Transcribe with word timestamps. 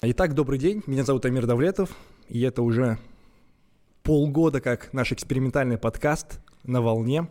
Итак, 0.00 0.34
добрый 0.34 0.60
день. 0.60 0.84
Меня 0.86 1.02
зовут 1.02 1.24
Амир 1.24 1.44
Давлетов, 1.44 1.90
и 2.28 2.40
это 2.42 2.62
уже 2.62 2.98
полгода 4.04 4.60
как 4.60 4.92
наш 4.92 5.10
экспериментальный 5.10 5.76
подкаст 5.76 6.38
на 6.62 6.80
волне. 6.80 7.26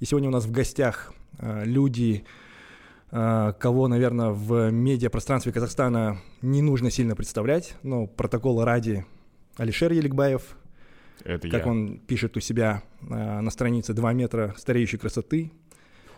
И 0.00 0.04
сегодня 0.04 0.28
у 0.28 0.32
нас 0.32 0.44
в 0.44 0.50
гостях 0.50 1.14
э, 1.38 1.64
люди, 1.64 2.26
э, 3.10 3.54
кого, 3.58 3.88
наверное, 3.88 4.32
в 4.32 4.70
медиапространстве 4.70 5.50
Казахстана 5.50 6.18
не 6.42 6.60
нужно 6.60 6.90
сильно 6.90 7.16
представлять, 7.16 7.74
но 7.82 8.06
протокола 8.06 8.66
ради 8.66 9.06
Алишер 9.56 9.90
Еликбаев, 9.90 10.58
Это 11.24 11.48
как 11.48 11.64
я. 11.64 11.70
он 11.70 12.00
пишет 12.00 12.36
у 12.36 12.40
себя 12.40 12.82
э, 13.00 13.40
на 13.40 13.50
странице 13.50 13.94
«2 13.94 14.12
метра 14.12 14.54
стареющей 14.58 14.98
красоты», 14.98 15.52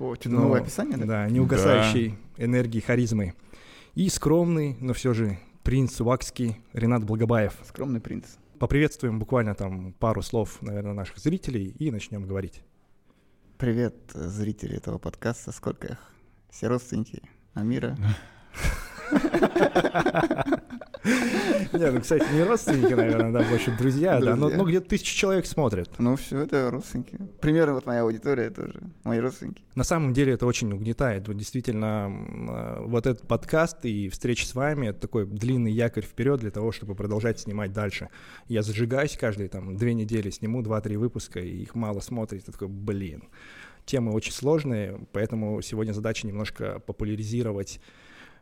О, 0.01 0.17
что-то 0.17 0.31
но, 0.31 0.41
новое 0.41 0.63
описание, 0.63 0.97
да? 0.97 1.07
Да, 1.07 1.29
неугасающей 1.29 2.17
энергии, 2.39 2.81
харизмы. 2.81 3.35
И 3.95 4.09
скромный, 4.09 4.77
но 4.81 4.95
все 4.95 5.15
же 5.15 5.39
принц 5.63 6.01
Вакский 6.01 6.61
Ренат 6.73 7.05
Благобаев. 7.05 7.55
Скромный 7.65 8.01
принц. 8.01 8.37
Поприветствуем 8.59 9.19
буквально 9.19 9.55
там 9.55 9.93
пару 9.95 10.23
слов, 10.23 10.61
наверное, 10.63 10.93
наших 10.93 11.19
зрителей 11.19 11.75
и 11.79 11.91
начнем 11.91 12.27
говорить. 12.27 12.63
Привет, 13.59 13.95
э, 14.15 14.29
зрители 14.29 14.77
этого 14.77 14.99
подкаста. 14.99 15.53
Сколько 15.53 15.89
их? 15.89 16.13
Все 16.51 16.69
родственники 16.69 17.23
Амира. 17.55 17.97
Не, 21.73 21.91
ну, 21.91 22.01
кстати, 22.01 22.25
не 22.33 22.45
родственники, 22.45 22.93
наверное, 22.93 23.33
да, 23.33 23.49
больше 23.49 23.77
друзья, 23.77 24.21
да, 24.21 24.37
но 24.37 24.49
Друзья. 24.49 24.59
ну, 24.59 24.69
где-то 24.69 24.89
тысячи 24.89 25.17
человек 25.17 25.47
смотрят. 25.47 25.91
Ну 25.99 26.17
все, 26.17 26.43
это 26.43 26.71
родственники. 26.71 27.19
Примерно 27.41 27.75
вот 27.75 27.87
моя 27.87 28.03
аудитория 28.03 28.51
тоже. 28.51 28.75
Мои 29.05 29.19
родственники. 29.19 29.63
На 29.75 29.85
самом 29.85 30.13
деле 30.13 30.35
это 30.35 30.47
очень 30.47 30.73
угнетает. 30.73 31.27
Вот 31.27 31.37
действительно, 31.37 32.09
э, 32.09 32.85
вот 32.85 33.07
этот 33.07 33.27
подкаст 33.27 33.85
и 33.85 34.09
встреча 34.11 34.47
с 34.47 34.55
вами— 34.55 34.87
это 34.89 35.01
такой 35.01 35.27
длинный 35.27 35.73
якорь 35.73 36.05
вперед 36.05 36.41
для 36.41 36.51
того, 36.51 36.73
чтобы 36.73 36.95
продолжать 36.95 37.41
снимать 37.41 37.73
дальше. 37.73 38.09
Я 38.49 38.63
зажигаюсь 38.63 39.17
каждые 39.17 39.49
там 39.49 39.77
две 39.77 39.95
недели, 39.95 40.31
сниму 40.31 40.63
два-три 40.63 40.97
выпуска, 40.97 41.41
и 41.41 41.63
их 41.63 41.75
мало 41.75 42.01
смотрит. 42.01 42.45
Я 42.47 42.53
такой, 42.53 42.69
блин. 42.69 43.25
Темы 43.85 44.13
очень 44.13 44.33
сложные, 44.33 45.01
поэтому 45.11 45.61
сегодня 45.63 45.93
задача 45.93 46.27
немножко 46.27 46.81
популяризировать 46.87 47.81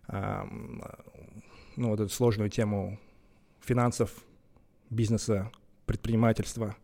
ну, 0.09 1.89
вот 1.89 2.01
эту 2.01 2.09
сложную 2.09 2.51
тему 2.51 2.99
финансов, 3.61 4.13
бизнеса, 4.91 5.51
предпринимательства. 5.87 6.77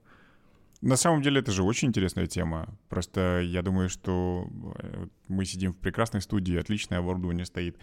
На 0.83 0.97
самом 0.97 1.23
деле 1.23 1.41
это 1.41 1.53
же 1.53 1.63
очень 1.63 1.89
интересная 1.89 2.27
тема. 2.27 2.69
Просто 2.89 3.41
я 3.41 3.63
думаю, 3.63 3.89
что 3.89 4.47
э, 4.79 5.07
мы 5.29 5.45
сидим 5.45 5.73
в 5.73 5.77
прекрасной 5.79 6.21
студии, 6.21 6.57
отличное 6.57 6.99
оборудование 6.99 7.47
стоит. 7.47 7.79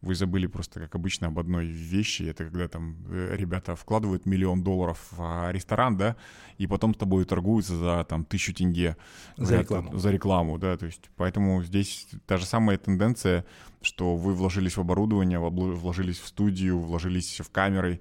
Вы 0.00 0.14
забыли 0.14 0.46
просто, 0.46 0.78
как 0.78 0.94
обычно, 0.94 1.26
об 1.26 1.40
одной 1.40 1.66
вещи. 1.66 2.22
Это 2.22 2.44
когда 2.44 2.68
там 2.68 2.96
э, 3.10 3.34
ребята 3.36 3.74
вкладывают 3.74 4.26
миллион 4.26 4.62
долларов 4.62 5.04
в 5.10 5.20
а, 5.20 5.50
ресторан, 5.50 5.96
да, 5.96 6.14
и 6.56 6.68
потом 6.68 6.94
с 6.94 6.98
тобой 6.98 7.24
торгуются 7.24 7.76
за 7.76 8.04
там 8.04 8.24
тысячу 8.24 8.54
тенге. 8.54 8.96
За 9.36 9.58
рекламу. 9.58 9.98
За 9.98 10.10
рекламу, 10.12 10.58
да. 10.58 10.76
То 10.76 10.86
есть 10.86 11.10
поэтому 11.16 11.64
здесь 11.64 12.06
та 12.26 12.36
же 12.36 12.46
самая 12.46 12.78
тенденция, 12.78 13.44
что 13.82 14.16
вы 14.16 14.34
вложились 14.34 14.76
в 14.76 14.80
оборудование, 14.80 15.40
вложились 15.40 16.20
в 16.20 16.28
студию, 16.28 16.78
вложились 16.78 17.40
в 17.40 17.50
камеры, 17.50 18.00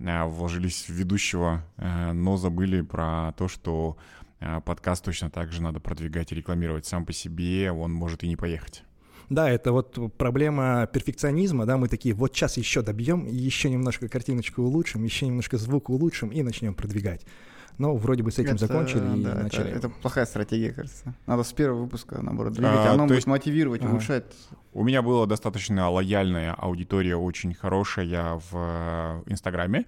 э, 0.00 0.24
вложились 0.24 0.86
в 0.86 0.90
ведущего, 0.90 1.64
э, 1.78 2.12
но 2.12 2.36
забыли 2.36 2.82
про 2.82 3.32
то, 3.38 3.48
что 3.48 3.96
э, 4.40 4.60
подкаст 4.60 5.02
точно 5.02 5.30
так 5.30 5.50
же 5.52 5.62
надо 5.62 5.80
продвигать 5.80 6.30
и 6.30 6.34
рекламировать 6.34 6.84
сам 6.84 7.06
по 7.06 7.14
себе, 7.14 7.72
он 7.72 7.90
может 7.90 8.22
и 8.22 8.28
не 8.28 8.36
поехать. 8.36 8.84
Да, 9.30 9.50
это 9.50 9.72
вот 9.72 9.98
проблема 10.16 10.88
перфекционизма, 10.92 11.66
да, 11.66 11.76
мы 11.76 11.88
такие, 11.88 12.14
вот 12.14 12.34
сейчас 12.34 12.56
еще 12.56 12.82
добьем, 12.82 13.26
еще 13.26 13.68
немножко 13.70 14.08
картиночку 14.08 14.62
улучшим, 14.62 15.04
еще 15.04 15.26
немножко 15.26 15.58
звук 15.58 15.90
улучшим 15.90 16.30
и 16.30 16.42
начнем 16.42 16.74
продвигать. 16.74 17.26
Но 17.76 17.94
вроде 17.94 18.22
бы 18.24 18.32
с 18.32 18.38
этим 18.40 18.56
Это, 18.56 18.66
закончили 18.66 19.20
и 19.20 19.22
да, 19.22 19.32
это- 19.34 19.42
начали. 19.42 19.70
Это, 19.70 19.88
плохая 19.88 20.26
стратегия, 20.26 20.72
кажется. 20.72 21.14
Надо 21.26 21.44
с 21.44 21.52
первого 21.52 21.82
выпуска, 21.82 22.20
наоборот, 22.20 22.54
двигать. 22.54 22.72
А, 22.74 22.90
Оно 22.92 23.04
то 23.04 23.08
будет 23.08 23.16
есть- 23.18 23.26
мотивировать, 23.28 23.82
Ага. 23.82 23.90
улучшать. 23.92 24.24
У 24.72 24.82
меня 24.82 25.00
была 25.02 25.26
достаточно 25.26 25.88
лояльная 25.88 26.54
аудитория, 26.54 27.14
очень 27.16 27.54
хорошая 27.54 28.40
в 28.50 28.54
э, 28.54 29.22
Инстаграме, 29.30 29.84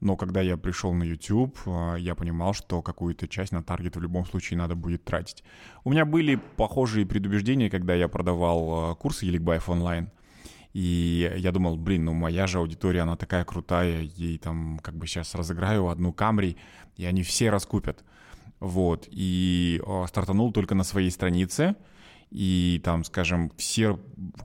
но 0.00 0.16
когда 0.16 0.40
я 0.40 0.56
пришел 0.56 0.92
на 0.92 1.02
YouTube, 1.02 1.58
э, 1.66 1.96
я 1.98 2.14
понимал, 2.14 2.54
что 2.54 2.82
какую-то 2.82 3.28
часть 3.28 3.52
на 3.52 3.62
таргет 3.62 3.96
в 3.96 4.00
любом 4.00 4.26
случае 4.26 4.58
надо 4.58 4.74
будет 4.74 5.04
тратить. 5.04 5.44
У 5.84 5.90
меня 5.90 6.04
были 6.04 6.36
похожие 6.56 7.06
предубеждения, 7.06 7.70
когда 7.70 7.94
я 7.94 8.08
продавал 8.08 8.92
э, 8.92 8.94
курсы 8.96 9.26
Еликбаев 9.26 9.68
онлайн. 9.68 10.10
И 10.72 11.32
я 11.36 11.52
думал, 11.52 11.76
блин, 11.76 12.04
ну 12.06 12.14
моя 12.14 12.46
же 12.46 12.58
аудитория, 12.58 13.02
она 13.02 13.16
такая 13.16 13.44
крутая, 13.44 14.02
ей 14.02 14.38
там 14.38 14.80
как 14.82 14.96
бы 14.96 15.06
сейчас 15.06 15.34
разыграю 15.34 15.88
одну 15.88 16.12
Камри, 16.12 16.56
и 16.96 17.04
они 17.04 17.22
все 17.22 17.50
раскупят. 17.50 18.04
Вот, 18.60 19.06
и 19.10 19.80
э, 19.84 20.04
стартанул 20.08 20.52
только 20.52 20.74
на 20.74 20.84
своей 20.84 21.10
странице, 21.10 21.76
и 22.30 22.80
там, 22.82 23.04
скажем, 23.04 23.50
все, 23.56 24.00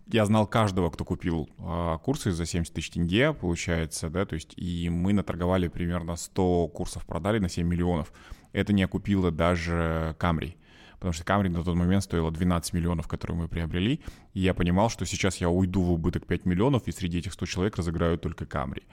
я 0.07 0.25
знал 0.25 0.47
каждого, 0.47 0.89
кто 0.89 1.05
купил 1.05 1.49
э, 1.57 1.97
курсы 2.03 2.31
за 2.31 2.45
70 2.45 2.73
тысяч 2.73 2.91
тенге, 2.91 3.33
получается, 3.33 4.09
да, 4.09 4.25
то 4.25 4.35
есть, 4.35 4.53
и 4.57 4.89
мы 4.89 5.13
наторговали 5.13 5.67
примерно 5.67 6.15
100 6.15 6.67
курсов, 6.69 7.05
продали 7.05 7.39
на 7.39 7.49
7 7.49 7.67
миллионов. 7.67 8.13
Это 8.51 8.73
не 8.73 8.83
окупило 8.83 9.31
даже 9.31 10.15
Камри, 10.19 10.57
потому 10.93 11.13
что 11.13 11.23
Камри 11.23 11.49
на 11.49 11.63
тот 11.63 11.75
момент 11.75 12.03
стоила 12.03 12.31
12 12.31 12.73
миллионов, 12.73 13.07
которые 13.07 13.37
мы 13.37 13.47
приобрели, 13.47 14.01
и 14.33 14.41
я 14.41 14.53
понимал, 14.53 14.89
что 14.89 15.05
сейчас 15.05 15.37
я 15.37 15.49
уйду 15.49 15.81
в 15.81 15.91
убыток 15.91 16.27
5 16.27 16.45
миллионов, 16.45 16.87
и 16.87 16.91
среди 16.91 17.19
этих 17.19 17.33
100 17.33 17.45
человек 17.45 17.77
разыграю 17.77 18.17
только 18.17 18.45
Камри. 18.45 18.83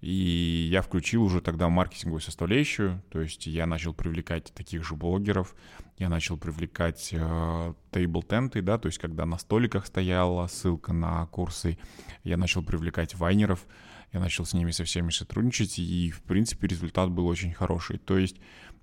И 0.00 0.68
я 0.70 0.80
включил 0.82 1.24
уже 1.24 1.40
тогда 1.40 1.68
маркетинговую 1.68 2.20
составляющую, 2.20 3.02
то 3.10 3.20
есть 3.20 3.46
я 3.46 3.66
начал 3.66 3.92
привлекать 3.92 4.52
таких 4.54 4.84
же 4.84 4.94
блогеров, 4.94 5.56
я 5.98 6.08
начал 6.08 6.36
привлекать 6.36 7.10
э, 7.12 7.74
тейбл-тенты, 7.90 8.62
да, 8.62 8.78
то 8.78 8.86
есть 8.86 8.98
когда 8.98 9.26
на 9.26 9.38
столиках 9.38 9.86
стояла 9.86 10.46
ссылка 10.46 10.92
на 10.92 11.26
курсы, 11.26 11.78
я 12.22 12.36
начал 12.36 12.62
привлекать 12.62 13.16
вайнеров, 13.16 13.66
я 14.12 14.20
начал 14.20 14.44
с 14.44 14.54
ними 14.54 14.70
со 14.70 14.84
всеми 14.84 15.10
сотрудничать, 15.10 15.80
и, 15.80 16.10
в 16.10 16.22
принципе, 16.22 16.68
результат 16.68 17.10
был 17.10 17.26
очень 17.26 17.52
хороший. 17.52 17.98
То 17.98 18.16
есть 18.16 18.36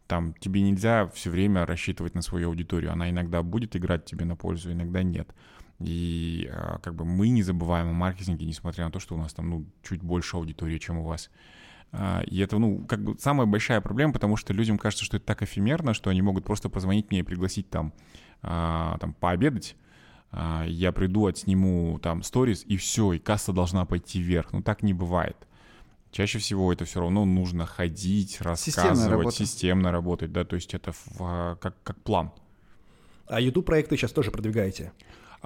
там 0.08 0.34
тебе 0.34 0.62
нельзя 0.62 1.08
все 1.08 1.30
время 1.30 1.66
рассчитывать 1.66 2.14
на 2.14 2.22
свою 2.22 2.50
аудиторию, 2.50 2.92
она 2.92 3.10
иногда 3.10 3.42
будет 3.42 3.76
играть 3.76 4.06
тебе 4.06 4.26
на 4.26 4.36
пользу, 4.36 4.72
иногда 4.72 5.02
нет. 5.02 5.34
И 5.80 6.50
а, 6.52 6.80
как 6.80 6.96
бы 6.96 7.06
мы 7.06 7.30
не 7.30 7.44
забываем 7.44 7.90
о 7.90 7.94
маркетинге, 7.94 8.46
несмотря 8.46 8.86
на 8.86 8.92
то, 8.92 9.00
что 9.00 9.16
у 9.16 9.18
нас 9.18 9.34
там 9.34 9.50
ну, 9.50 9.66
чуть 9.84 10.02
больше 10.02 10.38
аудитории, 10.38 10.78
чем 10.78 11.00
у 11.00 11.06
вас. 11.06 11.30
А, 11.92 12.22
И 12.26 12.40
это, 12.40 12.58
ну, 12.58 12.86
как 12.88 13.04
бы 13.04 13.18
самая 13.20 13.46
большая 13.46 13.82
проблема, 13.82 14.14
потому 14.14 14.38
что 14.38 14.54
людям 14.54 14.78
кажется, 14.78 15.06
что 15.06 15.18
это 15.18 15.26
так 15.26 15.44
эфемерно, 15.44 15.94
что 15.94 16.10
они 16.10 16.22
могут 16.22 16.46
просто 16.46 16.70
позвонить 16.70 17.12
мне 17.12 17.20
и 17.20 17.24
пригласить 17.24 17.70
там, 17.70 17.94
а, 18.42 18.98
там 19.00 19.14
пообедать. 19.14 19.76
Я 20.66 20.92
приду, 20.92 21.28
отсниму 21.28 21.98
там 22.00 22.22
сторис, 22.22 22.66
и 22.66 22.76
все, 22.76 23.14
и 23.14 23.20
касса 23.20 23.54
должна 23.54 23.86
пойти 23.86 24.20
вверх. 24.20 24.52
Но 24.52 24.62
так 24.62 24.84
не 24.84 24.92
бывает. 24.92 25.38
Чаще 26.12 26.40
всего 26.40 26.74
это 26.74 26.84
все 26.84 27.00
равно 27.00 27.24
нужно 27.24 27.66
ходить, 27.66 28.42
рассказывать, 28.42 29.12
работа. 29.12 29.36
системно 29.36 29.92
работать, 29.92 30.34
да, 30.34 30.44
то 30.44 30.56
есть 30.56 30.74
это 30.74 30.94
в, 30.94 31.58
как, 31.62 31.76
как 31.84 32.02
план. 32.02 32.32
А 33.28 33.40
YouTube-проекты 33.40 33.96
сейчас 33.96 34.12
тоже 34.12 34.32
продвигаете? 34.32 34.92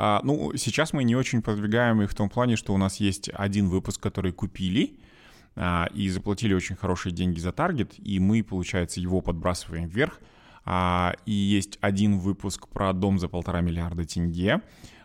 А, 0.02 0.22
ну, 0.24 0.54
сейчас 0.56 0.94
мы 0.94 1.04
не 1.04 1.18
очень 1.18 1.42
продвигаем 1.42 2.02
их 2.02 2.12
в 2.12 2.16
том 2.16 2.30
плане, 2.30 2.56
что 2.56 2.74
у 2.74 2.78
нас 2.78 3.02
есть 3.02 3.30
один 3.34 3.68
выпуск, 3.68 4.02
который 4.02 4.32
купили 4.32 4.98
а, 5.58 5.90
и 5.94 6.08
заплатили 6.08 6.54
очень 6.54 6.78
хорошие 6.78 7.12
деньги 7.12 7.38
за 7.38 7.52
таргет, 7.52 7.96
и 7.98 8.18
мы, 8.18 8.42
получается, 8.42 9.02
его 9.02 9.20
подбрасываем 9.20 9.90
вверх. 9.90 10.22
А, 10.64 11.16
и 11.26 11.34
есть 11.34 11.78
один 11.82 12.18
выпуск 12.18 12.70
про 12.70 12.94
дом 12.94 13.20
за 13.20 13.28
полтора 13.28 13.60
миллиарда 13.60 14.06
тенге, 14.06 14.62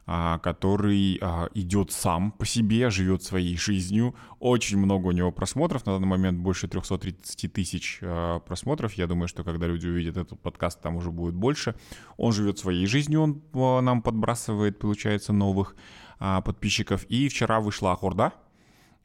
который 0.06 1.18
а, 1.22 1.48
идет 1.54 1.90
сам 1.90 2.30
по 2.32 2.44
себе, 2.44 2.90
живет 2.90 3.22
своей 3.22 3.56
жизнью. 3.56 4.14
Очень 4.38 4.78
много 4.78 5.06
у 5.06 5.12
него 5.12 5.32
просмотров. 5.32 5.86
На 5.86 5.94
данный 5.94 6.06
момент 6.06 6.38
больше 6.38 6.68
330 6.68 7.52
тысяч 7.52 8.00
а, 8.02 8.40
просмотров. 8.40 8.92
Я 8.94 9.06
думаю, 9.06 9.28
что 9.28 9.44
когда 9.44 9.66
люди 9.66 9.86
увидят 9.86 10.18
этот 10.18 10.40
подкаст, 10.40 10.82
там 10.82 10.96
уже 10.96 11.10
будет 11.10 11.34
больше. 11.34 11.74
Он 12.18 12.32
живет 12.32 12.58
своей 12.58 12.86
жизнью, 12.86 13.22
он 13.22 13.42
а, 13.54 13.80
нам 13.80 14.02
подбрасывает, 14.02 14.78
получается, 14.78 15.32
новых 15.32 15.74
а, 16.18 16.42
подписчиков. 16.42 17.04
И 17.04 17.28
вчера 17.28 17.60
вышла 17.60 17.92
Ахурда. 17.92 18.32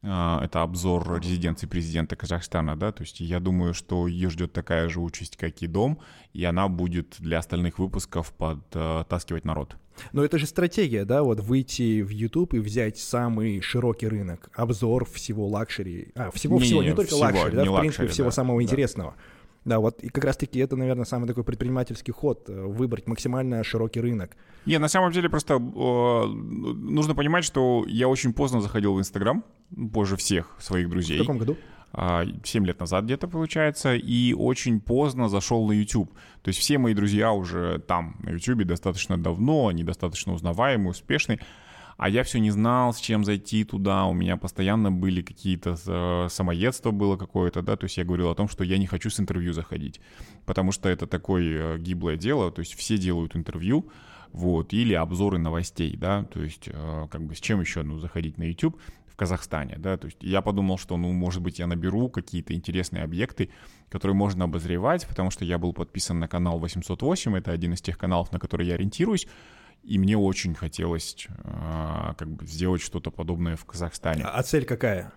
А, 0.01 0.41
Это 0.43 0.61
обзор 0.61 1.19
резиденции 1.19 1.67
президента 1.67 2.15
Казахстана, 2.15 2.77
да, 2.77 2.91
то 2.91 3.03
есть 3.03 3.19
я 3.19 3.39
думаю, 3.39 3.73
что 3.73 4.07
ее 4.07 4.29
ждет 4.29 4.53
такая 4.53 4.87
же 4.87 5.01
участь, 5.01 5.35
как 5.35 5.61
и 5.61 5.67
дом, 5.67 5.99
и 6.31 6.43
она 6.45 6.69
будет 6.69 7.17
для 7.19 7.39
остальных 7.39 7.79
выпусков 7.79 8.31
подтаскивать 8.33 9.43
народ. 9.43 9.75
Но 10.13 10.23
это 10.23 10.37
же 10.37 10.45
стратегия, 10.45 11.03
да, 11.03 11.23
вот 11.23 11.41
выйти 11.41 12.01
в 12.01 12.09
YouTube 12.09 12.53
и 12.53 12.59
взять 12.59 12.97
самый 12.97 13.59
широкий 13.59 14.07
рынок, 14.07 14.49
обзор 14.53 15.03
всего 15.03 15.45
лакшери, 15.47 16.09
а, 16.15 16.31
всего-всего, 16.31 16.81
не, 16.81 16.87
Не-не, 16.87 16.95
только 16.95 17.09
всего, 17.09 17.19
лакшери, 17.19 17.55
да, 17.55 17.63
не 17.63 17.69
в 17.69 17.79
принципе, 17.79 18.03
лакшери, 18.03 18.07
всего 18.07 18.27
да, 18.27 18.31
самого 18.31 18.59
да. 18.59 18.63
интересного. 18.63 19.15
Да, 19.17 19.38
вот 19.65 20.03
и 20.03 20.09
как 20.09 20.23
раз-таки 20.23 20.59
это, 20.59 20.75
наверное, 20.75 21.05
самый 21.05 21.27
такой 21.27 21.43
предпринимательский 21.43 22.13
ход, 22.13 22.49
э, 22.49 22.65
выбрать 22.65 23.07
максимально 23.07 23.63
широкий 23.63 24.01
рынок. 24.01 24.35
Не, 24.65 24.79
на 24.79 24.87
самом 24.87 25.11
деле 25.11 25.29
просто 25.29 25.55
э, 25.55 26.25
нужно 26.27 27.15
понимать, 27.15 27.43
что 27.43 27.85
я 27.87 28.07
очень 28.07 28.33
поздно 28.33 28.61
заходил 28.61 28.93
в 28.93 28.99
Инстаграм, 28.99 29.43
позже 29.93 30.15
всех 30.15 30.55
своих 30.59 30.89
друзей. 30.89 31.17
В 31.17 31.21
каком 31.21 31.37
году? 31.37 31.57
7 31.91 32.63
а, 32.63 32.67
лет 32.67 32.79
назад 32.79 33.05
где-то 33.05 33.27
получается, 33.27 33.95
и 33.95 34.33
очень 34.33 34.79
поздно 34.79 35.27
зашел 35.27 35.67
на 35.67 35.71
YouTube. 35.71 36.11
То 36.43 36.49
есть 36.49 36.59
все 36.59 36.77
мои 36.77 36.93
друзья 36.93 37.31
уже 37.31 37.79
там, 37.79 38.15
на 38.19 38.29
YouTube, 38.29 38.63
достаточно 38.65 39.17
давно, 39.17 39.67
они 39.67 39.83
достаточно 39.83 40.33
узнаваемые, 40.33 40.91
успешные. 40.91 41.39
А 41.99 42.07
я 42.07 42.23
все 42.23 42.39
не 42.39 42.49
знал, 42.49 42.93
с 42.93 42.99
чем 43.01 43.25
зайти 43.25 43.65
туда. 43.65 44.05
У 44.05 44.13
меня 44.13 44.37
постоянно 44.37 44.89
были 44.89 45.21
какие-то 45.21 45.75
э, 45.85 46.29
самоедство 46.29 46.91
было 46.91 47.17
какое-то, 47.17 47.61
да. 47.61 47.75
То 47.75 47.83
есть 47.83 47.97
я 47.97 48.05
говорил 48.05 48.29
о 48.29 48.35
том, 48.35 48.47
что 48.47 48.63
я 48.63 48.77
не 48.77 48.87
хочу 48.87 49.09
с 49.09 49.19
интервью 49.19 49.51
заходить, 49.51 49.99
потому 50.45 50.71
что 50.71 50.87
это 50.87 51.07
такое 51.07 51.75
э, 51.75 51.77
гиблое 51.77 52.15
дело. 52.15 52.53
То 52.53 52.61
есть 52.61 52.75
все 52.75 52.97
делают 52.97 53.35
интервью, 53.35 53.89
вот, 54.31 54.71
или 54.71 54.93
обзоры 54.93 55.39
новостей, 55.39 55.97
да. 55.97 56.23
То 56.23 56.41
есть 56.41 56.69
э, 56.71 57.07
как 57.11 57.21
бы 57.21 57.35
с 57.35 57.41
чем 57.41 57.59
еще, 57.59 57.83
ну, 57.83 57.99
заходить 57.99 58.37
на 58.37 58.43
YouTube 58.43 58.79
в 59.07 59.17
Казахстане, 59.17 59.75
да. 59.77 59.97
То 59.97 60.05
есть 60.05 60.19
я 60.21 60.41
подумал, 60.41 60.77
что, 60.77 60.95
ну, 60.95 61.11
может 61.11 61.41
быть, 61.41 61.59
я 61.59 61.67
наберу 61.67 62.07
какие-то 62.07 62.53
интересные 62.53 63.03
объекты, 63.03 63.49
которые 63.89 64.15
можно 64.15 64.45
обозревать, 64.45 65.05
потому 65.05 65.31
что 65.31 65.43
я 65.43 65.57
был 65.57 65.73
подписан 65.73 66.17
на 66.17 66.29
канал 66.29 66.59
808, 66.59 67.35
это 67.35 67.51
один 67.51 67.73
из 67.73 67.81
тех 67.81 67.97
каналов, 67.97 68.31
на 68.31 68.39
который 68.39 68.67
я 68.67 68.75
ориентируюсь 68.75 69.27
и 69.89 69.97
мне 69.97 70.15
очень 70.15 70.53
хотелось 70.53 71.27
э, 71.27 72.13
как 72.15 72.29
бы 72.29 72.45
сделать 72.45 72.79
что-то 72.79 73.09
подобное 73.09 73.55
в 73.55 73.65
Казахстане. 73.65 74.23
А 74.23 74.43
цель 74.43 74.63
какая? 74.63 75.11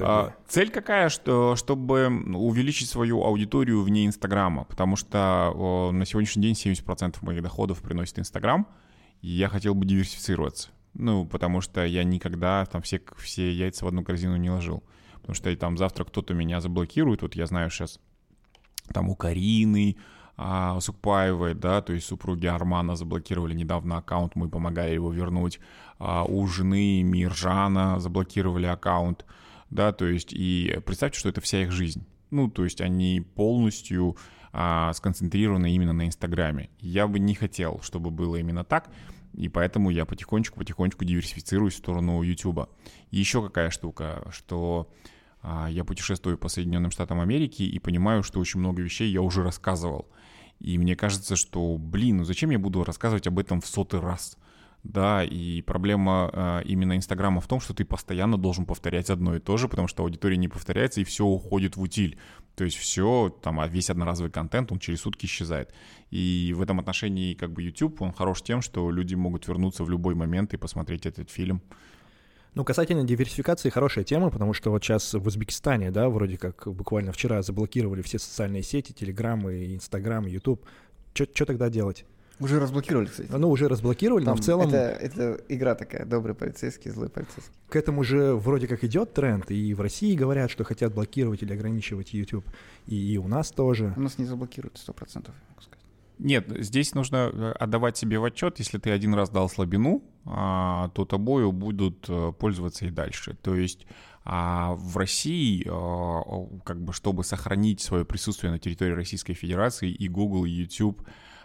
А, 0.00 0.34
цель 0.48 0.70
какая, 0.70 1.08
что, 1.08 1.54
чтобы 1.54 2.08
увеличить 2.34 2.88
свою 2.88 3.22
аудиторию 3.22 3.80
вне 3.82 4.06
Инстаграма, 4.06 4.64
потому 4.64 4.96
что 4.96 5.52
о, 5.54 5.92
на 5.92 6.04
сегодняшний 6.04 6.42
день 6.42 6.54
70% 6.54 7.18
моих 7.20 7.42
доходов 7.42 7.80
приносит 7.80 8.18
Инстаграм, 8.18 8.66
и 9.22 9.28
я 9.28 9.48
хотел 9.48 9.76
бы 9.76 9.86
диверсифицироваться. 9.86 10.70
Ну, 10.94 11.24
потому 11.24 11.60
что 11.60 11.84
я 11.84 12.02
никогда 12.02 12.66
там 12.66 12.82
все, 12.82 13.00
все 13.18 13.52
яйца 13.52 13.84
в 13.84 13.88
одну 13.88 14.02
корзину 14.02 14.36
не 14.36 14.50
ложил. 14.50 14.82
Потому 15.20 15.34
что 15.34 15.54
там 15.56 15.78
завтра 15.78 16.04
кто-то 16.04 16.34
меня 16.34 16.60
заблокирует, 16.60 17.22
вот 17.22 17.36
я 17.36 17.46
знаю 17.46 17.70
сейчас 17.70 18.00
там 18.92 19.10
у 19.10 19.14
Карины, 19.14 19.96
а, 20.40 20.78
Сукпаевой, 20.78 21.54
да, 21.54 21.82
то 21.82 21.92
есть 21.92 22.06
супруги 22.06 22.46
Армана 22.46 22.94
заблокировали 22.94 23.54
недавно 23.54 23.98
аккаунт, 23.98 24.36
мы 24.36 24.48
помогали 24.48 24.94
его 24.94 25.12
вернуть. 25.12 25.58
А, 25.98 26.22
у 26.22 26.46
жены 26.46 27.02
Миржана 27.02 27.98
заблокировали 27.98 28.66
аккаунт, 28.66 29.26
да, 29.68 29.92
то 29.92 30.06
есть 30.06 30.32
и 30.32 30.78
представьте, 30.86 31.18
что 31.18 31.28
это 31.28 31.40
вся 31.40 31.62
их 31.64 31.72
жизнь. 31.72 32.06
Ну, 32.30 32.48
то 32.48 32.62
есть 32.62 32.80
они 32.80 33.20
полностью 33.20 34.16
а, 34.52 34.92
сконцентрированы 34.92 35.72
именно 35.72 35.92
на 35.92 36.06
Инстаграме. 36.06 36.70
Я 36.78 37.08
бы 37.08 37.18
не 37.18 37.34
хотел, 37.34 37.80
чтобы 37.82 38.10
было 38.10 38.36
именно 38.36 38.62
так, 38.62 38.90
и 39.34 39.48
поэтому 39.48 39.90
я 39.90 40.04
потихонечку-потихонечку 40.04 41.04
диверсифицируюсь 41.04 41.74
в 41.74 41.78
сторону 41.78 42.22
Ютуба. 42.22 42.68
еще 43.10 43.42
какая 43.42 43.70
штука, 43.70 44.24
что 44.30 44.88
а, 45.42 45.68
я 45.68 45.84
путешествую 45.84 46.38
по 46.38 46.48
Соединенным 46.48 46.90
Штатам 46.92 47.20
Америки 47.20 47.62
и 47.62 47.78
понимаю, 47.78 48.22
что 48.22 48.40
очень 48.40 48.60
много 48.60 48.82
вещей 48.82 49.10
я 49.10 49.20
уже 49.22 49.42
рассказывал. 49.42 50.08
И 50.60 50.78
мне 50.78 50.96
кажется, 50.96 51.36
что, 51.36 51.76
блин, 51.78 52.18
ну 52.18 52.24
зачем 52.24 52.50
я 52.50 52.58
буду 52.58 52.84
рассказывать 52.84 53.26
об 53.26 53.38
этом 53.38 53.60
в 53.60 53.66
сотый 53.66 54.00
раз? 54.00 54.36
Да, 54.84 55.24
и 55.24 55.60
проблема 55.62 56.30
э, 56.32 56.62
именно 56.64 56.96
Инстаграма 56.96 57.40
в 57.40 57.48
том, 57.48 57.60
что 57.60 57.74
ты 57.74 57.84
постоянно 57.84 58.38
должен 58.38 58.64
повторять 58.64 59.10
одно 59.10 59.34
и 59.34 59.40
то 59.40 59.56
же, 59.56 59.68
потому 59.68 59.88
что 59.88 60.04
аудитория 60.04 60.36
не 60.36 60.48
повторяется, 60.48 61.00
и 61.00 61.04
все 61.04 61.24
уходит 61.24 61.76
в 61.76 61.82
утиль. 61.82 62.16
То 62.54 62.64
есть 62.64 62.76
все, 62.76 63.28
там, 63.42 63.60
а 63.60 63.66
весь 63.66 63.90
одноразовый 63.90 64.30
контент, 64.30 64.72
он 64.72 64.78
через 64.78 65.00
сутки 65.00 65.26
исчезает. 65.26 65.74
И 66.10 66.54
в 66.56 66.62
этом 66.62 66.78
отношении, 66.80 67.34
как 67.34 67.52
бы, 67.52 67.62
YouTube, 67.62 68.00
он 68.00 68.12
хорош 68.12 68.42
тем, 68.42 68.62
что 68.62 68.90
люди 68.90 69.14
могут 69.14 69.46
вернуться 69.46 69.84
в 69.84 69.90
любой 69.90 70.14
момент 70.14 70.54
и 70.54 70.56
посмотреть 70.56 71.06
этот 71.06 71.30
фильм. 71.30 71.60
Ну, 72.58 72.64
касательно 72.64 73.04
диверсификации, 73.04 73.70
хорошая 73.70 74.02
тема, 74.02 74.30
потому 74.30 74.52
что 74.52 74.72
вот 74.72 74.82
сейчас 74.82 75.14
в 75.14 75.24
Узбекистане, 75.24 75.92
да, 75.92 76.08
вроде 76.08 76.36
как 76.36 76.66
буквально 76.66 77.12
вчера 77.12 77.40
заблокировали 77.40 78.02
все 78.02 78.18
социальные 78.18 78.64
сети, 78.64 78.90
Телеграмы, 78.90 79.76
Инстаграм, 79.76 80.26
Ютуб. 80.26 80.66
Что 81.14 81.46
тогда 81.46 81.70
делать? 81.70 82.04
Уже 82.40 82.58
разблокировали, 82.58 83.06
кстати. 83.06 83.30
Ну, 83.30 83.48
уже 83.48 83.68
разблокировали, 83.68 84.24
Там 84.24 84.34
но 84.34 84.42
в 84.42 84.44
целом... 84.44 84.70
Это, 84.70 84.76
это 84.76 85.40
игра 85.48 85.76
такая, 85.76 86.04
добрый 86.04 86.34
полицейский, 86.34 86.90
злой 86.90 87.10
полицейский. 87.10 87.54
К 87.68 87.76
этому 87.76 88.02
же 88.02 88.34
вроде 88.34 88.66
как 88.66 88.82
идет 88.82 89.14
тренд, 89.14 89.48
и 89.52 89.72
в 89.72 89.80
России 89.80 90.16
говорят, 90.16 90.50
что 90.50 90.64
хотят 90.64 90.92
блокировать 90.92 91.44
или 91.44 91.52
ограничивать 91.52 92.12
YouTube, 92.12 92.44
и, 92.88 92.96
и 92.96 93.18
у 93.18 93.28
нас 93.28 93.52
тоже. 93.52 93.94
У 93.96 94.00
нас 94.00 94.18
не 94.18 94.24
заблокируют, 94.24 94.78
сто 94.78 94.92
процентов, 94.92 95.32
могу 95.50 95.62
сказать. 95.62 95.77
Нет, 96.18 96.52
здесь 96.58 96.94
нужно 96.94 97.30
э, 97.32 97.52
отдавать 97.52 97.96
себе 97.96 98.18
в 98.18 98.24
отчет, 98.24 98.58
если 98.58 98.78
ты 98.78 98.90
один 98.90 99.14
раз 99.14 99.30
дал 99.30 99.48
слабину, 99.48 100.02
а, 100.24 100.88
то 100.90 101.04
тобою 101.04 101.52
будут 101.52 102.06
э, 102.08 102.32
пользоваться 102.38 102.86
и 102.86 102.90
дальше. 102.90 103.36
То 103.42 103.54
есть 103.54 103.86
а 104.30 104.74
в 104.74 104.98
России, 104.98 105.64
э, 105.64 106.60
как 106.64 106.82
бы, 106.82 106.92
чтобы 106.92 107.24
сохранить 107.24 107.80
свое 107.80 108.04
присутствие 108.04 108.52
на 108.52 108.58
территории 108.58 108.92
Российской 108.92 109.32
Федерации, 109.32 109.90
и 109.90 110.06
Google, 110.06 110.44
и 110.44 110.50
YouTube, 110.50 111.02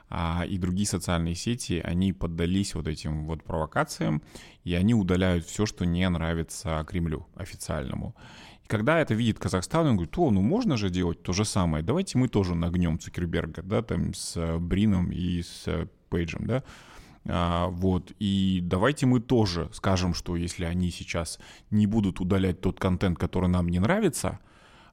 а, 0.09 0.43
и 0.45 0.57
другие 0.57 0.85
социальные 0.85 1.35
сети, 1.35 1.81
они 1.81 2.11
поддались 2.11 2.75
вот 2.75 2.87
этим 2.87 3.25
вот 3.25 3.41
провокациям, 3.43 4.21
и 4.65 4.73
они 4.73 4.93
удаляют 4.93 5.45
все, 5.45 5.65
что 5.65 5.85
не 5.85 6.07
нравится 6.09 6.85
Кремлю 6.85 7.25
официальному. 7.35 8.15
И 8.63 8.67
когда 8.67 8.99
это 8.99 9.13
видит 9.13 9.39
Казахстан, 9.39 9.87
он 9.87 9.95
говорит, 9.95 10.17
о, 10.17 10.31
ну 10.31 10.41
можно 10.41 10.77
же 10.77 10.89
делать 10.89 11.21
то 11.21 11.33
же 11.33 11.45
самое, 11.45 11.83
давайте 11.83 12.17
мы 12.17 12.27
тоже 12.27 12.55
нагнем 12.55 12.99
Цукерберга, 12.99 13.61
да, 13.61 13.81
там 13.81 14.13
с 14.13 14.37
э, 14.37 14.57
Брином 14.57 15.11
и 15.11 15.41
с 15.41 15.63
э, 15.67 15.87
Пейджем, 16.09 16.47
да, 16.47 16.63
а, 17.25 17.67
вот, 17.67 18.11
и 18.19 18.59
давайте 18.61 19.05
мы 19.05 19.21
тоже 19.21 19.69
скажем, 19.71 20.13
что 20.13 20.35
если 20.35 20.65
они 20.65 20.91
сейчас 20.91 21.39
не 21.71 21.87
будут 21.87 22.19
удалять 22.19 22.59
тот 22.59 22.79
контент, 22.79 23.17
который 23.17 23.47
нам 23.49 23.69
не 23.69 23.79
нравится, 23.79 24.39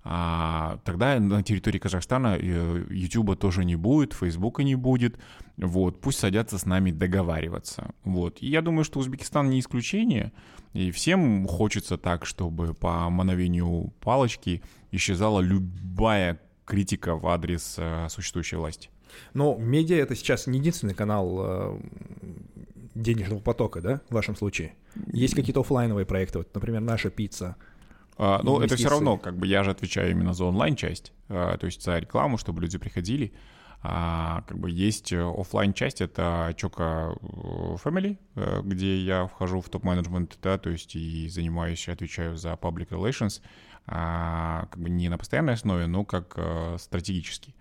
а, 0.03 0.79
тогда 0.85 1.21
на 1.21 1.43
территории 1.43 1.79
Казахстана 1.79 2.39
Ютуба 2.39 3.37
тоже 3.37 3.65
не 3.65 3.77
будет, 3.77 4.15
Фейсбука 4.15 4.63
не 4.63 4.75
будет, 4.75 5.19
вот, 5.59 6.01
пусть 6.01 6.19
садятся 6.19 6.59
с 6.59 6.65
нами 6.65 6.91
договариваться, 6.91 7.91
вот. 8.05 8.39
И 8.41 8.49
я 8.49 8.63
думаю, 8.63 8.85
что 8.85 8.99
Узбекистан 8.99 9.51
не 9.51 9.61
исключение, 9.61 10.33
и 10.73 10.91
всем 10.91 11.47
хочется 11.47 11.99
так, 11.99 12.25
чтобы 12.25 12.73
по 12.73 13.11
мановению 13.11 13.93
палочки 14.01 14.63
исчезала 14.91 15.41
любая 15.41 16.41
критика 16.65 17.17
в 17.17 17.27
адрес 17.27 17.75
э, 17.77 18.07
существующей 18.09 18.57
власти. 18.57 18.89
Но 19.35 19.57
медиа— 19.59 19.97
это 19.99 20.15
сейчас 20.15 20.47
не 20.47 20.61
единственный 20.61 20.95
канал 20.95 21.39
э, 21.41 21.81
денежного 22.95 23.41
потока, 23.41 23.81
да, 23.83 24.01
в 24.09 24.15
вашем 24.15 24.37
случае? 24.37 24.75
Есть 25.13 25.35
какие-то 25.35 25.61
офлайновые 25.61 26.07
проекты, 26.07 26.39
вот, 26.39 26.55
например, 26.55 26.81
наша 26.81 27.11
пицца— 27.11 27.57
а, 28.23 28.41
ну, 28.43 28.61
это 28.61 28.77
все 28.77 28.91
равно, 28.91 29.17
как 29.17 29.39
бы 29.39 29.47
я 29.47 29.65
же 29.65 29.71
отвечаю 29.71 30.11
именно 30.11 30.35
за 30.35 30.45
онлайн-часть, 30.45 31.13
а, 31.31 31.57
то 31.57 31.65
есть 31.65 31.83
за 31.83 31.99
рекламу, 31.99 32.37
чтобы 32.37 32.61
люди 32.61 32.77
приходили. 32.77 33.33
А, 33.83 34.43
как 34.47 34.59
бы 34.59 34.71
есть 34.71 35.11
э, 35.11 35.23
офлайн 35.23 35.73
часть 35.73 36.03
это 36.03 36.53
Чока 36.55 37.15
э, 37.19 37.77
Family, 37.83 38.19
э, 38.35 38.61
где 38.63 38.99
я 38.99 39.27
вхожу 39.27 39.63
в 39.63 39.71
топ-менеджмент, 39.71 40.39
да, 40.43 40.59
то 40.59 40.69
есть 40.69 40.95
и 40.97 41.29
занимаюсь, 41.31 41.89
отвечаю 41.89 42.37
за 42.37 42.51
public 42.53 42.89
relations, 42.89 43.41
а, 43.87 44.67
как 44.71 44.83
бы 44.83 44.91
не 44.91 45.09
на 45.09 45.17
постоянной 45.17 45.55
основе, 45.55 45.87
но 45.87 46.05
как 46.05 46.35
а, 46.37 46.77
стратегически. 46.79 47.55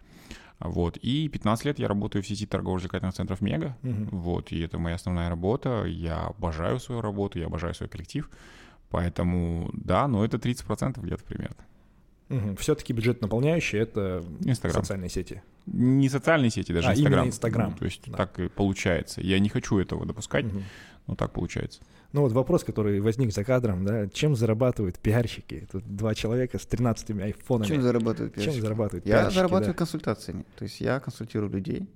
Вот. 0.60 0.98
И 0.98 1.30
15 1.30 1.64
лет 1.64 1.80
я 1.80 1.88
работаю 1.88 2.22
в 2.22 2.28
сети 2.28 2.46
торгово-развлекательных 2.46 3.16
центров 3.16 3.40
Мега. 3.40 3.78
Uh-huh. 3.82 4.10
Вот. 4.12 4.52
И 4.52 4.60
это 4.60 4.78
моя 4.78 4.96
основная 4.96 5.30
работа. 5.30 5.86
Я 5.86 6.26
обожаю 6.26 6.82
свою 6.82 7.00
работу, 7.00 7.40
я 7.40 7.46
обожаю 7.46 7.74
свой 7.74 7.88
коллектив. 7.88 8.30
Поэтому, 8.90 9.70
да, 9.74 10.08
но 10.08 10.26
это 10.26 10.38
30% 10.38 11.00
где-то 11.02 11.24
примерно. 11.24 11.66
Угу. 12.30 12.58
Все-таки 12.58 12.94
бюджет 12.94 13.22
наполняющий— 13.22 13.80
это 13.80 14.24
Instagram. 14.42 14.84
социальные 14.84 15.10
сети. 15.10 15.42
Не 15.66 16.10
социальные 16.10 16.52
сети, 16.52 16.72
даже 16.72 16.90
а, 16.90 16.94
Инстаграм. 16.94 17.28
Инстаграм. 17.28 17.72
Ну, 17.72 17.78
то 17.78 17.86
есть 17.86 18.04
да. 18.06 18.18
так 18.18 18.40
и 18.40 18.48
получается. 18.50 19.22
Я 19.22 19.40
не 19.40 19.50
хочу 19.50 19.80
этого 19.80 20.06
допускать, 20.06 20.46
угу. 20.46 20.62
но 21.08 21.16
так 21.16 21.32
получается. 21.32 21.82
Ну 22.12 22.22
вот 22.22 22.32
вопрос, 22.32 22.64
который 22.64 23.00
возник 23.02 23.32
за 23.32 23.44
кадром, 23.44 23.86
да, 23.86 24.08
чем 24.10 24.36
зарабатывают 24.36 24.98
пиарщики? 25.00 25.68
Тут 25.72 25.84
два 25.86 26.16
человека 26.16 26.58
с 26.58 26.66
13 26.66 27.12
айфонами. 27.20 27.68
Чем 27.68 27.82
зарабатывают 27.82 28.34
пиарщики? 28.34 28.56
Чем 28.56 28.62
зарабатывают 28.62 29.06
я 29.06 29.12
пиарщики? 29.12 29.34
Я 29.34 29.36
зарабатываю 29.36 29.74
да. 29.74 29.78
консультациями. 29.78 30.46
То 30.56 30.64
есть 30.64 30.82
я 30.82 31.00
консультирую 31.00 31.52
людей, 31.52 31.88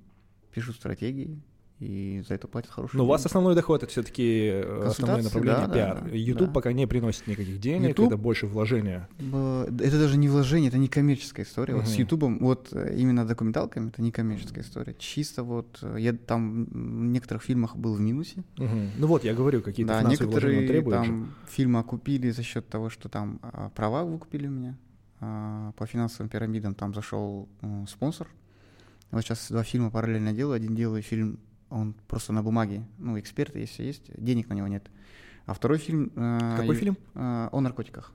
пишу 0.51 0.73
стратегии, 0.73 1.41
и 1.83 2.21
за 2.27 2.35
это 2.35 2.47
платят 2.47 2.71
хорошие 2.71 2.97
Но 2.97 3.03
у 3.03 3.07
вас 3.07 3.25
основной 3.25 3.55
доход 3.55 3.83
это 3.83 3.91
все-таки 3.91 4.49
э, 4.53 4.83
основное 4.85 5.23
направление 5.23 5.67
да, 5.67 5.73
пиар. 5.73 6.01
Да, 6.03 6.09
YouTube 6.09 6.47
да. 6.47 6.53
пока 6.53 6.71
не 6.71 6.87
приносит 6.87 7.27
никаких 7.27 7.59
денег, 7.59 7.89
YouTube, 7.89 8.07
это 8.07 8.17
больше 8.17 8.47
вложения. 8.47 9.09
Это 9.19 9.99
даже 9.99 10.17
не 10.17 10.29
вложение, 10.29 10.69
это 10.69 10.77
не 10.77 10.87
коммерческая 10.87 11.45
история. 11.45 11.73
Угу. 11.75 11.83
Вот 11.83 11.89
с 11.89 11.95
YouTube, 11.95 12.23
вот 12.41 12.69
э, 12.71 12.95
именно 12.97 13.25
документалками, 13.25 13.89
это 13.89 14.01
не 14.01 14.11
коммерческая 14.11 14.63
история. 14.63 14.95
Чисто 14.97 15.43
вот 15.43 15.79
э, 15.81 15.97
я 15.99 16.13
там 16.13 16.65
в 16.65 17.05
некоторых 17.05 17.43
фильмах 17.43 17.75
был 17.75 17.95
в 17.95 17.99
минусе. 17.99 18.43
Угу. 18.57 18.77
Ну 18.97 19.07
вот, 19.07 19.23
я 19.23 19.33
говорю, 19.33 19.61
какие-то 19.61 20.01
да, 20.01 20.09
некоторые 20.09 20.81
там 20.83 21.33
фильмы 21.47 21.79
окупили 21.79 22.31
за 22.31 22.43
счет 22.43 22.67
того, 22.69 22.89
что 22.89 23.09
там 23.09 23.39
права 23.75 24.03
вы 24.03 24.17
купили 24.17 24.47
у 24.47 24.51
меня. 24.51 24.77
а, 25.19 25.71
по 25.73 25.85
финансовым 25.85 26.29
пирамидам 26.29 26.75
там 26.75 26.93
зашел 26.93 27.49
спонсор. 27.87 28.27
Вот 29.11 29.21
сейчас 29.21 29.51
два 29.51 29.63
фильма 29.63 29.91
параллельно 29.91 30.33
делаю. 30.33 30.55
Один 30.55 30.75
делаю 30.75 31.03
фильм, 31.03 31.39
он 31.73 31.93
просто 32.07 32.33
на 32.33 32.41
бумаге, 32.43 32.83
ну, 32.99 33.19
эксперты, 33.19 33.59
если 33.59 33.83
есть, 33.83 34.03
денег 34.17 34.49
на 34.49 34.53
него 34.55 34.67
нет. 34.67 34.83
А 35.45 35.53
второй 35.53 35.77
фильм... 35.77 36.11
э, 36.15 36.55
Какой 36.57 36.75
и- 36.75 36.79
фильм? 36.79 36.97
э, 37.15 37.49
О 37.51 37.61
наркотиках. 37.61 38.11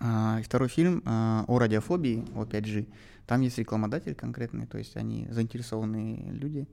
А, 0.00 0.38
и 0.40 0.42
второй 0.42 0.68
фильм 0.68 1.02
а, 1.04 1.44
о 1.48 1.58
радиофобии, 1.58 2.24
о 2.36 2.44
5G. 2.44 2.86
Там 3.26 3.40
есть 3.40 3.58
рекламодатель 3.58 4.14
конкретный, 4.14 4.66
то 4.66 4.78
есть 4.78 4.96
они 4.96 5.26
заинтересованные 5.30 6.30
люди. 6.30 6.68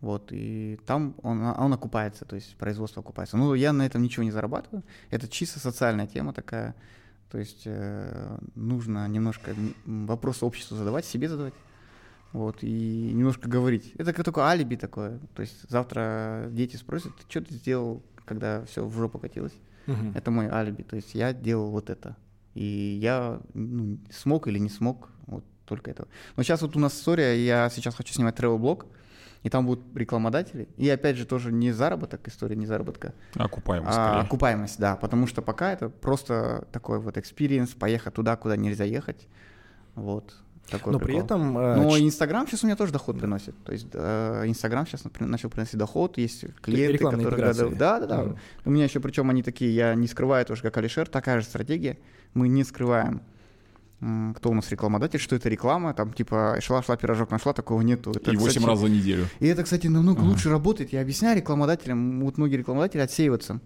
Вот, 0.00 0.28
и 0.32 0.78
там 0.86 1.14
он, 1.22 1.42
а 1.42 1.62
он 1.64 1.72
окупается, 1.72 2.24
то 2.24 2.36
есть 2.36 2.56
производство 2.56 3.02
окупается. 3.02 3.36
Ну, 3.36 3.54
я 3.54 3.72
на 3.72 3.84
этом 3.84 4.02
ничего 4.02 4.22
не 4.22 4.30
зарабатываю. 4.30 4.82
Это 5.10 5.28
чисто 5.28 5.58
социальная 5.58 6.06
тема 6.06 6.32
такая. 6.32 6.74
То 7.30 7.38
есть 7.38 7.62
э, 7.66 8.38
нужно 8.54 9.06
немножко 9.08 9.50
м, 9.50 10.06
вопросы 10.06 10.44
обществу 10.46 10.76
задавать, 10.76 11.04
себе 11.04 11.28
задавать. 11.28 11.54
Вот, 12.32 12.62
и 12.62 13.10
немножко 13.12 13.48
говорить. 13.48 13.92
Это 13.98 14.12
как 14.12 14.24
только 14.24 14.46
алиби 14.46 14.76
такое. 14.76 15.18
То 15.34 15.42
есть 15.42 15.68
завтра 15.68 16.48
дети 16.50 16.76
спросят, 16.76 17.12
ты 17.16 17.22
что 17.28 17.40
ты 17.42 17.54
сделал, 17.54 18.02
когда 18.24 18.64
все 18.66 18.84
в 18.84 18.92
жопу 18.94 19.18
катилось? 19.18 19.54
Мгм. 19.86 20.12
Это 20.14 20.30
мой 20.30 20.48
алиби. 20.48 20.82
То 20.82 20.96
есть 20.96 21.14
я 21.14 21.32
делал 21.32 21.70
вот 21.70 21.90
это. 21.90 22.16
И 22.54 22.98
я 23.02 23.40
ну, 23.54 23.98
смог 24.10 24.46
или 24.46 24.58
не 24.58 24.68
смог, 24.68 25.08
вот 25.26 25.44
только 25.64 25.90
это. 25.90 26.06
Но 26.36 26.42
сейчас 26.42 26.62
вот 26.62 26.76
у 26.76 26.78
нас 26.80 26.94
история, 26.94 27.44
я 27.44 27.68
сейчас 27.70 27.94
хочу 27.94 28.12
снимать 28.12 28.38
travel 28.38 28.58
блог 28.58 28.86
и 29.42 29.48
там 29.48 29.66
будут 29.66 29.96
рекламодатели. 29.96 30.68
И 30.76 30.88
опять 30.88 31.16
же 31.16 31.24
тоже 31.24 31.52
не 31.52 31.72
заработок, 31.72 32.28
история 32.28 32.56
не 32.56 32.66
заработка, 32.66 33.14
Окупаемость 33.34 33.96
а 33.96 34.04
скорее. 34.06 34.26
окупаемость, 34.26 34.78
да. 34.78 34.96
Потому 34.96 35.26
что 35.26 35.42
пока 35.42 35.72
это 35.72 35.88
просто 35.88 36.66
такой 36.72 36.98
вот 37.00 37.16
experience, 37.16 37.70
поехать 37.70 38.14
туда, 38.14 38.36
куда 38.36 38.56
нельзя 38.56 38.84
ехать. 38.84 39.28
Вот. 39.94 40.34
Такой 40.68 40.92
Но 40.92 40.98
при 40.98 41.06
прикол. 41.06 41.24
этом... 41.24 41.58
э, 41.58 41.76
Но 41.76 41.98
Инстаграм 41.98 42.46
сейчас 42.46 42.62
у 42.62 42.66
меня 42.66 42.76
тоже 42.76 42.92
доход 42.92 43.18
приносит. 43.18 43.56
То 43.64 43.72
есть 43.72 43.88
э, 43.92 44.44
Инстаграм 44.46 44.86
сейчас 44.86 45.02
начал 45.18 45.50
приносить 45.50 45.76
доход, 45.78 46.16
есть 46.18 46.44
клиенты, 46.62 46.92
рекламные 46.94 47.24
которые... 47.26 47.70
Да, 47.76 47.98
да, 48.00 48.06
да. 48.06 48.22
Мгм. 48.22 48.36
У 48.66 48.70
меня 48.70 48.84
еще, 48.84 49.00
причем 49.00 49.30
они 49.30 49.42
такие, 49.42 49.74
я 49.74 49.94
не 49.94 50.06
скрываю 50.06 50.44
тоже, 50.46 50.62
как 50.62 50.76
Алишер, 50.76 51.08
такая 51.08 51.40
же 51.40 51.46
стратегия. 51.46 51.98
Мы 52.34 52.46
не 52.48 52.62
скрываем, 52.62 53.22
кто 54.36 54.50
у 54.50 54.54
нас 54.54 54.70
рекламодатель, 54.70 55.18
что 55.18 55.34
это 55.36 55.48
реклама, 55.48 55.92
там 55.92 56.12
типа 56.12 56.58
шла-шла, 56.60 56.96
пирожок 56.96 57.30
нашла, 57.32 57.52
такого 57.52 57.82
нету. 57.82 58.12
Это, 58.12 58.30
И 58.30 58.36
8 58.36 58.48
кстати, 58.48 58.64
раз 58.66 58.78
за 58.78 58.88
неделю. 58.88 59.26
и 59.40 59.46
это, 59.48 59.64
кстати, 59.64 59.88
намного 59.88 60.20
лучше 60.20 60.48
работает. 60.50 60.92
Я 60.92 61.00
объясняю 61.00 61.36
рекламодателям, 61.36 62.20
вот 62.20 62.38
многие 62.38 62.56
рекламодатели 62.56 63.00
отсеиваются. 63.00 63.60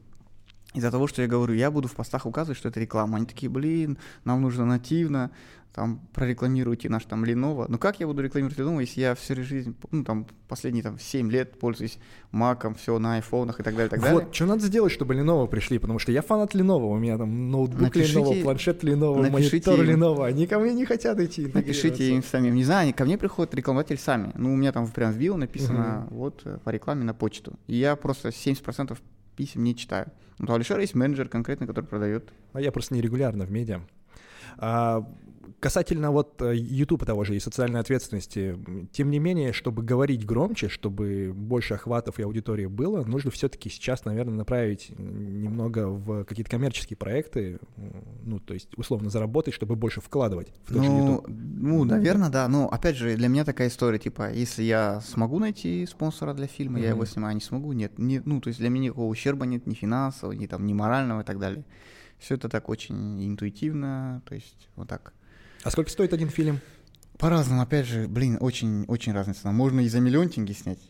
Из-за 0.74 0.90
того, 0.90 1.06
что 1.06 1.22
я 1.22 1.28
говорю, 1.28 1.54
я 1.54 1.70
буду 1.70 1.88
в 1.88 1.94
постах 1.94 2.26
указывать, 2.26 2.58
что 2.58 2.68
это 2.68 2.80
реклама. 2.80 3.16
Они 3.16 3.26
такие, 3.26 3.48
блин, 3.48 3.96
нам 4.24 4.42
нужно 4.42 4.64
нативно, 4.66 5.30
там, 5.74 6.00
прорекламируйте 6.12 6.88
наш 6.88 7.04
там 7.04 7.24
Lenovo. 7.24 7.66
Ну 7.68 7.78
как 7.78 7.98
я 7.98 8.06
буду 8.06 8.22
рекламировать 8.22 8.56
Lenovo, 8.58 8.80
если 8.80 9.00
я 9.00 9.14
всю 9.16 9.42
жизнь, 9.42 9.74
ну 9.90 10.04
там, 10.04 10.26
последние 10.46 10.84
там 10.84 11.00
7 11.00 11.30
лет 11.32 11.58
пользуюсь 11.58 11.98
маком, 12.30 12.76
все 12.76 12.96
на 13.00 13.16
айфонах 13.16 13.58
и 13.58 13.62
так 13.64 13.74
далее, 13.74 13.88
и 13.88 13.90
так 13.90 14.00
далее. 14.00 14.20
Вот, 14.20 14.34
что 14.34 14.46
надо 14.46 14.60
сделать, 14.62 14.92
чтобы 14.92 15.14
Lenovo 15.14 15.48
пришли, 15.48 15.78
потому 15.78 15.98
что 15.98 16.12
я 16.12 16.22
фанат 16.22 16.54
Lenovo, 16.54 16.92
у 16.92 16.96
меня 16.96 17.18
там 17.18 17.50
ноутбук 17.50 17.88
Напишите- 17.88 18.20
Lenovo, 18.20 18.42
планшет 18.42 18.84
Lenovo, 18.84 19.28
монитор 19.30 19.82
им. 19.82 19.90
Lenovo, 19.90 20.24
они 20.24 20.46
ко 20.46 20.60
мне 20.60 20.74
не 20.74 20.84
хотят 20.84 21.18
идти. 21.18 21.50
Напишите 21.52 22.08
им 22.14 22.22
самим. 22.22 22.54
Не 22.54 22.62
знаю, 22.62 22.82
они 22.82 22.92
ко 22.92 23.04
мне 23.04 23.18
приходят 23.18 23.52
рекламодатели 23.54 23.96
сами. 23.96 24.30
Ну, 24.36 24.52
у 24.52 24.56
меня 24.56 24.70
там 24.70 24.86
прям 24.86 25.12
в 25.12 25.18
био 25.18 25.36
написано 25.36 26.06
вот 26.10 26.42
э, 26.44 26.58
по 26.62 26.70
рекламе 26.70 27.02
на 27.04 27.14
почту. 27.14 27.54
И 27.66 27.76
я 27.76 27.96
просто 27.96 28.28
70% 28.28 28.96
писем 29.36 29.64
не 29.64 29.76
читаю. 29.76 30.10
Ну, 30.38 30.52
у 30.52 30.54
Алишера 30.54 30.80
есть 30.80 30.94
менеджер 30.94 31.28
конкретный, 31.28 31.66
который 31.66 31.86
продает. 31.86 32.32
А 32.52 32.60
я 32.60 32.72
просто 32.72 32.94
нерегулярно 32.94 33.44
в 33.44 33.50
медиа. 33.50 33.80
А, 34.58 35.06
касательно 35.64 36.10
вот 36.10 36.42
э, 36.42 36.54
YouTube 36.54 37.06
того 37.06 37.24
же 37.24 37.34
и 37.36 37.40
социальной 37.40 37.80
ответственности, 37.80 38.54
тем 38.92 39.10
не 39.10 39.18
менее, 39.18 39.54
чтобы 39.54 39.82
говорить 39.82 40.26
громче, 40.26 40.68
чтобы 40.68 41.32
больше 41.34 41.72
охватов 41.72 42.18
и 42.18 42.22
аудитории 42.22 42.66
было, 42.66 43.02
нужно 43.04 43.30
все-таки 43.30 43.70
сейчас, 43.70 44.04
наверное, 44.04 44.34
направить 44.34 44.90
немного 44.98 45.88
в 45.88 46.24
какие-то 46.24 46.50
коммерческие 46.50 46.98
проекты, 46.98 47.58
ну, 48.24 48.40
то 48.40 48.52
есть 48.52 48.68
условно 48.76 49.08
заработать, 49.08 49.54
чтобы 49.54 49.74
больше 49.74 50.02
вкладывать 50.02 50.48
в 50.64 50.74
тот 50.74 50.84
же 50.84 50.90
Ну, 50.90 50.98
YouTube. 50.98 51.28
ну, 51.28 51.84
наверное, 51.84 52.28
да. 52.28 52.46
Но 52.48 52.68
опять 52.68 52.96
же, 52.96 53.16
для 53.16 53.28
меня 53.28 53.44
такая 53.46 53.68
история, 53.68 53.98
типа, 53.98 54.30
если 54.32 54.62
я 54.64 55.00
смогу 55.00 55.38
найти 55.38 55.86
спонсора 55.86 56.34
для 56.34 56.46
фильма, 56.46 56.78
я 56.78 56.88
Мгм. 56.90 56.96
его 56.96 57.04
снимаю, 57.06 57.34
не 57.34 57.40
смогу, 57.40 57.72
нет. 57.72 57.98
Не, 57.98 58.20
ну, 58.26 58.42
то 58.42 58.48
есть 58.48 58.60
для 58.60 58.68
меня 58.68 58.84
никакого 58.88 59.06
ущерба 59.10 59.46
нет, 59.46 59.66
ни 59.66 59.72
финансового, 59.72 60.34
ни 60.36 60.46
там, 60.46 60.66
ни 60.66 60.74
морального 60.74 61.22
и 61.22 61.24
так 61.24 61.38
далее. 61.38 61.64
Все 62.18 62.34
это 62.34 62.48
так 62.50 62.68
очень 62.68 63.26
интуитивно, 63.26 64.20
то 64.26 64.34
есть 64.34 64.68
вот 64.76 64.88
так. 64.88 65.14
А 65.64 65.70
сколько 65.70 65.90
стоит 65.90 66.12
один 66.12 66.28
фильм? 66.28 66.60
По-разному, 67.18 67.62
опять 67.62 67.86
же, 67.86 68.06
блин, 68.06 68.36
очень, 68.38 68.84
очень 68.84 69.12
разная 69.14 69.34
цена. 69.34 69.50
Можно 69.50 69.80
и 69.80 69.88
за 69.88 69.98
миллион 69.98 70.28
тенге 70.28 70.52
снять 70.52 70.80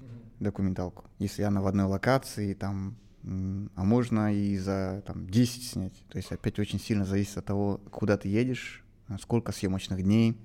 документалку, 0.40 1.04
если 1.20 1.42
она 1.42 1.60
в 1.60 1.66
одной 1.68 1.86
локации, 1.86 2.54
там, 2.54 2.96
а 3.22 3.84
можно 3.84 4.34
и 4.34 4.58
за 4.58 5.04
там, 5.06 5.28
10 5.28 5.62
снять. 5.62 5.94
То 6.08 6.18
есть 6.18 6.32
опять 6.32 6.58
очень 6.58 6.80
сильно 6.80 7.04
зависит 7.04 7.38
от 7.38 7.44
того, 7.44 7.80
куда 7.90 8.16
ты 8.16 8.28
едешь, 8.28 8.82
а, 9.06 9.16
сколько 9.18 9.52
съемочных 9.52 10.02
дней. 10.02 10.36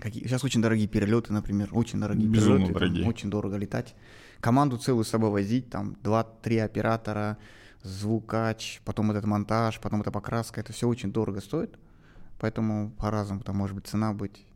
Какие... 0.00 0.22
Сейчас 0.24 0.42
очень 0.44 0.62
дорогие 0.62 0.88
перелеты, 0.88 1.34
например, 1.34 1.68
очень 1.72 2.00
дорогие 2.00 2.28
Безумно 2.28 2.60
перелеты, 2.60 2.72
там 2.72 2.80
дорогие. 2.80 3.06
очень 3.06 3.28
дорого 3.28 3.56
летать. 3.56 3.94
Команду 4.40 4.78
целую 4.78 5.04
с 5.04 5.08
собой 5.08 5.30
возить, 5.30 5.68
там 5.68 5.98
2-3 6.02 6.60
оператора, 6.60 7.36
звукач, 7.82 8.80
потом 8.84 9.10
этот 9.10 9.26
монтаж, 9.26 9.80
потом 9.80 10.00
эта 10.00 10.10
покраска, 10.10 10.60
это 10.60 10.72
все 10.72 10.88
очень 10.88 11.12
дорого 11.12 11.40
стоит. 11.42 11.76
Поэтому 12.38 12.90
по-разному 12.98 13.42
там 13.42 13.56
может 13.56 13.74
быть 13.74 13.86
цена 13.86 14.12
быть 14.12 14.46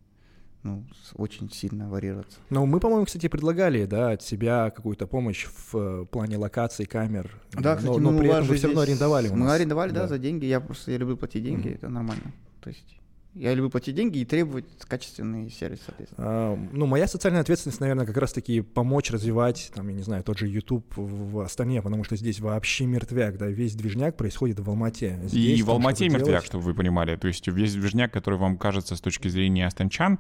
ну, 0.62 0.84
очень 1.14 1.50
сильно 1.50 1.88
варьироваться. 1.88 2.38
Ну, 2.50 2.66
мы, 2.66 2.80
по-моему, 2.80 3.06
кстати, 3.06 3.28
предлагали, 3.28 3.86
да, 3.86 4.10
от 4.10 4.22
себя 4.22 4.70
какую-то 4.70 5.06
помощь 5.06 5.46
в 5.46 5.74
э, 5.74 6.04
плане 6.04 6.36
локаций, 6.36 6.84
камер. 6.84 7.34
Да, 7.52 7.70
но, 7.72 7.76
кстати, 7.76 7.98
но 7.98 8.10
ну, 8.10 8.18
при 8.18 8.28
этом 8.28 8.44
вы 8.44 8.56
все 8.56 8.66
равно 8.66 8.82
арендовали 8.82 9.28
у 9.28 9.32
Мы 9.32 9.46
нас. 9.46 9.52
арендовали, 9.54 9.92
да, 9.92 10.06
за 10.06 10.18
деньги. 10.18 10.44
Я 10.44 10.60
просто 10.60 10.90
я 10.92 10.98
люблю 10.98 11.16
платить 11.16 11.44
деньги, 11.44 11.68
Мгм. 11.68 11.76
это 11.76 11.88
нормально. 11.88 12.32
То 12.60 12.68
есть 12.68 12.99
я 13.34 13.54
люблю 13.54 13.70
платить 13.70 13.94
деньги 13.94 14.18
и 14.18 14.24
требовать 14.24 14.64
качественный 14.88 15.50
сервис, 15.50 15.80
соответственно. 15.86 16.26
А, 16.28 16.58
Ну, 16.72 16.86
моя 16.86 17.06
социальная 17.06 17.40
ответственность, 17.42 17.80
наверное, 17.80 18.06
как 18.06 18.16
раз-таки 18.16 18.60
помочь 18.60 19.10
развивать, 19.10 19.70
там, 19.74 19.88
я 19.88 19.94
не 19.94 20.02
знаю, 20.02 20.24
тот 20.24 20.38
же 20.38 20.48
YouTube 20.48 20.84
в 20.96 21.40
Астане, 21.40 21.80
потому 21.82 22.04
что 22.04 22.16
здесь 22.16 22.40
вообще 22.40 22.86
мертвяк, 22.86 23.38
да, 23.38 23.46
весь 23.46 23.74
движняк 23.74 24.16
происходит 24.16 24.58
в 24.60 24.68
Алмате. 24.68 25.20
Здесь 25.24 25.60
И 25.60 25.62
в 25.62 25.70
Алмате 25.70 26.08
мертвяк, 26.08 26.26
делать. 26.26 26.44
чтобы 26.44 26.64
вы 26.64 26.74
понимали. 26.74 27.16
То 27.16 27.28
есть 27.28 27.46
весь 27.46 27.74
движняк, 27.74 28.12
который 28.12 28.38
вам 28.38 28.56
кажется 28.58 28.96
с 28.96 29.00
точки 29.00 29.28
зрения 29.28 29.66
астанчан, 29.66 30.18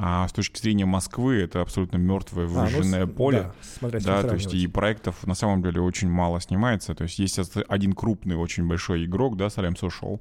а 0.00 0.28
с 0.28 0.32
точки 0.32 0.60
зрения 0.60 0.84
Москвы, 0.84 1.40
это 1.40 1.60
абсолютно 1.60 1.96
мертвое 1.96 2.46
А, 2.46 2.48
ну, 2.48 2.60
выжженное 2.62 3.06
поле. 3.06 3.42
Да, 3.42 3.54
смотря 3.78 4.00
Да, 4.00 4.22
то 4.22 4.34
есть 4.34 4.54
и 4.54 4.66
проектов 4.68 5.26
на 5.26 5.34
самом 5.34 5.60
деле 5.60 5.80
очень 5.80 6.08
мало 6.08 6.40
снимается. 6.40 6.94
То 6.94 7.02
есть 7.04 7.18
есть 7.18 7.38
один 7.68 7.94
крупный, 7.94 8.36
очень 8.36 8.66
большой 8.68 9.06
игрок, 9.06 9.36
да, 9.36 9.50
Салем 9.50 9.72
Social, 9.72 10.20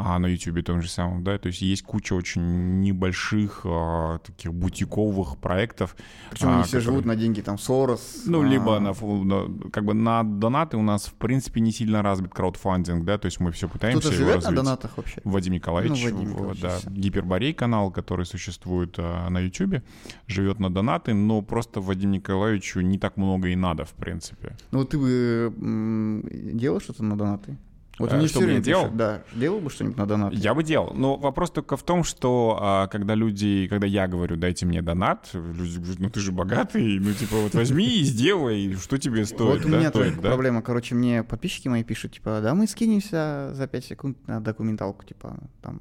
а 0.00 0.16
на 0.20 0.26
YouTube 0.26 0.64
том 0.64 0.80
же 0.80 0.88
самом, 0.88 1.24
да, 1.24 1.36
то 1.38 1.48
есть 1.48 1.60
есть 1.60 1.82
куча 1.82 2.14
очень 2.14 2.80
небольших 2.80 3.62
а, 3.64 4.18
таких 4.20 4.54
бутиковых 4.54 5.38
проектов. 5.38 5.96
Причем 6.30 6.48
а, 6.50 6.54
они 6.54 6.62
все 6.62 6.76
которые- 6.78 6.84
живут 6.84 7.04
на 7.04 7.16
деньги 7.16 7.40
там 7.40 7.58
Сорос. 7.58 8.22
Ну, 8.24 8.42
а, 8.42 8.46
либо 8.46 8.78
на, 8.78 8.92
на- 8.92 9.70
как 9.70 9.84
бы 9.84 9.94
на 9.94 10.22
донаты 10.22 10.76
у 10.76 10.82
нас, 10.82 11.06
в 11.06 11.14
принципе, 11.14 11.60
не 11.60 11.72
сильно 11.72 12.00
развит 12.02 12.32
краудфандинг, 12.32 13.04
да, 13.04 13.18
то 13.18 13.26
есть 13.26 13.40
мы 13.40 13.50
все 13.50 13.68
пытаемся 13.68 13.98
Кто-то 14.08 14.14
его 14.14 14.24
живет 14.24 14.42
на 14.44 14.46
развить. 14.50 14.56
донатах 14.64 14.96
вообще? 14.96 15.20
Вадим 15.24 15.52
Николаевич, 15.54 16.00
Ну, 16.04 16.10
Вадим 16.12 16.30
Николаевич, 16.30 16.60
да, 16.62 16.76
всё. 16.78 16.90
Гиперборей 16.90 17.52
канал, 17.52 17.90
который 17.90 18.24
существует 18.24 18.94
а, 18.98 19.28
на 19.30 19.40
Ютубе, 19.40 19.82
живет 20.28 20.60
на 20.60 20.70
донаты, 20.72 21.12
но 21.12 21.42
просто 21.42 21.80
Вадиму 21.80 22.14
Николаевичу 22.14 22.80
не 22.82 22.98
так 22.98 23.16
много 23.16 23.48
и 23.48 23.56
надо, 23.56 23.84
в 23.84 23.94
принципе. 23.94 24.56
Ну, 24.70 24.78
вот 24.78 24.90
ты 24.90 24.98
бы 24.98 26.22
делал 26.52 26.80
что-то 26.80 27.02
на 27.02 27.18
донаты? 27.18 27.56
Вот 27.98 28.12
Э, 28.12 28.26
что 28.26 28.40
бы 28.40 28.50
я 28.50 28.60
делал? 28.60 28.90
Да, 28.90 29.22
делал 29.34 29.60
бы 29.60 29.70
что-нибудь 29.70 29.96
на 29.96 30.06
донаты? 30.06 30.36
Я 30.36 30.54
бы 30.54 30.62
делал. 30.62 30.92
Но 30.94 31.16
вопрос 31.16 31.50
только 31.50 31.76
в 31.76 31.82
том, 31.82 32.04
что 32.04 32.58
а, 32.60 32.86
когда 32.88 33.14
люди, 33.14 33.66
когда 33.68 33.86
я 33.86 34.06
говорю, 34.06 34.36
дайте 34.36 34.66
мне 34.66 34.82
донат, 34.82 35.30
люди 35.32 35.78
говорят, 35.78 35.98
ну 35.98 36.10
ты 36.10 36.20
же 36.20 36.32
богатый, 36.32 36.98
ну 37.00 37.12
типа 37.12 37.36
вот 37.36 37.54
возьми 37.54 37.86
и 37.86 38.04
сделай, 38.04 38.74
что 38.74 38.98
тебе 38.98 39.24
стоит, 39.24 39.64
вот 39.64 39.64
у 39.64 39.68
меня 39.68 39.90
тоже 39.90 40.12
проблема. 40.12 40.62
Короче, 40.62 40.94
мне 40.94 41.22
подписчики 41.22 41.68
мои 41.68 41.84
пишут, 41.84 42.12
типа, 42.12 42.40
да 42.42 42.54
мы 42.54 42.66
скинемся 42.66 43.50
за 43.54 43.66
5 43.66 43.84
секунд 43.84 44.28
на 44.28 44.40
документалку, 44.40 45.04
типа, 45.04 45.36
там 45.62 45.80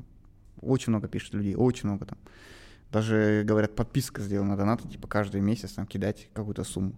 очень 0.62 0.92
много 0.92 1.08
пишут 1.08 1.36
людей, 1.36 1.56
очень 1.56 1.88
много 1.88 2.06
там. 2.06 2.18
Даже, 2.92 3.44
говорят, 3.46 3.76
подписка 3.76 4.22
сделана 4.22 4.52
на 4.52 4.58
донаты, 4.58 4.88
типа, 4.88 5.08
каждый 5.08 5.42
месяц 5.42 5.74
там 5.74 5.86
кидать 5.86 6.30
какую-то 6.34 6.64
сумму. 6.64 6.96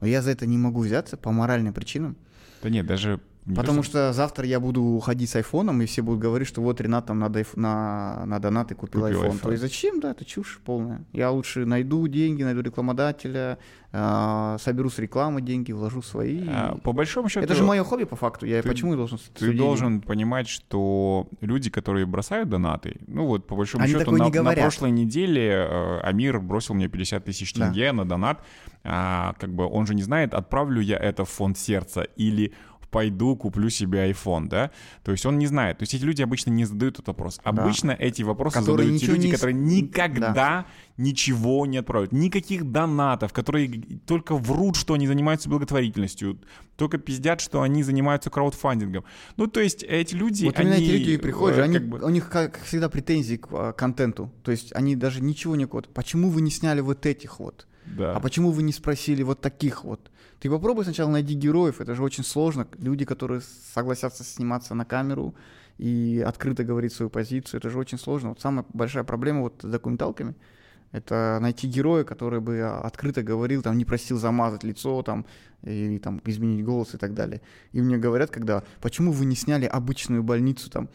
Но 0.00 0.06
я 0.06 0.22
за 0.22 0.30
это 0.30 0.46
не 0.46 0.56
могу 0.56 0.80
взяться 0.80 1.16
по 1.16 1.30
моральным 1.32 1.74
причинам. 1.74 2.16
Да 2.62 2.70
нет, 2.70 2.86
даже 2.86 3.20
Потому 3.56 3.82
что 3.82 4.12
завтра 4.12 4.46
я 4.46 4.60
буду 4.60 5.00
ходить 5.04 5.28
с 5.28 5.36
айфоном, 5.36 5.82
и 5.82 5.86
все 5.86 6.00
будут 6.02 6.20
говорить, 6.20 6.46
что 6.46 6.62
вот 6.62 6.80
Ренат 6.80 7.06
там 7.06 7.18
на, 7.18 7.28
дайф... 7.28 7.56
на... 7.56 8.24
на 8.24 8.38
донаты 8.38 8.74
купил, 8.76 9.00
Купил 9.02 9.22
айфон. 9.22 9.36
iPhone. 9.36 9.42
То 9.42 9.50
есть 9.50 9.62
зачем, 9.62 9.98
да, 10.00 10.12
это 10.12 10.24
чушь 10.24 10.60
полная. 10.64 11.04
Я 11.12 11.30
лучше 11.32 11.64
найду 11.66 12.06
деньги, 12.06 12.44
найду 12.44 12.60
рекламодателя, 12.60 13.58
а, 13.92 14.56
соберу 14.58 14.90
с 14.90 14.98
рекламы 14.98 15.42
деньги, 15.42 15.72
вложу 15.72 16.02
свои. 16.02 16.46
А, 16.48 16.76
По 16.84 16.92
большому 16.92 17.28
счету... 17.28 17.44
Это 17.44 17.54
же 17.54 17.64
мое 17.64 17.82
хобби 17.84 18.04
по 18.04 18.14
факту. 18.16 18.46
Я 18.46 18.62
ты- 18.62 18.68
почему 18.68 18.94
должен... 18.96 19.18
Ты 19.34 19.46
деньги? 19.46 19.58
должен 19.58 20.00
понимать, 20.00 20.48
что 20.48 21.28
люди, 21.40 21.68
которые 21.68 22.06
бросают 22.06 22.48
донаты, 22.48 22.96
ну 23.08 23.26
вот 23.26 23.46
по 23.46 23.56
большому 23.56 23.82
Они 23.84 23.92
счету 23.92 24.12
на, 24.12 24.28
на 24.30 24.52
прошлой 24.52 24.92
неделе 24.92 25.66
э, 25.68 26.00
Амир 26.02 26.38
бросил 26.40 26.74
мне 26.74 26.88
50 26.88 27.24
тысяч 27.24 27.52
Да. 27.54 27.66
тенге 27.66 27.92
на 27.92 28.04
донат, 28.04 28.40
А, 28.84 29.34
как 29.38 29.52
бы 29.52 29.66
он 29.66 29.86
же 29.86 29.94
не 29.94 30.02
знает, 30.02 30.32
отправлю 30.34 30.80
я 30.80 30.96
это 30.96 31.24
в 31.24 31.28
фонд 31.28 31.58
сердца 31.58 32.02
или 32.16 32.52
пойду 32.92 33.34
куплю 33.36 33.70
себе 33.70 34.10
iPhone, 34.10 34.48
да? 34.48 34.70
То 35.02 35.12
есть 35.12 35.24
он 35.26 35.38
не 35.38 35.46
знает. 35.46 35.78
То 35.78 35.82
есть 35.84 35.94
эти 35.94 36.04
люди 36.04 36.22
обычно 36.22 36.50
не 36.50 36.66
задают 36.66 36.96
этот 36.96 37.08
вопрос. 37.08 37.40
Обычно 37.42 37.90
эти 37.90 38.22
вопросы 38.22 38.58
Которые 38.58 38.84
задают 38.88 39.00
те 39.00 39.06
люди, 39.06 39.26
не 39.26 39.32
которые 39.32 39.56
никогда 39.56 40.32
Да. 40.34 40.66
ничего 40.98 41.64
не 41.66 41.78
отправляют. 41.78 42.12
Никаких 42.12 42.70
донатов, 42.70 43.32
которые 43.32 43.82
только 44.06 44.36
врут, 44.36 44.76
что 44.76 44.92
они 44.94 45.06
занимаются 45.06 45.48
благотворительностью, 45.48 46.38
только 46.76 46.98
пиздят, 46.98 47.40
что 47.40 47.62
они 47.62 47.82
занимаются 47.82 48.28
краудфандингом. 48.28 49.04
Ну, 49.38 49.46
то 49.46 49.60
есть 49.60 49.82
эти 49.82 50.14
люди, 50.14 50.44
Вот 50.44 50.60
именно 50.60 50.74
они... 50.74 50.84
эти 50.84 50.92
люди 50.92 51.10
и 51.12 51.16
приходят, 51.16 51.58
э, 51.58 51.62
они, 51.62 51.78
как 51.78 51.88
бы- 51.88 51.98
у 51.98 52.10
них, 52.10 52.28
как 52.28 52.60
всегда, 52.62 52.90
претензии 52.90 53.36
к 53.36 53.48
а, 53.52 53.72
контенту. 53.72 54.30
То 54.42 54.50
есть 54.50 54.72
они 54.74 54.96
даже 54.96 55.22
ничего 55.22 55.56
не. 55.56 55.66
Почему 55.66 56.28
вы 56.28 56.42
не 56.42 56.50
сняли 56.50 56.82
вот 56.82 57.06
этих 57.06 57.40
вот? 57.40 57.66
Да. 57.86 58.14
А 58.14 58.20
почему 58.20 58.50
вы 58.50 58.62
не 58.62 58.72
спросили 58.72 59.22
вот 59.22 59.40
таких 59.40 59.84
вот? 59.84 60.10
Ты 60.42 60.50
попробуй 60.50 60.82
сначала 60.82 61.08
найди 61.08 61.34
героев, 61.34 61.80
это 61.80 61.94
же 61.94 62.02
очень 62.02 62.24
сложно. 62.24 62.66
Люди, 62.78 63.04
которые 63.04 63.42
согласятся 63.74 64.24
сниматься 64.24 64.74
на 64.74 64.84
камеру 64.84 65.36
и 65.78 66.20
открыто 66.26 66.64
говорить 66.64 66.92
свою 66.92 67.10
позицию, 67.10 67.58
это 67.58 67.70
же 67.70 67.78
очень 67.78 67.96
сложно. 67.96 68.30
Вот 68.30 68.40
самая 68.40 68.66
большая 68.72 69.04
проблема 69.04 69.42
вот 69.42 69.60
с 69.62 69.70
документалками— 69.70 70.34
это 70.90 71.38
найти 71.40 71.68
героя, 71.68 72.02
который 72.02 72.40
бы 72.40 72.58
а, 72.58 72.80
открыто 72.80 73.22
говорил, 73.22 73.62
там, 73.62 73.78
не 73.78 73.84
просил 73.84 74.18
замазать 74.18 74.64
лицо, 74.64 75.00
там, 75.04 75.26
или 75.62 75.98
там 75.98 76.20
изменить 76.24 76.64
голос 76.64 76.92
и 76.94 76.98
так 76.98 77.14
далее. 77.14 77.40
И 77.70 77.80
мне 77.80 77.96
говорят, 77.96 78.32
когда, 78.32 78.64
почему 78.80 79.12
вы 79.12 79.26
не 79.26 79.36
сняли 79.36 79.66
обычную 79.66 80.24
больницу, 80.24 80.70
там, 80.70 80.88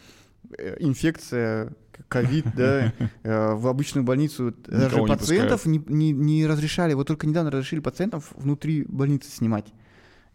э, 0.58 0.76
инфекция, 0.82 1.72
ковид, 2.08 2.46
да, 2.56 2.94
э, 3.24 3.54
в 3.54 3.68
обычную 3.68 4.04
больницу 4.04 4.54
даже 4.68 5.04
пациентов 5.04 5.66
не, 5.66 5.84
не, 5.88 6.12
не 6.12 6.48
разрешали, 6.48 6.94
вот 6.94 7.08
только 7.08 7.28
недавно 7.28 7.52
разрешили 7.52 7.80
пациентов 7.80 8.32
внутри 8.36 8.84
больницы 8.88 9.30
снимать. 9.30 9.74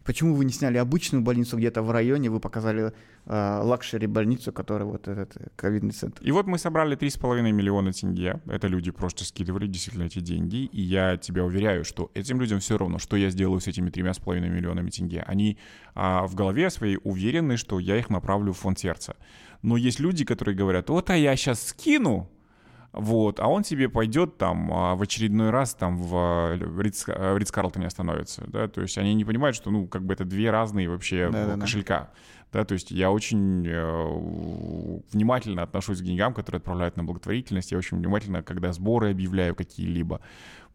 Почему 0.03 0.35
вы 0.35 0.43
не 0.43 0.51
сняли 0.51 0.77
обычную 0.77 1.23
больницу 1.23 1.57
где-то 1.57 1.81
в 1.81 1.89
районе, 1.89 2.29
вы 2.29 2.41
показали 2.41 2.91
э, 3.25 3.59
лакшери 3.63 4.05
больницу, 4.05 4.51
которая 4.51 4.85
вот 4.85 5.07
этот 5.07 5.37
э, 5.37 5.47
ковидный 5.55 5.91
центр? 5.91 6.21
И 6.21 6.31
вот 6.31 6.45
мы 6.45 6.57
собрали 6.57 6.97
3,5 6.97 7.51
миллиона 7.51 7.93
тенге. 7.93 8.41
Это 8.47 8.67
люди 8.67 8.91
просто 8.91 9.23
скидывали 9.23 9.65
действительно 9.65 10.03
эти 10.03 10.19
деньги. 10.19 10.65
И 10.65 10.81
я 10.81 11.15
тебя 11.15 11.45
уверяю, 11.45 11.85
что 11.85 12.11
этим 12.13 12.41
людям 12.41 12.59
все 12.59 12.77
равно, 12.77 12.99
что 12.99 13.15
я 13.15 13.29
сделаю 13.29 13.61
с 13.61 13.67
этими 13.67 13.89
3,5 13.89 14.41
миллионами 14.41 14.89
тенге. 14.89 15.23
Они 15.25 15.57
а, 15.95 16.27
в 16.27 16.35
голове 16.35 16.69
своей 16.69 16.99
уверены, 17.03 17.55
что 17.55 17.79
я 17.79 17.97
их 17.97 18.09
направлю 18.09 18.51
в 18.51 18.57
фонд 18.57 18.79
сердца. 18.79 19.15
Но 19.63 19.77
есть 19.77 19.99
люди, 19.99 20.25
которые 20.25 20.55
говорят, 20.55 20.89
вот, 20.89 21.09
а 21.09 21.17
я 21.17 21.35
сейчас 21.35 21.69
скину, 21.69 22.29
вот, 22.91 23.39
а 23.39 23.47
он 23.47 23.63
себе 23.63 23.89
пойдет 23.89 24.37
там 24.37 24.71
а, 24.71 24.95
в 24.95 25.01
очередной 25.01 25.49
раз 25.49 25.73
там 25.73 25.97
в 25.97 26.11
а, 26.15 26.55
Ридс, 26.55 27.05
а, 27.07 27.33
в 27.33 27.37
Ридс-Карлтоне 27.37 27.87
остановится, 27.87 28.43
да, 28.47 28.67
то 28.67 28.81
есть 28.81 28.97
они 28.99 29.15
не 29.15 29.25
понимают, 29.25 29.55
что, 29.55 29.71
ну, 29.71 29.87
как 29.87 30.05
бы 30.05 30.13
это 30.13 30.25
две 30.25 30.51
разные 30.51 30.89
вообще 30.89 31.29
Да-да-да. 31.31 31.61
кошелька, 31.61 32.11
да, 32.51 32.65
то 32.65 32.73
есть 32.73 32.91
я 32.91 33.09
очень 33.09 33.65
э, 33.65 35.03
внимательно 35.11 35.63
отношусь 35.63 36.01
к 36.01 36.03
деньгам, 36.03 36.35
которые 36.35 36.59
отправляют 36.59 36.97
на 36.97 37.03
благотворительность, 37.03 37.71
я 37.71 37.79
очень 37.79 37.97
внимательно, 37.97 38.43
когда 38.43 38.71
сборы 38.73 39.09
объявляю 39.09 39.55
какие-либо, 39.55 40.21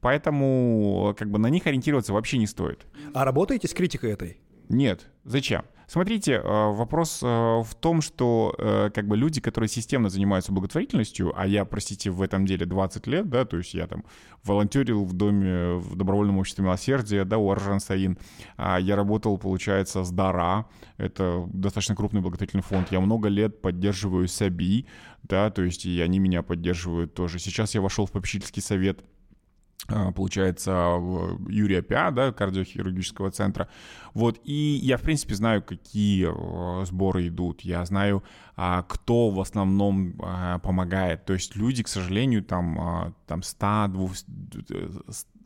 поэтому 0.00 1.14
как 1.16 1.30
бы 1.30 1.38
на 1.38 1.50
них 1.50 1.66
ориентироваться 1.68 2.12
вообще 2.12 2.38
не 2.38 2.48
стоит. 2.48 2.84
А 3.14 3.24
работаете 3.24 3.68
с 3.68 3.74
критикой 3.74 4.12
этой? 4.12 4.38
Нет. 4.68 5.06
Зачем? 5.24 5.64
Смотрите, 5.88 6.32
э, 6.32 6.42
вопрос 6.44 7.20
э, 7.22 7.26
в 7.26 7.74
том, 7.80 8.02
что 8.02 8.54
э, 8.58 8.90
как 8.94 9.08
бы 9.08 9.16
люди, 9.16 9.40
которые 9.40 9.68
системно 9.68 10.10
занимаются 10.10 10.52
благотворительностью, 10.52 11.32
а 11.34 11.46
я, 11.46 11.64
простите, 11.64 12.10
в 12.10 12.20
этом 12.20 12.44
деле 12.44 12.66
20 12.66 13.06
лет, 13.06 13.30
да, 13.30 13.46
то 13.46 13.56
есть 13.56 13.72
я 13.72 13.86
там 13.86 14.04
волонтерил 14.44 15.06
в 15.06 15.14
доме, 15.14 15.76
в 15.76 15.96
добровольном 15.96 16.36
обществе 16.36 16.62
милосердия, 16.62 17.24
да, 17.24 17.38
у 17.38 17.50
Аржан 17.50 17.80
Саин, 17.80 18.18
А 18.58 18.78
я 18.78 18.96
работал, 18.96 19.38
получается, 19.38 20.04
с 20.04 20.10
Дара, 20.10 20.66
это 20.98 21.46
достаточно 21.54 21.96
крупный 21.96 22.20
благотворительный 22.20 22.62
фонд, 22.62 22.88
я 22.90 23.00
много 23.00 23.28
лет 23.30 23.62
поддерживаю 23.62 24.28
САБИ, 24.28 24.84
да, 25.22 25.48
то 25.50 25.62
есть 25.62 25.86
и 25.86 26.02
они 26.02 26.18
меня 26.18 26.42
поддерживают 26.42 27.14
тоже. 27.14 27.38
Сейчас 27.38 27.74
я 27.74 27.80
вошел 27.80 28.04
в 28.04 28.12
попечительский 28.12 28.60
совет 28.60 29.02
получается, 30.14 30.72
в 30.72 31.48
Юрия 31.48 31.82
Пя, 31.82 32.10
да, 32.10 32.32
кардиохирургического 32.32 33.30
центра. 33.30 33.68
Вот, 34.14 34.40
и 34.44 34.78
я, 34.82 34.96
в 34.96 35.02
принципе, 35.02 35.34
знаю, 35.34 35.62
какие 35.62 36.28
э, 36.28 36.84
сборы 36.84 37.28
идут, 37.28 37.62
я 37.62 37.84
знаю, 37.84 38.22
а, 38.56 38.82
кто 38.82 39.30
в 39.30 39.40
основном 39.40 40.14
а, 40.20 40.58
помогает. 40.58 41.24
То 41.24 41.32
есть 41.34 41.56
люди, 41.56 41.82
к 41.82 41.88
сожалению, 41.88 42.42
там, 42.42 42.80
а, 42.80 43.12
там 43.26 43.42
100, 43.42 43.88
200, 43.88 44.26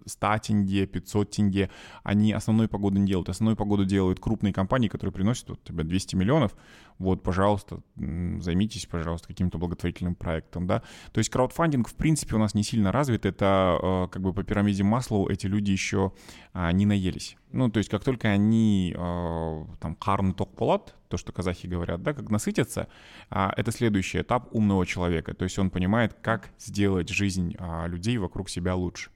100 0.07 0.39
тенге, 0.39 0.87
500 0.87 1.31
тенге, 1.31 1.71
они 2.03 2.33
основной 2.33 2.69
погоду 2.69 2.99
не 2.99 3.07
делают. 3.07 3.29
Основную 3.29 3.57
погоду 3.57 3.85
делают 3.85 4.21
крупные 4.21 4.53
компании, 4.53 4.89
которые 4.89 5.13
приносят 5.13 5.49
вот, 5.51 5.63
тебе 5.65 5.85
200 5.85 6.17
миллионов. 6.17 6.55
Вот, 6.99 7.23
пожалуйста, 7.23 7.81
займитесь, 7.97 8.87
пожалуйста, 8.87 9.29
каким-то 9.29 9.59
благотворительным 9.59 10.15
проектом, 10.15 10.67
да. 10.67 10.83
То 11.13 11.19
есть 11.19 11.31
краудфандинг, 11.31 11.89
в 11.89 11.95
принципе, 11.95 12.37
у 12.37 12.39
нас 12.39 12.55
не 12.55 12.63
сильно 12.63 12.93
развит. 12.93 13.27
Это 13.27 13.79
э, 13.83 14.09
как 14.13 14.23
бы 14.23 14.33
по 14.33 14.45
пирамиде 14.45 14.85
Маслоу 14.85 15.29
эти 15.29 15.47
люди 15.47 15.71
еще 15.73 16.13
а, 16.53 16.71
не 16.71 16.87
наелись. 16.87 17.37
Ну, 17.51 17.71
то 17.71 17.79
есть 17.79 17.91
как 17.91 18.05
только 18.05 18.29
они 18.29 18.95
э, 18.97 19.65
там 19.81 19.95
карн 19.97 20.33
ток 20.33 20.55
то, 21.13 21.19
что 21.19 21.33
казахи 21.33 21.67
говорят, 21.67 22.03
да, 22.03 22.15
как 22.15 22.31
насытятся, 22.31 22.89
а, 23.29 23.53
это 23.57 23.71
следующий 23.71 24.23
этап 24.23 24.55
умного 24.55 24.87
человека. 24.87 25.35
То 25.35 25.45
есть 25.45 25.59
он 25.59 25.71
понимает, 25.71 26.15
как 26.23 26.51
сделать 26.59 27.11
жизнь 27.11 27.55
а, 27.59 27.87
людей 27.87 28.17
вокруг 28.17 28.49
себя 28.49 28.75
лучше. 28.75 29.11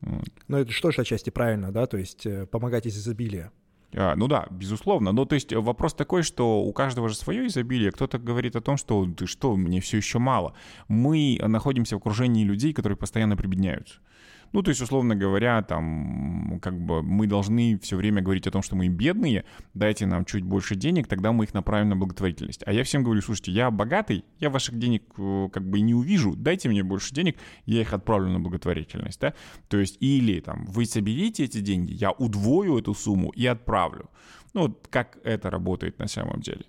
Вот. 0.00 0.28
Ну, 0.48 0.58
это 0.58 0.72
что 0.72 0.90
же 0.90 1.02
отчасти 1.02 1.30
правильно, 1.30 1.72
да, 1.72 1.86
то 1.86 1.98
есть 1.98 2.26
э, 2.26 2.46
помогать 2.46 2.86
из 2.86 2.96
изобилия. 2.96 3.52
А, 3.94 4.14
ну 4.14 4.28
да, 4.28 4.46
безусловно. 4.50 5.12
Но 5.12 5.24
то 5.24 5.34
есть 5.34 5.52
вопрос 5.52 5.94
такой, 5.94 6.22
что 6.22 6.62
у 6.62 6.72
каждого 6.72 7.08
же 7.08 7.16
свое 7.16 7.46
изобилие. 7.46 7.90
Кто-то 7.90 8.18
говорит 8.18 8.56
о 8.56 8.60
том, 8.60 8.76
что 8.76 9.06
ты 9.06 9.26
что, 9.26 9.56
мне 9.56 9.80
все 9.80 9.96
еще 9.96 10.18
мало. 10.18 10.54
Мы 10.88 11.38
находимся 11.42 11.96
в 11.96 11.98
окружении 11.98 12.44
людей, 12.44 12.72
которые 12.72 12.96
постоянно 12.96 13.36
прибедняются. 13.36 13.98
Ну, 14.52 14.62
то 14.62 14.70
есть, 14.70 14.80
условно 14.80 15.14
говоря, 15.14 15.62
там, 15.62 16.58
как 16.60 16.78
бы 16.78 17.02
мы 17.02 17.26
должны 17.26 17.78
все 17.78 17.96
время 17.96 18.20
говорить 18.20 18.46
о 18.46 18.50
том, 18.50 18.62
что 18.62 18.74
мы 18.74 18.88
бедные, 18.88 19.44
дайте 19.74 20.06
нам 20.06 20.24
чуть 20.24 20.42
больше 20.42 20.74
денег, 20.74 21.06
тогда 21.06 21.32
мы 21.32 21.44
их 21.44 21.54
направим 21.54 21.90
на 21.90 21.96
благотворительность. 21.96 22.62
А 22.66 22.72
я 22.72 22.82
всем 22.82 23.04
говорю, 23.04 23.22
слушайте, 23.22 23.52
я 23.52 23.70
богатый, 23.70 24.24
я 24.40 24.50
ваших 24.50 24.78
денег 24.78 25.04
э, 25.18 25.48
как 25.52 25.68
бы 25.68 25.80
не 25.80 25.94
увижу, 25.94 26.34
дайте 26.36 26.68
мне 26.68 26.82
больше 26.82 27.14
денег, 27.14 27.36
я 27.66 27.80
их 27.80 27.92
отправлю 27.92 28.28
на 28.28 28.40
благотворительность, 28.40 29.20
да. 29.20 29.34
То 29.68 29.78
есть, 29.78 29.98
или 30.00 30.40
там, 30.40 30.64
вы 30.66 30.84
соберите 30.84 31.44
эти 31.44 31.60
деньги, 31.60 31.92
я 31.92 32.10
удвою 32.10 32.78
эту 32.78 32.94
сумму 32.94 33.30
и 33.30 33.46
отправлю. 33.46 34.10
Ну, 34.52 34.62
вот 34.62 34.88
как 34.90 35.18
это 35.22 35.50
работает 35.50 35.98
на 35.98 36.08
самом 36.08 36.40
деле. 36.40 36.64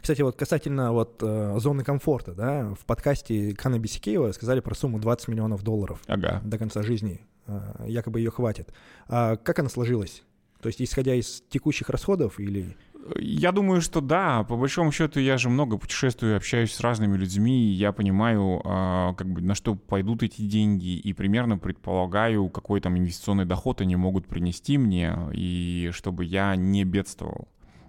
Кстати, 0.00 0.22
вот 0.22 0.36
касательно 0.36 0.92
вот 0.92 1.22
э, 1.22 1.56
зоны 1.58 1.84
комфорта, 1.84 2.32
да, 2.32 2.74
в 2.74 2.84
подкасте 2.84 3.54
Кана 3.54 3.78
Бисикеева 3.78 4.32
сказали 4.32 4.60
про 4.60 4.74
сумму 4.74 4.98
20 4.98 5.28
миллионов 5.28 5.62
долларов 5.62 6.00
Ага. 6.06 6.40
до 6.44 6.58
конца 6.58 6.82
жизни. 6.82 7.20
Э, 7.46 7.84
якобы 7.86 8.20
ее 8.20 8.30
хватит. 8.30 8.72
А 9.08 9.36
как 9.36 9.58
она 9.60 9.68
сложилась? 9.68 10.22
То 10.60 10.68
есть, 10.68 10.82
исходя 10.82 11.14
из 11.14 11.42
текущих 11.48 11.90
расходов 11.90 12.40
или... 12.40 12.76
Я 13.14 13.52
думаю, 13.52 13.80
что 13.82 14.00
да. 14.00 14.42
По 14.42 14.56
большому 14.56 14.90
счету, 14.90 15.20
я 15.20 15.38
же 15.38 15.48
много 15.48 15.78
путешествую, 15.78 16.36
общаюсь 16.36 16.72
с 16.72 16.80
разными 16.80 17.16
людьми, 17.16 17.68
и 17.68 17.72
я 17.72 17.92
понимаю, 17.92 18.60
а, 18.64 19.14
как 19.14 19.28
бы 19.28 19.42
на 19.42 19.54
что 19.54 19.76
пойдут 19.76 20.24
эти 20.24 20.42
деньги, 20.42 20.96
и 20.96 21.12
примерно 21.12 21.56
предполагаю, 21.56 22.48
какой 22.48 22.80
там 22.80 22.98
инвестиционный 22.98 23.44
доход 23.44 23.80
они 23.80 23.94
могут 23.94 24.26
принести 24.26 24.76
мне, 24.76 25.16
и 25.32 25.90
чтобы 25.92 26.24
я 26.24 26.56
не 26.56 26.82
бедствовал. 26.82 27.46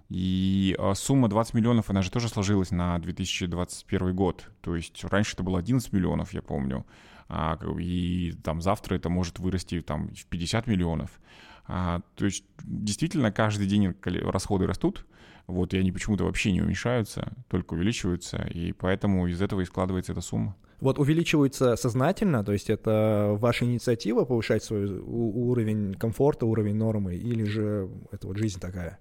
И 0.09 0.75
а, 0.79 0.93
сумма 0.93 1.27
20 1.27 1.53
миллионов, 1.53 1.89
она 1.89 2.01
же 2.01 2.11
тоже 2.11 2.29
сложилась 2.29 2.71
на 2.71 2.97
2021 2.99 4.15
год. 4.15 4.49
То 4.61 4.75
есть 4.75 5.03
раньше 5.03 5.33
это 5.33 5.43
было 5.43 5.59
11 5.59 5.91
миллионов, 5.93 6.33
я 6.33 6.41
помню. 6.41 6.85
А, 7.29 7.59
и 7.79 8.33
там 8.43 8.61
завтра 8.61 8.95
это 8.95 9.09
может 9.09 9.39
вырасти 9.39 9.81
там 9.81 10.09
в 10.13 10.25
50 10.25 10.67
миллионов. 10.67 11.19
А, 11.67 12.01
то 12.15 12.25
есть 12.25 12.45
действительно 12.63 13.31
каждый 13.31 13.67
день 13.67 13.93
расходы 14.03 14.65
растут, 14.65 15.05
вот, 15.47 15.73
и 15.73 15.77
они 15.77 15.91
почему-то 15.91 16.23
вообще 16.23 16.53
не 16.53 16.61
уменьшаются, 16.61 17.33
только 17.49 17.73
увеличиваются, 17.73 18.37
и 18.37 18.71
поэтому 18.71 19.27
из 19.27 19.41
этого 19.41 19.61
и 19.61 19.65
складывается 19.65 20.13
эта 20.13 20.21
сумма. 20.21 20.55
Вот 20.79 20.99
увеличивается 20.99 21.75
сознательно, 21.75 22.43
то 22.45 22.53
есть 22.53 22.69
это 22.69 23.35
ваша 23.39 23.65
инициатива 23.65 24.23
повышать 24.23 24.63
свой 24.63 24.85
уровень 24.99 25.95
комфорта, 25.95 26.45
уровень 26.45 26.75
нормы, 26.75 27.15
или 27.15 27.43
же 27.43 27.89
это 28.11 28.27
вот 28.27 28.37
жизнь 28.37 28.59
такая? 28.59 28.99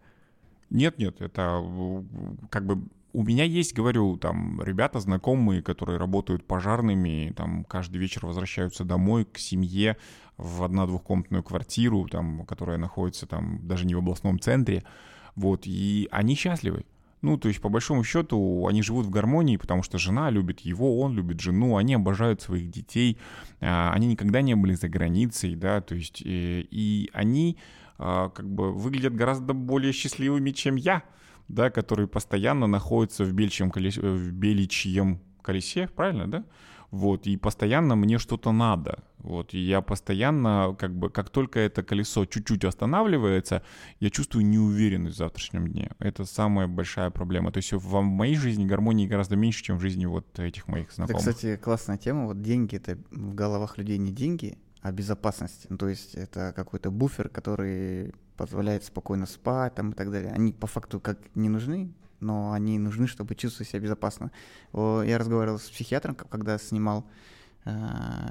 Нет, 0.71 0.99
нет, 0.99 1.21
это 1.21 1.63
как 2.51 2.67
бы 2.67 2.83
у 3.17 3.23
меня 3.23 3.45
есть, 3.45 3.73
говорю, 3.73 4.19
там 4.19 4.63
ребята 4.63 5.01
знакомые, 5.01 5.63
которые 5.63 5.99
работают 5.99 6.45
пожарными, 6.45 7.33
там 7.35 7.65
каждый 7.65 7.97
вечер 7.97 8.27
возвращаются 8.27 8.85
домой 8.85 9.25
к 9.25 9.39
семье 9.39 9.97
в 10.37 10.63
одна-двухкомнатную 10.63 11.43
квартиру, 11.43 12.07
там, 12.11 12.45
которая 12.45 12.77
находится 12.77 13.27
там 13.27 13.67
даже 13.67 13.87
не 13.87 13.95
в 13.95 13.99
областном 13.99 14.39
центре, 14.39 14.85
вот, 15.35 15.63
и 15.65 16.09
они 16.11 16.35
счастливы. 16.35 16.85
Ну, 17.23 17.39
то 17.39 17.49
есть, 17.49 17.63
по 17.63 17.71
большому 17.71 18.05
счету, 18.05 18.67
они 18.69 18.83
живут 18.83 19.07
в 19.07 19.11
гармонии, 19.11 19.57
потому 19.57 19.83
что 19.83 19.97
жена 19.97 20.29
любит 20.29 20.61
его, 20.61 21.01
он 21.01 21.15
любит 21.15 21.41
жену, 21.41 21.79
они 21.79 21.95
обожают 21.95 22.43
своих 22.43 22.71
детей, 22.71 23.17
а, 23.61 23.93
они 23.95 24.09
никогда 24.09 24.43
не 24.43 24.55
были 24.55 24.75
за 24.75 24.89
границей, 24.91 25.55
да, 25.55 25.81
то 25.81 25.95
есть, 25.95 26.21
и, 26.21 26.27
э, 26.61 26.67
и 26.71 27.11
они 27.15 27.57
как 27.99 28.49
бы 28.49 28.73
выглядят 28.73 29.15
гораздо 29.15 29.55
более 29.55 29.93
счастливыми, 29.93 30.51
чем 30.51 30.77
я, 30.77 31.03
да, 31.49 31.71
который 31.71 32.07
постоянно 32.07 32.67
находится 32.67 33.25
в 33.25 33.33
бельчьем 33.33 33.71
колесе, 33.71 34.01
в 34.01 34.33
беличьем 34.33 35.21
колесе, 35.43 35.89
правильно, 35.89 36.31
да? 36.31 36.45
Вот, 36.93 37.27
и 37.27 37.37
постоянно 37.37 37.97
мне 37.97 38.17
что-то 38.19 38.53
надо. 38.53 39.03
Вот, 39.19 39.55
и 39.55 39.59
я 39.59 39.81
постоянно, 39.81 40.77
как 40.79 40.97
бы, 40.97 41.11
как 41.11 41.31
только 41.31 41.59
это 41.59 41.83
колесо 41.83 42.25
чуть-чуть 42.27 42.65
останавливается, 42.65 43.63
я 43.99 44.09
чувствую 44.09 44.47
неуверенность 44.47 45.17
в 45.17 45.19
завтрашнем 45.19 45.67
дне. 45.67 45.91
Это 45.99 46.25
самая 46.25 46.69
большая 46.69 47.11
проблема. 47.11 47.51
То 47.51 47.59
есть 47.59 47.73
в 47.73 48.01
моей 48.03 48.37
жизни 48.37 48.65
гармонии 48.65 49.09
гораздо 49.09 49.35
меньше, 49.35 49.65
чем 49.65 49.79
в 49.79 49.81
жизни 49.81 50.07
вот 50.07 50.39
этих 50.39 50.69
моих 50.69 50.93
знакомых. 50.93 51.23
Это, 51.23 51.33
кстати, 51.33 51.57
классная 51.57 51.99
тема. 51.99 52.27
Вот 52.27 52.41
деньги— 52.41 52.77
это 52.77 52.99
в 53.11 53.35
головах 53.35 53.79
людей 53.79 53.99
не 53.99 54.13
деньги, 54.13 54.57
безопасность. 54.93 55.67
Ну, 55.69 55.77
то 55.77 55.89
есть 55.89 56.15
это 56.15 56.53
какой-то 56.55 56.91
буфер, 56.91 57.29
который 57.29 58.15
позволяет 58.37 58.85
спокойно 58.85 59.27
спать 59.27 59.75
там, 59.75 59.91
и 59.91 59.95
так 59.95 60.11
далее. 60.11 60.33
Они 60.33 60.53
по 60.53 60.67
факту 60.67 61.01
как 61.01 61.19
не 61.35 61.49
нужны, 61.49 61.93
но 62.21 62.53
они 62.53 62.79
нужны, 62.79 63.07
чтобы 63.07 63.35
чувствовать 63.35 63.69
себя 63.69 63.81
безопасно. 63.81 64.31
Я 64.73 65.19
разговаривал 65.19 65.59
с 65.59 65.69
психиатром, 65.69 66.15
когда 66.15 66.59
снимал 66.59 67.07
э, 67.65 67.73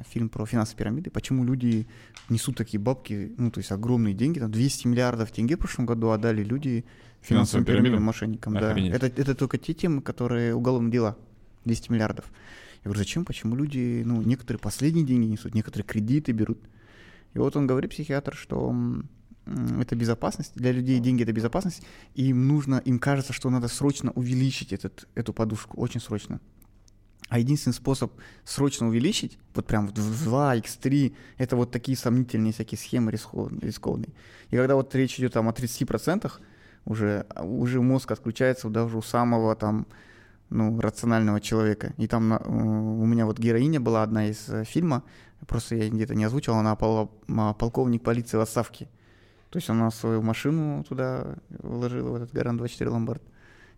фильм 0.10 0.30
про 0.30 0.46
финансовые 0.46 0.78
пирамиды, 0.78 1.10
почему 1.10 1.44
люди 1.44 1.88
несут 2.30 2.58
такие 2.58 2.80
бабки, 2.80 3.34
ну, 3.38 3.52
то 3.52 3.60
есть 3.60 3.72
огромные 3.72 4.14
деньги, 4.14 4.40
там 4.40 4.52
200 4.52 4.88
миллиардов 4.88 5.32
тенге 5.32 5.56
в 5.56 5.60
прошлом 5.60 5.86
году 5.86 6.10
отдали 6.10 6.44
люди 6.44 6.86
финансовым 7.22 7.66
пирамидам, 7.66 8.04
мошенникам. 8.04 8.54
Да. 8.54 8.78
Это, 8.78 9.08
это 9.08 9.36
только 9.36 9.58
те 9.58 9.74
темы, 9.74 10.02
которые 10.02 10.56
уголовные 10.56 10.92
дела, 10.92 11.18
200 11.66 11.92
миллиардов. 11.92 12.26
Я 12.86 12.90
говорю, 12.90 13.00
зачем, 13.00 13.26
почему 13.26 13.56
люди, 13.56 14.04
ну, 14.06 14.22
некоторые 14.22 14.60
последние 14.60 15.04
деньги 15.04 15.26
несут, 15.26 15.56
некоторые 15.56 15.88
кредиты 15.88 16.34
берут. 16.34 16.60
И 17.34 17.40
вот 17.40 17.56
он 17.56 17.66
говорит, 17.66 17.90
психиатр, 17.90 18.36
что 18.36 18.76
это 19.80 19.96
безопасность, 19.96 20.54
для 20.54 20.72
людей 20.72 21.00
деньги 21.00 21.24
это 21.24 21.34
безопасность, 21.34 21.82
и 22.14 22.28
им 22.28 22.48
нужно, 22.48 22.76
им 22.86 23.00
кажется, 23.00 23.34
что 23.34 23.50
надо 23.50 23.70
срочно 23.70 24.12
увеличить 24.12 24.72
этот, 24.72 25.08
эту 25.16 25.34
подушку, 25.34 25.82
очень 25.82 26.00
срочно. 26.00 26.40
А 27.30 27.40
единственный 27.40 27.74
способ 27.74 28.14
срочно 28.44 28.88
увеличить, 28.88 29.40
вот 29.56 29.66
прям 29.66 29.88
в 29.88 29.92
2, 29.92 30.58
x3, 30.58 31.16
это 31.40 31.56
вот 31.56 31.72
такие 31.72 31.98
сомнительные 31.98 32.54
всякие 32.54 32.78
схемы 32.78 33.12
рискованные. 33.12 34.14
И 34.52 34.56
когда 34.56 34.76
вот 34.76 34.94
речь 34.94 35.18
идет 35.18 35.34
там 35.34 35.50
о 35.50 35.54
30%, 35.54 36.32
уже, 36.86 37.26
уже 37.42 37.82
мозг 37.82 38.12
отключается 38.12 38.70
даже 38.70 38.96
у 38.96 39.02
самого 39.02 39.56
там, 39.56 39.88
ну, 40.56 40.80
рационального 40.80 41.42
человека. 41.42 41.94
И 41.98 42.08
там 42.08 42.34
э, 42.34 42.38
у 42.48 43.06
меня 43.06 43.26
вот 43.26 43.40
героиня 43.40 43.80
была 43.80 44.04
одна 44.04 44.28
из 44.28 44.50
э, 44.50 44.64
фильма, 44.64 45.04
просто 45.48 45.76
я 45.76 45.90
где-то 45.90 46.16
не 46.16 46.24
озвучил, 46.24 46.56
она 46.56 46.76
пол, 46.76 47.12
полковник 47.60 48.04
полиции 48.04 48.38
в 48.38 48.42
отставке. 48.42 48.88
То 49.50 49.58
есть 49.58 49.70
она 49.70 49.92
свою 49.92 50.22
машину 50.22 50.84
туда 50.84 51.36
вложила, 51.50 52.12
в 52.12 52.16
этот 52.16 52.34
Гарант 52.34 52.58
24 52.58 52.90
Ломбард. 52.90 53.22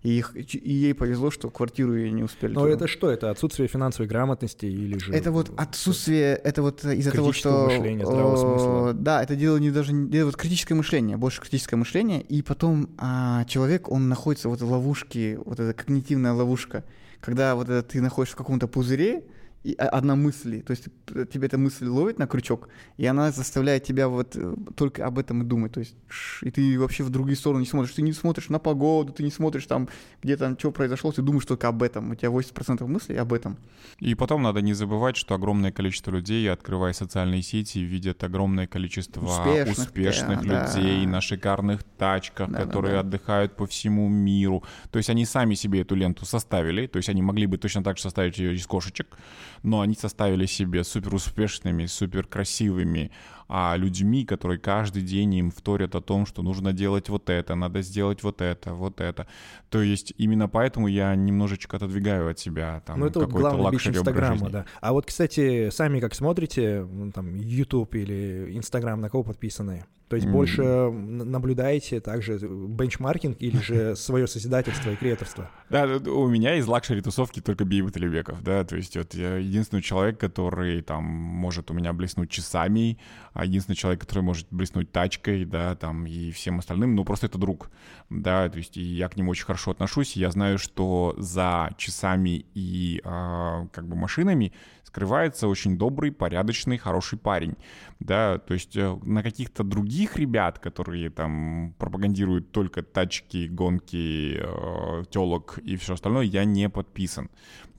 И, 0.04 0.20
их, 0.20 0.36
и 0.36 0.74
ей 0.74 0.94
повезло, 0.94 1.32
что 1.32 1.50
квартиру 1.50 1.96
ей 1.96 2.12
не 2.12 2.24
успели. 2.24 2.54
Но 2.54 2.62
туда. 2.62 2.74
это 2.74 2.88
что? 2.88 3.10
Это 3.10 3.32
отсутствие 3.32 3.68
финансовой 3.68 4.08
грамотности 4.08 4.66
или 4.66 4.98
же... 5.00 5.12
Это 5.12 5.32
вот 5.32 5.52
отсутствие, 5.58 6.36
это 6.36 6.62
вот 6.62 6.86
из-за 6.86 7.12
того, 7.12 7.34
что... 7.34 7.66
мышления, 7.66 8.06
здравого 8.06 8.36
смысла. 8.38 8.94
Да, 8.94 9.24
это 9.24 9.36
дело 9.36 9.58
не 9.58 9.72
даже... 9.72 9.94
Это 9.94 10.26
вот 10.26 10.38
критическое 10.38 10.76
мышление, 10.76 11.18
больше 11.18 11.42
критическое 11.42 11.78
мышление, 11.78 12.22
и 12.22 12.42
потом 12.44 12.90
а, 12.98 13.44
человек, 13.46 13.90
он 13.90 14.08
находится 14.08 14.50
в 14.50 14.54
этой 14.54 14.68
ловушке, 14.68 15.40
вот 15.44 15.60
эта 15.60 15.74
когнитивная 15.74 16.34
ловушка, 16.34 16.84
когда 17.20 17.56
вот 17.56 17.68
это 17.70 17.82
ты 17.82 18.00
находишься 18.00 18.36
в 18.36 18.38
каком-то 18.38 18.68
пузыре, 18.68 19.24
и 19.64 19.74
одна 19.74 20.16
мысль, 20.16 20.62
то 20.62 20.72
есть 20.72 20.86
тебе 21.06 21.48
эта 21.48 21.58
мысль 21.58 21.88
ловит 21.88 22.20
на 22.20 22.28
крючок, 22.28 22.70
и 22.96 23.06
она 23.06 23.32
заставляет 23.32 23.84
тебя 23.84 24.08
вот 24.08 24.36
э, 24.36 24.56
только 24.76 25.06
об 25.06 25.20
этом 25.20 25.42
и 25.42 25.46
думать, 25.46 25.74
то 25.74 25.80
есть 25.80 25.96
и 26.42 26.52
ты 26.52 26.80
вообще 26.80 27.04
в 27.04 27.10
другие 27.10 27.36
стороны 27.36 27.62
не 27.62 27.66
смотришь, 27.66 27.94
ты 27.94 28.02
не 28.02 28.14
смотришь 28.14 28.50
на 28.50 28.60
погоду, 28.60 29.12
ты 29.12 29.24
не 29.24 29.32
смотришь 29.32 29.66
там, 29.66 29.90
где 30.22 30.38
там, 30.38 30.58
что 30.58 30.72
произошло, 30.72 31.12
ты 31.12 31.22
думаешь 31.22 31.46
только 31.46 31.68
об 31.68 31.84
этом, 31.84 32.12
у 32.12 32.16
тебя 32.16 32.30
80% 32.30 32.86
мыслей 32.88 33.18
об 33.18 33.34
этом. 33.34 33.58
И 34.00 34.16
потом 34.16 34.44
надо 34.44 34.62
не 34.62 34.74
забывать, 34.74 35.18
что 35.18 35.36
огромное 35.36 35.72
количество 35.72 36.12
людей, 36.12 36.50
открывая 36.50 36.94
социальные 36.94 37.42
сети, 37.42 37.80
видят 37.80 38.24
огромное 38.24 38.68
количество 38.68 39.26
успешных, 39.26 39.88
успешных 39.88 40.48
да, 40.48 40.64
людей 40.64 41.04
да. 41.04 41.12
на 41.12 41.22
шикарных 41.22 41.84
тачках, 41.84 42.50
да, 42.50 42.60
которые 42.60 42.96
да, 42.96 43.04
да. 43.04 43.08
отдыхают 43.08 43.56
по 43.56 43.66
всему 43.66 44.08
миру, 44.08 44.64
то 44.92 44.98
есть 44.98 45.10
они 45.10 45.26
сами 45.26 45.56
себе 45.56 45.82
эту 45.82 45.96
ленту 45.96 46.26
составили, 46.26 46.88
то 46.88 46.98
есть 46.98 47.10
они 47.10 47.22
могли 47.22 47.48
бы 47.48 47.58
точно 47.58 47.84
так 47.84 47.98
же 47.98 48.04
составить 48.04 48.38
ее 48.38 48.56
из 48.56 48.66
кошечек, 48.66 49.18
но 49.64 49.82
они 49.82 49.96
составили 49.96 50.46
себе 50.46 50.84
супер 50.84 51.16
успешными, 51.16 51.86
супер 51.86 52.26
красивыми 52.28 53.12
а, 53.48 53.76
людьми, 53.78 54.26
которые 54.26 54.60
каждый 54.60 55.02
день 55.02 55.36
им 55.36 55.52
вторят 55.52 55.96
о 55.96 56.02
том, 56.02 56.26
что 56.26 56.42
нужно 56.42 56.74
делать 56.74 57.10
вот 57.10 57.30
это, 57.30 57.56
надо 57.56 57.82
сделать 57.82 58.24
вот 58.24 58.42
это, 58.42 58.74
вот 58.74 59.02
это. 59.02 59.28
То 59.70 59.82
есть 59.82 60.14
именно 60.18 60.48
поэтому 60.50 60.88
я 60.88 61.16
немножечко 61.16 61.78
отодвигаю 61.78 62.30
от 62.30 62.40
себя 62.40 62.82
там 62.86 63.00
ну, 63.00 63.08
это 63.08 63.20
вот 63.20 63.30
главный 63.30 63.72
бич 63.72 63.88
Инстаграма, 63.88 64.50
да. 64.50 64.66
А 64.82 64.94
вот, 64.94 65.06
кстати, 65.06 65.70
сами 65.70 66.00
как 66.00 66.14
смотрите, 66.16 66.88
там, 67.14 67.36
YouTube 67.36 67.96
или 67.96 68.50
Инстаграм, 68.56 69.00
на 69.00 69.10
кого 69.10 69.24
подписаны? 69.24 69.86
То 70.10 70.16
есть 70.16 70.28
mm. 70.28 70.32
больше 70.32 70.64
наблюдаете 70.64 72.00
также 72.00 72.38
бенчмаркинг 72.38 73.42
или 73.42 73.58
же 73.58 73.96
свое 73.98 74.26
созидательство 74.28 74.92
и 74.92 74.96
креаторство? 74.96 75.52
Да, 75.70 75.86
у 75.86 76.28
меня 76.28 76.56
из 76.56 76.66
лакшери 76.66 77.02
тусовки 77.02 77.42
только 77.42 77.66
Бейбут 77.66 77.98
Алибеков, 77.98 78.42
да, 78.42 78.64
то 78.64 78.78
есть 78.78 78.96
вот 78.96 79.14
я 79.16 79.36
единственный 79.36 79.82
человек, 79.82 80.18
который 80.18 80.82
там 80.82 81.04
может 81.04 81.70
у 81.72 81.74
меня 81.74 81.92
блеснуть 81.92 82.30
часами, 82.30 82.98
единственный 83.44 83.76
человек, 83.76 84.02
который 84.02 84.24
может 84.24 84.48
блеснуть 84.52 84.92
тачкой, 84.92 85.46
да, 85.46 85.76
там 85.76 86.06
и 86.06 86.32
всем 86.32 86.60
остальным, 86.60 86.96
ну 86.96 87.04
просто 87.06 87.28
это 87.28 87.38
друг, 87.38 87.70
да, 88.10 88.50
то 88.50 88.58
есть 88.58 88.78
и 88.78 88.82
я 88.82 89.10
к 89.10 89.18
нему 89.18 89.32
очень 89.32 89.46
хорошо 89.46 89.72
отношусь, 89.72 90.16
я 90.16 90.32
знаю, 90.32 90.58
что 90.58 91.16
за 91.18 91.72
часами 91.78 92.46
и 92.54 93.02
э, 93.04 93.68
как 93.72 93.88
бы 93.88 93.96
машинами 93.96 94.54
скрывается 94.84 95.48
очень 95.48 95.78
добрый, 95.78 96.12
порядочный, 96.12 96.78
хороший 96.78 97.20
парень, 97.20 97.56
да, 98.00 98.40
то 98.40 98.54
есть 98.54 98.76
э, 98.76 98.98
на 99.04 99.22
каких-то 99.22 99.64
других 99.64 100.18
ребят, 100.18 100.60
которые 100.60 101.10
там 101.10 101.76
пропагандируют 101.78 102.52
только 102.52 102.82
тачки, 102.82 103.48
гонки, 103.48 104.40
э, 104.40 105.04
телок 105.10 105.60
и 105.60 105.76
все 105.76 105.94
остальное, 105.94 106.26
я 106.26 106.46
не 106.46 106.70
подписан. 106.70 107.30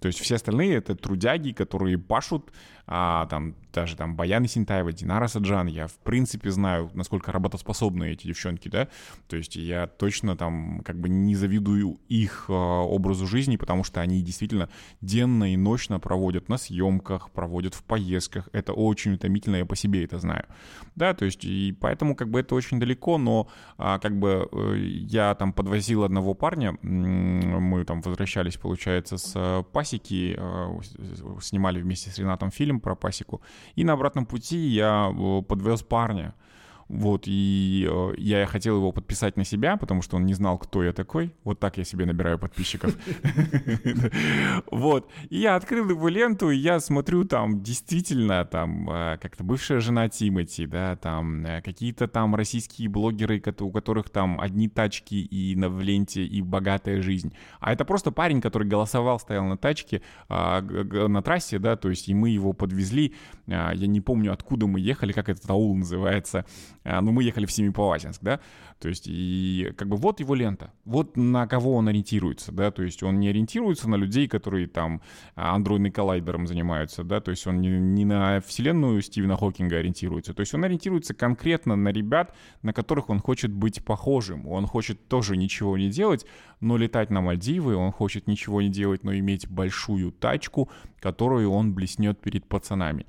То 0.01 0.07
есть 0.07 0.21
все 0.21 0.37
остальные 0.37 0.77
это 0.77 0.95
трудяги, 0.95 1.51
которые 1.51 1.99
пашут, 1.99 2.53
а, 2.87 3.27
там 3.27 3.55
даже 3.79 3.97
там 3.97 4.17
Баян 4.17 4.45
Синтаева, 4.47 4.93
Динара 4.93 5.29
Саджан, 5.29 5.69
я 5.69 5.87
в 5.87 5.99
принципе 5.99 6.51
знаю, 6.51 6.91
насколько 6.95 7.31
работоспособны 7.31 8.11
эти 8.11 8.27
девчонки, 8.27 8.69
да, 8.69 8.89
то 9.29 9.37
есть 9.37 9.55
я 9.55 9.87
точно 9.87 10.37
там 10.37 10.81
как 10.85 10.99
бы 10.99 11.09
не 11.09 11.37
завидую 11.37 12.01
их 12.09 12.47
э, 12.49 12.53
образу 12.53 13.27
жизни, 13.29 13.57
потому 13.57 13.85
что 13.85 14.01
они 14.01 14.21
действительно 14.21 14.69
денно 15.01 15.53
и 15.53 15.57
ночно 15.57 16.01
проводят 16.01 16.49
на 16.49 16.59
съемках, 16.59 17.31
проводят 17.31 17.75
в 17.75 17.85
поездках, 17.85 18.49
это 18.53 18.73
очень 18.73 19.15
утомительно, 19.15 19.57
я 19.57 19.65
по 19.65 19.77
себе 19.77 20.05
это 20.05 20.19
знаю, 20.19 20.47
да, 20.97 21.15
то 21.15 21.25
есть 21.25 21.45
и 21.45 21.73
поэтому 21.81 22.17
как 22.17 22.31
бы 22.31 22.41
это 22.41 22.57
очень 22.57 22.81
далеко, 22.81 23.17
но 23.17 23.49
а, 23.77 24.01
как 24.01 24.19
бы 24.19 24.49
э, 24.51 24.77
я 24.79 25.37
там 25.37 25.53
подвозил 25.53 26.03
одного 26.03 26.35
парня, 26.35 26.77
мы 26.83 27.85
там 27.85 28.01
возвращались, 28.01 28.57
получается, 28.57 29.19
с 29.19 29.33
э, 29.37 29.63
пасеки, 29.73 30.35
э, 30.37 31.41
снимали 31.41 31.81
вместе 31.81 32.11
с 32.11 32.19
Ренатом 32.19 32.51
фильм 32.51 32.81
про 32.81 32.97
пасеку, 32.97 33.41
и 33.77 33.85
на 33.85 33.93
обратном 33.93 34.27
пути 34.27 34.59
я 34.59 35.11
э, 35.11 35.43
подвез 35.43 35.83
парня, 35.83 36.35
вот, 36.89 37.25
и 37.27 37.87
э, 37.91 38.15
я 38.17 38.47
хотел 38.47 38.77
его 38.77 38.93
подписать 38.93 39.37
на 39.37 39.45
себя, 39.45 39.77
потому 39.77 40.01
что 40.01 40.17
он 40.17 40.25
не 40.25 40.35
знал, 40.35 40.59
кто 40.59 40.83
я 40.83 40.93
такой. 40.93 41.35
Вот 41.45 41.61
так 41.61 41.77
я 41.77 41.85
себе 41.85 42.07
набираю 42.07 42.39
подписчиков. 42.39 42.97
Вот. 44.71 45.11
И 45.31 45.39
я 45.39 45.57
открыл 45.57 45.89
его 45.91 46.09
ленту, 46.09 46.51
и 46.51 46.57
я 46.57 46.81
смотрю 46.81 47.25
там 47.25 47.63
действительно 47.63 48.45
там 48.45 48.89
э, 48.91 49.19
как-то 49.21 49.45
бывшая 49.45 49.81
жена 49.81 50.09
Тимати, 50.09 50.67
да, 50.67 50.97
там 50.97 51.45
э, 51.45 51.63
какие-то 51.63 52.09
там 52.09 52.35
российские 52.35 52.89
блогеры, 52.89 53.43
у 53.61 53.71
которых 53.71 54.11
там 54.11 54.41
одни 54.41 54.69
тачки 54.69 55.15
и 55.15 55.55
в 55.57 55.81
ленте, 55.81 56.25
и 56.25 56.43
богатая 56.43 57.03
жизнь. 57.03 57.33
А 57.61 57.73
это 57.73 57.85
просто 57.85 58.11
парень, 58.11 58.41
который 58.41 58.67
голосовал, 58.67 59.19
стоял 59.19 59.45
на 59.45 59.57
тачке 59.57 60.03
а, 60.29 60.63
на 60.63 61.23
трассе, 61.23 61.59
да, 61.59 61.77
то 61.77 61.91
есть 61.91 62.09
и 62.09 62.15
мы 62.15 62.31
его 62.31 62.53
подвезли. 62.53 63.15
А, 63.47 63.73
я 63.73 63.87
не 63.87 64.01
помню, 64.01 64.33
откуда 64.33 64.67
мы 64.67 64.81
ехали, 64.81 65.13
как 65.13 65.29
этот 65.29 65.49
аул 65.51 65.77
называется. 65.77 66.45
А, 66.89 67.03
ну, 67.03 67.13
мы 67.13 67.23
ехали 67.23 67.45
в 67.45 67.53
Семипалатинск, 67.53 68.23
да, 68.23 68.41
то 68.79 68.89
есть, 68.89 69.05
и 69.07 69.73
как 69.77 69.89
бы 69.89 69.97
вот 69.99 70.21
его 70.21 70.35
лента, 70.35 70.73
вот 70.87 71.19
на 71.19 71.47
кого 71.47 71.75
он 71.75 71.89
ориентируется, 71.89 72.51
да, 72.51 72.71
то 72.71 72.83
есть 72.83 73.03
он 73.03 73.21
не 73.21 73.29
ориентируется 73.29 73.91
на 73.91 73.97
людей, 73.97 74.27
которые 74.27 74.69
там 74.69 75.03
андроидным 75.35 75.93
коллайдером 75.93 76.47
занимаются, 76.47 77.05
да, 77.05 77.21
то 77.21 77.31
есть 77.31 77.47
он 77.47 77.61
не, 77.61 77.69
не 77.69 78.07
на 78.07 78.41
вселенную 78.41 79.03
Стивена 79.03 79.37
Хокинга 79.37 79.77
ориентируется, 79.77 80.33
то 80.33 80.41
есть 80.41 80.55
он 80.55 80.65
ориентируется 80.65 81.13
конкретно 81.13 81.77
на 81.77 81.91
ребят, 81.91 82.35
на 82.63 82.73
которых 82.73 83.11
он 83.11 83.21
хочет 83.21 83.53
быть 83.53 83.85
похожим, 83.85 84.47
он 84.49 84.67
хочет 84.67 85.09
тоже 85.09 85.37
ничего 85.37 85.77
не 85.77 85.91
делать, 85.91 86.25
но 86.61 86.79
летать 86.79 87.11
на 87.11 87.21
Мальдивы, 87.21 87.77
он 87.77 87.93
хочет 87.93 88.27
ничего 88.27 88.63
не 88.63 88.71
делать, 88.71 89.05
но 89.05 89.15
иметь 89.15 89.47
большую 89.47 90.11
тачку, 90.11 90.71
которую 91.01 91.51
он 91.51 91.75
блеснет 91.75 92.19
перед 92.19 92.47
пацанами. 92.47 93.05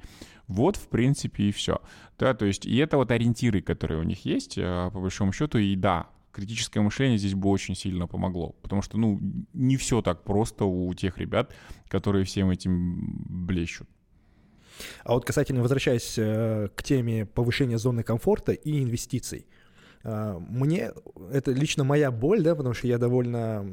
Вот, 0.49 0.77
в 0.77 0.87
принципе, 0.87 1.43
и 1.43 1.51
все. 1.51 1.79
Да, 2.17 2.33
то 2.33 2.45
есть, 2.45 2.65
и 2.65 2.75
это 2.77 2.97
вот 2.97 3.11
ориентиры, 3.11 3.61
которые 3.61 3.99
у 3.99 4.03
них 4.03 4.25
есть, 4.25 4.57
э, 4.57 4.89
по 4.91 4.99
большому 4.99 5.31
счету, 5.31 5.59
и 5.59 5.75
да, 5.75 6.09
критическое 6.31 6.81
мышление 6.81 7.19
здесь 7.19 7.35
бы 7.35 7.49
очень 7.49 7.75
сильно 7.75 8.07
помогло. 8.07 8.55
Потому 8.63 8.81
что, 8.81 8.97
ну, 8.97 9.19
не 9.53 9.77
все 9.77 10.01
так 10.01 10.23
просто 10.23 10.65
у 10.65 10.91
тех 10.95 11.19
ребят, 11.19 11.53
которые 11.87 12.25
всем 12.25 12.49
этим 12.49 13.23
блещут. 13.29 13.87
А 15.03 15.13
вот 15.13 15.23
касательно, 15.23 15.61
возвращаясь 15.61 16.15
э, 16.17 16.69
к 16.75 16.81
теме 16.81 17.27
повышения 17.27 17.77
зоны 17.77 18.01
комфорта 18.01 18.51
и 18.51 18.81
инвестиций, 18.81 19.45
э, 20.03 20.39
мне, 20.39 20.93
это 21.31 21.51
лично 21.51 21.83
моя 21.83 22.09
боль, 22.09 22.41
да, 22.41 22.55
потому 22.55 22.73
что 22.73 22.87
я 22.87 22.97
довольно 22.97 23.67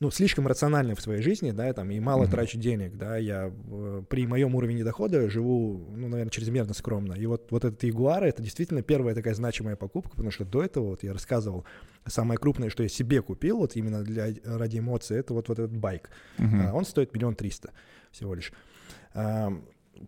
ну, 0.00 0.10
слишком 0.10 0.46
рациональный 0.46 0.94
в 0.94 1.00
своей 1.00 1.22
жизни, 1.22 1.50
да, 1.50 1.72
там, 1.72 1.90
и 1.90 1.98
мало 1.98 2.24
mm-hmm. 2.24 2.30
трачу 2.30 2.58
денег, 2.58 2.96
да, 2.96 3.16
я 3.16 3.52
э, 3.52 4.02
при 4.08 4.26
моем 4.26 4.54
уровне 4.54 4.84
дохода 4.84 5.28
живу, 5.28 5.88
ну, 5.96 6.08
наверное, 6.08 6.30
чрезмерно 6.30 6.74
скромно. 6.74 7.14
И 7.14 7.26
вот, 7.26 7.50
вот 7.50 7.64
этот 7.64 7.82
Ягуар, 7.82 8.24
это 8.24 8.42
действительно 8.42 8.82
первая 8.82 9.14
такая 9.14 9.34
значимая 9.34 9.76
покупка, 9.76 10.10
потому 10.10 10.30
что 10.30 10.44
до 10.44 10.62
этого, 10.62 10.90
вот 10.90 11.02
я 11.02 11.12
рассказывал, 11.12 11.64
самое 12.06 12.38
крупное, 12.38 12.70
что 12.70 12.82
я 12.82 12.88
себе 12.88 13.22
купил, 13.22 13.58
вот 13.58 13.76
именно 13.76 14.02
для, 14.02 14.28
ради 14.44 14.78
эмоций, 14.78 15.18
это 15.18 15.34
вот, 15.34 15.48
вот 15.48 15.58
этот 15.58 15.76
байк. 15.76 16.10
Mm-hmm. 16.38 16.72
Он 16.72 16.84
стоит 16.84 17.12
миллион 17.14 17.34
триста 17.34 17.72
всего 18.10 18.34
лишь. 18.34 18.52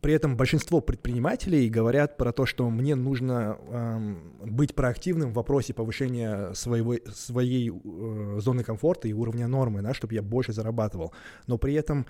При 0.01 0.15
этом 0.15 0.37
большинство 0.37 0.81
предпринимателей 0.81 1.69
говорят 1.69 2.17
про 2.17 2.33
то, 2.33 2.47
что 2.47 2.71
мне 2.71 2.95
нужно 2.95 3.59
э, 3.59 4.15
быть 4.47 4.75
проактивным 4.75 5.31
в 5.31 5.35
вопросе 5.35 5.75
повышения 5.75 6.53
своего, 6.55 6.97
своей 7.13 7.71
э, 7.71 8.39
зоны 8.41 8.63
комфорта 8.63 9.09
и 9.09 9.13
уровня 9.13 9.49
нормы, 9.49 9.83
да, 9.83 9.93
чтобы 9.93 10.15
я 10.15 10.23
больше 10.23 10.53
зарабатывал. 10.53 11.13
Но 11.47 11.59
при 11.59 11.75
этом 11.75 12.07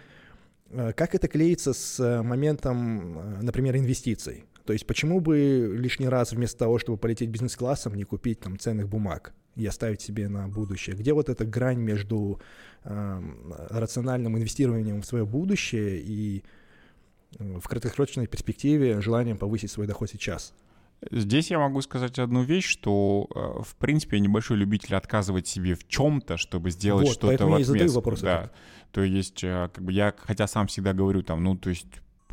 э, 0.70 0.92
как 0.92 1.14
это 1.14 1.26
клеится 1.26 1.72
с 1.72 2.22
моментом, 2.22 3.18
э, 3.18 3.42
например, 3.42 3.76
инвестиций? 3.76 4.44
То 4.64 4.72
есть 4.74 4.86
почему 4.86 5.20
бы 5.20 5.74
лишний 5.74 6.08
раз 6.08 6.32
вместо 6.32 6.58
того, 6.58 6.78
чтобы 6.78 6.98
полететь 6.98 7.30
бизнес-классом, 7.30 7.94
не 7.94 8.04
купить 8.04 8.40
там 8.40 8.58
ценных 8.58 8.88
бумаг 8.88 9.32
и 9.56 9.66
оставить 9.66 10.02
себе 10.02 10.28
на 10.28 10.48
будущее? 10.48 10.96
Где 10.96 11.14
вот 11.14 11.28
эта 11.28 11.44
грань 11.46 11.80
между 11.80 12.40
э, 12.84 13.22
рациональным 13.70 14.36
инвестированием 14.36 15.00
в 15.00 15.06
свое 15.06 15.24
будущее 15.24 15.98
и 15.98 16.44
в 17.38 17.66
краткосрочной 17.68 18.26
перспективе 18.26 19.00
желанием 19.00 19.38
повысить 19.38 19.70
свой 19.70 19.86
доход 19.86 20.10
сейчас? 20.10 20.52
Здесь 21.10 21.50
я 21.50 21.58
могу 21.58 21.80
сказать 21.80 22.18
одну 22.18 22.42
вещь, 22.42 22.66
что, 22.66 23.26
э, 23.34 23.62
в 23.62 23.74
принципе, 23.76 24.18
я 24.18 24.22
небольшой 24.22 24.58
любитель 24.58 24.94
отказывать 24.96 25.46
себе 25.46 25.74
в 25.74 25.88
чем-то, 25.88 26.36
чтобы 26.36 26.70
сделать 26.70 27.06
вот, 27.06 27.14
что-то 27.14 27.46
в 27.46 27.54
отместку. 27.54 27.54
Я 27.54 27.60
и 27.60 27.64
задаю 27.64 27.92
вопрос. 27.92 28.20
Да. 28.20 28.38
Этот. 28.38 28.52
То 28.92 29.02
есть, 29.02 29.42
э, 29.42 29.70
как 29.72 29.82
бы 29.82 29.92
я, 29.92 30.12
хотя 30.16 30.46
сам 30.46 30.66
всегда 30.66 30.92
говорю, 30.92 31.22
там, 31.22 31.42
ну, 31.42 31.56
то 31.56 31.70
есть 31.70 31.86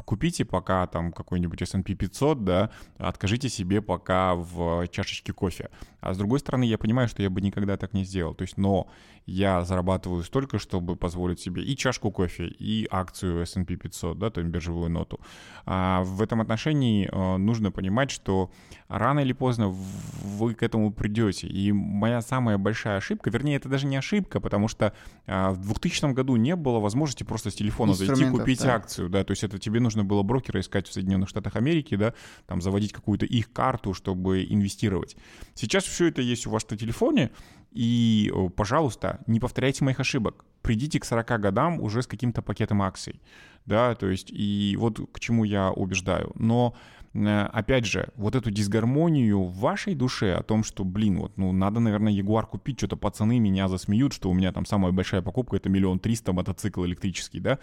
купите 0.03 0.45
пока 0.45 0.85
там 0.87 1.11
какой-нибудь 1.11 1.61
S&P 1.61 1.95
500, 1.95 2.43
да, 2.43 2.71
откажите 2.97 3.49
себе 3.49 3.81
пока 3.81 4.35
в 4.35 4.87
чашечке 4.89 5.33
кофе. 5.33 5.69
А 6.07 6.13
с 6.13 6.17
другой 6.17 6.39
стороны, 6.39 6.63
я 6.63 6.77
понимаю, 6.77 7.09
что 7.09 7.21
я 7.21 7.29
бы 7.29 7.41
никогда 7.41 7.75
так 7.75 7.93
не 7.93 8.05
сделал. 8.05 8.33
То 8.33 8.43
есть, 8.43 8.57
но 8.57 8.87
я 9.25 9.65
зарабатываю 9.65 10.23
столько, 10.23 10.57
чтобы 10.57 10.95
позволить 10.95 11.41
себе 11.41 11.61
и 11.61 11.75
чашку 11.75 12.11
кофе, 12.11 12.47
и 12.47 12.87
акцию 12.89 13.41
S&P 13.41 13.75
500, 13.75 14.17
да, 14.17 14.29
то 14.29 14.39
есть 14.39 14.49
биржевую 14.49 14.89
ноту. 14.89 15.19
А 15.65 16.03
в 16.03 16.21
этом 16.21 16.39
отношении 16.39 17.09
э, 17.11 17.37
нужно 17.37 17.71
понимать, 17.71 18.09
что 18.09 18.49
рано 18.87 19.19
или 19.19 19.33
поздно 19.33 19.67
вы 19.67 20.53
к 20.53 20.63
этому 20.63 20.93
придете. 20.93 21.47
И 21.47 21.73
моя 21.73 22.21
самая 22.21 22.57
большая 22.57 22.99
ошибка, 22.99 23.29
вернее, 23.29 23.57
это 23.57 23.67
даже 23.67 23.85
не 23.85 23.97
ошибка, 23.97 24.39
потому 24.39 24.69
что 24.69 24.93
э, 25.25 25.49
в 25.49 25.61
2000 25.67 26.13
году 26.13 26.37
не 26.37 26.55
было 26.55 26.79
возможности 26.79 27.23
просто 27.23 27.51
с 27.51 27.55
телефона 27.55 27.93
зайти 27.93 28.29
купить 28.29 28.63
да. 28.63 28.75
акцию, 28.75 29.09
да, 29.09 29.25
то 29.25 29.31
есть 29.31 29.43
это 29.43 29.59
тебе 29.59 29.81
нужно 29.81 30.05
было 30.05 30.23
брокера 30.23 30.61
искать 30.61 30.87
в 30.87 30.93
Соединенных 30.93 31.27
Штатах 31.27 31.57
Америки, 31.57 31.97
да, 31.97 32.13
там 32.45 32.61
заводить 32.61 32.93
какую-то 32.93 33.25
их 33.25 33.51
карту, 33.51 33.93
чтобы 33.93 34.45
инвестировать. 34.49 35.17
Сейчас 35.53 35.83
все 35.97 36.09
это 36.09 36.21
есть 36.21 36.45
у 36.45 36.51
вас 36.51 36.69
на 36.69 36.77
телефоне, 36.77 37.31
и, 37.71 38.31
пожалуйста, 38.55 39.19
не 39.25 39.39
повторяйте 39.39 39.83
моих 39.83 39.99
ошибок. 39.99 40.45
Придите 40.61 40.99
к 40.99 41.05
40 41.05 41.41
годам 41.41 41.81
уже 41.81 42.03
с 42.03 42.07
каким-то 42.07 42.43
пакетом 42.43 42.83
акций. 42.83 43.19
Да, 43.65 43.95
то 43.95 44.07
есть, 44.07 44.29
и 44.29 44.75
вот 44.79 44.99
к 45.11 45.19
чему 45.19 45.43
я 45.43 45.71
убеждаю. 45.71 46.31
Но 46.35 46.75
э, 47.15 47.49
опять 47.51 47.85
же, 47.85 48.09
вот 48.15 48.35
эту 48.35 48.51
дисгармонию 48.51 49.41
в 49.41 49.57
вашей 49.57 49.95
душе 49.95 50.35
о 50.35 50.43
том, 50.43 50.63
что, 50.63 50.85
блин, 50.85 51.17
вот, 51.17 51.35
ну, 51.37 51.51
надо, 51.51 51.79
наверное, 51.79 52.13
Ягуар 52.13 52.45
купить, 52.45 52.77
что-то 52.77 52.95
пацаны 52.95 53.39
меня 53.39 53.67
засмеют, 53.67 54.13
что 54.13 54.29
у 54.29 54.33
меня 54.33 54.51
там 54.51 54.67
самая 54.67 54.91
большая 54.91 55.23
покупка— 55.23 55.55
это 55.57 55.67
миллион 55.67 55.99
триста 55.99 56.31
мотоцикл 56.31 56.85
электрический, 56.85 57.39
да, 57.39 57.57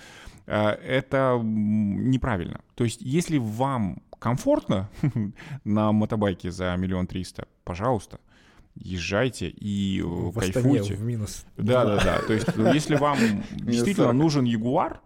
э, 0.47 0.71
это 0.71 1.41
неправильно. 1.43 2.61
То 2.75 2.83
есть, 2.85 3.01
если 3.01 3.39
вам 3.39 4.03
комфортно 4.25 4.89
на 5.65 5.93
мотобайке 5.93 6.51
за 6.51 6.75
миллион 6.77 7.07
триста, 7.07 7.47
пожалуйста, 7.63 8.21
езжайте 8.75 9.49
и 9.49 10.01
э, 10.01 10.05
в 10.05 10.33
кайфуйте. 10.41 10.95
В 10.95 11.03
минус. 11.03 11.45
Да, 11.59 11.85
да, 11.85 12.03
да. 12.03 12.19
То 12.27 12.33
есть, 12.33 12.57
ну, 12.57 12.73
если 12.73 12.97
вам 12.97 13.19
действительно 13.51 14.13
нужен 14.13 14.45
Ягуар, 14.45 15.03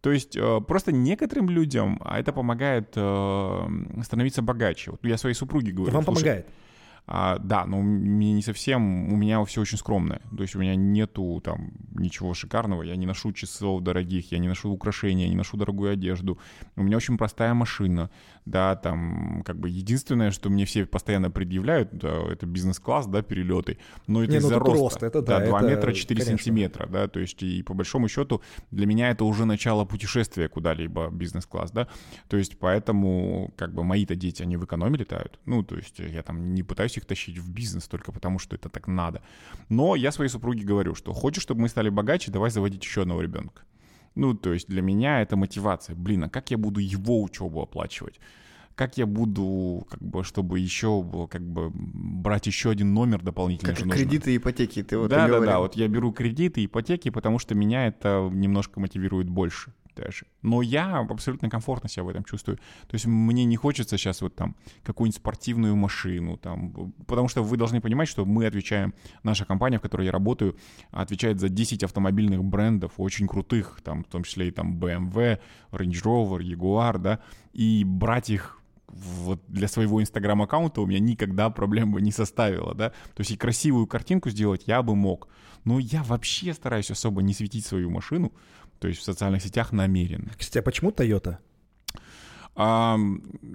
то 0.00 0.12
есть 0.12 0.36
э, 0.36 0.60
просто 0.60 0.92
некоторым 0.92 1.50
людям 1.50 2.00
а 2.04 2.20
это 2.20 2.32
помогает 2.32 2.92
э, 2.94 3.68
становиться 4.04 4.40
богаче. 4.40 4.92
Вот 4.92 5.04
я 5.04 5.18
своей 5.18 5.34
супруге 5.34 5.72
говорю. 5.72 5.92
Вам 5.92 6.04
помогает? 6.04 6.46
А, 7.12 7.38
да, 7.40 7.66
но 7.66 7.82
мне 7.82 8.32
не 8.32 8.42
совсем, 8.42 9.12
у 9.12 9.16
меня 9.16 9.44
все 9.44 9.60
очень 9.60 9.78
скромное. 9.78 10.20
То 10.36 10.42
есть 10.42 10.54
у 10.54 10.60
меня 10.60 10.76
нету 10.76 11.40
там 11.44 11.72
ничего 11.90 12.34
шикарного, 12.34 12.84
я 12.84 12.94
не 12.94 13.04
ношу 13.04 13.32
часов 13.32 13.82
дорогих, 13.82 14.30
я 14.30 14.38
не 14.38 14.46
ношу 14.46 14.70
украшения, 14.70 15.24
я 15.24 15.30
не 15.30 15.36
ношу 15.36 15.56
дорогую 15.56 15.90
одежду. 15.90 16.38
У 16.76 16.84
меня 16.84 16.96
очень 16.96 17.18
простая 17.18 17.52
машина, 17.52 18.10
да, 18.44 18.76
там 18.76 19.42
как 19.44 19.58
бы 19.58 19.68
единственное, 19.68 20.30
что 20.30 20.50
мне 20.50 20.64
все 20.66 20.86
постоянно 20.86 21.32
предъявляют, 21.32 21.88
да, 21.92 22.14
это 22.30 22.46
бизнес-класс, 22.46 23.08
да, 23.08 23.22
перелеты, 23.22 23.78
но 24.06 24.22
это 24.22 24.36
из-за 24.36 24.54
ну, 24.54 24.60
роста. 24.60 24.80
Рост, 24.80 25.02
это, 25.02 25.20
да, 25.20 25.40
да 25.40 25.46
2 25.46 25.58
это, 25.58 25.68
метра 25.68 25.92
4 25.92 26.20
конечно. 26.20 26.38
сантиметра, 26.38 26.86
да, 26.86 27.08
то 27.08 27.18
есть 27.18 27.42
и 27.42 27.64
по 27.64 27.74
большому 27.74 28.06
счету 28.06 28.40
для 28.70 28.86
меня 28.86 29.10
это 29.10 29.24
уже 29.24 29.46
начало 29.46 29.84
путешествия 29.84 30.48
куда-либо 30.48 31.10
бизнес-класс, 31.10 31.72
да, 31.72 31.88
то 32.28 32.36
есть 32.36 32.56
поэтому 32.56 33.52
как 33.56 33.74
бы 33.74 33.82
мои-то 33.82 34.14
дети, 34.14 34.42
они 34.42 34.56
в 34.56 34.64
экономе 34.64 34.96
летают, 34.96 35.40
ну, 35.44 35.64
то 35.64 35.74
есть 35.74 35.98
я 35.98 36.22
там 36.22 36.54
не 36.54 36.62
пытаюсь 36.62 36.99
их 37.00 37.06
тащить 37.06 37.38
в 37.38 37.50
бизнес 37.50 37.88
только 37.88 38.12
потому, 38.12 38.38
что 38.38 38.56
это 38.56 38.68
так 38.68 38.86
надо. 38.86 39.22
Но 39.68 39.96
я 39.96 40.12
своей 40.12 40.30
супруге 40.30 40.64
говорю, 40.64 40.94
что 40.94 41.12
хочешь, 41.12 41.42
чтобы 41.42 41.62
мы 41.62 41.68
стали 41.68 41.88
богаче, 41.88 42.30
давай 42.30 42.50
заводить 42.50 42.84
еще 42.84 43.02
одного 43.02 43.22
ребенка. 43.22 43.62
Ну, 44.14 44.34
то 44.34 44.52
есть 44.52 44.68
для 44.68 44.82
меня 44.82 45.22
это 45.22 45.36
мотивация. 45.36 45.96
Блин, 45.96 46.24
а 46.24 46.28
как 46.28 46.50
я 46.50 46.58
буду 46.58 46.80
его 46.80 47.22
учебу 47.22 47.62
оплачивать? 47.62 48.20
Как 48.74 48.96
я 48.96 49.06
буду, 49.06 49.86
как 49.90 50.00
бы, 50.00 50.24
чтобы 50.24 50.58
еще, 50.58 51.28
как 51.30 51.42
бы, 51.42 51.70
брать 51.74 52.46
еще 52.46 52.70
один 52.70 52.94
номер 52.94 53.22
дополнительный? 53.22 53.74
Как 53.74 53.84
кредиты 53.90 54.32
и 54.32 54.36
ипотеки, 54.38 54.82
ты 54.82 54.96
вот 54.96 55.10
Да, 55.10 55.28
да, 55.28 55.40
да, 55.40 55.58
вот 55.58 55.76
я 55.76 55.86
беру 55.88 56.12
кредиты 56.12 56.62
и 56.62 56.66
ипотеки, 56.66 57.10
потому 57.10 57.38
что 57.38 57.54
меня 57.54 57.88
это 57.88 58.28
немножко 58.32 58.80
мотивирует 58.80 59.28
больше 59.28 59.74
даже. 60.00 60.26
Но 60.42 60.62
я 60.62 60.98
абсолютно 60.98 61.50
комфортно 61.50 61.88
себя 61.88 62.04
в 62.04 62.08
этом 62.08 62.24
чувствую. 62.24 62.58
То 62.88 62.94
есть 62.94 63.06
мне 63.06 63.44
не 63.44 63.56
хочется 63.56 63.98
сейчас 63.98 64.22
вот 64.22 64.34
там 64.34 64.56
какую-нибудь 64.82 65.16
спортивную 65.16 65.76
машину, 65.76 66.36
там, 66.36 66.92
потому 67.06 67.28
что 67.28 67.42
вы 67.42 67.56
должны 67.56 67.80
понимать, 67.80 68.08
что 68.08 68.24
мы 68.24 68.46
отвечаем, 68.46 68.94
наша 69.22 69.44
компания, 69.44 69.78
в 69.78 69.82
которой 69.82 70.06
я 70.06 70.12
работаю, 70.12 70.56
отвечает 70.90 71.40
за 71.40 71.48
10 71.48 71.84
автомобильных 71.84 72.42
брендов, 72.42 72.92
очень 72.96 73.26
крутых, 73.26 73.80
там, 73.84 74.04
в 74.04 74.08
том 74.08 74.24
числе 74.24 74.48
и 74.48 74.50
там 74.50 74.78
BMW, 74.78 75.40
Range 75.72 76.02
Rover, 76.02 76.38
Jaguar, 76.38 76.98
да, 76.98 77.20
и 77.52 77.84
брать 77.84 78.30
их 78.30 78.60
вот 78.92 79.40
для 79.48 79.68
своего 79.68 80.02
инстаграм-аккаунта 80.02 80.80
у 80.80 80.86
меня 80.86 80.98
никогда 80.98 81.50
проблем 81.50 81.92
бы 81.92 82.00
не 82.00 82.12
составило, 82.12 82.74
да, 82.74 82.90
то 82.90 83.20
есть 83.20 83.30
и 83.30 83.36
красивую 83.36 83.86
картинку 83.86 84.30
сделать 84.30 84.64
я 84.66 84.82
бы 84.82 84.96
мог, 84.96 85.28
но 85.64 85.78
я 85.78 86.02
вообще 86.02 86.52
стараюсь 86.54 86.90
особо 86.90 87.22
не 87.22 87.34
светить 87.34 87.64
свою 87.64 87.90
машину, 87.90 88.32
то 88.80 88.88
есть 88.88 89.00
в 89.00 89.04
социальных 89.04 89.42
сетях 89.42 89.72
намеренно. 89.72 90.30
Кстати, 90.36 90.58
а 90.58 90.62
почему 90.62 90.90
Toyota? 90.90 91.36
А, 92.56 92.98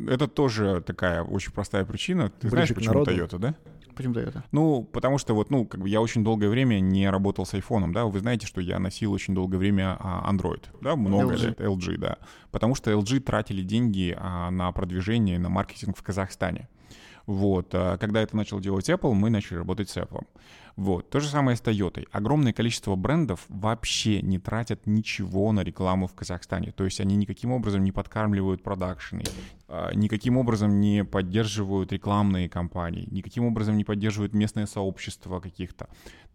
это 0.08 0.28
тоже 0.28 0.82
такая 0.86 1.24
очень 1.24 1.52
простая 1.52 1.84
причина. 1.84 2.30
Ты 2.30 2.48
Ближе 2.48 2.52
знаешь, 2.52 2.74
почему 2.74 2.94
народу? 2.94 3.12
Toyota, 3.12 3.40
да? 3.40 3.56
Почему 3.96 4.14
Toyota? 4.14 4.44
Ну, 4.52 4.84
потому 4.84 5.18
что 5.18 5.34
вот, 5.34 5.50
ну, 5.50 5.66
как 5.66 5.82
бы 5.82 5.90
я 5.90 6.00
очень 6.00 6.24
долгое 6.24 6.50
время 6.50 6.80
не 6.80 7.10
работал 7.10 7.46
с 7.46 7.54
айфоном, 7.54 7.92
да, 7.92 8.06
вы 8.06 8.20
знаете, 8.20 8.46
что 8.46 8.62
я 8.62 8.78
носил 8.78 9.12
очень 9.14 9.34
долгое 9.34 9.58
время 9.58 9.98
а, 10.00 10.32
Android, 10.32 10.64
да, 10.82 10.96
много 10.96 11.34
LG. 11.34 11.46
лет, 11.46 11.60
LG, 11.60 11.98
да, 11.98 12.18
потому 12.52 12.76
что 12.76 12.92
LG 12.92 13.22
тратили 13.22 13.64
деньги 13.64 14.16
а, 14.18 14.52
на 14.52 14.72
продвижение, 14.72 15.40
на 15.40 15.50
маркетинг 15.50 15.98
в 15.98 16.04
Казахстане. 16.04 16.70
Вот. 17.26 17.70
А 17.74 17.98
когда 17.98 18.22
это 18.22 18.36
начал 18.36 18.60
делать 18.60 18.90
Apple, 18.90 19.14
мы 19.14 19.30
начали 19.30 19.58
работать 19.58 19.90
с 19.90 19.98
Apple. 19.98 20.26
Вот. 20.76 21.10
То 21.10 21.20
же 21.20 21.30
самое 21.30 21.56
с 21.56 21.62
Toyota. 21.62 22.06
Огромное 22.12 22.54
количество 22.54 22.96
брендов 22.96 23.46
вообще 23.48 24.22
не 24.22 24.40
тратят 24.40 24.86
ничего 24.86 25.52
на 25.52 25.62
рекламу 25.62 26.08
в 26.08 26.14
Казахстане. 26.14 26.72
То 26.72 26.84
есть 26.84 27.00
они 27.00 27.16
никаким 27.16 27.52
образом 27.52 27.84
не 27.84 27.92
подкармливают 27.92 28.62
продакшены, 28.62 29.24
а, 29.68 29.94
никаким 29.94 30.38
образом 30.38 30.82
не 30.82 31.06
поддерживают 31.06 31.94
рекламные 31.94 32.50
кампании, 32.50 33.08
никаким 33.10 33.46
образом 33.46 33.78
не 33.78 33.86
поддерживают 33.86 34.34
местное 34.34 34.66
сообщество 34.66 35.40
каких-то. 35.40 35.88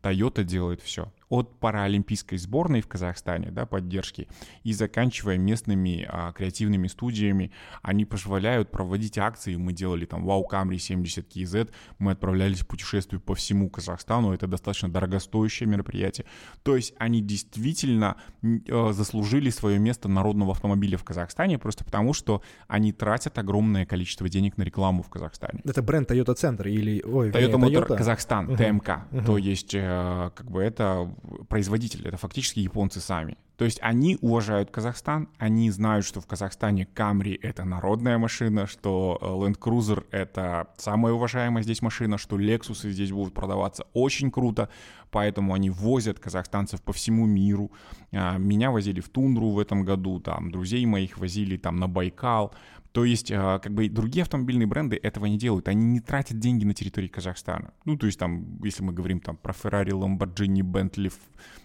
Toyota 0.02 0.42
делает 0.42 0.80
все. 0.80 1.12
От 1.30 1.58
паралимпийской 1.58 2.36
сборной 2.36 2.82
в 2.82 2.88
Казахстане, 2.88 3.50
да, 3.50 3.64
поддержки, 3.64 4.28
и 4.64 4.72
заканчивая 4.72 5.38
местными 5.38 6.06
а, 6.08 6.32
креативными 6.32 6.88
студиями, 6.88 7.52
они 7.82 8.04
позволяют 8.04 8.70
проводить 8.70 9.16
акции. 9.16 9.56
Мы 9.56 9.72
делали 9.72 10.04
там 10.04 10.28
Wow 10.28 10.42
Camry 10.50 10.78
70 10.78 11.26
KZ, 11.34 11.70
мы 11.98 12.12
отправлялись 12.12 12.60
в 12.60 12.66
путешествие 12.66 13.20
по 13.20 13.34
всему 13.34 13.70
Казахстану, 13.70 14.32
это 14.32 14.46
достаточно 14.46 14.90
дорогостоящее 14.90 15.68
мероприятие. 15.68 16.26
То 16.62 16.76
есть 16.76 16.94
они 16.98 17.22
действительно 17.22 18.16
э, 18.42 18.92
заслужили 18.92 19.50
свое 19.50 19.78
место 19.78 20.08
народного 20.08 20.52
автомобиля 20.52 20.98
в 20.98 21.04
Казахстане, 21.04 21.58
просто 21.58 21.84
потому 21.84 22.12
что 22.12 22.42
они 22.68 22.92
тратят 22.92 23.38
огромное 23.38 23.86
количество 23.86 24.28
денег 24.28 24.56
на 24.56 24.64
рекламу 24.64 25.02
в 25.02 25.08
Казахстане. 25.08 25.60
Это 25.64 25.82
бренд 25.82 26.10
Toyota 26.10 26.34
Центр 26.34 26.68
или... 26.68 27.02
Ой, 27.02 27.30
Toyota 27.30 27.52
Motor 27.52 27.86
Toyota? 27.86 27.96
Казахстан, 27.96 28.50
uh-huh. 28.50 28.56
ТМК. 28.56 28.88
Uh-huh. 28.88 29.24
То 29.24 29.38
есть 29.38 29.74
э, 29.74 30.30
как 30.34 30.50
бы 30.50 30.62
это 30.62 31.10
производитель, 31.48 32.06
это 32.06 32.16
фактически 32.16 32.60
японцы 32.60 33.00
сами. 33.00 33.36
То 33.56 33.66
есть 33.66 33.78
они 33.82 34.16
уважают 34.22 34.70
Казахстан, 34.70 35.28
они 35.36 35.70
знают, 35.70 36.06
что 36.06 36.20
в 36.20 36.26
Казахстане 36.26 36.86
Камри— 36.86 37.38
это 37.42 37.64
народная 37.64 38.16
машина, 38.16 38.66
что 38.66 39.18
э, 39.20 39.26
Land 39.26 39.58
Cruiser— 39.58 40.06
это 40.10 40.68
самая 40.78 41.12
уважаемая 41.12 41.62
здесь 41.62 41.82
машина, 41.82 42.16
что 42.16 42.38
Lexus 42.38 42.88
здесь 42.88 43.12
будут 43.12 43.34
продаваться 43.34 43.84
очень 43.92 44.30
круто, 44.30 44.70
поэтому 45.10 45.52
они 45.52 45.68
возят 45.68 46.18
казахстанцев 46.18 46.80
по 46.80 46.94
всему 46.94 47.26
миру. 47.26 47.70
А, 48.12 48.38
меня 48.38 48.70
возили 48.70 49.00
в 49.00 49.10
Тундру 49.10 49.50
в 49.50 49.58
этом 49.58 49.84
году, 49.84 50.20
там, 50.20 50.50
друзей 50.50 50.86
моих 50.86 51.18
возили 51.18 51.58
там 51.58 51.76
на 51.76 51.86
Байкал, 51.86 52.54
то 52.92 53.04
есть, 53.04 53.30
а, 53.30 53.58
как 53.60 53.72
бы 53.72 53.88
другие 53.88 54.22
автомобильные 54.22 54.66
бренды 54.66 54.98
этого 55.00 55.26
не 55.26 55.38
делают. 55.38 55.68
Они 55.68 55.84
не 55.84 56.00
тратят 56.00 56.38
деньги 56.38 56.64
на 56.64 56.74
территории 56.74 57.06
Казахстана. 57.08 57.72
Ну, 57.84 57.96
то 57.96 58.06
есть 58.06 58.18
там, 58.18 58.58
если 58.64 58.82
мы 58.82 58.92
говорим 58.92 59.20
там 59.20 59.36
про 59.36 59.52
Ferrari, 59.52 59.90
Lamborghini, 59.90 60.62
Bentley 60.62 61.12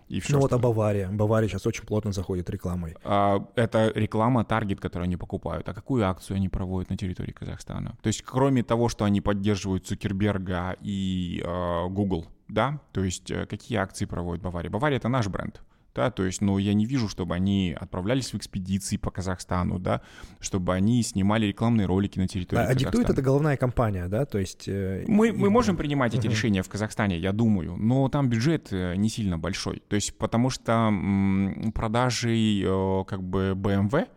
и 0.08 0.20
все. 0.20 0.34
Ну 0.34 0.42
вот 0.42 0.54
а 0.54 0.60
Бавария. 0.60 1.10
Бавария 1.10 1.50
сейчас 1.50 1.66
очень 1.66 1.84
плотно 1.84 2.12
заходит 2.12 2.50
рекламой. 2.50 2.96
А, 3.04 3.44
это 3.56 3.92
реклама 3.96 4.46
таргет, 4.46 4.80
которую 4.80 5.06
они 5.06 5.18
покупают. 5.18 5.68
А 5.68 5.74
какую 5.74 6.08
акцию 6.08 6.38
они 6.38 6.48
проводят 6.48 6.92
на 6.92 6.98
территории 6.98 7.32
Казахстана? 7.32 7.98
То 8.04 8.08
есть, 8.08 8.22
кроме 8.22 8.62
того, 8.64 8.88
что 8.88 9.06
они 9.06 9.20
поддерживают 9.20 9.88
Цукерберга 9.88 10.76
и 10.82 11.42
э, 11.44 11.88
Google, 11.90 12.28
да, 12.48 12.80
то 12.92 13.04
есть 13.04 13.32
э, 13.32 13.48
какие 13.48 13.80
акции 13.80 14.06
проводит 14.06 14.44
Бавария? 14.44 14.70
Бавария— 14.70 14.98
это 15.00 15.10
наш 15.10 15.28
бренд 15.28 15.64
да, 15.96 16.12
то 16.12 16.24
есть, 16.24 16.42
ну, 16.42 16.58
я 16.58 16.74
не 16.74 16.86
вижу, 16.86 17.08
чтобы 17.08 17.36
они 17.36 17.76
отправлялись 17.80 18.34
в 18.34 18.36
экспедиции 18.36 18.98
по 18.98 19.12
Казахстану, 19.12 19.80
да, 19.80 20.02
чтобы 20.42 20.74
они 20.74 21.02
снимали 21.02 21.46
рекламные 21.46 21.88
ролики 21.88 22.20
на 22.20 22.28
территории 22.28 22.60
а, 22.60 22.68
Казахстана. 22.68 22.90
А 22.90 22.92
диктует 22.92 23.10
это 23.10 23.22
головная 23.22 23.56
компания, 23.56 24.08
да, 24.08 24.26
то 24.26 24.38
есть... 24.38 24.68
Э, 24.68 25.06
мы, 25.08 25.32
мы 25.32 25.50
можем 25.50 25.78
принимать 25.78 26.14
эти 26.14 26.28
uh-huh. 26.28 26.32
решения 26.32 26.64
в 26.64 26.70
Казахстане, 26.70 27.18
я 27.18 27.32
думаю, 27.32 27.78
но 27.78 28.10
там 28.10 28.30
бюджет 28.30 28.68
э, 28.72 28.96
не 28.98 29.10
сильно 29.10 29.38
большой, 29.38 29.82
то 29.88 29.96
есть 29.96 30.18
потому 30.18 30.50
что 30.50 30.74
м, 30.74 31.72
продажи 31.74 32.36
э, 32.36 33.04
как 33.08 33.24
бы 33.24 33.54
BMW, 33.56 34.08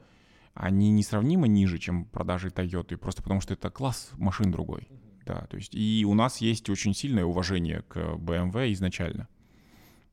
они 0.54 0.90
несравнимо 0.90 1.46
ниже, 1.46 1.78
чем 1.78 2.06
продажи 2.06 2.48
Toyota, 2.48 2.96
просто 2.96 3.22
потому 3.22 3.40
что 3.40 3.54
это 3.54 3.70
класс 3.70 4.10
машин 4.16 4.50
другой, 4.50 4.88
да, 5.24 5.46
то 5.48 5.56
есть 5.56 5.76
и 5.76 6.04
у 6.04 6.14
нас 6.14 6.38
есть 6.38 6.68
очень 6.70 6.92
сильное 6.92 7.24
уважение 7.24 7.82
к 7.82 7.96
BMW 7.96 8.72
изначально 8.72 9.28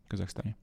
в 0.05 0.09
Казахстане. 0.09 0.55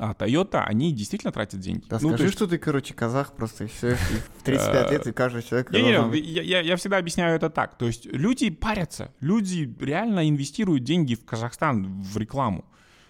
А 0.00 0.12
Toyota, 0.12 0.62
они 0.62 0.92
действительно 0.92 1.32
тратят 1.32 1.58
деньги. 1.58 1.84
Да 1.88 1.98
ну, 2.00 2.10
скажи, 2.10 2.24
есть... 2.24 2.36
что 2.36 2.46
ты, 2.46 2.56
короче, 2.56 2.94
казах 2.94 3.32
просто, 3.32 3.64
и 3.64 3.66
все, 3.66 3.96
в 3.96 4.42
35 4.44 4.90
лет, 4.92 5.06
и 5.08 5.12
каждый 5.12 5.42
человек... 5.42 5.72
Не, 5.72 5.82
не, 5.82 6.20
я, 6.20 6.60
я 6.60 6.76
всегда 6.76 6.98
объясняю 6.98 7.34
это 7.34 7.50
так. 7.50 7.76
То 7.76 7.86
есть 7.86 8.06
люди 8.06 8.48
парятся, 8.50 9.12
люди 9.20 9.74
реально 9.80 10.28
инвестируют 10.28 10.84
деньги 10.84 11.16
в 11.16 11.24
Казахстан, 11.24 12.00
в 12.00 12.16
рекламу. 12.16 12.64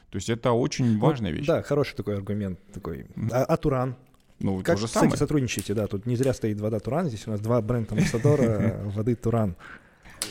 То 0.09 0.17
есть 0.17 0.31
это 0.31 0.53
очень 0.53 0.99
важная 0.99 1.31
вещь. 1.31 1.47
Да, 1.47 1.63
хороший 1.63 1.95
такой 1.95 2.17
аргумент. 2.17 2.59
Такой. 2.73 3.07
А, 3.31 3.45
а 3.45 3.57
Туран? 3.59 3.95
Ну, 4.39 4.57
как, 4.63 4.77
то 4.77 4.81
же 4.81 4.87
кстати, 4.87 5.05
самое. 5.05 5.19
сотрудничаете, 5.19 5.75
да, 5.75 5.89
тут 5.89 6.07
не 6.07 6.17
зря 6.17 6.33
стоит 6.33 6.59
вода 6.59 6.79
Туран, 6.79 7.09
здесь 7.09 7.27
у 7.27 7.31
нас 7.31 7.41
два 7.41 7.61
бренда 7.61 7.95
амбассадора 7.95 8.81
воды 8.95 9.15
Туран. 9.15 9.57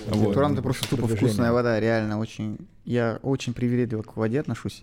Туран 0.09 0.53
это 0.53 0.63
просто 0.63 0.89
тупо 0.89 1.07
вкусная 1.07 1.51
вода, 1.51 1.79
реально 1.79 2.17
очень. 2.17 2.57
Я 2.83 3.19
очень 3.21 3.53
привередливо 3.53 4.01
к 4.01 4.15
воде 4.17 4.39
отношусь. 4.39 4.81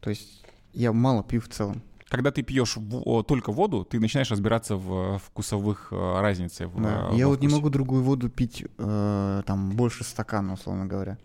То 0.00 0.10
есть 0.10 0.42
я 0.76 0.92
мало 0.92 1.22
пью 1.22 1.40
в 1.40 1.48
целом. 1.48 1.82
Когда 2.08 2.30
ты 2.30 2.42
пьешь 2.42 2.76
в, 2.76 3.24
только 3.24 3.50
воду, 3.50 3.84
ты 3.84 3.98
начинаешь 3.98 4.30
разбираться 4.30 4.76
в 4.76 5.18
вкусовых 5.18 5.88
э, 5.90 6.20
разницах. 6.20 6.70
Да. 6.76 7.10
я 7.12 7.26
вот 7.26 7.40
не 7.40 7.48
могу 7.48 7.68
другую 7.68 8.02
воду 8.02 8.30
пить 8.30 8.64
э, 8.78 9.42
там 9.44 9.70
больше 9.70 10.04
стакана, 10.04 10.52
условно 10.52 10.86
говоря. 10.86 11.18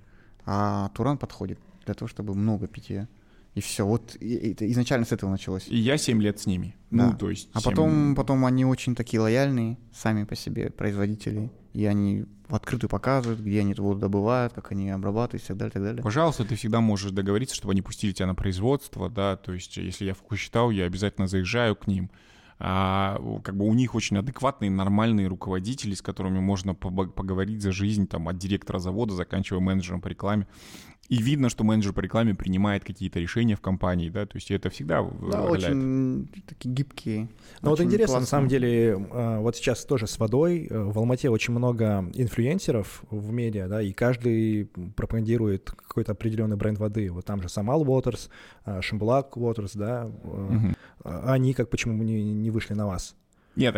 А 0.45 0.89
Туран 0.95 1.17
подходит 1.17 1.59
для 1.85 1.93
того, 1.93 2.09
чтобы 2.09 2.33
много 2.33 2.67
пить 2.67 2.89
ее. 2.89 3.07
И 3.53 3.61
все. 3.61 3.85
Вот 3.85 4.15
и, 4.19 4.51
и, 4.51 4.71
изначально 4.71 5.05
с 5.05 5.11
этого 5.11 5.29
началось. 5.29 5.67
И 5.67 5.77
я 5.77 5.97
7 5.97 6.21
лет 6.21 6.39
с 6.39 6.45
ними. 6.45 6.75
Да. 6.89 7.07
Ну, 7.07 7.17
то 7.17 7.29
есть. 7.29 7.49
7... 7.51 7.51
А 7.53 7.61
потом, 7.61 8.15
потом 8.15 8.45
они 8.45 8.65
очень 8.65 8.95
такие 8.95 9.19
лояльные, 9.19 9.77
сами 9.93 10.23
по 10.23 10.35
себе 10.35 10.69
производители. 10.69 11.51
И 11.73 11.85
они 11.85 12.25
в 12.47 12.55
открытую 12.55 12.89
показывают, 12.89 13.39
где 13.39 13.61
они 13.61 13.71
эту 13.71 13.83
воду 13.83 14.01
добывают, 14.01 14.53
как 14.53 14.71
они 14.73 14.89
обрабатывают 14.89 15.43
и 15.43 15.47
так 15.47 15.57
далее, 15.57 15.69
и 15.69 15.73
так 15.73 15.83
далее. 15.83 16.03
Пожалуйста, 16.03 16.43
ты 16.43 16.55
всегда 16.55 16.81
можешь 16.81 17.11
договориться, 17.11 17.55
чтобы 17.55 17.71
они 17.71 17.81
пустили 17.81 18.11
тебя 18.11 18.27
на 18.27 18.35
производство, 18.35 19.09
да, 19.09 19.37
то 19.37 19.53
есть 19.53 19.77
если 19.77 20.05
я 20.05 20.15
считал, 20.35 20.69
я 20.69 20.83
обязательно 20.83 21.27
заезжаю 21.27 21.77
к 21.77 21.87
ним. 21.87 22.11
А, 22.63 23.19
как 23.43 23.55
бы 23.55 23.65
у 23.65 23.73
них 23.73 23.95
очень 23.95 24.17
адекватные, 24.17 24.69
нормальные 24.69 25.27
руководители, 25.27 25.95
с 25.95 26.01
которыми 26.01 26.39
можно 26.39 26.75
поговорить 26.75 27.61
за 27.61 27.71
жизнь, 27.71 28.05
там, 28.05 28.27
от 28.27 28.37
директора 28.37 28.77
завода, 28.77 29.15
заканчивая 29.15 29.61
менеджером 29.61 29.99
по 29.99 30.09
рекламе. 30.09 30.45
И 31.11 31.21
видно, 31.21 31.49
что 31.49 31.65
менеджер 31.65 31.91
по 31.91 31.99
рекламе 31.99 32.33
принимает 32.33 32.85
какие-то 32.85 33.19
решения 33.19 33.57
в 33.57 33.59
компании, 33.59 34.07
да, 34.07 34.25
то 34.25 34.37
есть 34.37 34.49
это 34.49 34.69
всегда 34.69 35.05
Да, 35.29 35.43
очень 35.43 36.29
такие 36.47 36.73
гибкие. 36.73 37.27
Ну 37.61 37.71
вот 37.71 37.81
интересно, 37.81 38.13
классно. 38.13 38.19
на 38.21 38.25
самом 38.27 38.47
деле, 38.47 38.95
а, 39.11 39.41
вот 39.41 39.57
сейчас 39.57 39.83
тоже 39.83 40.07
с 40.07 40.17
водой, 40.17 40.67
э, 40.69 40.79
в 40.81 40.97
Алмате 40.97 41.29
очень 41.29 41.53
много 41.53 42.09
инфлюенсеров 42.13 43.03
в 43.09 43.29
медиа, 43.33 43.67
да, 43.67 43.81
и 43.81 43.91
каждый 43.91 44.69
пропагандирует 44.95 45.71
какой-то 45.71 46.13
определенный 46.13 46.55
бренд 46.55 46.79
воды. 46.79 47.11
Вот 47.11 47.25
там 47.25 47.41
же 47.41 47.49
Самал 47.49 47.83
Waters, 47.83 48.29
Шимбулак 48.79 49.35
Waters, 49.35 49.71
да, 49.75 50.09
угу. 50.23 50.73
они 51.03 51.53
как 51.53 51.69
почему 51.69 52.01
не, 52.03 52.23
не 52.23 52.51
вышли 52.51 52.73
на 52.73 52.87
вас? 52.87 53.17
Нет, 53.61 53.75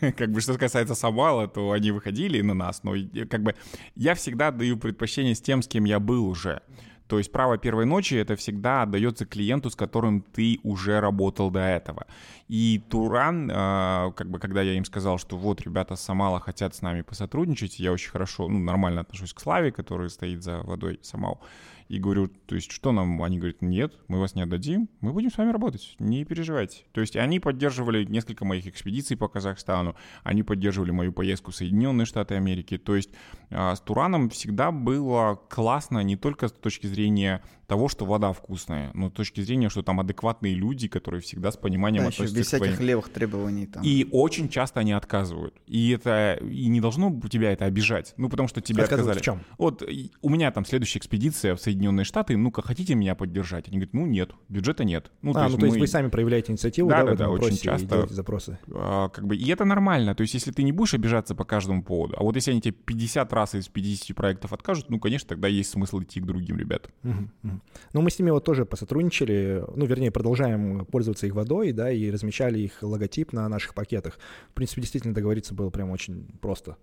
как 0.16 0.32
бы 0.32 0.40
что 0.40 0.56
касается 0.56 0.94
Самала, 0.94 1.46
то 1.46 1.72
они 1.72 1.90
выходили 1.90 2.40
на 2.40 2.54
нас, 2.54 2.82
но 2.82 2.94
как 3.28 3.42
бы 3.42 3.54
я 3.94 4.14
всегда 4.14 4.50
даю 4.50 4.78
предпочтение 4.78 5.34
с 5.34 5.42
тем, 5.42 5.60
с 5.60 5.68
кем 5.68 5.84
я 5.84 6.00
был 6.00 6.26
уже. 6.26 6.62
То 7.06 7.18
есть 7.18 7.30
право 7.30 7.56
первой 7.58 7.84
ночи 7.84 8.14
это 8.14 8.34
всегда 8.34 8.82
отдается 8.82 9.26
клиенту, 9.26 9.70
с 9.70 9.76
которым 9.76 10.22
ты 10.22 10.58
уже 10.62 11.00
работал 11.00 11.50
до 11.50 11.60
этого. 11.60 12.06
И 12.48 12.82
Туран, 12.88 13.50
э, 13.50 14.12
как 14.16 14.28
бы, 14.28 14.40
когда 14.40 14.62
я 14.62 14.72
им 14.72 14.84
сказал, 14.84 15.18
что 15.18 15.36
вот 15.36 15.60
ребята 15.60 15.96
Самала 15.96 16.40
хотят 16.40 16.74
с 16.74 16.82
нами 16.82 17.02
посотрудничать, 17.02 17.78
я 17.78 17.92
очень 17.92 18.10
хорошо, 18.10 18.48
ну, 18.48 18.58
нормально 18.58 19.02
отношусь 19.02 19.34
к 19.34 19.40
Славе, 19.40 19.70
который 19.70 20.10
стоит 20.10 20.42
за 20.42 20.62
водой 20.62 20.98
Самал 21.02 21.40
и 21.88 21.98
говорю, 21.98 22.28
то 22.28 22.54
есть 22.54 22.70
что 22.70 22.92
нам? 22.92 23.22
Они 23.22 23.38
говорят, 23.38 23.62
нет, 23.62 23.94
мы 24.08 24.18
вас 24.20 24.34
не 24.34 24.42
отдадим, 24.42 24.88
мы 25.00 25.12
будем 25.12 25.30
с 25.30 25.38
вами 25.38 25.50
работать, 25.50 25.94
не 25.98 26.24
переживайте. 26.24 26.84
То 26.92 27.00
есть 27.00 27.16
они 27.16 27.40
поддерживали 27.40 28.04
несколько 28.04 28.44
моих 28.44 28.66
экспедиций 28.66 29.16
по 29.16 29.28
Казахстану, 29.28 29.96
они 30.24 30.42
поддерживали 30.42 30.90
мою 30.90 31.12
поездку 31.12 31.50
в 31.50 31.56
Соединенные 31.56 32.06
Штаты 32.06 32.34
Америки. 32.34 32.78
То 32.78 32.96
есть 32.96 33.10
а, 33.50 33.74
с 33.74 33.80
Тураном 33.80 34.30
всегда 34.30 34.72
было 34.72 35.40
классно 35.48 36.00
не 36.00 36.16
только 36.16 36.48
с 36.48 36.52
точки 36.52 36.86
зрения 36.86 37.42
того, 37.66 37.88
что 37.88 38.04
вода 38.04 38.32
вкусная, 38.32 38.90
но 38.94 39.10
с 39.10 39.12
точки 39.12 39.40
зрения, 39.40 39.68
что 39.68 39.82
там 39.82 40.00
адекватные 40.00 40.54
люди, 40.54 40.88
которые 40.88 41.20
всегда 41.20 41.50
с 41.50 41.56
пониманием 41.56 42.04
да, 42.04 42.08
относятся 42.08 42.38
без 42.38 42.46
всяких 42.46 42.74
своим... 42.74 42.88
левых 42.88 43.08
требований 43.08 43.66
там. 43.66 43.82
И 43.82 44.08
очень 44.12 44.48
часто 44.48 44.80
они 44.80 44.92
отказывают. 44.92 45.54
И 45.66 45.90
это 45.90 46.38
и 46.40 46.68
не 46.68 46.80
должно 46.80 47.20
тебя 47.28 47.52
это 47.52 47.64
обижать. 47.64 48.14
Ну, 48.16 48.28
потому 48.28 48.48
что 48.48 48.60
тебе 48.60 48.84
отказали. 48.84 49.18
в 49.18 49.22
чем? 49.22 49.40
Вот 49.58 49.82
у 50.22 50.28
меня 50.28 50.50
там 50.52 50.64
следующая 50.64 51.00
экспедиция 51.00 51.56
в 51.56 51.60
Соединенные 51.60 52.04
Штаты, 52.04 52.36
ну-ка, 52.36 52.62
хотите 52.62 52.94
меня 52.94 53.14
поддержать? 53.14 53.68
Они 53.68 53.78
говорят, 53.78 53.94
ну 53.94 54.06
нет, 54.06 54.30
бюджета 54.48 54.84
нет. 54.84 55.10
Ну, 55.22 55.32
а, 55.32 55.34
то 55.34 55.40
ну 55.40 55.46
есть 55.46 55.56
то 55.56 55.60
мы... 55.60 55.66
есть 55.66 55.80
вы 55.80 55.86
сами 55.86 56.08
проявляете 56.08 56.52
инициативу, 56.52 56.88
да, 56.88 57.02
да, 57.02 57.10
да, 57.12 57.16
да 57.24 57.30
очень 57.30 57.56
часто. 57.56 58.06
запросы. 58.08 58.58
А, 58.72 59.08
как 59.08 59.26
бы, 59.26 59.36
и 59.36 59.48
это 59.50 59.64
нормально. 59.64 60.14
То 60.14 60.22
есть 60.22 60.34
если 60.34 60.52
ты 60.52 60.62
не 60.62 60.72
будешь 60.72 60.94
обижаться 60.94 61.34
по 61.34 61.44
каждому 61.44 61.82
поводу, 61.82 62.14
а 62.16 62.22
вот 62.22 62.36
если 62.36 62.52
они 62.52 62.60
тебе 62.60 62.72
50 62.72 63.32
раз 63.32 63.54
из 63.54 63.68
50 63.68 64.16
проектов 64.16 64.52
откажут, 64.52 64.88
ну, 64.88 65.00
конечно, 65.00 65.28
тогда 65.28 65.48
есть 65.48 65.70
смысл 65.70 66.00
идти 66.02 66.20
к 66.20 66.24
другим 66.24 66.58
ребятам. 66.58 66.92
Угу, 67.02 67.30
угу. 67.42 67.55
Ну, 67.92 68.00
мы 68.02 68.10
с 68.10 68.18
ними 68.18 68.30
вот 68.30 68.44
тоже 68.44 68.64
посотрудничали, 68.64 69.64
ну, 69.74 69.86
вернее, 69.86 70.10
продолжаем 70.10 70.84
пользоваться 70.86 71.26
их 71.26 71.34
водой, 71.34 71.72
да, 71.72 71.90
и 71.90 72.10
размещали 72.10 72.58
их 72.58 72.82
логотип 72.82 73.32
на 73.32 73.48
наших 73.48 73.74
пакетах. 73.74 74.18
В 74.50 74.54
принципе, 74.54 74.80
действительно 74.82 75.14
договориться 75.14 75.54
было 75.54 75.70
прям 75.70 75.90
очень 75.90 76.26
просто. 76.40 76.76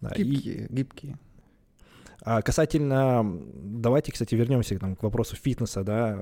Да, 0.00 0.10
и- 0.16 0.22
Гибкие, 0.22 0.66
гибкие. 0.70 1.18
А 2.22 2.42
касательно, 2.42 3.24
давайте, 3.54 4.10
кстати, 4.10 4.34
вернемся 4.34 4.78
там, 4.78 4.96
к 4.96 5.02
вопросу 5.02 5.36
фитнеса, 5.36 5.84
да. 5.84 6.18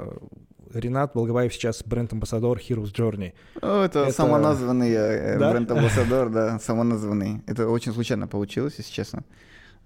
Ренат 0.72 1.12
Болгобаев 1.14 1.54
сейчас 1.54 1.82
бренд-амбассадор 1.84 2.58
Heroes 2.58 2.92
Journey. 2.94 3.32
О, 3.62 3.84
это, 3.84 4.00
Это- 4.00 4.12
самоназванный 4.12 4.90
э, 4.90 5.38
Да? 5.38 5.52
бренд-амбассадор, 5.52 6.30
да, 6.30 6.58
самоназванный. 6.58 7.42
Это 7.46 7.68
очень 7.68 7.92
случайно 7.92 8.26
получилось, 8.28 8.74
если 8.78 8.92
честно. 8.92 9.24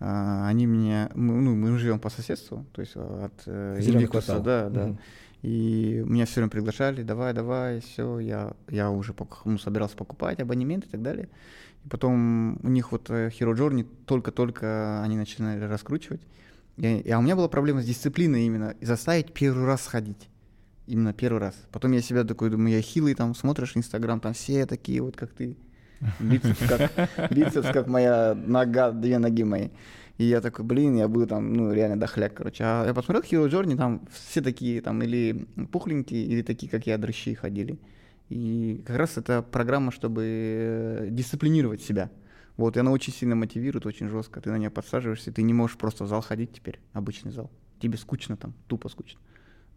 А, 0.00 0.46
Они 0.46 0.66
мы, 0.66 1.10
ну, 1.14 1.56
мы 1.56 1.76
живем 1.78 1.98
по 1.98 2.10
соседству, 2.10 2.64
то 2.72 2.80
есть 2.80 2.96
от 2.96 3.42
э, 3.46 3.78
Зелёный 3.80 4.04
Invictus, 4.04 4.10
квартал. 4.10 4.42
да, 4.42 4.68
да. 4.68 4.86
Мгм. 4.86 4.98
И 5.42 6.02
меня 6.04 6.26
все 6.26 6.36
время 6.36 6.50
приглашали, 6.50 7.02
давай, 7.02 7.32
давай, 7.32 7.80
все, 7.80 8.18
я, 8.18 8.52
я 8.68 8.90
уже 8.90 9.14
ну, 9.44 9.58
собирался 9.58 9.96
покупать 9.96 10.40
абонемент 10.40 10.86
и 10.86 10.88
так 10.88 11.02
далее. 11.02 11.28
И 11.84 11.88
потом 11.88 12.58
у 12.64 12.68
них 12.68 12.90
вот 12.90 13.08
э, 13.10 13.28
Hero 13.28 13.54
Journey 13.54 13.86
только-только 14.06 15.02
они 15.02 15.16
начинали 15.16 15.64
раскручивать. 15.64 16.20
И, 16.76 17.10
а 17.10 17.18
у 17.18 17.22
меня 17.22 17.36
была 17.36 17.48
проблема 17.48 17.82
с 17.82 17.86
дисциплиной 17.86 18.46
именно, 18.46 18.74
заставить 18.80 19.32
первый 19.32 19.64
раз 19.64 19.82
сходить. 19.82 20.28
Именно 20.86 21.12
первый 21.12 21.38
раз. 21.38 21.54
Потом 21.70 21.92
я 21.92 22.00
себя 22.00 22.24
такой 22.24 22.50
думаю, 22.50 22.74
я 22.74 22.80
хилый, 22.80 23.14
там 23.14 23.34
смотришь 23.34 23.76
Инстаграм, 23.76 24.20
там 24.20 24.32
все 24.32 24.64
такие 24.66 25.02
вот, 25.02 25.16
как 25.16 25.32
ты. 25.32 25.56
Бицепс 26.20 26.58
как, 26.68 27.30
бицепс, 27.30 27.68
как 27.72 27.86
моя 27.88 28.34
нога, 28.34 28.92
две 28.92 29.18
ноги 29.18 29.44
мои. 29.44 29.68
И 30.18 30.24
я 30.24 30.40
такой, 30.40 30.64
блин, 30.64 30.96
я 30.96 31.06
буду 31.06 31.28
там, 31.28 31.52
ну, 31.52 31.72
реально 31.72 31.98
дохляк, 31.98 32.34
короче. 32.34 32.64
А 32.64 32.84
я 32.84 32.92
посмотрел 32.92 33.22
Hero 33.22 33.48
Journey, 33.48 33.76
там 33.76 34.02
все 34.12 34.40
такие, 34.40 34.80
там, 34.80 35.00
или 35.02 35.46
пухленькие, 35.70 36.24
или 36.24 36.42
такие, 36.42 36.68
как 36.68 36.86
я, 36.86 36.98
дрыщи 36.98 37.34
ходили. 37.34 37.78
И 38.28 38.82
как 38.84 38.96
раз 38.96 39.16
это 39.16 39.42
программа, 39.42 39.92
чтобы 39.92 40.22
э, 40.26 41.08
дисциплинировать 41.10 41.82
себя. 41.82 42.10
Вот, 42.56 42.76
и 42.76 42.80
она 42.80 42.90
очень 42.90 43.12
сильно 43.12 43.36
мотивирует, 43.36 43.86
очень 43.86 44.08
жестко. 44.08 44.40
Ты 44.40 44.50
на 44.50 44.58
нее 44.58 44.70
подсаживаешься, 44.70 45.32
ты 45.32 45.42
не 45.42 45.54
можешь 45.54 45.76
просто 45.76 46.02
в 46.04 46.08
зал 46.08 46.20
ходить 46.20 46.52
теперь, 46.52 46.80
обычный 46.92 47.30
зал. 47.30 47.50
Тебе 47.80 47.96
скучно 47.96 48.36
там, 48.36 48.54
тупо 48.66 48.88
скучно. 48.88 49.20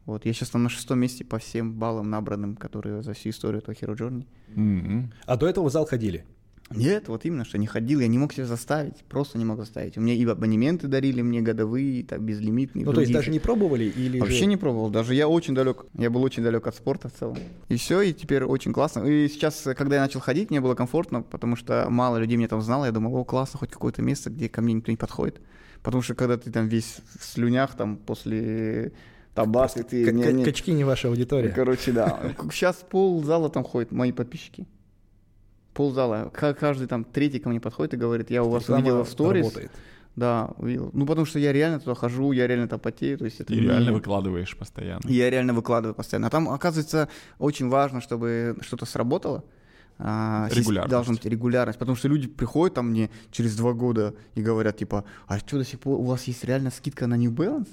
Вот, 0.05 0.25
я 0.25 0.33
сейчас 0.33 0.49
там 0.49 0.63
на 0.63 0.69
шестом 0.69 0.99
месте 0.99 1.23
по 1.23 1.37
всем 1.37 1.73
баллам 1.73 2.09
набранным, 2.09 2.55
которые 2.55 3.03
за 3.03 3.13
всю 3.13 3.29
историю 3.29 3.61
этого 3.61 3.75
Hero 3.75 3.95
Journey. 3.95 4.25
М-м. 4.55 5.13
А 5.25 5.37
до 5.37 5.47
этого 5.47 5.69
в 5.69 5.71
зал 5.71 5.85
ходили? 5.85 6.25
Нет, 6.73 7.09
вот 7.09 7.25
именно, 7.25 7.43
что 7.43 7.57
не 7.57 7.67
ходил, 7.67 7.99
я 7.99 8.07
не 8.07 8.17
мог 8.17 8.31
себя 8.33 8.45
заставить, 8.45 8.95
просто 9.09 9.37
не 9.37 9.43
мог 9.43 9.57
заставить. 9.57 9.97
У 9.97 10.01
меня 10.01 10.13
и 10.13 10.25
абонементы 10.25 10.87
дарили 10.87 11.21
мне 11.21 11.41
годовые, 11.41 11.99
и 11.99 12.03
так 12.03 12.21
безлимитные. 12.21 12.85
Ну, 12.85 12.93
то 12.93 13.01
есть 13.01 13.11
даже 13.11 13.29
не 13.29 13.39
пробовали 13.39 13.85
или 13.85 14.19
Вообще 14.19 14.39
же- 14.39 14.45
не 14.45 14.55
пробовал, 14.57 14.89
даже 14.89 15.13
я 15.13 15.27
очень 15.27 15.53
далек, 15.53 15.85
я 15.97 16.09
был 16.09 16.23
очень 16.23 16.43
далек 16.43 16.65
от 16.67 16.75
спорта 16.75 17.09
в 17.09 17.13
целом. 17.13 17.37
И 17.67 17.75
все, 17.75 18.01
и 18.01 18.13
теперь 18.13 18.45
очень 18.45 18.71
классно. 18.71 19.03
И 19.03 19.27
сейчас, 19.27 19.67
когда 19.77 19.97
я 19.97 20.01
начал 20.01 20.21
ходить, 20.21 20.49
мне 20.49 20.61
было 20.61 20.73
комфортно, 20.75 21.21
потому 21.23 21.57
что 21.57 21.87
мало 21.89 22.17
людей 22.17 22.37
меня 22.37 22.47
там 22.47 22.61
знало, 22.61 22.85
я 22.85 22.91
думал, 22.91 23.15
о, 23.17 23.25
классно, 23.25 23.59
хоть 23.59 23.71
какое-то 23.71 24.01
место, 24.01 24.29
где 24.29 24.47
ко 24.47 24.61
мне 24.61 24.73
никто 24.73 24.91
не 24.91 24.97
подходит. 24.97 25.41
Потому 25.83 26.01
что 26.01 26.15
когда 26.15 26.37
ты 26.37 26.51
там 26.51 26.67
весь 26.69 26.99
в 27.19 27.25
слюнях, 27.25 27.75
там, 27.75 27.97
после 27.97 28.93
табака, 29.33 29.83
ты... 29.83 30.05
К- 30.05 30.11
не- 30.11 30.23
к- 30.23 30.31
не- 30.31 30.43
Качки 30.45 30.71
не 30.73 30.83
ваша 30.83 31.07
аудитория. 31.07 31.49
Короче, 31.49 31.91
да. 31.91 32.19
Сейчас 32.51 32.77
пол 32.89 33.23
зала 33.23 33.49
там 33.49 33.63
ходит 33.63 33.91
мои 33.91 34.11
подписчики. 34.11 34.65
Пол 35.73 35.91
зала. 35.91 36.29
Ка- 36.33 36.53
Каждый 36.53 36.87
там 36.87 37.03
третий 37.03 37.39
ко 37.39 37.49
мне 37.49 37.59
подходит 37.59 37.93
и 37.93 37.97
говорит, 37.97 38.29
я 38.29 38.43
у 38.43 38.49
вас 38.49 38.67
увидела 38.69 39.03
в 39.05 39.09
сторис. 39.09 39.45
работает. 39.45 39.71
Да, 40.17 40.49
увидел. 40.57 40.89
Ну, 40.91 41.05
потому 41.05 41.25
что 41.25 41.39
я 41.39 41.53
реально 41.53 41.79
туда 41.79 41.95
хожу, 41.95 42.33
я 42.33 42.45
реально 42.45 42.67
там 42.67 42.79
потею. 42.81 43.17
То 43.17 43.23
есть 43.25 43.39
это 43.39 43.53
Ты 43.53 43.55
не- 43.55 43.61
реально 43.67 43.93
выкладываешь 43.93 44.57
постоянно. 44.57 45.01
Я 45.05 45.29
реально 45.29 45.53
выкладываю 45.53 45.95
постоянно. 45.95 46.27
А 46.27 46.29
там, 46.29 46.49
оказывается, 46.49 47.07
очень 47.39 47.69
важно, 47.69 48.01
чтобы 48.01 48.57
что-то 48.59 48.85
сработало. 48.85 49.45
А, 50.03 50.49
Регулярность. 50.51 50.91
Должна 50.91 51.13
быть 51.13 51.25
регулярность. 51.25 51.79
Потому 51.79 51.95
что 51.95 52.09
люди 52.09 52.27
приходят 52.27 52.73
там 52.75 52.89
мне 52.89 53.09
через 53.31 53.55
два 53.55 53.71
года 53.71 54.13
и 54.35 54.41
говорят, 54.41 54.75
типа, 54.77 55.05
а 55.27 55.39
что 55.39 55.57
до 55.57 55.63
сих 55.63 55.79
пор 55.79 55.99
у 55.99 56.03
вас 56.03 56.23
есть 56.25 56.43
реально 56.43 56.71
скидка 56.71 57.07
на 57.07 57.15
New 57.15 57.31
Balance? 57.31 57.69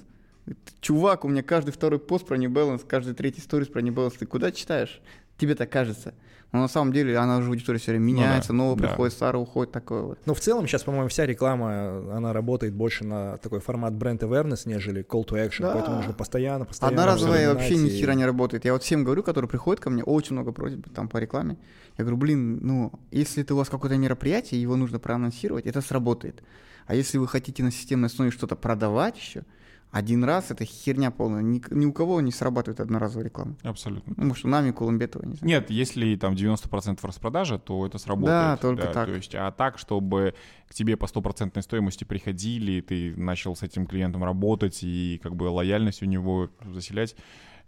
Чувак, 0.80 1.24
у 1.24 1.28
меня 1.28 1.42
каждый 1.42 1.70
второй 1.72 1.98
пост 1.98 2.26
про 2.26 2.36
New 2.36 2.50
Balance, 2.50 2.84
каждый 2.86 3.14
третий 3.14 3.40
сторис 3.40 3.68
про 3.68 3.80
New 3.80 3.92
Balance. 3.92 4.14
Ты 4.18 4.26
куда 4.26 4.52
читаешь? 4.52 5.00
Тебе 5.36 5.54
так 5.54 5.70
кажется. 5.70 6.14
Но 6.50 6.60
на 6.60 6.68
самом 6.68 6.94
деле 6.94 7.16
она 7.18 7.36
уже 7.38 7.50
аудитория 7.50 7.78
все 7.78 7.90
время 7.92 8.06
Ну 8.06 8.12
да, 8.12 8.16
меняется, 8.26 8.52
новое 8.54 8.76
да. 8.76 8.88
приходит, 8.88 9.12
старое 9.12 9.42
уходит, 9.42 9.70
такое 9.70 10.00
вот. 10.02 10.18
Ну, 10.24 10.32
в 10.32 10.40
целом, 10.40 10.66
сейчас, 10.66 10.82
по-моему, 10.82 11.08
вся 11.08 11.26
реклама, 11.26 12.16
она 12.16 12.32
работает 12.32 12.72
больше 12.72 13.04
на 13.04 13.36
такой 13.36 13.60
формат 13.60 13.92
бренд 13.94 14.22
awareness, 14.22 14.62
нежели 14.64 15.04
call 15.04 15.26
to 15.26 15.34
action, 15.36 15.60
Да. 15.62 15.72
поэтому 15.74 15.96
нужно 15.96 16.14
постоянно, 16.14 16.64
постоянно 16.64 17.02
Одноразовая 17.02 17.52
вообще 17.52 17.76
ни 17.76 17.88
и- 17.88 17.90
хера 17.90 18.14
не 18.14 18.24
работает. 18.24 18.64
Я 18.64 18.72
вот 18.72 18.82
всем 18.82 19.04
говорю, 19.04 19.22
которые 19.22 19.48
приходят 19.50 19.80
ко 19.82 19.90
мне, 19.90 20.02
очень 20.02 20.32
много 20.36 20.52
просьб 20.52 20.86
там 20.94 21.08
по 21.10 21.18
рекламе. 21.18 21.58
Я 21.98 22.04
говорю, 22.04 22.16
блин, 22.16 22.60
ну, 22.62 22.92
если 23.10 23.42
это 23.42 23.52
у 23.52 23.58
вас 23.58 23.68
какое-то 23.68 23.98
мероприятие, 23.98 24.62
его 24.62 24.74
нужно 24.76 24.98
проанонсировать, 24.98 25.66
это 25.66 25.82
сработает. 25.82 26.42
А 26.86 26.94
если 26.94 27.18
вы 27.18 27.28
хотите 27.28 27.62
на 27.62 27.70
системной 27.70 28.06
основе 28.06 28.30
что-то 28.30 28.56
продавать 28.56 29.18
еще, 29.18 29.42
один 29.90 30.22
раз 30.24 30.50
это 30.50 30.64
херня 30.64 31.10
полная. 31.10 31.42
Ни, 31.42 31.62
ни 31.70 31.86
у 31.86 31.92
кого 31.92 32.20
не 32.20 32.30
срабатывает 32.32 32.80
одноразовая 32.80 33.24
реклама. 33.24 33.56
Абсолютно. 33.62 34.14
Ну, 34.16 34.34
у 34.44 34.48
нами, 34.48 34.70
Кулумбетова, 34.70 35.24
не 35.24 35.34
знаю. 35.34 35.46
Нет, 35.46 35.70
если 35.70 36.14
там 36.16 36.34
90% 36.34 36.98
распродажа, 37.02 37.58
то 37.58 37.86
это 37.86 37.98
сработает. 37.98 38.28
Да, 38.30 38.56
только 38.58 38.86
так. 38.88 39.06
То 39.06 39.14
есть, 39.14 39.34
а 39.34 39.50
так, 39.50 39.78
чтобы 39.78 40.34
к 40.68 40.74
тебе 40.74 40.96
по 40.96 41.06
стопроцентной 41.06 41.62
стоимости 41.62 42.04
приходили, 42.04 42.80
ты 42.80 43.14
начал 43.16 43.56
с 43.56 43.62
этим 43.62 43.86
клиентом 43.86 44.24
работать 44.24 44.80
и 44.82 45.18
как 45.22 45.34
бы 45.34 45.44
лояльность 45.44 46.02
у 46.02 46.06
него 46.06 46.50
заселять, 46.66 47.16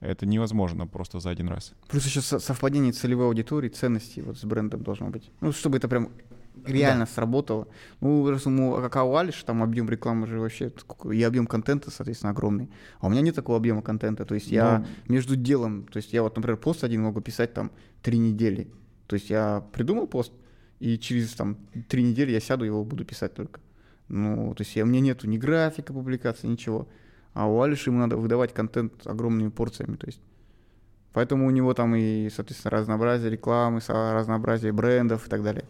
это 0.00 0.26
невозможно 0.26 0.86
просто 0.86 1.20
за 1.20 1.30
один 1.30 1.48
раз. 1.48 1.74
Плюс 1.88 2.04
еще 2.06 2.20
со- 2.20 2.38
совпадение 2.38 2.92
целевой 2.92 3.26
аудитории, 3.26 3.68
ценностей 3.68 4.22
вот 4.22 4.38
с 4.38 4.44
брендом 4.44 4.82
должно 4.82 5.08
быть. 5.08 5.30
Ну, 5.40 5.52
чтобы 5.52 5.76
это 5.78 5.88
прям 5.88 6.10
реально 6.64 7.07
сработало. 7.07 7.68
Ну, 8.01 8.28
раз 8.30 8.46
ему, 8.46 8.74
как 8.76 8.96
у 8.96 9.16
Алиш, 9.16 9.42
там 9.42 9.62
объем 9.62 9.88
рекламы 9.88 10.26
же 10.26 10.38
вообще, 10.40 10.72
и 11.11 11.22
объем 11.22 11.46
контента, 11.46 11.90
соответственно, 11.90 12.30
огромный. 12.30 12.70
А 12.98 13.07
у 13.07 13.11
меня 13.11 13.20
нет 13.20 13.34
такого 13.34 13.59
объема 13.59 13.82
контента. 13.82 14.24
То 14.24 14.34
есть 14.34 14.51
я 14.51 14.84
между 15.09 15.36
делом, 15.36 15.86
то 15.90 15.96
есть 15.98 16.12
я 16.12 16.22
вот, 16.22 16.36
например, 16.36 16.57
пост 16.57 16.84
один 16.84 17.03
могу 17.03 17.20
писать 17.20 17.55
там 17.55 17.70
три 18.03 18.18
недели. 18.18 18.70
То 19.07 19.14
есть 19.14 19.30
я 19.30 19.64
придумал 19.72 20.07
пост, 20.07 20.32
и 20.78 20.98
через 20.98 21.32
там 21.32 21.57
три 21.88 22.03
недели 22.03 22.32
я 22.32 22.40
сяду, 22.40 22.64
его 22.64 22.84
буду 22.84 23.05
писать 23.05 23.34
только. 23.34 23.61
Ну, 24.09 24.55
то 24.55 24.62
есть 24.62 24.74
я, 24.76 24.84
у 24.84 24.86
меня 24.86 25.01
нету 25.01 25.28
ни 25.28 25.38
графика 25.38 25.92
публикации, 25.92 26.46
ничего. 26.46 26.88
А 27.32 27.46
у 27.46 27.61
Алиша 27.61 27.90
ему 27.90 28.01
надо 28.01 28.16
выдавать 28.16 28.53
контент 28.53 29.07
огромными 29.07 29.51
порциями. 29.51 29.96
То 29.96 30.07
есть 30.07 30.20
Поэтому 31.12 31.46
у 31.46 31.51
него 31.51 31.74
там 31.74 31.96
и, 31.96 32.30
соответственно, 32.30 32.70
разнообразие 32.70 33.30
рекламы, 33.30 33.80
разнообразие 33.88 34.72
брендов 34.72 35.26
и 35.26 35.30
так 35.30 35.42
далее. 35.42 35.64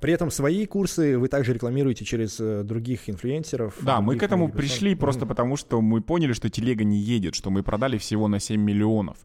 При 0.00 0.12
этом 0.12 0.30
свои 0.30 0.66
курсы 0.66 1.18
вы 1.18 1.28
также 1.28 1.52
рекламируете 1.52 2.04
через 2.04 2.40
э, 2.40 2.62
других 2.62 3.10
инфлюенсеров. 3.10 3.76
Да, 3.82 4.00
мы 4.00 4.16
к 4.16 4.22
этому 4.22 4.50
пришли 4.50 4.94
просто 4.94 5.26
потому, 5.26 5.56
что 5.56 5.80
мы 5.80 6.00
поняли, 6.00 6.32
что 6.32 6.48
телега 6.48 6.84
не 6.84 6.98
едет, 6.98 7.34
что 7.34 7.50
мы 7.50 7.62
продали 7.62 7.98
всего 7.98 8.26
на 8.28 8.40
7 8.40 8.60
миллионов. 8.60 9.18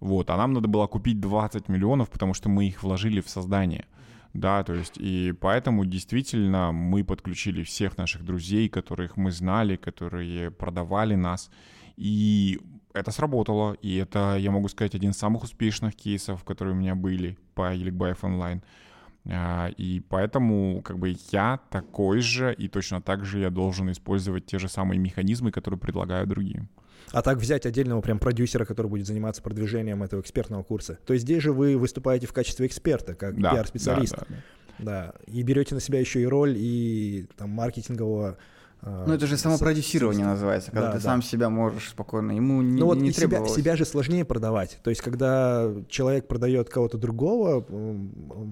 Вот, 0.00 0.30
а 0.30 0.36
нам 0.36 0.52
надо 0.52 0.68
было 0.68 0.86
купить 0.86 1.20
20 1.20 1.68
миллионов, 1.68 2.08
потому 2.10 2.34
что 2.34 2.48
мы 2.48 2.68
их 2.68 2.82
вложили 2.82 3.20
в 3.20 3.28
создание. 3.28 3.86
Да, 4.34 4.62
то 4.62 4.74
есть, 4.74 4.98
и 4.98 5.32
поэтому 5.40 5.84
действительно 5.84 6.70
мы 6.72 7.02
подключили 7.02 7.62
всех 7.62 7.96
наших 7.96 8.24
друзей, 8.24 8.68
которых 8.68 9.16
мы 9.16 9.30
знали, 9.32 9.76
которые 9.76 10.50
продавали 10.50 11.14
нас. 11.14 11.50
И 11.96 12.60
это 12.92 13.10
сработало. 13.10 13.72
И 13.82 13.96
это, 13.96 14.36
я 14.38 14.50
могу 14.50 14.68
сказать, 14.68 14.94
один 14.94 15.10
из 15.10 15.16
самых 15.16 15.42
успешных 15.44 15.96
кейсов, 15.96 16.44
которые 16.44 16.74
у 16.74 16.78
меня 16.78 16.94
были 16.94 17.38
по 17.54 17.74
Еликбаев 17.74 18.22
онлайн. 18.22 18.62
А, 19.30 19.68
И 19.76 20.00
поэтому 20.00 20.80
как 20.82 20.98
бы 20.98 21.14
я 21.30 21.60
такой 21.70 22.20
же, 22.20 22.54
и 22.54 22.68
точно 22.68 23.02
так 23.02 23.24
же 23.24 23.40
я 23.40 23.50
должен 23.50 23.90
использовать 23.92 24.46
те 24.46 24.58
же 24.58 24.68
самые 24.68 24.98
механизмы, 24.98 25.52
которые 25.52 25.78
предлагают 25.78 26.28
другие. 26.28 26.66
А 27.12 27.22
так 27.22 27.38
взять 27.38 27.64
отдельного 27.66 28.00
прям 28.00 28.18
продюсера, 28.18 28.64
который 28.64 28.88
будет 28.88 29.06
заниматься 29.06 29.42
продвижением 29.42 30.02
этого 30.02 30.20
экспертного 30.20 30.62
курса. 30.62 30.98
То 31.06 31.14
есть 31.14 31.24
здесь 31.24 31.42
же 31.42 31.52
вы 31.52 31.76
выступаете 31.78 32.26
в 32.26 32.32
качестве 32.32 32.66
эксперта, 32.66 33.14
как 33.14 33.40
Да, 33.40 33.52
пиар-специалист. 33.52 34.16
да, 34.16 34.26
да, 34.28 34.34
да. 34.34 34.42
Да, 34.78 35.12
и 35.26 35.42
берете 35.42 35.74
на 35.74 35.80
себя 35.80 35.98
еще 35.98 36.22
и 36.22 36.26
роль 36.26 36.54
и 36.56 37.26
там 37.36 37.50
маркетингового. 37.50 38.38
Э, 38.82 39.04
Ну, 39.06 39.14
это 39.14 39.26
же 39.26 39.36
самопродюсирование 39.36 40.24
с- 40.24 40.28
называется, 40.28 40.70
когда 40.70 40.86
Да, 40.88 40.92
ты 40.92 40.98
да. 40.98 41.04
сам 41.04 41.22
себя 41.22 41.48
можешь 41.50 41.88
спокойно. 41.90 42.32
Ему 42.32 42.62
не, 42.62 42.78
Ну 42.80 42.86
вот 42.86 42.98
не 42.98 43.08
и 43.08 43.12
себя, 43.12 43.28
требовалось. 43.28 43.54
себя 43.54 43.76
же 43.76 43.84
сложнее 43.84 44.24
продавать. 44.24 44.78
То 44.82 44.90
есть, 44.90 45.02
когда 45.02 45.70
человек 45.88 46.28
продает 46.28 46.68
кого-то 46.70 46.98
другого, 46.98 47.64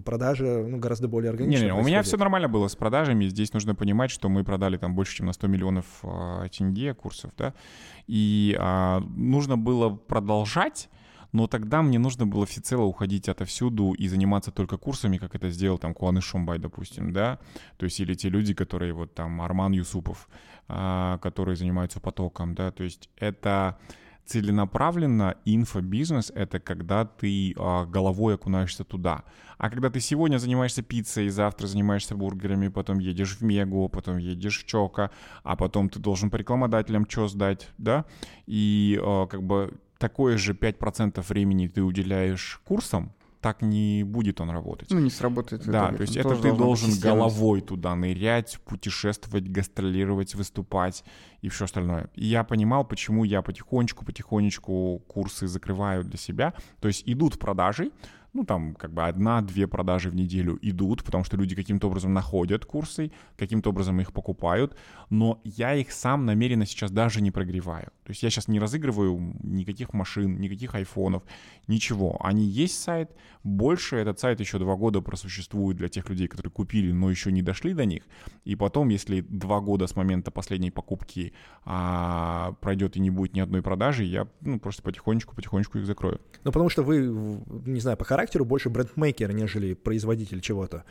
продажа 0.05 0.64
ну, 0.66 0.79
гораздо 0.79 1.09
более 1.09 1.31
органична. 1.31 1.64
Не-не, 1.64 1.74
у 1.74 1.83
меня 1.83 2.03
все 2.03 2.16
нормально 2.16 2.49
было 2.49 2.68
с 2.68 2.77
продажами. 2.77 3.27
Здесь 3.27 3.53
нужно 3.53 3.74
понимать, 3.74 4.11
что 4.11 4.29
мы 4.29 4.45
продали 4.45 4.77
там 4.77 4.95
больше, 4.95 5.16
чем 5.16 5.27
на 5.27 5.33
100 5.33 5.47
миллионов 5.47 5.85
а, 6.03 6.49
тенге 6.49 6.95
курсов, 6.95 7.31
да. 7.37 7.55
И 8.07 8.57
а, 8.59 9.01
нужно 9.16 9.57
было 9.57 9.91
продолжать, 9.91 10.89
но 11.37 11.47
тогда 11.47 11.82
мне 11.82 11.99
нужно 11.99 12.26
было 12.26 12.47
всецело 12.47 12.84
уходить 12.84 13.28
отовсюду 13.28 13.93
и 13.93 14.09
заниматься 14.09 14.51
только 14.51 14.78
курсами, 14.78 15.18
как 15.18 15.34
это 15.34 15.51
сделал 15.51 15.76
там 15.76 15.93
Куаны 15.93 16.22
Шумбай, 16.22 16.59
допустим, 16.59 17.12
да. 17.12 17.39
То 17.76 17.84
есть 17.84 18.01
или 18.01 18.14
те 18.14 18.30
люди, 18.30 18.55
которые 18.55 18.95
вот 18.95 19.12
там 19.12 19.43
Арман 19.43 19.72
Юсупов, 19.72 20.30
а, 20.66 21.18
которые 21.18 21.57
занимаются 21.57 22.01
потоком, 22.01 22.55
да. 22.55 22.70
То 22.70 22.84
есть 22.84 23.11
это 23.18 23.76
целенаправленно 24.24 25.37
инфобизнес— 25.45 26.32
это 26.34 26.59
когда 26.59 27.05
ты 27.05 27.55
а, 27.59 27.84
головой 27.84 28.37
окунаешься 28.37 28.84
туда. 28.84 29.22
А 29.59 29.68
когда 29.68 29.91
ты 29.91 30.01
сегодня 30.01 30.39
занимаешься 30.39 30.80
пиццей, 30.80 31.28
завтра 31.28 31.66
занимаешься 31.66 32.14
бургерами, 32.14 32.68
потом 32.68 32.99
едешь 32.99 33.37
в 33.37 33.43
Мегу, 33.43 33.91
потом 33.91 34.16
едешь 34.16 34.61
в 34.61 34.66
Чока, 34.66 35.11
а 35.43 35.55
потом 35.55 35.91
ты 35.91 35.99
должен 35.99 36.30
по 36.30 36.37
рекламодателям 36.37 37.07
что 37.07 37.28
сдать, 37.28 37.68
да, 37.76 38.07
и 38.47 38.99
а, 39.03 39.26
как 39.26 39.43
бы 39.43 39.78
такое 39.99 40.36
же 40.36 40.53
5% 40.53 41.24
времени 41.28 41.68
ты 41.68 41.82
уделяешь 41.82 42.61
курсам, 42.64 43.12
так 43.40 43.62
не 43.62 44.03
будет 44.03 44.40
он 44.40 44.51
работать. 44.51 44.90
Ну, 44.90 44.99
не 44.99 45.11
сработает. 45.11 45.64
Да, 45.66 45.92
то 45.92 46.01
есть 46.01 46.16
это 46.16 46.34
ты 46.34 46.53
должен 46.53 46.99
головой 46.99 47.61
туда 47.61 47.94
нырять, 47.94 48.59
путешествовать, 48.64 49.49
гастролировать, 49.49 50.34
выступать 50.34 51.05
и 51.42 51.49
все 51.49 51.66
остальное. 51.66 52.11
И 52.14 52.26
я 52.26 52.42
понимал, 52.42 52.84
почему 52.84 53.24
я 53.24 53.42
потихонечку, 53.42 54.05
потихонечку 54.05 55.01
курсы 55.07 55.47
закрываю 55.47 56.03
для 56.03 56.18
себя. 56.18 56.55
То 56.80 56.88
есть 56.88 57.05
идут 57.07 57.38
продажи, 57.38 57.92
ну, 58.37 58.45
там, 58.45 58.74
как 58.74 58.93
бы 58.93 59.05
одна-две 59.05 59.66
продажи 59.66 60.11
в 60.11 60.14
неделю 60.14 60.59
идут, 60.61 61.03
потому 61.03 61.24
что 61.24 61.39
люди 61.39 61.55
каким-то 61.55 61.89
образом 61.89 62.12
находят 62.12 62.66
курсы, 62.66 63.11
каким-то 63.39 63.70
образом 63.70 63.99
их 64.01 64.12
покупают, 64.12 64.76
но 65.09 65.41
я 65.45 65.74
их 65.74 65.91
сам 65.91 66.26
намеренно 66.26 66.66
сейчас 66.66 66.91
даже 66.91 67.22
не 67.22 67.30
прогреваю. 67.30 67.87
То 68.05 68.11
есть 68.11 68.22
я 68.22 68.28
сейчас 68.28 68.47
не 68.49 68.61
разыгрываю 68.61 69.34
никаких 69.43 69.95
машин, 69.95 70.39
никаких 70.39 70.74
айфонов, 70.74 71.22
ничего. 71.66 72.18
Они 72.20 72.45
есть 72.45 72.78
сайт, 72.78 73.11
больше 73.43 73.97
этот 73.97 74.20
сайт 74.20 74.41
еще 74.41 74.59
два 74.59 74.76
года 74.76 75.01
просуществует 75.01 75.78
для 75.78 75.89
тех 75.89 76.09
людей, 76.11 76.28
которые 76.28 76.51
купили, 76.51 76.93
но 76.93 77.09
еще 77.09 77.32
не 77.32 77.43
дошли 77.43 77.72
до 77.72 77.84
них. 77.84 78.03
И 78.45 78.55
потом, 78.55 78.91
если 78.91 79.20
два 79.20 79.61
года 79.61 79.87
с 79.87 79.97
момента 79.97 80.30
последней 80.30 80.70
покупки 80.70 81.32
а, 81.64 82.53
пройдет 82.61 82.97
и 82.97 83.01
не 83.01 83.11
будет 83.11 83.34
ни 83.34 83.41
одной 83.41 83.62
продажи, 83.62 84.05
я 84.05 84.28
ну, 84.41 84.61
просто 84.61 84.82
потихонечку-потихонечку 84.82 85.78
их 85.78 85.87
закрою. 85.87 86.20
Ну, 86.45 86.53
потому 86.53 86.68
что 86.68 86.82
вы, 86.82 86.99
не 87.64 87.80
знаю, 87.80 87.97
по 87.97 88.05
характеру 88.05 88.26
характеру 88.27 88.45
больше 88.45 88.70
брендмейкер, 88.70 89.33
нежели 89.33 89.74
производитель 89.74 90.41
чего-то. 90.41 90.85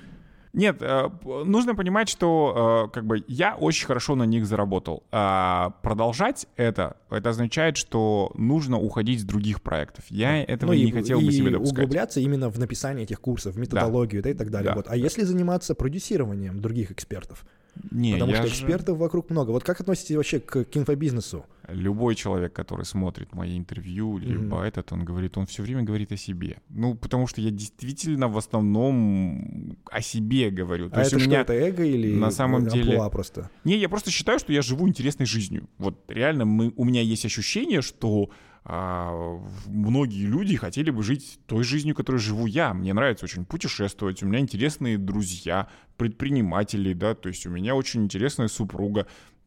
Нет, 0.54 0.78
э, 0.80 1.10
нужно 1.44 1.76
понимать, 1.76 2.08
что 2.08 2.88
э, 2.88 2.94
как 2.94 3.06
бы 3.06 3.26
я 3.28 3.56
очень 3.56 3.86
хорошо 3.86 4.16
на 4.16 4.24
них 4.24 4.46
заработал. 4.46 5.04
А 5.12 5.72
продолжать 5.84 6.48
это, 6.56 6.96
это 7.10 7.30
означает, 7.30 7.76
что 7.76 8.32
нужно 8.36 8.80
уходить 8.80 9.20
с 9.20 9.24
других 9.26 9.62
проектов. 9.62 10.06
Я 10.10 10.42
этого 10.42 10.72
ну, 10.72 10.78
не 10.78 10.84
и, 10.86 10.92
хотел 10.92 11.20
и 11.20 11.26
бы 11.26 11.32
себе 11.34 11.52
допускать. 11.52 11.78
углубляться 11.78 12.20
именно 12.22 12.50
в 12.50 12.58
написание 12.58 13.04
этих 13.04 13.20
курсов, 13.20 13.56
в 13.56 13.60
методологию 13.60 14.22
да. 14.24 14.30
Да, 14.30 14.34
и 14.34 14.38
так 14.38 14.50
далее. 14.50 14.70
Да. 14.70 14.76
Вот. 14.76 14.86
А 14.88 14.96
если 14.96 15.24
заниматься 15.24 15.76
продюсированием 15.76 16.62
других 16.62 16.90
экспертов? 16.90 17.46
Не, 17.92 18.14
Потому 18.14 18.34
что 18.36 18.48
экспертов 18.48 18.96
же... 18.96 19.02
вокруг 19.02 19.30
много. 19.30 19.52
Вот 19.52 19.64
как 19.64 19.82
относитесь 19.82 20.16
вообще 20.16 20.40
к, 20.40 20.66
к 20.66 20.78
инфобизнесу? 20.78 21.46
Любой 21.68 22.16
человек, 22.16 22.54
который 22.54 22.86
смотрит 22.86 23.34
мои 23.34 23.58
интервью, 23.58 24.18
либо 24.18 24.58
mm-hmm. 24.58 24.68
этот, 24.68 24.92
он 24.92 25.04
говорит, 25.04 25.38
он 25.38 25.46
все 25.46 25.64
время 25.64 25.84
говорит 25.84 26.12
о 26.12 26.18
себе. 26.18 26.58
Ну, 26.70 26.96
потому 26.96 27.28
что 27.28 27.42
я 27.42 27.50
действительно 27.50 28.28
в 28.28 28.38
основном 28.38 29.78
о 29.90 30.02
себе 30.02 30.52
говорю. 30.52 30.90
То 30.90 30.98
а 30.98 31.00
есть 31.00 31.14
это 31.14 31.24
у 31.24 31.28
меня 31.28 31.44
что, 31.44 31.54
это 31.54 31.68
эго 31.68 31.84
или 31.84 32.16
на 32.16 32.32
самом 32.32 32.68
деле 32.68 33.02
просто? 33.12 33.50
Не, 33.64 33.78
я 33.78 33.90
просто 33.90 34.12
считаю, 34.12 34.40
что 34.40 34.54
я 34.54 34.62
живу 34.62 34.88
интересной 34.88 35.26
жизнью. 35.26 35.68
Вот 35.78 36.00
реально 36.08 36.46
мы, 36.46 36.74
у 36.76 36.86
меня 36.86 37.02
есть 37.02 37.26
ощущение, 37.26 37.82
что 37.82 38.30
а, 38.68 39.40
многие 39.68 40.26
люди 40.26 40.56
хотели 40.56 40.90
бы 40.90 41.04
жить 41.04 41.40
той 41.46 41.64
жизнью, 41.64 41.94
которой 41.94 42.18
живу 42.18 42.48
я. 42.48 42.74
Мне 42.74 42.94
нравится 42.94 43.26
очень 43.26 43.46
путешествовать, 43.46 44.24
у 44.24 44.26
меня 44.26 44.40
интересные 44.40 44.98
друзья, 44.98 45.70
предприниматели, 45.98 46.94
да, 46.94 47.14
то 47.14 47.30
есть 47.30 47.46
у 47.46 47.52
меня 47.52 47.76
очень 47.76 48.04
интересная 48.04 48.48
супруга. 48.48 49.06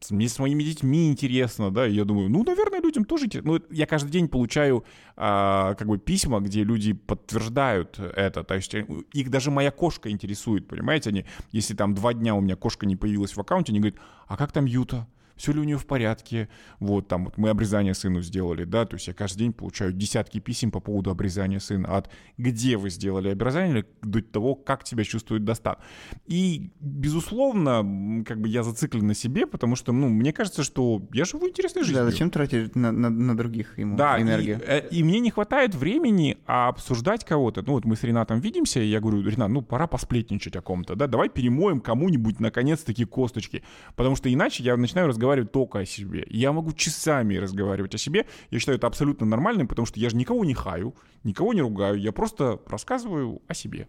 Мне 0.09 0.29
с 0.29 0.39
моими 0.39 0.63
детьми 0.63 1.09
интересно, 1.09 1.69
да, 1.69 1.85
и 1.85 1.91
я 1.91 2.05
думаю, 2.05 2.29
ну, 2.29 2.45
наверное, 2.45 2.81
людям 2.81 3.03
тоже 3.03 3.25
интересно. 3.25 3.51
Ну, 3.51 3.61
я 3.69 3.85
каждый 3.85 4.11
день 4.11 4.29
получаю 4.29 4.85
а, 5.17 5.73
как 5.73 5.89
бы 5.89 5.97
письма, 5.97 6.39
где 6.39 6.63
люди 6.63 6.93
подтверждают 6.93 7.99
это, 7.99 8.45
то 8.45 8.55
есть 8.55 8.73
э, 8.73 8.87
их 9.11 9.29
даже 9.29 9.51
моя 9.51 9.71
кошка 9.71 10.09
интересует, 10.09 10.69
понимаете, 10.69 11.09
они, 11.09 11.25
если 11.51 11.73
там 11.75 11.93
два 11.93 12.13
дня 12.13 12.35
у 12.35 12.39
меня 12.39 12.55
кошка 12.55 12.85
не 12.85 12.95
появилась 12.95 13.35
в 13.35 13.41
аккаунте, 13.41 13.73
они 13.73 13.81
говорят, 13.81 13.99
а 14.27 14.37
как 14.37 14.53
там 14.53 14.63
Юта? 14.63 15.05
Все 15.39 15.53
ли 15.53 15.59
у 15.61 15.63
нее 15.63 15.77
в 15.77 15.85
порядке, 15.85 16.49
вот 16.79 17.07
там 17.07 17.25
вот 17.25 17.37
мы 17.37 17.49
обрезание 17.49 17.93
сыну 17.93 18.21
сделали, 18.21 18.65
да, 18.65 18.85
то 18.85 18.95
есть 18.95 19.07
я 19.07 19.13
каждый 19.13 19.39
день 19.39 19.53
получаю 19.53 19.93
десятки 19.93 20.39
писем 20.39 20.69
по 20.69 20.81
поводу 20.81 21.11
обрезания 21.11 21.59
сына, 21.59 21.95
от 21.95 22.09
где 22.37 22.75
вы 22.75 22.89
сделали 22.89 23.29
обрезание 23.29 23.85
до 24.01 24.21
того, 24.21 24.55
как 24.55 24.83
тебя 24.83 25.05
чувствует 25.05 25.45
достат. 25.45 25.79
И, 26.27 26.71
безусловно, 26.81 28.23
как 28.27 28.41
бы 28.41 28.49
я 28.49 28.63
зациклен 28.63 29.07
на 29.07 29.13
себе, 29.13 29.47
потому 29.47 29.77
что, 29.77 29.93
ну, 29.93 30.09
мне 30.09 30.33
кажется, 30.33 30.63
что 30.63 31.07
я 31.13 31.23
живу 31.23 31.47
интересной 31.47 31.83
жизнью. 31.83 32.03
Да, 32.03 32.11
зачем 32.11 32.29
тратить 32.29 32.75
на, 32.75 32.91
на, 32.91 33.09
на 33.09 33.37
других 33.37 33.79
ему 33.79 33.95
да, 33.95 34.21
энергию? 34.21 34.57
И, 34.57 34.61
э, 34.65 34.87
и 34.89 35.03
мне 35.03 35.21
не 35.21 35.31
хватает 35.31 35.73
времени 35.73 36.37
обсуждать 36.45 37.23
кого-то. 37.23 37.63
Ну, 37.65 37.73
вот 37.73 37.85
мы 37.85 37.95
с 37.95 38.03
Ренатом 38.03 38.41
видимся, 38.41 38.81
и 38.81 38.87
я 38.87 38.99
говорю, 38.99 39.21
Ренат, 39.21 39.49
ну, 39.49 39.61
пора 39.61 39.87
посплетничать 39.87 40.57
о 40.57 40.61
ком-то, 40.61 40.95
да, 40.95 41.07
давай 41.07 41.29
перемоем 41.29 41.79
кому-нибудь, 41.79 42.41
наконец-таки, 42.41 43.05
косточки, 43.05 43.63
потому 43.95 44.17
что 44.17 44.31
иначе 44.31 44.63
я 44.63 44.75
начинаю 44.75 45.07
разговаривать 45.07 45.28
разговаривать 45.29 45.51
только 45.51 45.79
о 45.79 45.85
себе. 45.85 46.25
Я 46.29 46.51
могу 46.51 46.73
часами 46.73 47.35
разговаривать 47.35 47.95
о 47.95 47.97
себе. 47.97 48.25
Я 48.51 48.59
считаю 48.59 48.77
это 48.77 48.87
абсолютно 48.87 49.25
нормальным, 49.25 49.67
потому 49.67 49.85
что 49.85 49.99
я 49.99 50.09
же 50.09 50.15
никого 50.15 50.45
не 50.45 50.53
хаю, 50.53 50.95
никого 51.23 51.53
не 51.53 51.61
ругаю. 51.61 51.95
Я 51.95 52.11
просто 52.11 52.59
рассказываю 52.67 53.41
о 53.47 53.53
себе. 53.53 53.87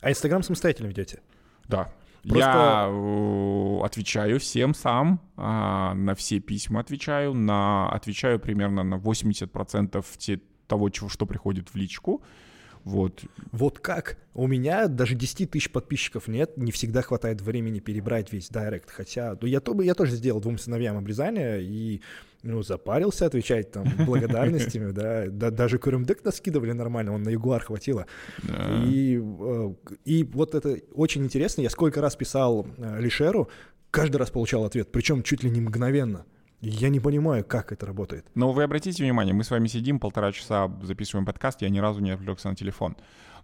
А 0.00 0.10
Инстаграм 0.10 0.42
самостоятельно 0.42 0.88
ведете? 0.88 1.20
Да. 1.68 1.92
Просто... 2.22 2.38
Я 2.38 2.88
э, 2.88 3.84
отвечаю 3.84 4.38
всем 4.38 4.74
сам, 4.74 5.20
э, 5.36 5.40
на 5.94 6.14
все 6.14 6.40
письма 6.40 6.80
отвечаю, 6.80 7.34
на, 7.34 7.88
отвечаю 7.88 8.40
примерно 8.40 8.82
на 8.82 8.96
80% 8.96 10.04
те, 10.18 10.40
того, 10.66 10.90
чего, 10.90 11.08
что 11.08 11.26
приходит 11.26 11.68
в 11.68 11.76
личку. 11.76 12.22
Вот. 12.86 13.24
Вот 13.50 13.80
как? 13.80 14.16
У 14.32 14.46
меня 14.46 14.86
даже 14.86 15.16
10 15.16 15.50
тысяч 15.50 15.72
подписчиков 15.72 16.28
нет, 16.28 16.56
не 16.56 16.70
всегда 16.70 17.02
хватает 17.02 17.40
времени 17.40 17.80
перебрать 17.80 18.32
весь 18.32 18.48
директ, 18.48 18.92
хотя 18.92 19.36
ну, 19.40 19.48
я, 19.48 19.58
то, 19.58 19.82
я 19.82 19.94
тоже 19.94 20.12
сделал 20.12 20.40
двум 20.40 20.56
сыновьям 20.56 20.96
обрезание 20.96 21.60
и 21.64 22.00
ну, 22.44 22.62
запарился 22.62 23.26
отвечать 23.26 23.72
там 23.72 23.86
благодарностями, 24.06 24.92
да, 24.92 25.26
да 25.26 25.50
даже 25.50 25.80
Курюмдык 25.80 26.24
нас 26.24 26.36
скидывали 26.36 26.70
нормально, 26.70 27.12
он 27.12 27.24
на 27.24 27.30
Ягуар 27.30 27.60
хватило. 27.60 28.06
И, 28.84 29.20
э, 29.20 29.74
и 30.04 30.22
вот 30.22 30.54
это 30.54 30.78
очень 30.92 31.24
интересно, 31.24 31.62
я 31.62 31.70
сколько 31.70 32.00
раз 32.00 32.14
писал 32.14 32.68
э, 32.78 33.00
Лишеру, 33.00 33.48
каждый 33.90 34.18
раз 34.18 34.30
получал 34.30 34.64
ответ, 34.64 34.92
причем 34.92 35.24
чуть 35.24 35.42
ли 35.42 35.50
не 35.50 35.60
мгновенно. 35.60 36.24
Я 36.60 36.88
не 36.88 37.00
понимаю, 37.00 37.44
как 37.44 37.72
это 37.72 37.86
работает. 37.86 38.26
Но 38.34 38.52
вы 38.52 38.62
обратите 38.62 39.02
внимание, 39.02 39.34
мы 39.34 39.44
с 39.44 39.50
вами 39.50 39.68
сидим 39.68 40.00
полтора 40.00 40.32
часа, 40.32 40.70
записываем 40.82 41.26
подкаст, 41.26 41.62
я 41.62 41.68
ни 41.68 41.78
разу 41.78 42.00
не 42.00 42.10
отвлекся 42.10 42.48
на 42.48 42.56
телефон. 42.56 42.96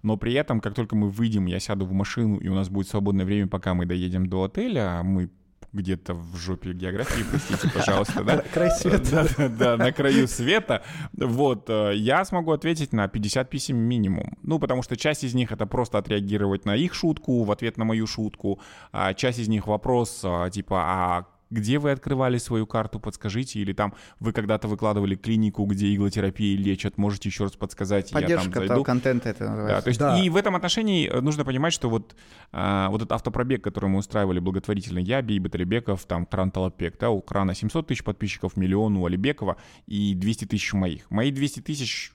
Но 0.03 0.17
при 0.17 0.33
этом, 0.35 0.61
как 0.61 0.75
только 0.75 0.97
мы 0.97 1.11
выйдем, 1.11 1.47
я 1.47 1.61
сяду 1.61 1.85
в 1.85 1.93
машину, 1.93 2.39
и 2.39 2.49
у 2.49 2.55
нас 2.55 2.69
будет 2.69 2.89
свободное 2.89 3.25
время, 3.25 3.47
пока 3.49 3.75
мы 3.75 3.87
доедем 3.87 4.27
до 4.27 4.45
отеля, 4.45 4.99
а 4.99 5.03
мы 5.03 5.31
где-то 5.73 6.15
в 6.15 6.37
жопе 6.37 6.73
географии, 6.73 7.25
простите, 7.29 7.71
пожалуйста, 7.73 8.23
да? 8.23 8.45
Край 8.53 8.71
света. 8.71 9.27
Да, 9.39 9.49
да, 9.49 9.77
на 9.77 9.93
краю 9.93 10.29
света. 10.29 10.83
Вот, 11.15 11.71
э, 11.71 11.93
я 11.95 12.25
смогу 12.25 12.53
ответить 12.53 12.93
на 12.93 13.09
50 13.09 13.49
писем 13.49 13.77
минимум. 13.79 14.37
Ну, 14.43 14.59
потому 14.59 14.83
что 14.83 14.97
часть 14.97 15.25
из 15.25 15.35
них— 15.35 15.51
это 15.53 15.67
просто 15.67 15.99
отреагировать 15.99 16.67
на 16.67 16.77
их 16.77 16.93
шутку, 16.93 17.43
в 17.45 17.51
ответ 17.51 17.79
на 17.79 17.85
мою 17.85 18.07
шутку. 18.07 18.61
А 18.93 19.15
часть 19.15 19.39
из 19.39 19.49
них 19.49 19.67
вопрос, 19.67 20.21
а, 20.25 20.51
типа, 20.51 20.83
а 20.85 21.27
где 21.53 21.79
вы 21.79 21.91
открывали 21.91 22.39
свою 22.39 22.67
карту, 22.67 22.99
подскажите, 22.99 23.61
или 23.61 23.73
там 23.73 23.95
вы 24.19 24.33
когда-то 24.33 24.69
выкладывали 24.69 25.15
клинику, 25.15 25.65
где 25.67 25.95
иглотерапией 25.95 26.57
лечат, 26.57 26.97
можете 26.97 27.29
еще 27.29 27.45
раз 27.45 27.53
подсказать, 27.53 28.11
Поддержка 28.11 28.49
я 28.49 28.53
там 28.55 28.67
зайду. 28.69 28.85
контента 28.85 29.29
это 29.29 29.49
называется. 29.49 29.77
Да, 29.77 29.83
то 29.83 29.89
есть 29.89 30.01
да. 30.01 30.19
и 30.19 30.29
в 30.31 30.37
этом 30.37 30.57
отношении 30.57 31.09
э, 31.09 31.21
нужно 31.21 31.45
понимать, 31.45 31.73
что 31.75 31.91
вот, 31.91 32.17
а, 32.53 32.89
вот 32.89 33.03
этот 33.03 33.13
автопробег, 33.13 33.63
который 33.63 33.91
мы 33.91 33.99
устраивали 33.99 34.39
благотворительный, 34.39 35.03
я, 35.03 35.21
Бей 35.21 35.39
Батребеков, 35.39 36.05
там 36.07 36.25
Кран 36.25 36.51
Толопек, 36.51 36.99
да, 36.99 37.11
у 37.11 37.21
Крана 37.21 37.55
700 37.55 37.87
тысяч 37.87 38.03
подписчиков, 38.03 38.57
миллион 38.57 38.97
у 38.97 39.07
Алибекова 39.07 39.57
и 39.87 40.15
200 40.15 40.47
тысяч 40.47 40.73
моих. 40.73 41.11
Мои 41.11 41.31
200 41.31 41.61
тысяч 41.61 42.13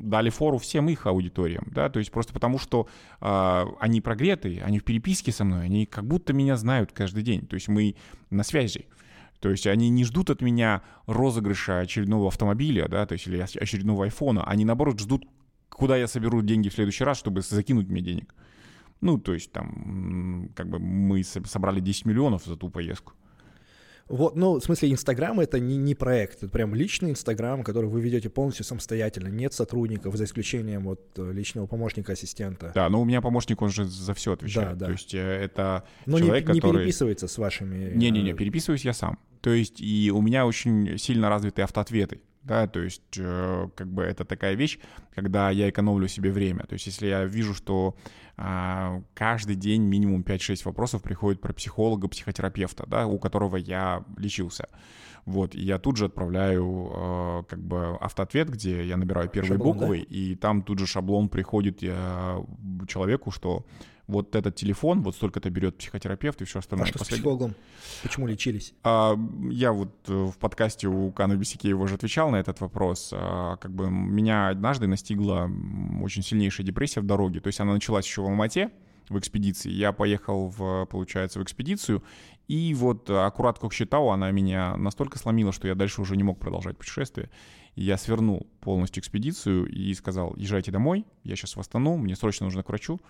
дали 0.00 0.30
фору 0.30 0.58
всем 0.58 0.88
их 0.88 1.06
аудиториям, 1.06 1.66
да, 1.70 1.88
то 1.88 1.98
есть 1.98 2.10
просто 2.10 2.32
потому, 2.32 2.58
что 2.58 2.88
э, 3.20 3.64
они 3.80 4.00
прогреты, 4.00 4.60
они 4.64 4.78
в 4.78 4.84
переписке 4.84 5.32
со 5.32 5.44
мной, 5.44 5.64
они 5.64 5.86
как 5.86 6.06
будто 6.06 6.32
меня 6.32 6.56
знают 6.56 6.92
каждый 6.92 7.22
день, 7.22 7.46
то 7.46 7.54
есть 7.54 7.68
мы 7.68 7.96
на 8.30 8.42
связи. 8.42 8.86
То 9.40 9.50
есть 9.50 9.66
они 9.66 9.90
не 9.90 10.04
ждут 10.04 10.30
от 10.30 10.40
меня 10.40 10.82
розыгрыша 11.06 11.80
очередного 11.80 12.28
автомобиля, 12.28 12.88
да, 12.88 13.06
то 13.06 13.12
есть 13.12 13.26
или 13.26 13.38
очередного 13.38 14.04
айфона, 14.04 14.44
они 14.44 14.64
наоборот 14.64 14.98
ждут, 14.98 15.24
куда 15.68 15.96
я 15.96 16.08
соберу 16.08 16.42
деньги 16.42 16.68
в 16.68 16.74
следующий 16.74 17.04
раз, 17.04 17.18
чтобы 17.18 17.42
закинуть 17.42 17.88
мне 17.88 18.00
денег. 18.00 18.34
Ну, 19.02 19.18
то 19.18 19.34
есть 19.34 19.52
там, 19.52 20.50
как 20.54 20.68
бы 20.68 20.78
мы 20.78 21.22
собрали 21.22 21.80
10 21.80 22.06
миллионов 22.06 22.44
за 22.44 22.56
ту 22.56 22.70
поездку. 22.70 23.12
Вот, 24.08 24.36
ну, 24.36 24.60
в 24.60 24.62
смысле, 24.62 24.92
Инстаграм 24.92 25.40
это 25.40 25.58
не, 25.58 25.76
не 25.76 25.94
проект, 25.94 26.44
это 26.44 26.48
прям 26.48 26.74
личный 26.74 27.10
Инстаграм, 27.10 27.64
который 27.64 27.90
вы 27.90 28.00
ведете 28.00 28.30
полностью 28.30 28.64
самостоятельно, 28.64 29.28
нет 29.28 29.52
сотрудников, 29.52 30.16
за 30.16 30.24
исключением 30.24 30.84
вот 30.84 31.00
э, 31.16 31.32
личного 31.32 31.66
помощника-ассистента. 31.66 32.72
Да, 32.74 32.88
но 32.88 33.00
у 33.00 33.04
меня 33.04 33.20
помощник, 33.20 33.60
он 33.62 33.70
же 33.70 33.84
за 33.84 34.14
все 34.14 34.32
отвечает. 34.32 34.70
Да, 34.70 34.74
да. 34.74 34.86
То 34.86 34.92
есть 34.92 35.14
э, 35.14 35.18
это 35.18 35.84
но 36.06 36.18
человек, 36.18 36.46
не, 36.48 36.54
не 36.54 36.60
который... 36.60 36.78
переписывается 36.78 37.26
с 37.26 37.36
вашими... 37.36 37.96
Не-не-не, 37.96 38.34
переписываюсь 38.34 38.84
я 38.84 38.92
сам. 38.92 39.18
То 39.40 39.50
есть 39.50 39.80
и 39.80 40.10
у 40.12 40.22
меня 40.22 40.46
очень 40.46 40.98
сильно 40.98 41.28
развиты 41.28 41.62
автоответы 41.62 42.20
да, 42.46 42.66
то 42.66 42.80
есть 42.80 43.18
э, 43.18 43.68
как 43.74 43.88
бы 43.88 44.02
это 44.02 44.24
такая 44.24 44.54
вещь, 44.54 44.78
когда 45.14 45.50
я 45.50 45.68
экономлю 45.68 46.08
себе 46.08 46.30
время, 46.30 46.64
то 46.64 46.74
есть 46.74 46.86
если 46.86 47.08
я 47.08 47.24
вижу, 47.24 47.54
что 47.54 47.96
э, 48.36 49.02
каждый 49.14 49.56
день 49.56 49.82
минимум 49.82 50.22
5-6 50.22 50.62
вопросов 50.64 51.02
приходит 51.02 51.40
про 51.40 51.52
психолога, 51.52 52.08
психотерапевта, 52.08 52.84
да, 52.86 53.06
у 53.06 53.18
которого 53.18 53.56
я 53.56 54.04
лечился, 54.16 54.68
вот, 55.24 55.56
и 55.56 55.60
я 55.60 55.78
тут 55.78 55.96
же 55.96 56.04
отправляю 56.04 56.92
э, 56.94 57.42
как 57.48 57.60
бы 57.60 57.96
автоответ, 57.96 58.48
где 58.48 58.86
я 58.86 58.96
набираю 58.96 59.28
первые 59.28 59.58
шаблон, 59.58 59.78
буквы, 59.78 59.98
да? 59.98 60.04
и 60.08 60.36
там 60.36 60.62
тут 60.62 60.78
же 60.78 60.86
шаблон 60.86 61.28
приходит 61.28 61.82
э, 61.82 62.44
человеку, 62.86 63.32
что 63.32 63.66
вот 64.06 64.36
этот 64.36 64.54
телефон, 64.54 65.02
вот 65.02 65.16
столько-то 65.16 65.50
берет 65.50 65.78
психотерапевт 65.78 66.40
и 66.42 66.44
все 66.44 66.60
остальное. 66.60 66.84
А 66.84 66.88
что 66.88 66.98
Послед... 66.98 67.18
с 67.18 67.20
психологом? 67.20 67.54
Почему 68.02 68.26
лечились? 68.26 68.74
А, 68.82 69.18
я 69.50 69.72
вот 69.72 69.94
э, 70.08 70.12
в 70.12 70.38
подкасте 70.38 70.88
у 70.88 71.10
Кана 71.10 71.36
Бесикеева 71.36 71.82
уже 71.82 71.96
отвечал 71.96 72.30
на 72.30 72.36
этот 72.36 72.60
вопрос. 72.60 73.10
А, 73.12 73.56
как 73.56 73.72
бы 73.72 73.90
меня 73.90 74.48
однажды 74.48 74.86
настигла 74.86 75.50
очень 76.02 76.22
сильнейшая 76.22 76.66
депрессия 76.66 77.00
в 77.00 77.06
дороге. 77.06 77.40
То 77.40 77.48
есть 77.48 77.60
она 77.60 77.72
началась 77.72 78.06
еще 78.06 78.22
в 78.22 78.26
Алмате, 78.26 78.70
в 79.08 79.18
экспедиции. 79.18 79.70
Я 79.70 79.92
поехал, 79.92 80.48
в, 80.56 80.86
получается, 80.86 81.40
в 81.40 81.42
экспедицию, 81.42 82.02
и 82.48 82.74
вот 82.74 83.10
аккурат 83.10 83.58
как 83.58 83.72
считал, 83.72 84.10
она 84.10 84.30
меня 84.30 84.76
настолько 84.76 85.18
сломила, 85.18 85.52
что 85.52 85.66
я 85.68 85.74
дальше 85.74 86.00
уже 86.00 86.16
не 86.16 86.22
мог 86.22 86.38
продолжать 86.38 86.76
путешествие. 86.76 87.30
И 87.74 87.82
я 87.82 87.98
свернул 87.98 88.46
полностью 88.60 89.02
экспедицию 89.02 89.66
и 89.66 89.92
сказал, 89.94 90.34
езжайте 90.36 90.70
домой, 90.70 91.04
я 91.24 91.36
сейчас 91.36 91.56
восстану, 91.56 91.96
мне 91.96 92.16
срочно 92.16 92.46
нужно 92.46 92.62
к 92.62 92.68
врачу. 92.68 93.00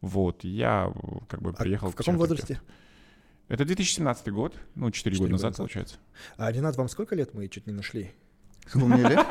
Вот, 0.00 0.44
я 0.44 0.92
э, 0.94 1.08
как 1.28 1.42
бы 1.42 1.52
приехал... 1.52 1.88
А 1.88 1.90
в 1.90 1.94
каком 1.94 2.16
возрасте? 2.18 2.60
Это 3.48 3.64
2017 3.64 4.28
год, 4.32 4.54
ну, 4.74 4.90
4, 4.90 5.14
4 5.14 5.18
года 5.18 5.32
назад, 5.32 5.50
назад, 5.50 5.58
получается. 5.58 5.96
А, 6.36 6.50
Ренат, 6.50 6.76
вам 6.76 6.88
сколько 6.88 7.14
лет 7.14 7.32
мы 7.32 7.48
чуть 7.48 7.66
не 7.66 7.72
нашли? 7.72 8.12
Сколько 8.66 8.86
мне 8.86 9.02
лет? 9.02 9.24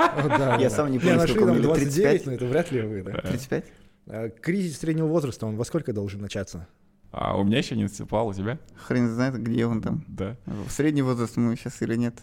Я 0.61 0.69
сам 0.69 0.89
не 0.89 0.99
помню, 0.99 1.19
сколько 1.27 1.45
мне 1.45 1.55
лет. 1.55 1.63
29, 1.63 2.25
но 2.25 2.31
это 2.31 2.45
вряд 2.45 2.71
ли 2.71 2.81
вы, 2.81 3.03
да? 3.03 3.11
35? 3.23 3.65
А, 4.07 4.29
кризис 4.29 4.79
среднего 4.79 5.07
возраста, 5.07 5.45
он 5.45 5.57
во 5.57 5.65
сколько 5.65 5.91
должен 5.91 6.21
начаться? 6.21 6.67
А 7.11 7.37
у 7.37 7.43
меня 7.43 7.57
еще 7.57 7.75
не 7.75 7.83
наступал, 7.83 8.27
у 8.27 8.33
тебя? 8.33 8.59
Хрен 8.75 9.09
знает, 9.09 9.41
где 9.41 9.65
он 9.65 9.81
там. 9.81 10.05
Да. 10.07 10.37
В 10.45 10.69
средний 10.69 11.01
возраст 11.01 11.37
мы 11.37 11.55
сейчас 11.55 11.81
или 11.81 11.95
нет? 11.95 12.15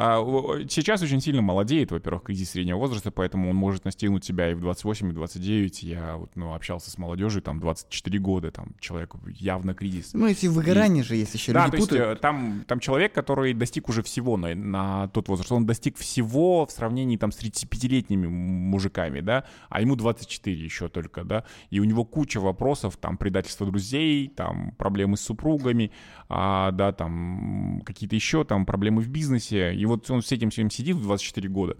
А, 0.00 0.24
сейчас 0.68 1.02
очень 1.02 1.20
сильно 1.20 1.42
молодеет, 1.42 1.90
во-первых, 1.90 2.22
кризис 2.22 2.50
среднего 2.50 2.78
возраста, 2.78 3.10
поэтому 3.10 3.50
он 3.50 3.56
может 3.56 3.84
настигнуть 3.84 4.24
себя 4.24 4.48
и 4.48 4.54
в 4.54 4.60
28, 4.60 5.08
и 5.08 5.10
в 5.10 5.14
29. 5.14 5.82
Я 5.82 6.16
вот, 6.18 6.30
ну, 6.36 6.54
общался 6.54 6.92
с 6.92 6.98
молодежью, 6.98 7.42
там, 7.42 7.58
24 7.58 8.18
года, 8.20 8.52
там, 8.52 8.76
человек 8.78 9.16
явно 9.26 9.74
кризис. 9.74 10.10
Ну, 10.12 10.28
если 10.28 10.46
выгорание 10.46 11.02
и... 11.02 11.04
же 11.04 11.16
есть 11.16 11.34
еще, 11.34 11.52
да, 11.52 11.64
люди 11.64 11.70
то 11.72 11.76
есть 11.78 11.92
э, 11.92 12.14
там, 12.14 12.64
там 12.68 12.78
человек, 12.78 13.12
который 13.12 13.54
достиг 13.54 13.88
уже 13.88 14.04
всего 14.04 14.36
на, 14.36 14.54
на 14.54 15.08
тот 15.08 15.26
возраст, 15.26 15.50
он 15.50 15.66
достиг 15.66 15.96
всего 15.96 16.64
в 16.64 16.70
сравнении 16.70 17.16
там 17.16 17.32
с 17.32 17.42
35-летними 17.42 18.28
мужиками, 18.28 19.18
да, 19.18 19.46
а 19.68 19.80
ему 19.80 19.96
24 19.96 20.56
еще 20.56 20.88
только, 20.88 21.24
да, 21.24 21.42
и 21.70 21.80
у 21.80 21.84
него 21.84 22.04
куча 22.04 22.38
вопросов, 22.38 22.96
там, 22.98 23.16
предательство 23.16 23.66
друзей, 23.66 24.28
там, 24.28 24.70
проблемы 24.78 25.16
с 25.16 25.22
супругами, 25.22 25.90
а, 26.28 26.70
да, 26.70 26.92
там, 26.92 27.82
какие-то 27.84 28.14
еще 28.14 28.44
там 28.44 28.64
проблемы 28.64 29.02
в 29.02 29.08
бизнесе, 29.08 29.74
и 29.74 29.87
вот 29.88 30.10
он 30.10 30.22
с 30.22 30.30
этим 30.32 30.50
всем 30.50 30.70
сидит 30.70 30.96
в 30.96 31.02
24 31.02 31.48
года, 31.48 31.76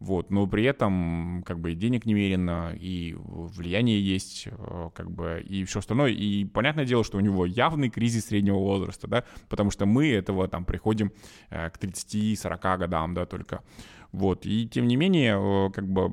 вот, 0.00 0.30
но 0.30 0.46
при 0.46 0.64
этом 0.64 1.42
как 1.44 1.58
бы 1.58 1.72
и 1.72 1.74
денег 1.74 2.06
немерено, 2.06 2.72
и 2.78 3.16
влияние 3.18 4.00
есть, 4.00 4.46
э, 4.46 4.90
как 4.94 5.10
бы, 5.10 5.44
и 5.44 5.64
все 5.64 5.80
остальное, 5.80 6.10
и 6.10 6.44
понятное 6.44 6.84
дело, 6.84 7.02
что 7.02 7.18
у 7.18 7.20
него 7.20 7.44
явный 7.44 7.90
кризис 7.90 8.26
среднего 8.26 8.58
возраста, 8.58 9.08
да, 9.08 9.24
потому 9.48 9.72
что 9.72 9.86
мы 9.86 10.08
этого 10.08 10.46
там 10.46 10.64
приходим 10.64 11.12
э, 11.50 11.68
к 11.70 11.78
30-40 11.78 12.78
годам, 12.78 13.14
да, 13.14 13.26
только, 13.26 13.62
вот. 14.12 14.46
И 14.46 14.66
тем 14.66 14.88
не 14.88 14.96
менее, 14.96 15.36
э, 15.38 15.70
как 15.70 15.86
бы, 15.86 16.10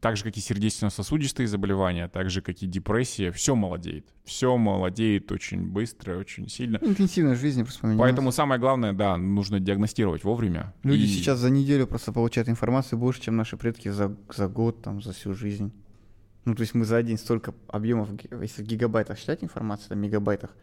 так 0.00 0.16
же, 0.16 0.24
как 0.24 0.36
и 0.36 0.40
сердечно-сосудистые 0.40 1.46
заболевания, 1.46 2.08
так 2.08 2.30
же, 2.30 2.40
как 2.40 2.62
и 2.62 2.66
депрессия, 2.66 3.30
все 3.30 3.54
молодеет. 3.54 4.06
Все 4.24 4.56
молодеет 4.56 5.30
очень 5.30 5.66
быстро, 5.66 6.18
очень 6.18 6.48
сильно. 6.48 6.78
Интенсивность 6.78 7.40
жизни 7.40 7.62
просто 7.62 7.94
Поэтому 7.98 8.32
самое 8.32 8.58
главное, 8.58 8.94
да, 8.94 9.16
нужно 9.18 9.60
диагностировать 9.60 10.24
вовремя. 10.24 10.74
Люди 10.82 11.02
и... 11.02 11.06
сейчас 11.06 11.38
за 11.38 11.50
неделю 11.50 11.86
просто 11.86 12.12
получают 12.12 12.48
информацию 12.48 12.98
больше, 12.98 13.20
чем 13.20 13.36
наши 13.36 13.56
предки 13.56 13.90
за, 13.90 14.16
за 14.34 14.48
год, 14.48 14.82
там, 14.82 15.02
за 15.02 15.12
всю 15.12 15.34
жизнь. 15.34 15.72
Ну, 16.46 16.54
то 16.54 16.62
есть 16.62 16.74
мы 16.74 16.84
за 16.84 17.02
день 17.02 17.18
столько 17.18 17.54
объемов, 17.68 18.08
если 18.40 18.62
в 18.62 18.66
гигабайтах 18.66 19.18
считать 19.18 19.44
информацию, 19.44 19.90
там, 19.90 19.98
мегабайтах, 19.98 20.56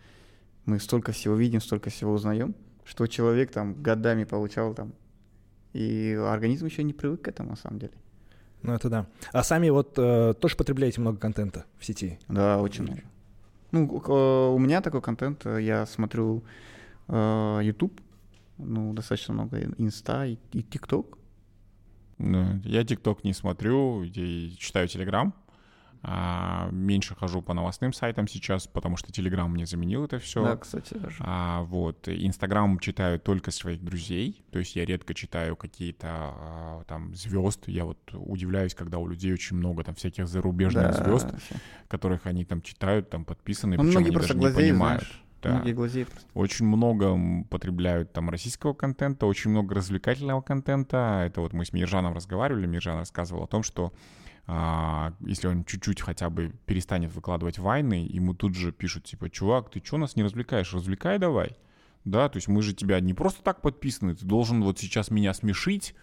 мы 0.65 0.79
столько 0.79 1.11
всего 1.11 1.35
видим, 1.35 1.61
столько 1.61 1.89
всего 1.89 2.13
узнаем, 2.13 2.55
что 2.83 3.05
человек 3.05 3.51
там 3.51 3.75
годами 3.81 4.23
получал 4.23 4.73
там 4.73 4.93
и 5.73 6.13
организм 6.13 6.65
еще 6.65 6.83
не 6.83 6.93
привык 6.93 7.23
к 7.23 7.27
этому, 7.27 7.51
на 7.51 7.55
самом 7.55 7.79
деле. 7.79 7.93
Ну, 8.61 8.73
это 8.73 8.89
да. 8.89 9.05
А 9.33 9.43
сами 9.43 9.69
вот 9.69 9.93
э, 9.97 10.33
тоже 10.39 10.55
потребляете 10.55 11.01
много 11.01 11.17
контента 11.17 11.65
в 11.77 11.85
сети? 11.85 12.17
Да, 12.29 12.61
очень 12.61 12.83
много. 12.83 13.01
Ну, 13.71 13.85
у 14.55 14.59
меня 14.59 14.81
такой 14.81 15.01
контент, 15.01 15.45
э, 15.45 15.61
я 15.61 15.85
смотрю 15.85 16.43
э, 17.07 17.59
YouTube, 17.63 17.99
ну, 18.57 18.93
достаточно 18.93 19.33
много, 19.33 19.61
Инста 19.77 20.25
и, 20.25 20.37
и 20.53 20.63
ТикТок. 20.63 21.17
Ну, 22.19 22.61
я 22.63 22.85
ТикТок 22.85 23.23
не 23.23 23.33
смотрю, 23.33 24.03
я 24.03 24.55
читаю 24.57 24.87
Телеграм. 24.87 25.33
А, 26.05 26.67
меньше 26.71 27.15
хожу 27.15 27.41
по 27.41 27.53
новостным 27.53 27.93
сайтам 27.93 28.27
сейчас, 28.27 28.67
потому 28.67 28.97
что 28.97 29.13
Телеграм 29.13 29.49
мне 29.49 29.65
заменил 29.65 30.03
это 30.03 30.19
все. 30.19 30.43
Да, 30.43 30.57
кстати, 30.57 30.95
даже. 30.95 31.15
А, 31.21 31.61
вот. 31.63 32.09
Инстаграм 32.09 32.77
читаю 32.79 33.21
только 33.21 33.51
своих 33.51 33.81
друзей, 33.81 34.43
то 34.51 34.59
есть 34.59 34.75
я 34.75 34.83
редко 34.83 35.13
читаю 35.13 35.55
какие-то 35.55 36.07
а, 36.09 36.83
там 36.89 37.15
звезд. 37.15 37.63
Я 37.67 37.85
вот 37.85 37.99
удивляюсь, 38.11 38.75
когда 38.75 38.97
у 38.97 39.07
людей 39.07 39.31
очень 39.31 39.55
много 39.55 39.85
там 39.85 39.95
всяких 39.95 40.27
зарубежных 40.27 40.91
да, 40.91 41.03
звезд, 41.03 41.27
которых 41.87 42.25
они 42.25 42.43
там 42.43 42.61
читают, 42.61 43.09
там 43.09 43.23
подписаны, 43.23 43.77
ну, 43.77 43.83
причем 43.83 43.99
они 43.99 44.11
даже 44.11 44.33
глазеют, 44.33 44.57
не 44.57 44.71
понимают. 44.71 45.03
Знаешь. 45.03 45.19
Да. 45.41 45.61
Очень 46.33 46.65
много 46.67 47.17
потребляют 47.49 48.13
там 48.13 48.29
российского 48.29 48.73
контента, 48.73 49.25
очень 49.25 49.51
много 49.51 49.75
развлекательного 49.75 50.41
контента. 50.41 51.23
Это 51.25 51.41
вот 51.41 51.51
мы 51.53 51.65
с 51.65 51.73
Миржаном 51.73 52.13
разговаривали, 52.13 52.65
Миржан 52.65 52.97
рассказывал 52.97 53.43
о 53.43 53.47
том, 53.47 53.61
что 53.61 53.93
если 54.45 55.47
он 55.47 55.63
чуть-чуть 55.63 56.01
хотя 56.01 56.29
бы 56.29 56.53
перестанет 56.65 57.13
выкладывать 57.13 57.59
войны, 57.59 58.05
ему 58.09 58.33
тут 58.33 58.55
же 58.55 58.71
пишут, 58.71 59.05
типа, 59.05 59.29
чувак, 59.29 59.69
ты 59.69 59.81
что 59.83 59.97
нас 59.97 60.15
не 60.15 60.23
развлекаешь? 60.23 60.73
Развлекай 60.73 61.17
давай. 61.17 61.55
Да, 62.03 62.27
то 62.27 62.37
есть 62.37 62.49
мы 62.49 62.61
же 62.61 62.73
тебя 62.73 62.99
не 62.99 63.13
просто 63.13 63.41
так 63.41 63.61
подписаны, 63.61 64.15
ты 64.15 64.25
должен 64.25 64.61
вот 64.61 64.79
сейчас 64.79 65.09
меня 65.09 65.33
смешить. 65.33 65.95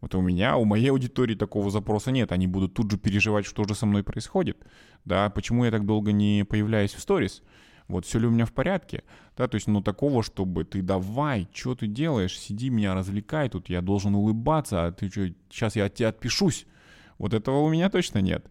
Вот 0.00 0.16
у 0.16 0.20
меня, 0.20 0.56
у 0.56 0.64
моей 0.64 0.90
аудитории 0.90 1.36
такого 1.36 1.70
запроса 1.70 2.10
нет. 2.10 2.32
Они 2.32 2.48
будут 2.48 2.74
тут 2.74 2.90
же 2.90 2.98
переживать, 2.98 3.46
что 3.46 3.62
же 3.64 3.76
со 3.76 3.86
мной 3.86 4.02
происходит. 4.02 4.58
Да, 5.04 5.30
почему 5.30 5.64
я 5.64 5.70
так 5.70 5.86
долго 5.86 6.10
не 6.10 6.44
появляюсь 6.44 6.92
в 6.92 7.00
сторис? 7.00 7.42
Вот 7.86 8.04
все 8.04 8.18
ли 8.18 8.26
у 8.26 8.30
меня 8.30 8.44
в 8.44 8.52
порядке? 8.52 9.04
Да, 9.36 9.46
то 9.46 9.54
есть, 9.54 9.68
ну, 9.68 9.80
такого, 9.80 10.24
чтобы 10.24 10.64
ты 10.64 10.82
давай, 10.82 11.48
что 11.52 11.76
ты 11.76 11.86
делаешь, 11.86 12.36
сиди, 12.36 12.68
меня 12.68 12.94
развлекай, 12.94 13.48
тут 13.48 13.68
я 13.68 13.80
должен 13.80 14.16
улыбаться, 14.16 14.86
а 14.86 14.92
ты 14.92 15.08
что, 15.08 15.28
сейчас 15.50 15.76
я 15.76 15.84
от 15.84 15.94
тебя 15.94 16.08
отпишусь. 16.08 16.66
Вот 17.22 17.34
этого 17.34 17.60
у 17.60 17.70
меня 17.70 17.88
точно 17.88 18.18
нет. 18.18 18.44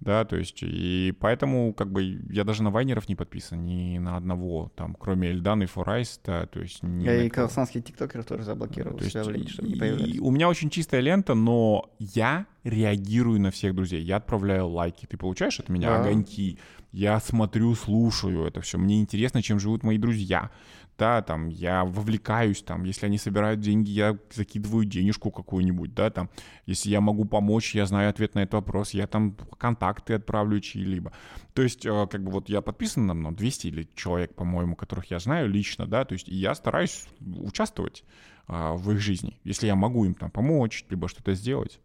Да, 0.00 0.24
то 0.26 0.36
есть, 0.36 0.58
и 0.62 1.14
поэтому, 1.20 1.72
как 1.72 1.90
бы, 1.90 2.20
я 2.28 2.44
даже 2.44 2.62
на 2.62 2.70
вайнеров 2.70 3.08
не 3.08 3.14
подписан, 3.14 3.64
ни 3.64 3.96
на 3.96 4.16
одного, 4.18 4.70
там, 4.76 4.94
кроме 4.98 5.30
Эльдана 5.30 5.62
и 5.62 5.66
Форайс, 5.66 6.20
да, 6.22 6.44
то 6.44 6.60
есть... 6.60 6.80
Я 6.82 7.22
и 7.22 7.30
казахстанских 7.30 7.82
тиктокеров 7.82 8.26
тоже 8.26 8.42
заблокировал, 8.42 8.98
то 8.98 9.04
есть, 9.04 9.14
лень, 9.14 9.48
чтобы 9.48 9.68
не 9.68 9.76
появлялись. 9.76 10.18
У 10.20 10.30
меня 10.30 10.50
очень 10.50 10.68
чистая 10.68 11.00
лента, 11.00 11.32
но 11.32 11.88
я 11.98 12.44
реагирую 12.62 13.40
на 13.40 13.50
всех 13.50 13.74
друзей, 13.74 14.02
я 14.02 14.16
отправляю 14.16 14.66
лайки, 14.66 15.06
ты 15.06 15.16
получаешь 15.16 15.60
от 15.60 15.70
меня 15.70 15.88
да. 15.88 16.00
огоньки, 16.02 16.58
я 16.92 17.18
смотрю, 17.18 17.74
слушаю 17.74 18.44
это 18.44 18.60
все, 18.60 18.76
мне 18.76 19.00
интересно, 19.00 19.40
чем 19.40 19.58
живут 19.58 19.82
мои 19.82 19.96
друзья, 19.96 20.50
да, 20.98 21.22
там, 21.22 21.48
я 21.48 21.84
вовлекаюсь, 21.84 22.62
там, 22.62 22.84
если 22.84 23.06
они 23.06 23.18
собирают 23.18 23.60
деньги, 23.60 23.90
я 23.90 24.18
закидываю 24.32 24.84
денежку 24.84 25.30
какую-нибудь, 25.30 25.94
да, 25.94 26.10
там, 26.10 26.30
если 26.64 26.90
я 26.90 27.00
могу 27.00 27.24
помочь, 27.24 27.74
я 27.74 27.86
знаю 27.86 28.10
ответ 28.10 28.34
на 28.34 28.40
этот 28.40 28.54
вопрос, 28.54 28.90
я 28.90 29.06
там 29.06 29.36
контакты 29.58 30.14
отправлю 30.14 30.60
чьи-либо. 30.60 31.12
То 31.52 31.62
есть, 31.62 31.84
э, 31.84 32.06
как 32.10 32.22
бы 32.22 32.30
вот 32.30 32.48
я 32.48 32.60
подписан 32.60 33.06
на 33.06 33.14
ну, 33.14 33.32
200 33.32 33.66
или 33.66 33.88
человек, 33.94 34.34
по-моему, 34.34 34.76
которых 34.76 35.10
я 35.10 35.18
знаю 35.18 35.48
лично, 35.48 35.86
да, 35.86 36.04
то 36.04 36.14
есть 36.14 36.28
я 36.28 36.54
стараюсь 36.54 37.06
участвовать 37.20 38.04
а, 38.48 38.74
в 38.74 38.90
их 38.92 39.00
жизни, 39.00 39.40
если 39.44 39.66
я 39.66 39.74
могу 39.74 40.04
им 40.04 40.14
там 40.14 40.30
помочь, 40.30 40.84
либо 40.88 41.08
что-то 41.08 41.34
сделать. 41.34 41.80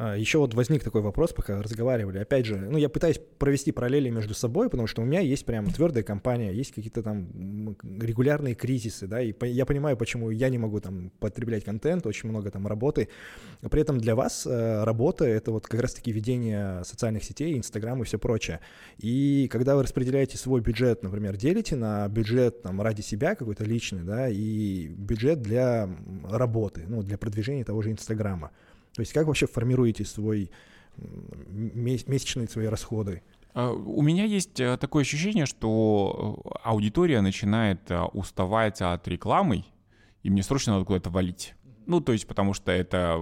А, 0.00 0.16
Еще 0.16 0.38
вот 0.38 0.54
возник 0.54 0.84
такой 0.84 1.02
вопрос, 1.02 1.32
пока 1.32 1.60
разговаривали. 1.60 2.18
Опять 2.18 2.46
же, 2.46 2.56
ну, 2.56 2.78
я 2.78 2.88
пытаюсь 2.88 3.20
провести 3.38 3.72
параллели 3.72 4.08
между 4.10 4.32
собой, 4.32 4.70
потому 4.70 4.86
что 4.86 5.02
у 5.02 5.04
меня 5.04 5.18
есть 5.18 5.44
прям 5.44 5.66
твердая 5.66 6.04
компания, 6.04 6.52
есть 6.52 6.72
какие-то 6.72 7.02
там 7.02 7.76
регулярные 7.82 8.54
кризисы, 8.54 9.08
да, 9.08 9.20
и 9.20 9.34
я 9.48 9.66
понимаю, 9.66 9.96
почему 9.96 10.30
я 10.30 10.50
не 10.50 10.58
могу 10.58 10.78
там 10.78 11.10
потреблять 11.18 11.64
контент, 11.64 12.06
очень 12.06 12.28
много 12.28 12.52
там 12.52 12.68
работы. 12.68 13.08
При 13.68 13.80
этом 13.80 13.98
для 13.98 14.14
вас 14.14 14.46
э, 14.46 14.84
работа— 14.84 15.24
это 15.26 15.50
вот 15.50 15.66
как 15.66 15.80
раз-таки 15.80 16.12
ведение 16.12 16.84
социальных 16.84 17.24
сетей, 17.24 17.58
Инстаграм 17.58 18.00
и 18.00 18.04
все 18.04 18.18
прочее. 18.18 18.60
И 18.98 19.48
когда 19.50 19.74
вы 19.74 19.82
распределяете 19.82 20.38
свой 20.38 20.60
бюджет, 20.60 21.02
например, 21.02 21.36
делите 21.36 21.74
на 21.74 22.06
бюджет 22.06 22.62
там 22.62 22.80
ради 22.80 23.00
себя 23.00 23.34
какой-то 23.34 23.64
личный, 23.64 24.04
да, 24.04 24.28
и 24.28 24.86
бюджет 24.86 25.42
для 25.42 25.90
работы, 26.22 26.84
ну, 26.86 27.02
для 27.02 27.18
продвижения 27.18 27.64
того 27.64 27.82
же 27.82 27.90
Инстаграма. 27.90 28.52
То 28.94 29.00
есть 29.00 29.12
как 29.12 29.26
вообще 29.26 29.46
формируете 29.46 30.04
свой 30.04 30.50
месячные 30.96 32.48
свои 32.48 32.66
расходы? 32.66 33.22
А, 33.54 33.72
у 33.72 34.02
меня 34.02 34.24
есть 34.24 34.60
э, 34.60 34.76
такое 34.76 35.02
ощущение, 35.02 35.46
что 35.46 36.40
э, 36.44 36.58
аудитория 36.64 37.20
начинает 37.20 37.90
э, 37.90 38.00
уставать 38.12 38.80
от 38.82 39.06
рекламы, 39.08 39.64
и 40.22 40.30
мне 40.30 40.42
срочно 40.42 40.74
надо 40.74 40.84
куда-то 40.84 41.10
валить. 41.10 41.54
Ну, 41.86 42.00
то 42.00 42.12
есть, 42.12 42.26
потому 42.26 42.52
что 42.52 42.70
это 42.70 43.18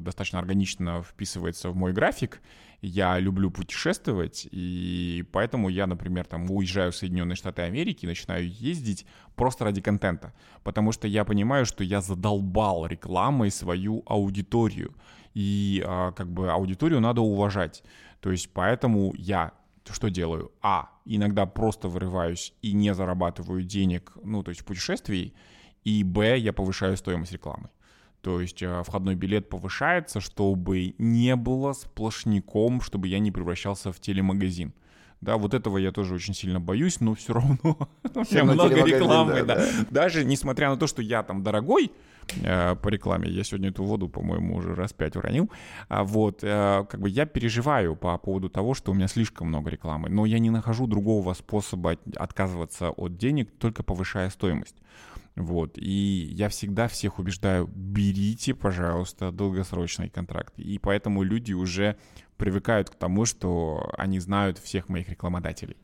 достаточно 0.00 0.38
органично 0.38 1.02
вписывается 1.02 1.70
в 1.70 1.76
мой 1.76 1.92
график. 1.92 2.40
Я 2.82 3.18
люблю 3.18 3.50
путешествовать, 3.50 4.46
и 4.50 5.24
поэтому 5.32 5.68
я, 5.68 5.86
например, 5.86 6.26
там 6.26 6.50
уезжаю 6.50 6.92
в 6.92 6.96
Соединенные 6.96 7.36
Штаты 7.36 7.62
Америки, 7.62 8.06
начинаю 8.06 8.48
ездить 8.48 9.06
просто 9.36 9.64
ради 9.64 9.80
контента. 9.80 10.32
Потому 10.62 10.92
что 10.92 11.08
я 11.08 11.24
понимаю, 11.24 11.66
что 11.66 11.84
я 11.84 12.00
задолбал 12.00 12.86
рекламой 12.86 13.50
свою 13.50 14.02
аудиторию 14.06 14.94
и 15.34 15.82
а, 15.86 16.12
как 16.12 16.30
бы 16.30 16.50
аудиторию 16.50 17.00
надо 17.00 17.20
уважать. 17.20 17.82
То 18.20 18.30
есть 18.30 18.50
поэтому 18.52 19.14
я 19.16 19.52
что 19.92 20.08
делаю? 20.08 20.52
А, 20.62 20.88
иногда 21.04 21.46
просто 21.46 21.88
вырываюсь 21.88 22.54
и 22.62 22.72
не 22.72 22.94
зарабатываю 22.94 23.62
денег, 23.62 24.12
ну, 24.22 24.42
то 24.42 24.50
есть 24.50 24.62
в 24.62 24.64
путешествии, 24.64 25.34
и 25.84 26.02
Б, 26.02 26.38
я 26.38 26.52
повышаю 26.52 26.96
стоимость 26.96 27.32
рекламы. 27.32 27.68
То 28.24 28.40
есть 28.40 28.62
э, 28.62 28.82
входной 28.82 29.14
билет 29.14 29.48
повышается, 29.48 30.20
чтобы 30.20 30.94
не 30.98 31.36
было 31.36 31.74
сплошняком, 31.74 32.80
чтобы 32.80 33.08
я 33.08 33.18
не 33.18 33.30
превращался 33.30 33.92
в 33.92 34.00
телемагазин. 34.00 34.72
Да, 35.20 35.36
вот 35.36 35.54
этого 35.54 35.78
я 35.78 35.92
тоже 35.92 36.14
очень 36.14 36.34
сильно 36.34 36.58
боюсь, 36.58 37.00
но 37.00 37.14
все 37.14 37.34
равно 37.34 37.78
меня 38.14 38.44
много 38.44 38.84
рекламы. 38.84 39.44
Да, 39.44 39.56
да. 39.56 39.66
Даже 39.90 40.24
несмотря 40.24 40.70
на 40.70 40.76
то, 40.76 40.86
что 40.86 41.02
я 41.02 41.22
там 41.22 41.42
дорогой, 41.42 41.92
Э, 42.42 42.76
по 42.76 42.88
рекламе. 42.88 43.28
Я 43.28 43.44
сегодня 43.44 43.68
эту 43.70 43.84
воду, 43.84 44.08
по-моему, 44.08 44.56
уже 44.56 44.74
раз 44.74 44.92
пять 44.92 45.16
уронил. 45.16 45.50
А 45.88 46.04
вот, 46.04 46.40
э, 46.42 46.84
как 46.88 47.00
бы 47.00 47.08
я 47.08 47.26
переживаю 47.26 47.96
по 47.96 48.16
поводу 48.18 48.48
того, 48.48 48.74
что 48.74 48.92
у 48.92 48.94
меня 48.94 49.08
слишком 49.08 49.48
много 49.48 49.70
рекламы, 49.70 50.08
но 50.08 50.26
я 50.26 50.38
не 50.38 50.50
нахожу 50.50 50.86
другого 50.86 51.34
способа 51.34 51.96
отказываться 52.16 52.90
от 52.90 53.16
денег, 53.16 53.50
только 53.58 53.82
повышая 53.82 54.30
стоимость. 54.30 54.76
Вот, 55.36 55.76
и 55.76 56.28
я 56.32 56.48
всегда 56.48 56.86
всех 56.86 57.18
убеждаю, 57.18 57.66
берите, 57.66 58.54
пожалуйста, 58.54 59.32
долгосрочный 59.32 60.08
контракт. 60.08 60.56
И 60.58 60.78
поэтому 60.78 61.24
люди 61.24 61.52
уже 61.52 61.96
привыкают 62.36 62.90
к 62.90 62.94
тому, 62.94 63.24
что 63.24 63.92
они 63.98 64.20
знают 64.20 64.58
всех 64.58 64.88
моих 64.88 65.08
рекламодателей. 65.08 65.76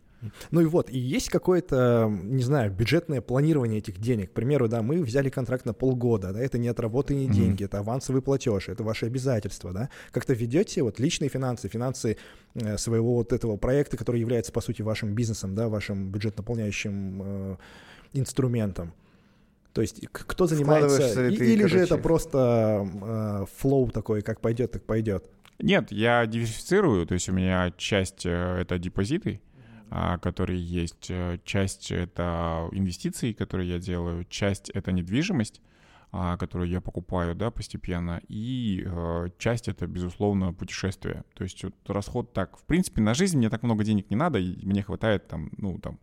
Ну 0.51 0.61
и 0.61 0.67
вот, 0.67 0.91
и 0.91 0.99
есть 0.99 1.31
какое-то, 1.31 2.09
не 2.11 2.43
знаю, 2.43 2.71
бюджетное 2.71 3.21
планирование 3.21 3.79
этих 3.79 3.99
денег. 3.99 4.31
К 4.31 4.35
примеру, 4.35 4.69
да, 4.69 4.83
мы 4.83 5.03
взяли 5.03 5.31
контракт 5.31 5.65
на 5.65 5.73
полгода, 5.73 6.33
да, 6.33 6.41
это 6.41 6.59
не 6.59 6.69
отработанные 6.69 7.27
mm-hmm. 7.27 7.33
деньги, 7.33 7.65
это 7.65 7.79
авансовый 7.79 8.21
платеж, 8.21 8.69
это 8.69 8.85
ваши 8.85 9.07
обязательства, 9.07 9.73
да. 9.73 9.89
Как-то 10.13 10.35
ведете 10.35 10.83
вот 10.83 11.01
личные 11.01 11.31
финансы, 11.31 11.69
финансы 11.69 12.19
э, 12.55 12.77
своего 12.77 13.15
вот 13.15 13.33
этого 13.33 13.57
проекта, 13.57 13.97
который 13.97 14.21
является, 14.21 14.53
по 14.53 14.61
сути, 14.61 14.83
вашим 14.83 15.15
бизнесом, 15.15 15.55
да, 15.55 15.69
вашим 15.69 16.11
бюджет-наполняющим 16.11 17.23
э, 17.23 17.57
инструментом. 18.13 18.93
То 19.73 19.81
есть 19.81 20.07
кто 20.11 20.47
занимается, 20.47 21.29
и, 21.29 21.37
ты, 21.37 21.53
или 21.53 21.63
короче... 21.63 21.79
же 21.79 21.85
это 21.85 21.99
просто 21.99 22.89
э, 23.03 23.45
флоу 23.57 23.91
такой, 23.91 24.23
как 24.23 24.41
пойдет, 24.41 24.73
так 24.73 24.85
пойдет? 24.85 25.31
Нет, 25.59 25.93
я 25.93 26.27
диверсифицирую, 26.27 27.07
то 27.07 27.15
есть 27.15 27.29
у 27.29 27.33
меня 27.33 27.73
часть 27.77 28.25
э, 28.25 28.59
это 28.61 28.79
депозиты, 28.79 29.41
а, 29.91 30.19
которые 30.19 30.61
есть. 30.63 31.11
Э, 31.11 31.39
часть— 31.45 31.91
это 31.93 32.69
инвестиции, 32.73 33.33
которые 33.33 33.69
я 33.69 33.79
делаю, 33.79 34.25
часть— 34.25 34.71
это 34.75 34.93
недвижимость, 34.93 35.61
а, 36.13 36.37
которую 36.37 36.71
я 36.71 36.81
покупаю, 36.81 37.35
да, 37.35 37.51
постепенно, 37.51 38.21
и 38.29 38.85
э, 38.87 39.29
часть 39.39 39.69
это, 39.69 39.87
безусловно, 39.87 40.53
путешествие. 40.53 41.25
То 41.35 41.45
есть 41.45 41.63
вот 41.63 41.75
расход 41.87 42.33
так, 42.33 42.57
в 42.57 42.65
принципе, 42.65 43.03
на 43.03 43.15
жизнь 43.15 43.37
мне 43.37 43.51
так 43.51 43.63
много 43.63 43.85
денег 43.85 44.11
не 44.11 44.17
надо, 44.17 44.39
и 44.39 44.65
мне 44.65 44.83
хватает 44.83 45.29
там, 45.29 45.51
ну, 45.57 45.79
там, 45.79 45.99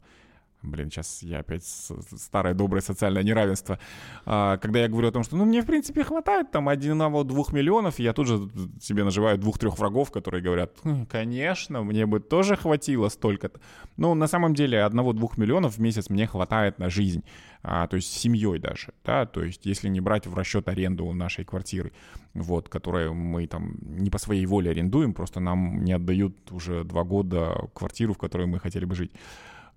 Блин, 0.64 0.90
сейчас 0.90 1.22
я 1.22 1.40
опять 1.40 1.64
старое 1.64 2.54
доброе 2.56 2.82
социальное 2.82 3.22
неравенство. 3.22 3.80
А, 4.26 4.58
когда 4.58 4.80
я 4.80 4.88
говорю 4.88 5.10
о 5.10 5.12
том, 5.12 5.24
что, 5.24 5.36
ну, 5.36 5.46
мне, 5.46 5.62
в 5.62 5.66
принципе, 5.66 6.04
хватает 6.04 6.52
там 6.52 6.68
одного-двух 6.68 7.54
миллионов, 7.54 8.00
я 8.00 8.14
тут 8.14 8.28
же 8.28 8.50
себе 8.82 9.04
наживаю 9.04 9.38
двух-трех 9.38 9.78
врагов, 9.78 10.12
которые 10.12 10.42
говорят, 10.42 10.72
хм, 10.84 11.06
конечно, 11.06 11.84
мне 11.84 12.06
бы 12.08 12.20
тоже 12.20 12.56
хватило 12.56 13.10
столько-то. 13.10 13.60
Но 13.98 14.16
на 14.16 14.28
самом 14.28 14.56
деле 14.56 14.82
одного-двух 14.84 15.38
миллионов 15.38 15.78
в 15.78 15.80
месяц 15.80 16.10
мне 16.10 16.26
хватает 16.26 16.80
на 16.80 16.90
жизнь. 16.90 17.24
А, 17.62 17.88
то 17.88 17.96
есть 17.96 18.12
с 18.12 18.18
семьей 18.18 18.60
даже, 18.60 18.94
да, 19.04 19.26
то 19.26 19.44
есть 19.44 19.66
если 19.66 19.90
не 19.90 20.00
брать 20.00 20.26
в 20.26 20.34
расчет 20.36 20.68
аренду 20.70 21.12
нашей 21.14 21.44
квартиры, 21.44 21.92
вот, 22.34 22.70
которую 22.70 23.14
мы 23.14 23.48
там 23.48 23.78
не 23.82 24.10
по 24.10 24.18
своей 24.18 24.46
воле 24.46 24.72
арендуем, 24.72 25.14
просто 25.14 25.40
нам 25.40 25.84
не 25.84 25.94
отдают 25.94 26.52
уже 26.52 26.84
два 26.84 27.04
года 27.04 27.70
квартиру, 27.74 28.14
в 28.14 28.18
которой 28.18 28.48
мы 28.48 28.60
хотели 28.60 28.86
бы 28.86 28.96
жить. 28.96 29.12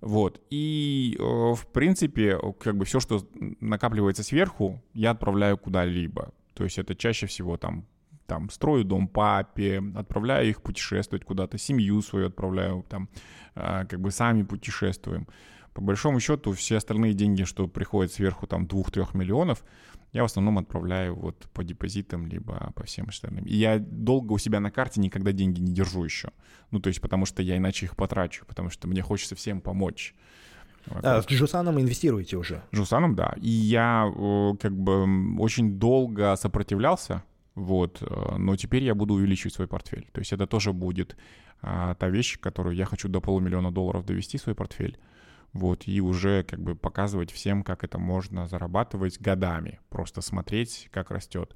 Вот. 0.00 0.40
И, 0.50 1.16
э, 1.18 1.22
в 1.22 1.66
принципе, 1.72 2.38
как 2.58 2.76
бы 2.76 2.84
все, 2.84 3.00
что 3.00 3.26
накапливается 3.60 4.22
сверху, 4.22 4.82
я 4.94 5.10
отправляю 5.10 5.58
куда-либо. 5.58 6.32
То 6.54 6.64
есть 6.64 6.78
это 6.78 6.94
чаще 6.94 7.26
всего 7.26 7.56
там 7.56 7.86
там, 8.26 8.48
строю 8.48 8.84
дом 8.84 9.08
папе, 9.08 9.82
отправляю 9.96 10.48
их 10.48 10.62
путешествовать 10.62 11.24
куда-то, 11.24 11.58
семью 11.58 12.00
свою 12.00 12.28
отправляю, 12.28 12.84
там, 12.88 13.08
а, 13.56 13.84
как 13.86 14.00
бы 14.00 14.12
сами 14.12 14.44
путешествуем. 14.44 15.26
По 15.72 15.80
большому 15.80 16.20
счету, 16.20 16.52
все 16.52 16.76
остальные 16.76 17.14
деньги, 17.14 17.44
что 17.44 17.68
приходят 17.68 18.12
сверху, 18.12 18.46
там, 18.46 18.64
2-3 18.64 19.16
миллионов, 19.16 19.64
я 20.12 20.22
в 20.22 20.26
основном 20.26 20.58
отправляю 20.58 21.14
вот 21.14 21.46
по 21.52 21.62
депозитам, 21.62 22.26
либо 22.26 22.72
по 22.74 22.84
всем 22.84 23.08
остальным. 23.08 23.44
И 23.44 23.54
я 23.54 23.78
долго 23.78 24.32
у 24.32 24.38
себя 24.38 24.58
на 24.58 24.70
карте 24.70 25.00
никогда 25.00 25.32
деньги 25.32 25.60
не 25.60 25.72
держу 25.72 26.04
еще. 26.04 26.30
Ну, 26.72 26.80
то 26.80 26.88
есть 26.88 27.00
потому 27.00 27.26
что 27.26 27.42
я 27.42 27.56
иначе 27.56 27.86
их 27.86 27.94
потрачу, 27.96 28.44
потому 28.46 28.70
что 28.70 28.88
мне 28.88 29.02
хочется 29.02 29.36
всем 29.36 29.60
помочь. 29.60 30.14
А, 30.86 31.22
с 31.22 31.26
Джусаном 31.26 31.80
инвестируете 31.80 32.36
уже? 32.36 32.62
Джусаном, 32.74 33.14
да. 33.14 33.34
И 33.40 33.50
я 33.50 34.10
как 34.60 34.76
бы 34.76 35.38
очень 35.38 35.78
долго 35.78 36.34
сопротивлялся, 36.36 37.22
вот, 37.54 37.98
э, 38.00 38.36
но 38.38 38.56
теперь 38.56 38.82
я 38.84 38.94
буду 38.94 39.14
увеличивать 39.14 39.54
свой 39.54 39.68
портфель. 39.68 40.08
То 40.12 40.20
есть 40.20 40.32
это 40.32 40.46
тоже 40.46 40.72
будет 40.72 41.16
а, 41.62 41.94
та 41.94 42.08
вещь, 42.08 42.38
которую 42.40 42.74
я 42.74 42.86
хочу 42.86 43.08
до 43.08 43.20
полумиллиона 43.20 43.70
долларов 43.70 44.06
довести 44.06 44.38
свой 44.38 44.54
портфель 44.54 44.98
вот, 45.52 45.86
и 45.86 46.00
уже 46.00 46.44
как 46.44 46.60
бы 46.60 46.76
показывать 46.76 47.30
всем, 47.32 47.62
как 47.62 47.84
это 47.84 47.98
можно 47.98 48.46
зарабатывать 48.46 49.20
годами, 49.20 49.80
просто 49.88 50.20
смотреть, 50.20 50.88
как 50.92 51.10
растет. 51.10 51.54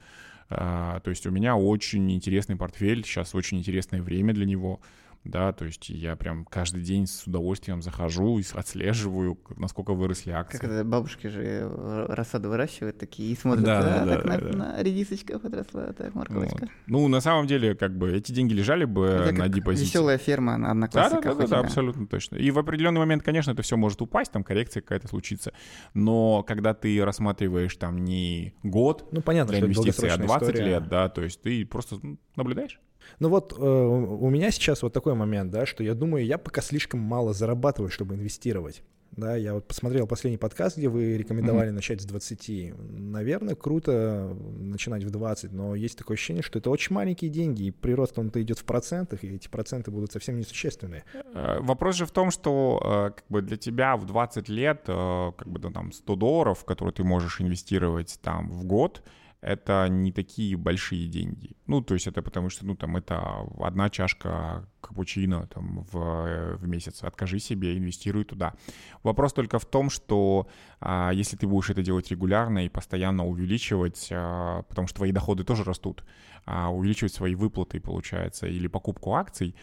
А, 0.51 1.01
то 1.01 1.11
есть 1.11 1.26
у 1.26 1.30
меня 1.30 1.57
очень 1.57 2.12
интересный 2.12 2.57
портфель, 2.57 3.05
сейчас 3.05 3.34
очень 3.34 3.59
интересное 3.59 4.03
время 4.03 4.34
для 4.34 4.47
него, 4.47 4.80
да, 5.25 5.53
то 5.53 5.64
есть 5.64 5.89
я 5.89 6.16
прям 6.16 6.45
каждый 6.45 6.83
день 6.83 7.07
с 7.07 7.27
удовольствием 7.27 7.81
захожу 7.81 8.39
и 8.39 8.45
отслеживаю, 8.53 9.39
насколько 9.57 9.95
выросли 9.95 10.31
акции. 10.31 10.59
Как 10.59 10.70
это 10.70 10.85
бабушки 10.85 11.29
же 11.29 11.43
э, 11.43 12.07
рассаду 12.11 12.51
выращивают 12.51 12.99
такие 12.99 13.33
и 13.33 13.37
смотрят, 13.37 13.64
да, 13.64 13.83
да, 13.83 14.05
да, 14.05 14.14
так 14.16 14.25
да, 14.25 14.31
на, 14.31 14.39
да. 14.39 14.59
на 14.59 14.83
редисочка 14.83 15.39
подросла, 15.39 15.93
так, 15.93 16.14
морковочка. 16.14 16.59
Вот. 16.61 16.70
Ну, 16.87 17.09
на 17.09 17.20
самом 17.20 17.47
деле, 17.47 17.75
как 17.75 17.97
бы 17.97 18.12
эти 18.12 18.33
деньги 18.33 18.53
лежали 18.53 18.85
бы 18.85 19.07
это 19.07 19.35
на 19.35 19.49
депозите. 19.49 19.87
Веселая 19.87 20.18
ферма 20.18 20.59
на 20.59 20.72
одноклассниках. 20.72 21.25
Да, 21.25 21.35
да, 21.35 21.47
да, 21.47 21.47
да, 21.47 21.61
абсолютно 21.61 22.07
точно. 22.07 22.37
И 22.37 22.51
в 22.51 22.59
определенный 22.59 23.01
момент, 23.01 23.22
конечно, 23.22 23.53
это 23.53 23.62
все 23.62 23.77
может 23.77 24.03
упасть, 24.03 24.31
там 24.31 24.45
коррекция 24.45 24.83
какая-то 24.83 25.09
случится, 25.09 25.53
но 25.95 26.43
когда 26.43 26.75
ты 26.75 27.03
рассматриваешь 27.03 27.75
там 27.77 28.05
не 28.05 28.55
год 28.62 29.09
ну, 29.11 29.22
понятно, 29.22 29.53
для 29.53 29.66
инвестиций, 29.66 30.11
а 30.11 30.18
20 30.18 30.49
история. 30.49 30.66
лет, 30.66 30.89
да, 30.89 31.09
то 31.09 31.22
есть 31.22 31.41
ты 31.41 31.64
просто 31.64 31.99
наблюдаешь. 32.37 32.79
Ну 33.19 33.29
вот 33.29 33.55
э, 33.57 33.63
у 33.63 34.31
меня 34.31 34.51
сейчас 34.51 34.83
вот 34.83 34.93
такой 34.93 35.15
момент, 35.15 35.51
да, 35.51 35.67
что 35.67 35.83
я 35.83 35.95
думаю, 35.95 36.25
я 36.25 36.39
пока 36.39 36.61
слишком 36.63 37.01
мало 37.01 37.33
зарабатываю, 37.33 37.91
чтобы 37.91 38.15
инвестировать. 38.15 38.83
Да, 39.17 39.37
я 39.37 39.55
вот 39.55 39.69
посмотрел 39.69 40.09
последний 40.09 40.39
подкаст, 40.39 40.77
где 40.77 40.89
вы 40.89 41.17
рекомендовали 41.17 41.71
mm-hmm. 41.71 41.75
начать 41.75 42.01
с 42.03 42.05
20. 42.05 42.75
Наверное, 42.99 43.55
круто 43.55 44.37
начинать 44.59 45.05
в 45.05 45.11
20, 45.11 45.53
но 45.53 45.75
есть 45.77 45.97
такое 45.97 46.17
ощущение, 46.17 46.43
что 46.43 46.59
это 46.59 46.71
очень 46.71 46.95
маленькие 46.95 47.31
деньги, 47.31 47.65
и 47.65 47.71
прирост 47.71 48.19
он-то 48.19 48.43
идет 48.43 48.59
в 48.59 48.65
процентах, 48.65 49.23
и 49.23 49.37
эти 49.37 49.47
проценты 49.47 49.93
будут 49.93 50.13
совсем 50.13 50.37
несущественные. 50.37 51.05
Э, 51.33 51.61
вопрос 51.61 51.95
же 51.95 52.07
в 52.07 52.11
том, 52.11 52.33
что 52.33 52.81
э, 52.83 53.17
как 53.17 53.25
бы 53.29 53.43
для 53.43 53.57
тебя 53.57 53.97
в 53.97 54.05
20 54.05 54.49
лет, 54.49 54.83
э, 54.89 55.33
как 55.37 55.49
бы 55.49 55.61
ну, 55.61 55.71
там 55.71 55.93
100 55.93 56.17
долларов, 56.17 56.65
которые 56.65 56.93
ты 56.93 57.05
можешь 57.05 57.41
инвестировать 57.41 58.19
там 58.21 58.51
в 58.51 58.65
год, 58.65 59.03
это 59.45 59.88
не 59.88 60.11
такие 60.11 60.57
большие 60.57 61.07
деньги. 61.07 61.57
Ну, 61.66 61.82
то 61.82 61.95
есть 61.95 62.07
это 62.07 62.22
потому 62.22 62.49
что, 62.49 62.64
ну, 62.64 62.74
там, 62.74 62.97
это 62.97 63.22
одна 63.61 63.90
чашка 63.90 64.66
капучино 64.80 65.47
там 65.47 65.86
в, 65.92 66.57
в 66.57 66.66
месяц. 66.66 67.03
Откажи 67.03 67.38
себе, 67.38 67.76
инвестируй 67.76 68.24
туда. 68.24 68.55
Вопрос 69.03 69.32
только 69.32 69.59
в 69.59 69.66
том, 69.66 69.90
что 69.90 70.49
а, 70.80 71.11
если 71.12 71.36
ты 71.36 71.47
будешь 71.47 71.70
это 71.70 71.82
делать 71.82 72.11
регулярно 72.11 72.64
и 72.64 72.70
постоянно 72.70 73.26
увеличивать, 73.26 74.09
а, 74.12 74.62
потому 74.62 74.88
что 74.88 74.97
твои 74.97 75.12
доходы 75.12 75.45
тоже 75.45 75.62
растут, 75.64 76.05
а, 76.47 76.70
увеличивать 76.70 77.12
свои 77.12 77.34
выплаты, 77.34 77.80
получается, 77.80 78.47
или 78.47 78.66
покупку 78.66 79.14
акций, 79.14 79.55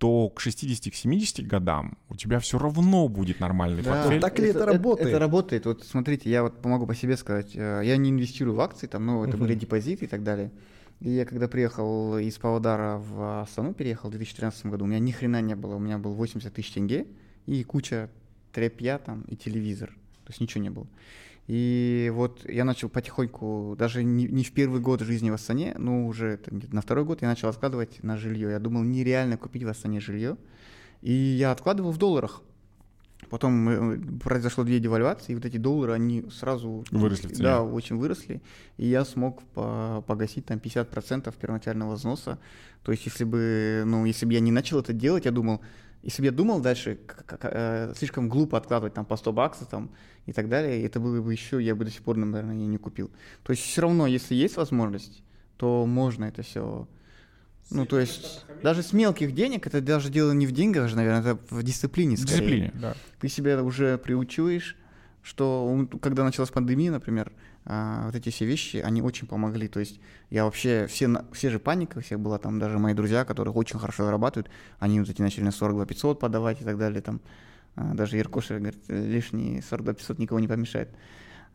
то 0.00 0.30
к 0.30 0.40
60-70 0.40 1.42
годам 1.42 1.98
у 2.08 2.16
тебя 2.16 2.40
все 2.40 2.58
равно 2.58 3.06
будет 3.06 3.38
нормальный 3.38 3.82
да. 3.82 3.92
портфель. 3.92 4.20
Так 4.22 4.38
ли 4.38 4.48
это, 4.48 4.60
это 4.60 4.66
работает? 4.66 5.00
Это, 5.00 5.10
это 5.10 5.18
работает. 5.18 5.66
Вот 5.66 5.84
смотрите, 5.84 6.30
я 6.30 6.42
вот 6.42 6.62
помогу 6.62 6.86
по 6.86 6.94
себе 6.94 7.18
сказать. 7.18 7.54
Э, 7.54 7.82
я 7.84 7.98
не 7.98 8.08
инвестирую 8.08 8.56
в 8.56 8.60
акции, 8.62 8.86
там, 8.86 9.04
ну, 9.04 9.22
это 9.24 9.36
uh-huh. 9.36 9.40
были 9.40 9.54
депозиты 9.54 10.06
и 10.06 10.08
так 10.08 10.22
далее. 10.22 10.52
И 11.00 11.10
я 11.10 11.26
когда 11.26 11.48
приехал 11.48 12.16
из 12.16 12.38
Павлодара 12.38 12.96
в 12.96 13.42
Астану, 13.42 13.74
переехал 13.74 14.08
в 14.08 14.12
2013 14.12 14.66
году, 14.66 14.86
у 14.86 14.88
меня 14.88 15.00
ни 15.00 15.10
хрена 15.10 15.42
не 15.42 15.54
было. 15.54 15.74
У 15.74 15.78
меня 15.78 15.98
был 15.98 16.14
80 16.14 16.50
тысяч 16.50 16.72
тенге 16.72 17.06
и 17.44 17.62
куча 17.62 18.08
тряпья 18.52 18.96
там 18.96 19.26
и 19.28 19.36
телевизор. 19.36 19.90
То 20.24 20.30
есть 20.30 20.40
ничего 20.40 20.62
не 20.62 20.70
было. 20.70 20.86
И 21.50 22.12
вот 22.14 22.48
я 22.48 22.64
начал 22.64 22.88
потихоньку, 22.88 23.74
даже 23.76 24.04
не, 24.04 24.26
не 24.26 24.44
в 24.44 24.52
первый 24.52 24.80
год 24.80 25.00
жизни 25.00 25.30
в 25.30 25.34
Астане, 25.34 25.74
но 25.78 26.06
уже 26.06 26.38
на 26.70 26.80
второй 26.80 27.04
год 27.04 27.22
я 27.22 27.28
начал 27.28 27.48
откладывать 27.48 28.04
на 28.04 28.16
жилье. 28.16 28.50
Я 28.50 28.60
думал, 28.60 28.84
нереально 28.84 29.36
купить 29.36 29.64
в 29.64 29.68
Астане 29.68 29.98
жилье. 29.98 30.36
И 31.02 31.12
я 31.12 31.50
откладывал 31.50 31.90
в 31.90 31.98
долларах. 31.98 32.42
Потом 33.30 33.68
э, 33.68 33.98
произошло 34.22 34.62
две 34.62 34.78
девальвации, 34.78 35.32
и 35.32 35.34
вот 35.34 35.44
эти 35.44 35.56
доллары, 35.56 35.92
они 35.92 36.24
сразу... 36.30 36.84
Выросли 36.92 37.26
в 37.26 37.32
цене. 37.32 37.42
Да, 37.42 37.62
очень 37.64 37.96
выросли. 37.96 38.40
И 38.76 38.86
я 38.86 39.04
смог 39.04 39.42
погасить 40.06 40.46
там 40.46 40.58
50% 40.58 41.34
первоначального 41.36 41.94
взноса. 41.94 42.38
То 42.84 42.92
есть 42.92 43.06
если 43.06 43.24
бы, 43.24 43.82
ну, 43.86 44.04
если 44.04 44.24
бы 44.24 44.34
я 44.34 44.40
не 44.40 44.52
начал 44.52 44.78
это 44.78 44.92
делать, 44.92 45.24
я 45.24 45.32
думал, 45.32 45.60
если 46.02 46.22
бы 46.22 46.26
я 46.26 46.32
думал 46.32 46.60
дальше, 46.60 46.98
как, 47.06 47.26
как, 47.26 47.40
э, 47.44 47.92
слишком 47.96 48.28
глупо 48.28 48.56
откладывать 48.56 48.94
там 48.94 49.04
по 49.04 49.16
100 49.16 49.32
баксов 49.32 49.68
там, 49.68 49.90
и 50.26 50.32
так 50.32 50.48
далее, 50.48 50.84
это 50.84 50.98
было 51.00 51.20
бы 51.20 51.32
еще, 51.32 51.62
я 51.62 51.74
бы 51.74 51.84
до 51.84 51.90
сих 51.90 52.02
пор, 52.02 52.16
наверное, 52.16 52.54
не 52.54 52.78
купил. 52.78 53.10
То 53.42 53.52
есть 53.52 53.62
все 53.62 53.82
равно, 53.82 54.06
если 54.06 54.34
есть 54.34 54.56
возможность, 54.56 55.22
то 55.56 55.84
можно 55.86 56.24
это 56.24 56.42
все... 56.42 56.88
Ну, 57.70 57.86
то 57.86 58.00
есть, 58.00 58.44
даже 58.62 58.82
с 58.82 58.92
мелких 58.92 59.32
денег, 59.32 59.66
это 59.66 59.80
даже 59.80 60.10
дело 60.10 60.32
не 60.32 60.46
в 60.46 60.52
деньгах 60.52 60.88
же, 60.88 60.96
наверное, 60.96 61.34
это 61.34 61.54
в 61.54 61.62
дисциплине 61.62 62.16
скорее. 62.16 62.38
Дисциплине, 62.38 62.72
да. 62.74 62.94
Ты 63.20 63.28
себя 63.28 63.62
уже 63.62 63.96
приучиваешь, 63.98 64.76
что 65.22 65.86
когда 66.00 66.24
началась 66.24 66.50
пандемия, 66.50 66.90
например, 66.90 67.30
а, 67.66 68.06
вот 68.06 68.14
эти 68.14 68.30
все 68.30 68.46
вещи, 68.46 68.78
они 68.78 69.02
очень 69.02 69.26
помогли. 69.26 69.68
То 69.68 69.80
есть 69.80 70.00
я 70.30 70.44
вообще, 70.44 70.86
все, 70.86 71.24
все 71.32 71.50
же 71.50 71.58
паника, 71.58 72.00
всех 72.00 72.20
была 72.20 72.38
там, 72.38 72.58
даже 72.58 72.78
мои 72.78 72.94
друзья, 72.94 73.24
которые 73.24 73.52
очень 73.54 73.78
хорошо 73.78 74.04
зарабатывают, 74.04 74.50
они 74.78 75.00
вот 75.00 75.08
эти 75.08 75.20
начали 75.20 75.44
на 75.44 75.52
42 75.52 75.86
500 75.86 76.20
подавать 76.20 76.60
и 76.60 76.64
так 76.64 76.78
далее. 76.78 77.02
Там, 77.02 77.20
а, 77.76 77.94
даже 77.94 78.18
Иркоша 78.18 78.58
говорит, 78.58 78.82
лишние 78.88 79.62
42 79.62 79.94
500 79.94 80.18
никого 80.18 80.40
не 80.40 80.48
помешает. 80.48 80.90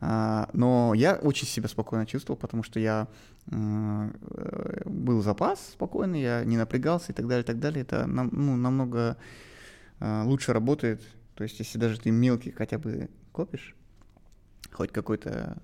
А, 0.02 0.50
но 0.54 0.94
я 0.94 1.16
очень 1.16 1.48
себя 1.48 1.68
спокойно 1.68 2.06
чувствовал, 2.06 2.38
потому 2.38 2.64
что 2.64 2.80
я 2.82 3.08
э, 3.50 4.10
был 4.86 5.22
запас 5.22 5.70
спокойный, 5.72 6.22
я 6.22 6.44
не 6.44 6.58
напрягался 6.58 7.14
и 7.14 7.16
так 7.16 7.28
далее, 7.28 7.44
и 7.44 7.48
так 7.48 7.60
далее. 7.60 7.82
Это 7.82 8.06
нам, 8.06 8.30
ну, 8.32 8.56
намного 8.58 9.18
лучше 10.02 10.52
работает. 10.52 11.02
То 11.36 11.44
есть, 11.44 11.58
если 11.60 11.78
даже 11.78 12.00
ты 12.00 12.12
мелкий 12.12 12.52
хотя 12.52 12.78
бы 12.78 13.10
копишь, 13.32 13.76
хоть 14.72 14.92
какой-то 14.92 15.62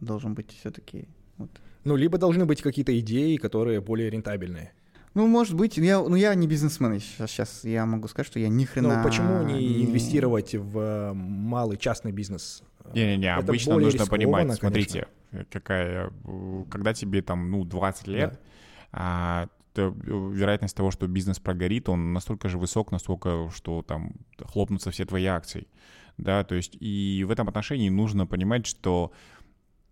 должен 0.00 0.34
быть 0.34 0.52
все-таки. 0.58 1.08
Вот. 1.38 1.50
Ну, 1.84 1.96
либо 1.96 2.18
должны 2.18 2.44
быть 2.44 2.62
какие-то 2.62 2.98
идеи, 3.00 3.36
которые 3.36 3.80
более 3.80 4.10
рентабельные. 4.10 4.72
Ну, 5.14 5.26
может 5.26 5.54
быть, 5.54 5.76
я, 5.76 5.98
ну, 6.00 6.14
я 6.14 6.34
не 6.34 6.46
бизнесмен 6.46 7.00
сейчас, 7.00 7.30
сейчас 7.30 7.64
я 7.64 7.84
могу 7.84 8.06
сказать, 8.06 8.26
что 8.26 8.38
я 8.38 8.48
ни 8.48 8.64
хрена... 8.64 8.98
Ну, 8.98 9.04
почему 9.04 9.42
не, 9.42 9.54
не... 9.54 9.84
инвестировать 9.86 10.54
в 10.54 10.78
э, 10.78 11.12
малый 11.14 11.78
частный 11.78 12.12
бизнес? 12.12 12.62
Не-не-не, 12.94 13.34
обычно 13.34 13.76
нужно 13.78 14.06
понимать, 14.06 14.54
смотрите, 14.54 15.08
какая, 15.50 16.12
когда 16.70 16.94
тебе 16.94 17.22
там, 17.22 17.50
ну, 17.50 17.64
20 17.64 18.06
лет, 18.06 18.32
да. 18.32 18.38
а, 18.92 19.48
то 19.74 19.88
вероятность 19.88 20.76
того, 20.76 20.90
что 20.90 21.06
бизнес 21.06 21.38
прогорит, 21.38 21.88
он 21.88 22.12
настолько 22.12 22.48
же 22.48 22.58
высок, 22.58 22.90
настолько, 22.90 23.50
что 23.54 23.82
там 23.82 24.12
хлопнутся 24.38 24.90
все 24.90 25.04
твои 25.04 25.26
акции, 25.26 25.68
да, 26.18 26.44
то 26.44 26.54
есть 26.54 26.76
и 26.80 27.24
в 27.26 27.30
этом 27.30 27.48
отношении 27.48 27.88
нужно 27.88 28.26
понимать, 28.26 28.66
что 28.66 29.12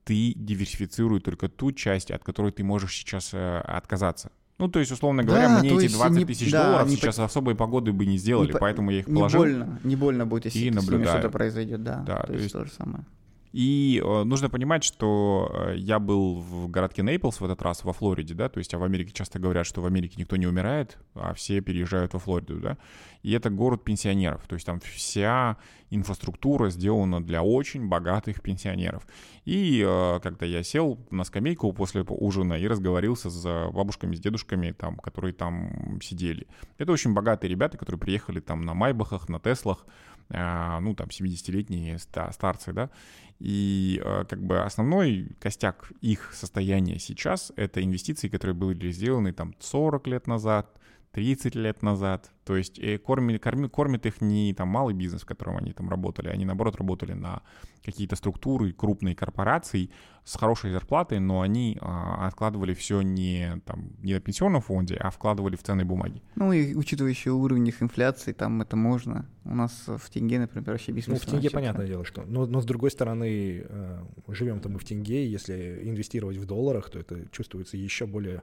ты 0.09 0.33
диверсифицируй 0.35 1.21
только 1.21 1.51
ту 1.51 1.71
часть, 1.71 2.11
от 2.11 2.25
которой 2.25 2.51
ты 2.51 2.65
можешь 2.65 2.95
сейчас 2.95 3.35
э, 3.35 3.59
отказаться. 3.59 4.33
Ну, 4.57 4.69
то 4.69 4.79
есть, 4.79 4.91
условно 4.91 5.23
говоря, 5.23 5.49
да, 5.49 5.59
мне 5.59 5.69
эти 5.69 5.93
20 5.93 6.27
тысяч 6.27 6.51
да, 6.51 6.65
долларов 6.65 6.91
сейчас 6.91 7.17
по... 7.17 7.27
особой 7.27 7.55
погоды 7.55 7.93
бы 7.93 8.07
не 8.07 8.17
сделали, 8.17 8.51
не 8.51 8.59
поэтому 8.59 8.91
я 8.91 9.01
их 9.01 9.07
положил. 9.07 9.45
Не 9.45 9.53
больно, 9.53 9.81
не 9.85 9.97
больно 9.97 10.27
будет, 10.27 10.47
если 10.47 10.61
и 10.61 10.73
с 10.73 10.89
ними 10.89 11.05
что-то 11.05 11.29
произойдет, 11.29 11.85
да. 11.85 12.03
Да, 12.07 12.21
то, 12.23 12.27
то 12.29 12.33
есть 12.33 12.53
то 12.53 12.65
же 12.65 12.73
самое. 12.73 13.05
И 13.53 14.03
э, 14.05 14.25
нужно 14.25 14.51
понимать, 14.51 14.85
что 14.85 15.51
э, 15.53 15.77
я 15.77 15.99
был 15.99 16.41
в 16.41 16.69
городке 16.69 17.03
Нейплс 17.03 17.41
в 17.41 17.45
этот 17.45 17.63
раз, 17.63 17.83
во 17.83 17.93
Флориде, 17.93 18.35
да, 18.35 18.49
то 18.49 18.59
есть 18.59 18.75
а 18.75 18.79
в 18.79 18.85
Америке 18.85 19.13
часто 19.13 19.39
говорят, 19.39 19.67
что 19.67 19.81
в 19.81 19.87
Америке 19.87 20.17
никто 20.19 20.37
не 20.37 20.47
умирает, 20.47 20.99
а 21.15 21.33
все 21.33 21.61
переезжают 21.63 22.13
во 22.13 22.19
Флориду, 22.19 22.61
да, 22.61 22.79
и 23.23 23.33
это 23.33 23.49
город 23.49 23.85
пенсионеров, 23.85 24.47
то 24.47 24.55
есть 24.55 24.67
там 24.67 24.81
вся 24.81 25.57
инфраструктура 25.91 26.69
сделана 26.69 27.23
для 27.23 27.43
очень 27.43 27.89
богатых 27.89 28.43
пенсионеров. 28.43 29.07
И 29.47 29.83
э, 29.87 30.21
когда 30.23 30.45
я 30.45 30.63
сел 30.63 30.99
на 31.11 31.25
скамейку 31.25 31.73
после 31.73 32.05
ужина 32.07 32.53
и 32.55 32.69
разговорился 32.69 33.31
с 33.31 33.71
бабушками, 33.73 34.15
с 34.15 34.21
дедушками, 34.21 34.73
там, 34.73 34.97
которые 34.97 35.33
там 35.33 36.01
сидели, 36.03 36.47
это 36.77 36.93
очень 36.93 37.15
богатые 37.15 37.51
ребята, 37.51 37.79
которые 37.79 37.99
приехали 37.99 38.41
там 38.41 38.67
на 38.67 38.75
Майбахах, 38.75 39.31
на 39.31 39.41
Теслах, 39.41 39.87
ну, 40.31 40.95
там, 40.95 41.09
70-летние 41.09 41.99
старцы, 41.99 42.73
да, 42.73 42.91
и 43.39 44.01
э, 44.05 44.25
как 44.29 44.43
бы 44.43 44.61
основной 44.61 45.37
костяк 45.41 45.93
их 46.01 46.33
состояния 46.35 46.99
сейчас— 46.99 47.53
это 47.57 47.83
инвестиции, 47.83 48.29
которые 48.29 48.55
были 48.55 48.91
сделаны 48.91 49.33
там 49.33 49.55
40 49.61 50.07
лет 50.09 50.27
назад, 50.27 50.78
30 51.13 51.55
лет 51.55 51.83
назад. 51.83 52.31
То 52.45 52.57
есть 52.57 52.81
кормит, 53.03 53.43
кормит, 53.43 53.71
кормит 53.71 54.07
их 54.07 54.21
не 54.21 54.55
там 54.55 54.69
малый 54.69 54.95
бизнес, 54.95 55.23
в 55.23 55.27
котором 55.27 55.57
они 55.57 55.73
там 55.73 55.89
работали, 55.91 56.29
они 56.29 56.45
наоборот 56.45 56.77
работали 56.77 57.13
на 57.13 57.43
какие-то 57.85 58.17
структуры, 58.17 58.73
крупные 58.73 59.15
корпорации 59.15 59.91
с 60.25 60.37
хорошей 60.37 60.71
зарплатой, 60.71 61.21
но 61.21 61.41
они 61.41 61.79
а, 61.81 62.27
откладывали 62.27 62.75
все 62.75 63.01
не, 63.01 63.61
там, 63.65 63.93
не 64.03 64.15
на 64.15 64.21
пенсионном 64.21 64.61
фонде, 64.61 64.97
а 64.97 65.11
вкладывали 65.11 65.57
в 65.57 65.63
ценные 65.63 65.87
бумаги. 65.87 66.23
Ну 66.35 66.53
и 66.53 66.75
учитывая 66.75 67.11
еще 67.11 67.31
уровень 67.31 67.67
их 67.69 67.83
инфляции, 67.83 68.33
там 68.33 68.61
это 68.61 68.77
можно. 68.77 69.27
У 69.45 69.55
нас 69.55 69.85
в 69.87 70.11
тенге, 70.11 70.39
например, 70.39 70.71
вообще 70.71 70.93
бизнес. 70.93 71.21
Ну, 71.21 71.27
в 71.27 71.31
тенге 71.31 71.51
понятное 71.51 71.87
дело, 71.87 72.05
что. 72.05 72.25
Но, 72.27 72.45
но 72.47 72.61
с 72.61 72.67
другой 72.67 72.91
стороны, 72.91 73.65
э, 73.67 74.05
живем-то 74.29 74.69
мы 74.69 74.79
в 74.79 74.85
тенге, 74.85 75.27
если 75.27 75.81
инвестировать 75.85 76.37
в 76.37 76.45
долларах, 76.45 76.91
то 76.91 76.99
это 76.99 77.27
чувствуется 77.31 77.79
еще 77.79 78.07
более 78.07 78.43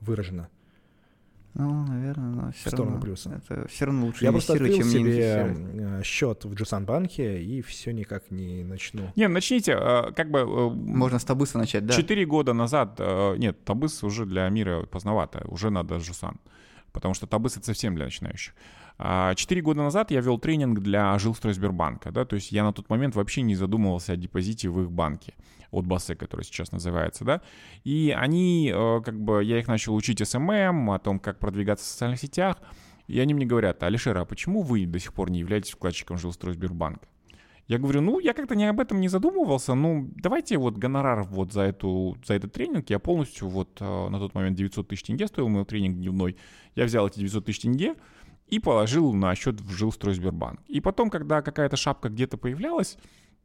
выраженно. 0.00 0.48
Ну, 1.54 1.84
наверное, 1.86 2.30
но 2.30 2.52
все 2.52 2.70
в 2.70 2.72
сторону 2.72 2.90
равно, 2.92 3.00
плюса. 3.00 3.42
Это 3.46 3.66
все 3.68 3.86
равно 3.86 4.06
лучше 4.06 4.24
Я 4.24 4.32
просто 4.32 4.52
открыл 4.52 4.76
чем 4.76 4.84
себе 4.84 5.56
э, 5.74 6.02
счет 6.04 6.44
в 6.44 6.54
Джусан 6.54 6.84
банке 6.84 7.42
и 7.42 7.62
все 7.62 7.92
никак 7.92 8.30
не 8.30 8.62
начну. 8.62 9.10
Не, 9.16 9.28
начните, 9.28 9.72
э, 9.72 10.12
как 10.12 10.30
бы... 10.30 10.40
Э, 10.40 10.68
Можно 10.70 11.18
с 11.18 11.24
Табыса 11.24 11.58
начать, 11.58 11.84
да? 11.86 11.94
Четыре 11.94 12.26
года 12.26 12.52
назад, 12.52 13.00
нет, 13.38 13.64
Табыс 13.64 14.04
уже 14.04 14.24
для 14.24 14.48
меня 14.48 14.82
поздновато, 14.82 15.44
уже 15.48 15.70
надо 15.70 15.96
Джусан, 15.96 16.38
потому 16.92 17.14
что 17.14 17.26
Табыс— 17.26 17.56
это 17.56 17.66
совсем 17.66 17.96
для 17.96 18.04
начинающих. 18.04 18.54
А, 19.00 19.34
четыре 19.36 19.62
года 19.62 19.82
назад 19.82 20.10
я 20.10 20.20
вел 20.20 20.38
тренинг 20.38 20.80
для 20.80 21.16
Жилстройсбербанка, 21.18 22.10
да, 22.10 22.24
то 22.24 22.36
есть 22.36 22.52
я 22.52 22.64
на 22.64 22.72
тот 22.72 22.88
момент 22.90 23.14
вообще 23.14 23.42
не 23.42 23.54
задумывался 23.54 24.12
о 24.12 24.16
депозите 24.16 24.68
в 24.68 24.80
их 24.82 24.90
банке 24.90 25.34
Отбасы, 25.70 26.14
который 26.14 26.42
сейчас 26.42 26.72
называется, 26.72 27.24
да, 27.24 27.42
и 27.84 28.14
они, 28.16 28.72
э, 28.74 29.00
как 29.04 29.18
бы, 29.20 29.44
я 29.44 29.58
их 29.58 29.68
начал 29.68 29.94
учить 29.94 30.26
SMM, 30.26 30.90
о 30.90 30.98
том, 30.98 31.18
как 31.18 31.38
продвигаться 31.38 31.84
в 31.84 31.88
социальных 31.88 32.20
сетях, 32.20 32.56
и 33.06 33.20
они 33.20 33.34
мне 33.34 33.46
говорят, 33.46 33.82
Алишер, 33.82 34.16
а 34.18 34.24
почему 34.24 34.62
вы 34.62 34.86
до 34.86 34.98
сих 34.98 35.12
пор 35.12 35.30
не 35.30 35.40
являетесь 35.40 35.72
вкладчиком 35.72 36.18
Жилстройсбербанка? 36.18 37.08
Я 37.66 37.78
говорю, 37.78 38.00
ну, 38.00 38.18
я 38.18 38.32
как-то 38.32 38.54
не 38.54 38.64
об 38.64 38.80
этом 38.80 38.98
не 38.98 39.08
задумывался, 39.08 39.74
ну, 39.74 40.10
давайте 40.16 40.56
вот 40.56 40.78
гонорар 40.78 41.24
вот 41.24 41.52
за, 41.52 41.62
эту, 41.62 42.16
за 42.24 42.34
этот 42.34 42.52
тренинг, 42.52 42.88
я 42.88 42.98
полностью 42.98 43.48
вот 43.48 43.76
э, 43.80 44.08
на 44.08 44.18
тот 44.18 44.34
момент 44.34 44.56
900 44.56 44.88
тысяч 44.88 45.02
тенге 45.02 45.26
стоил 45.26 45.48
мой 45.48 45.66
тренинг 45.66 45.96
дневной, 45.96 46.36
я 46.74 46.84
взял 46.84 47.06
эти 47.06 47.18
900 47.18 47.44
тысяч 47.44 47.60
тенге, 47.60 47.94
и 48.48 48.58
положил 48.58 49.12
на 49.12 49.34
счет 49.34 49.60
в 49.60 49.70
Жилстройсбербанк. 49.70 50.60
И 50.66 50.80
потом, 50.80 51.10
когда 51.10 51.42
какая-то 51.42 51.76
шапка 51.76 52.08
где-то 52.08 52.38
появлялась, 52.38 52.96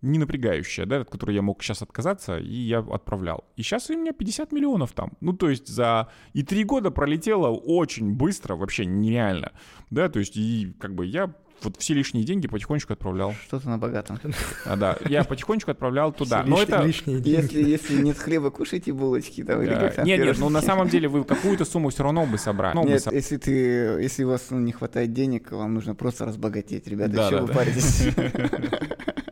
не 0.04 0.20
напрягающая, 0.20 0.86
да, 0.86 1.02
от 1.02 1.10
которой 1.10 1.34
я 1.34 1.42
мог 1.42 1.64
сейчас 1.64 1.82
отказаться, 1.82 2.38
и 2.38 2.54
я 2.54 2.80
отправлял. 2.80 3.46
И 3.56 3.64
сейчас 3.64 3.90
у 3.90 3.98
меня 3.98 4.12
50 4.12 4.52
миллионов 4.52 4.92
там. 4.92 5.14
Ну, 5.22 5.34
то 5.34 5.50
есть 5.50 5.68
за... 5.68 6.10
И 6.34 6.44
три 6.44 6.64
года 6.66 6.92
пролетело 6.92 7.48
очень 7.50 8.14
быстро, 8.14 8.56
вообще 8.56 8.86
нереально, 8.86 9.54
да, 9.90 10.10
то 10.10 10.20
есть 10.20 10.36
и 10.36 10.74
как 10.80 10.94
бы 10.94 11.06
я 11.06 11.34
вот 11.64 11.78
все 11.78 11.94
лишние 11.94 12.26
деньги 12.26 12.48
потихонечку 12.48 12.92
отправлял. 12.94 13.34
Что-то 13.48 13.70
на 13.70 13.78
богатом. 13.78 14.20
А, 14.66 14.76
да, 14.76 14.98
я 15.06 15.24
потихонечку 15.24 15.72
отправлял 15.72 16.12
туда. 16.12 16.42
Все 16.42 16.50
Но 16.50 16.58
лиш- 16.58 16.64
это... 16.64 16.84
лишние 16.84 17.20
деньги. 17.20 17.42
Если, 17.58 17.64
если 17.64 18.02
нет 18.02 18.18
хлеба, 18.18 18.50
кушайте 18.50 18.92
булочки 18.94 19.44
там 19.44 19.62
или 19.62 19.72
э, 19.72 19.80
как 19.80 19.96
там 19.96 20.06
Нет, 20.06 20.20
нет, 20.20 20.38
ну 20.40 20.50
на 20.50 20.62
самом 20.62 20.88
деле 20.90 21.08
вы 21.08 21.24
какую-то 21.24 21.66
сумму 21.66 21.90
все 21.90 22.04
равно 22.04 22.26
бы 22.26 22.38
собрали. 22.38 22.76
Ну, 22.76 22.84
бы 22.84 22.90
Нет, 22.90 23.04
со- 23.04 23.12
если 23.12 23.38
ты, 23.38 23.52
если 23.52 24.24
у 24.24 24.30
вас 24.30 24.48
ну, 24.50 24.60
не 24.60 24.72
хватает 24.72 25.14
денег, 25.14 25.52
вам 25.52 25.74
нужно 25.74 25.96
просто 25.96 26.26
разбогатеть, 26.26 26.88
ребята. 26.88 27.14
Да, 27.14 27.30
Чего 27.30 27.40
да, 27.40 27.46
вы 27.46 27.48
да. 27.50 27.54
паритесь? 27.54 28.08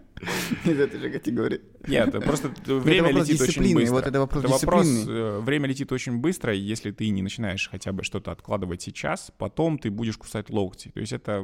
Из 0.65 0.79
этой 0.79 0.99
же 0.99 1.09
категории. 1.09 1.61
Нет, 1.87 2.11
просто 2.23 2.49
время 2.65 3.07
вопрос 3.07 3.29
летит 3.29 3.41
очень 3.41 3.73
быстро. 3.73 3.93
вот 3.93 4.07
это 4.07 4.19
вопрос 4.19 4.43
вопрос, 4.43 4.87
дисциплины. 4.87 5.17
э, 5.17 5.39
время 5.39 5.67
летит 5.67 5.91
очень 5.91 6.17
быстро, 6.17 6.53
и 6.53 6.59
если 6.59 6.91
ты 6.91 7.09
не 7.09 7.21
начинаешь 7.21 7.69
хотя 7.69 7.91
бы 7.91 8.03
что-то 8.03 8.31
откладывать 8.31 8.81
сейчас, 8.81 9.31
потом 9.37 9.77
ты 9.77 9.89
будешь 9.89 10.17
кусать 10.17 10.49
локти. 10.49 10.89
То 10.89 10.99
есть 10.99 11.13
это 11.13 11.41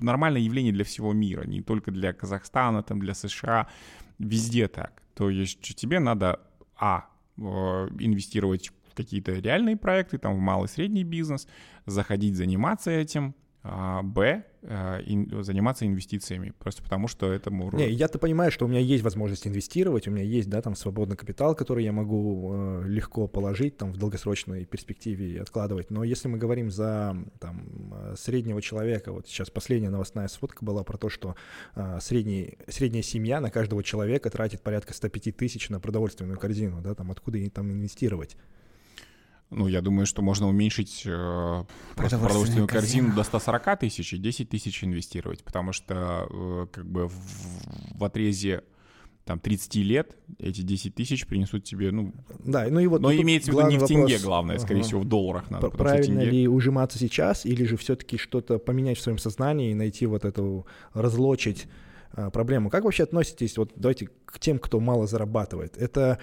нормальное 0.00 0.40
явление 0.40 0.72
для 0.72 0.84
всего 0.84 1.12
мира, 1.12 1.44
не 1.46 1.62
только 1.62 1.90
для 1.90 2.12
Казахстана, 2.12 2.82
там, 2.82 3.00
для 3.00 3.14
США, 3.14 3.68
везде 4.18 4.68
так. 4.68 5.02
То 5.14 5.30
есть 5.30 5.60
тебе 5.60 5.98
надо, 5.98 6.40
а, 6.76 7.08
э, 7.36 7.42
инвестировать 7.42 8.70
в 8.90 8.94
какие-то 8.94 9.32
реальные 9.32 9.76
проекты, 9.76 10.18
там, 10.18 10.34
в 10.34 10.38
малый 10.38 10.66
и 10.66 10.68
средний 10.68 11.04
бизнес, 11.04 11.48
заходить 11.86 12.36
заниматься 12.36 12.90
этим, 12.90 13.34
а, 13.62 14.02
б, 14.02 14.44
э, 14.62 15.02
ин- 15.04 15.42
заниматься 15.42 15.84
инвестициями, 15.84 16.52
просто 16.58 16.82
потому 16.82 17.08
что 17.08 17.32
этому... 17.32 17.70
Не, 17.72 17.90
я-то 17.90 18.18
понимаю, 18.18 18.52
что 18.52 18.66
у 18.66 18.68
меня 18.68 18.78
есть 18.78 19.02
возможность 19.02 19.46
инвестировать, 19.48 20.06
у 20.06 20.12
меня 20.12 20.22
есть, 20.22 20.48
да, 20.48 20.62
там 20.62 20.76
свободный 20.76 21.16
капитал, 21.16 21.56
который 21.56 21.84
я 21.84 21.92
могу 21.92 22.52
э, 22.52 22.84
легко 22.86 23.26
положить 23.26 23.76
там 23.76 23.92
в 23.92 23.96
долгосрочной 23.96 24.64
перспективе 24.64 25.30
и 25.32 25.38
откладывать. 25.38 25.90
Но 25.90 26.04
если 26.04 26.28
мы 26.28 26.38
говорим 26.38 26.70
за 26.70 27.16
там 27.40 28.14
среднего 28.16 28.62
человека, 28.62 29.12
вот 29.12 29.26
сейчас 29.26 29.50
последняя 29.50 29.90
новостная 29.90 30.28
сводка 30.28 30.64
была 30.64 30.84
про 30.84 30.96
то, 30.96 31.08
что 31.08 31.34
э, 31.74 31.98
средний, 32.00 32.58
средняя 32.68 33.02
семья 33.02 33.40
на 33.40 33.50
каждого 33.50 33.82
человека 33.82 34.30
тратит 34.30 34.62
порядка 34.62 34.94
105 34.94 35.36
тысяч 35.36 35.68
на 35.68 35.80
продовольственную 35.80 36.38
корзину, 36.38 36.80
да, 36.80 36.94
там 36.94 37.10
откуда 37.10 37.38
ей 37.38 37.50
там 37.50 37.72
инвестировать? 37.72 38.36
Ну, 39.50 39.66
я 39.66 39.80
думаю, 39.80 40.04
что 40.04 40.20
можно 40.20 40.46
уменьшить 40.48 41.02
э, 41.06 41.64
Продовольственную 41.96 42.68
корзину 42.68 43.14
до 43.14 43.22
140 43.22 43.80
тысяч 43.80 44.12
и 44.12 44.18
10 44.18 44.48
тысяч 44.48 44.84
инвестировать, 44.84 45.42
потому 45.42 45.72
что 45.72 46.28
э, 46.30 46.66
как 46.70 46.86
бы 46.86 47.08
в, 47.08 47.14
в 47.98 48.04
отрезе 48.04 48.62
там 49.28 49.38
30 49.38 49.74
лет 49.76 50.16
эти 50.38 50.62
10 50.62 50.94
тысяч 50.94 51.26
принесут 51.26 51.64
тебе, 51.64 51.90
ну, 51.92 52.12
Да, 52.44 52.66
ну 52.68 52.80
и 52.80 52.86
вот 52.86 53.02
но 53.02 53.12
имеется 53.12 53.52
в 53.52 53.54
виду 53.54 53.68
не 53.68 53.78
в 53.78 53.86
тенге, 53.86 54.14
вопрос. 54.14 54.22
главное, 54.22 54.58
скорее 54.58 54.80
Ага. 54.80 54.86
всего, 54.88 55.00
в 55.00 55.04
долларах 55.04 55.50
надо, 55.50 55.68
Правильно 55.68 56.22
тенге... 56.22 56.30
ли 56.30 56.48
ужиматься 56.48 56.98
сейчас, 56.98 57.44
или 57.44 57.64
же 57.64 57.76
все-таки 57.76 58.16
что-то 58.16 58.58
поменять 58.58 58.96
в 58.96 59.02
своем 59.02 59.18
сознании 59.18 59.70
и 59.70 59.74
найти 59.74 60.06
вот 60.06 60.24
эту, 60.24 60.66
разлочить 60.94 61.66
а, 62.12 62.30
проблему? 62.30 62.70
Как 62.70 62.84
вообще 62.84 63.02
относитесь, 63.02 63.58
вот 63.58 63.72
давайте 63.76 64.08
к 64.24 64.38
тем, 64.38 64.58
кто 64.58 64.80
мало 64.80 65.06
зарабатывает? 65.06 65.76
Это 65.76 66.18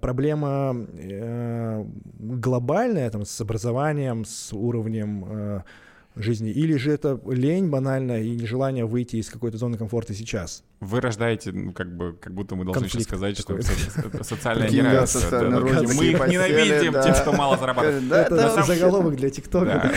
проблема 0.00 0.74
э, 0.98 1.84
глобальная, 2.18 3.10
там, 3.10 3.24
с 3.24 3.40
образованием, 3.40 4.24
с 4.24 4.52
уровнем 4.52 5.24
э, 5.26 5.62
жизни, 6.16 6.50
или 6.50 6.76
же 6.76 6.92
это 6.92 7.20
лень 7.26 7.68
банальная 7.68 8.22
и 8.22 8.30
нежелание 8.30 8.84
выйти 8.84 9.16
из 9.16 9.30
какой-то 9.30 9.58
зоны 9.58 9.76
комфорта 9.78 10.14
сейчас? 10.14 10.64
Вы 10.80 11.02
рождаете, 11.02 11.52
ну, 11.52 11.72
как 11.74 11.94
бы, 11.94 12.14
как 12.14 12.32
будто 12.32 12.56
мы 12.56 12.64
должны 12.64 12.88
сейчас 12.88 13.02
сказать, 13.02 13.38
что 13.38 13.54
такой. 13.54 13.66
это 14.06 14.24
социальное 14.24 14.70
неравенство. 14.70 15.38
Мы 15.94 16.06
их 16.06 16.26
ненавидим, 16.26 16.92
тем, 17.02 17.14
что 17.14 17.32
мало 17.32 17.58
зарабатывают. 17.58 18.10
Это 18.10 18.62
заголовок 18.62 19.14
для 19.16 19.28
ТикТока. 19.28 19.92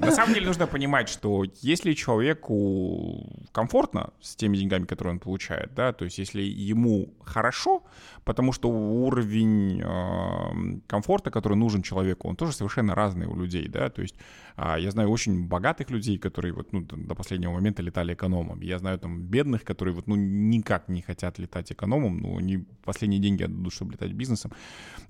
На 0.00 0.10
самом 0.10 0.34
деле 0.34 0.46
нужно 0.46 0.66
понимать, 0.66 1.08
что 1.08 1.44
если 1.62 1.92
человеку 1.92 3.26
комфортно 3.52 4.10
с 4.20 4.34
теми 4.34 4.56
деньгами, 4.56 4.86
которые 4.86 5.12
он 5.12 5.20
получает, 5.20 5.72
да, 5.74 5.92
то 5.92 6.04
есть 6.04 6.18
если 6.18 6.42
ему 6.42 7.14
хорошо, 7.24 7.84
потому 8.24 8.52
что 8.52 8.68
уровень 8.68 9.80
э, 9.80 10.80
комфорта, 10.88 11.30
который 11.30 11.56
нужен 11.56 11.82
человеку, 11.82 12.28
он 12.28 12.36
тоже 12.36 12.52
совершенно 12.52 12.94
разный 12.94 13.26
у 13.26 13.36
людей, 13.36 13.68
да, 13.68 13.88
то 13.88 14.02
есть 14.02 14.16
а, 14.56 14.76
я 14.76 14.90
знаю 14.90 15.10
очень 15.10 15.46
богатых 15.46 15.88
людей, 15.90 16.18
которые 16.18 16.52
вот 16.52 16.72
ну, 16.72 16.80
до 16.80 17.14
последнего 17.14 17.52
момента 17.52 17.80
летали 17.80 18.14
экономом, 18.14 18.60
я 18.60 18.78
знаю 18.78 18.98
там 18.98 19.22
бедных, 19.22 19.62
которые 19.62 19.94
вот 19.94 20.07
ну 20.08 20.16
никак 20.16 20.88
не 20.88 21.02
хотят 21.02 21.38
летать 21.38 21.70
экономом, 21.70 22.18
ну 22.18 22.38
они 22.38 22.64
последние 22.84 23.20
деньги 23.20 23.44
отдадут, 23.44 23.72
чтобы 23.72 23.92
летать 23.92 24.12
бизнесом. 24.12 24.52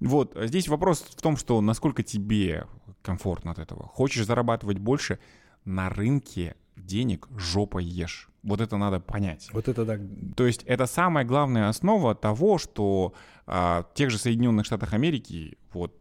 Вот, 0.00 0.36
а 0.36 0.46
здесь 0.46 0.68
вопрос 0.68 1.00
в 1.00 1.22
том, 1.22 1.36
что 1.36 1.60
насколько 1.60 2.02
тебе 2.02 2.66
комфортно 3.02 3.52
от 3.52 3.58
этого. 3.58 3.86
Хочешь 3.86 4.26
зарабатывать 4.26 4.78
больше, 4.78 5.18
на 5.64 5.88
рынке 5.88 6.56
денег 6.76 7.28
жопой 7.36 7.84
ешь. 7.84 8.28
Вот 8.42 8.60
это 8.60 8.76
надо 8.76 9.00
понять. 9.00 9.48
Вот 9.52 9.68
это 9.68 9.84
да. 9.84 9.98
То 10.36 10.46
есть 10.46 10.62
это 10.64 10.86
самая 10.86 11.24
главная 11.24 11.68
основа 11.68 12.14
того, 12.14 12.58
что 12.58 13.14
а, 13.46 13.82
в 13.82 13.94
тех 13.94 14.10
же 14.10 14.18
Соединенных 14.18 14.64
Штатах 14.66 14.94
Америки 14.94 15.58
вот 15.72 15.94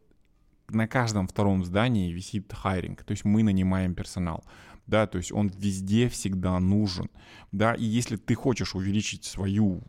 на 0.70 0.88
каждом 0.88 1.28
втором 1.28 1.64
здании 1.64 2.12
висит 2.12 2.54
хайринг, 2.54 3.04
то 3.04 3.12
есть 3.12 3.26
мы 3.26 3.44
нанимаем 3.44 3.96
персонал. 3.96 4.44
Да, 4.88 5.06
то 5.06 5.18
есть 5.18 5.32
он 5.32 5.50
везде 5.50 6.08
всегда 6.08 6.60
нужен. 6.60 7.10
Да, 7.52 7.74
и 7.74 7.84
если 7.84 8.16
ты 8.16 8.36
хочешь 8.36 8.74
увеличить 8.74 9.26
свою 9.26 9.82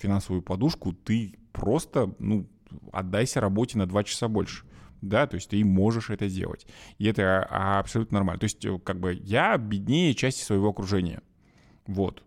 финансовую 0.00 0.42
подушку, 0.42 0.92
ты 0.92 1.34
просто, 1.52 2.14
ну, 2.18 2.48
отдайся 2.92 3.40
работе 3.40 3.78
на 3.78 3.86
2 3.86 4.04
часа 4.04 4.28
больше. 4.28 4.64
Да, 5.00 5.26
то 5.26 5.36
есть 5.36 5.50
ты 5.50 5.64
можешь 5.64 6.10
это 6.10 6.28
делать. 6.28 6.66
И 6.98 7.06
это 7.06 7.46
а, 7.50 7.78
абсолютно 7.78 8.16
нормально. 8.18 8.40
То 8.40 8.44
есть, 8.44 8.64
э, 8.64 8.78
как 8.80 8.98
бы 8.98 9.14
я 9.14 9.56
беднее 9.56 10.14
части 10.14 10.42
своего 10.42 10.70
окружения. 10.70 11.22
Вот. 11.86 12.24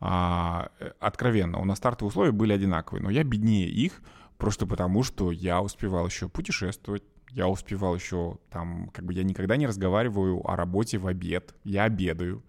А, 0.00 0.70
э, 0.78 0.92
откровенно, 1.00 1.58
у 1.58 1.64
нас 1.64 1.78
стартовые 1.78 2.10
условия 2.10 2.32
были 2.32 2.52
одинаковые, 2.52 3.02
но 3.02 3.10
я 3.10 3.24
беднее 3.24 3.68
их 3.68 4.00
просто 4.38 4.66
потому, 4.66 5.02
что 5.02 5.32
я 5.32 5.60
успевал 5.60 6.06
еще 6.06 6.28
путешествовать, 6.28 7.02
я 7.34 7.48
успевал 7.48 7.94
еще 7.96 8.38
там, 8.50 8.90
как 8.92 9.04
бы 9.04 9.12
я 9.12 9.24
никогда 9.24 9.56
не 9.56 9.66
разговариваю 9.66 10.48
о 10.48 10.56
работе 10.56 10.98
в 10.98 11.06
обед, 11.06 11.54
я 11.64 11.84
обедаю. 11.84 12.42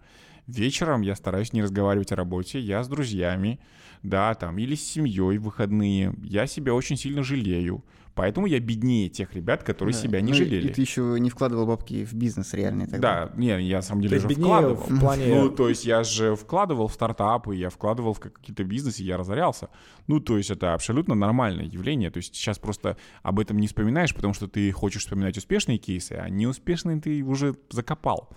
Вечером 0.46 1.02
я 1.02 1.16
стараюсь 1.16 1.52
не 1.52 1.62
разговаривать 1.62 2.12
о 2.12 2.16
работе, 2.16 2.60
я 2.60 2.82
с 2.82 2.88
друзьями, 2.88 3.58
да, 4.02 4.34
там, 4.34 4.58
или 4.58 4.74
с 4.74 4.84
семьей 4.88 5.38
в 5.38 5.42
выходные. 5.42 6.14
Я 6.22 6.46
себя 6.46 6.74
очень 6.74 6.96
сильно 6.96 7.22
жалею. 7.22 7.84
Поэтому 8.14 8.46
я 8.46 8.58
беднее 8.60 9.10
тех 9.10 9.34
ребят, 9.34 9.62
которые 9.62 9.92
Да. 9.92 10.00
себя 10.00 10.20
не 10.22 10.32
Ну, 10.32 10.38
жалели. 10.38 10.68
И 10.68 10.72
ты 10.72 10.80
еще 10.80 11.16
не 11.20 11.28
вкладывал 11.28 11.66
бабки 11.66 12.06
в 12.06 12.14
бизнес 12.14 12.54
реальный 12.54 12.86
тогда. 12.86 13.26
Да, 13.26 13.32
не, 13.36 13.60
я 13.68 13.76
на 13.76 13.82
самом 13.82 14.00
деле 14.00 14.14
есть 14.14 14.22
же 14.22 14.28
беднее 14.28 14.46
вкладывал. 14.46 14.76
в 14.76 15.00
плане... 15.00 15.26
Ну, 15.26 15.50
то 15.50 15.68
есть 15.68 15.84
я 15.84 16.02
же 16.02 16.34
вкладывал 16.34 16.88
в 16.88 16.94
стартапы, 16.94 17.54
я 17.56 17.68
вкладывал 17.68 18.14
в 18.14 18.20
какие-то 18.20 18.64
бизнесы, 18.64 19.02
я 19.02 19.18
разорялся. 19.18 19.68
Ну, 20.06 20.20
то 20.20 20.38
есть 20.38 20.50
это 20.50 20.72
абсолютно 20.72 21.14
нормальное 21.14 21.66
явление. 21.66 22.10
То 22.10 22.16
есть 22.18 22.34
сейчас 22.34 22.58
просто 22.58 22.96
об 23.22 23.38
этом 23.38 23.58
не 23.58 23.66
вспоминаешь, 23.66 24.14
потому 24.14 24.32
что 24.32 24.48
ты 24.48 24.72
хочешь 24.72 25.02
вспоминать 25.02 25.36
успешные 25.36 25.76
кейсы, 25.76 26.12
а 26.12 26.30
неуспешные 26.30 26.98
ты 26.98 27.22
уже 27.22 27.54
закопал. 27.68 28.30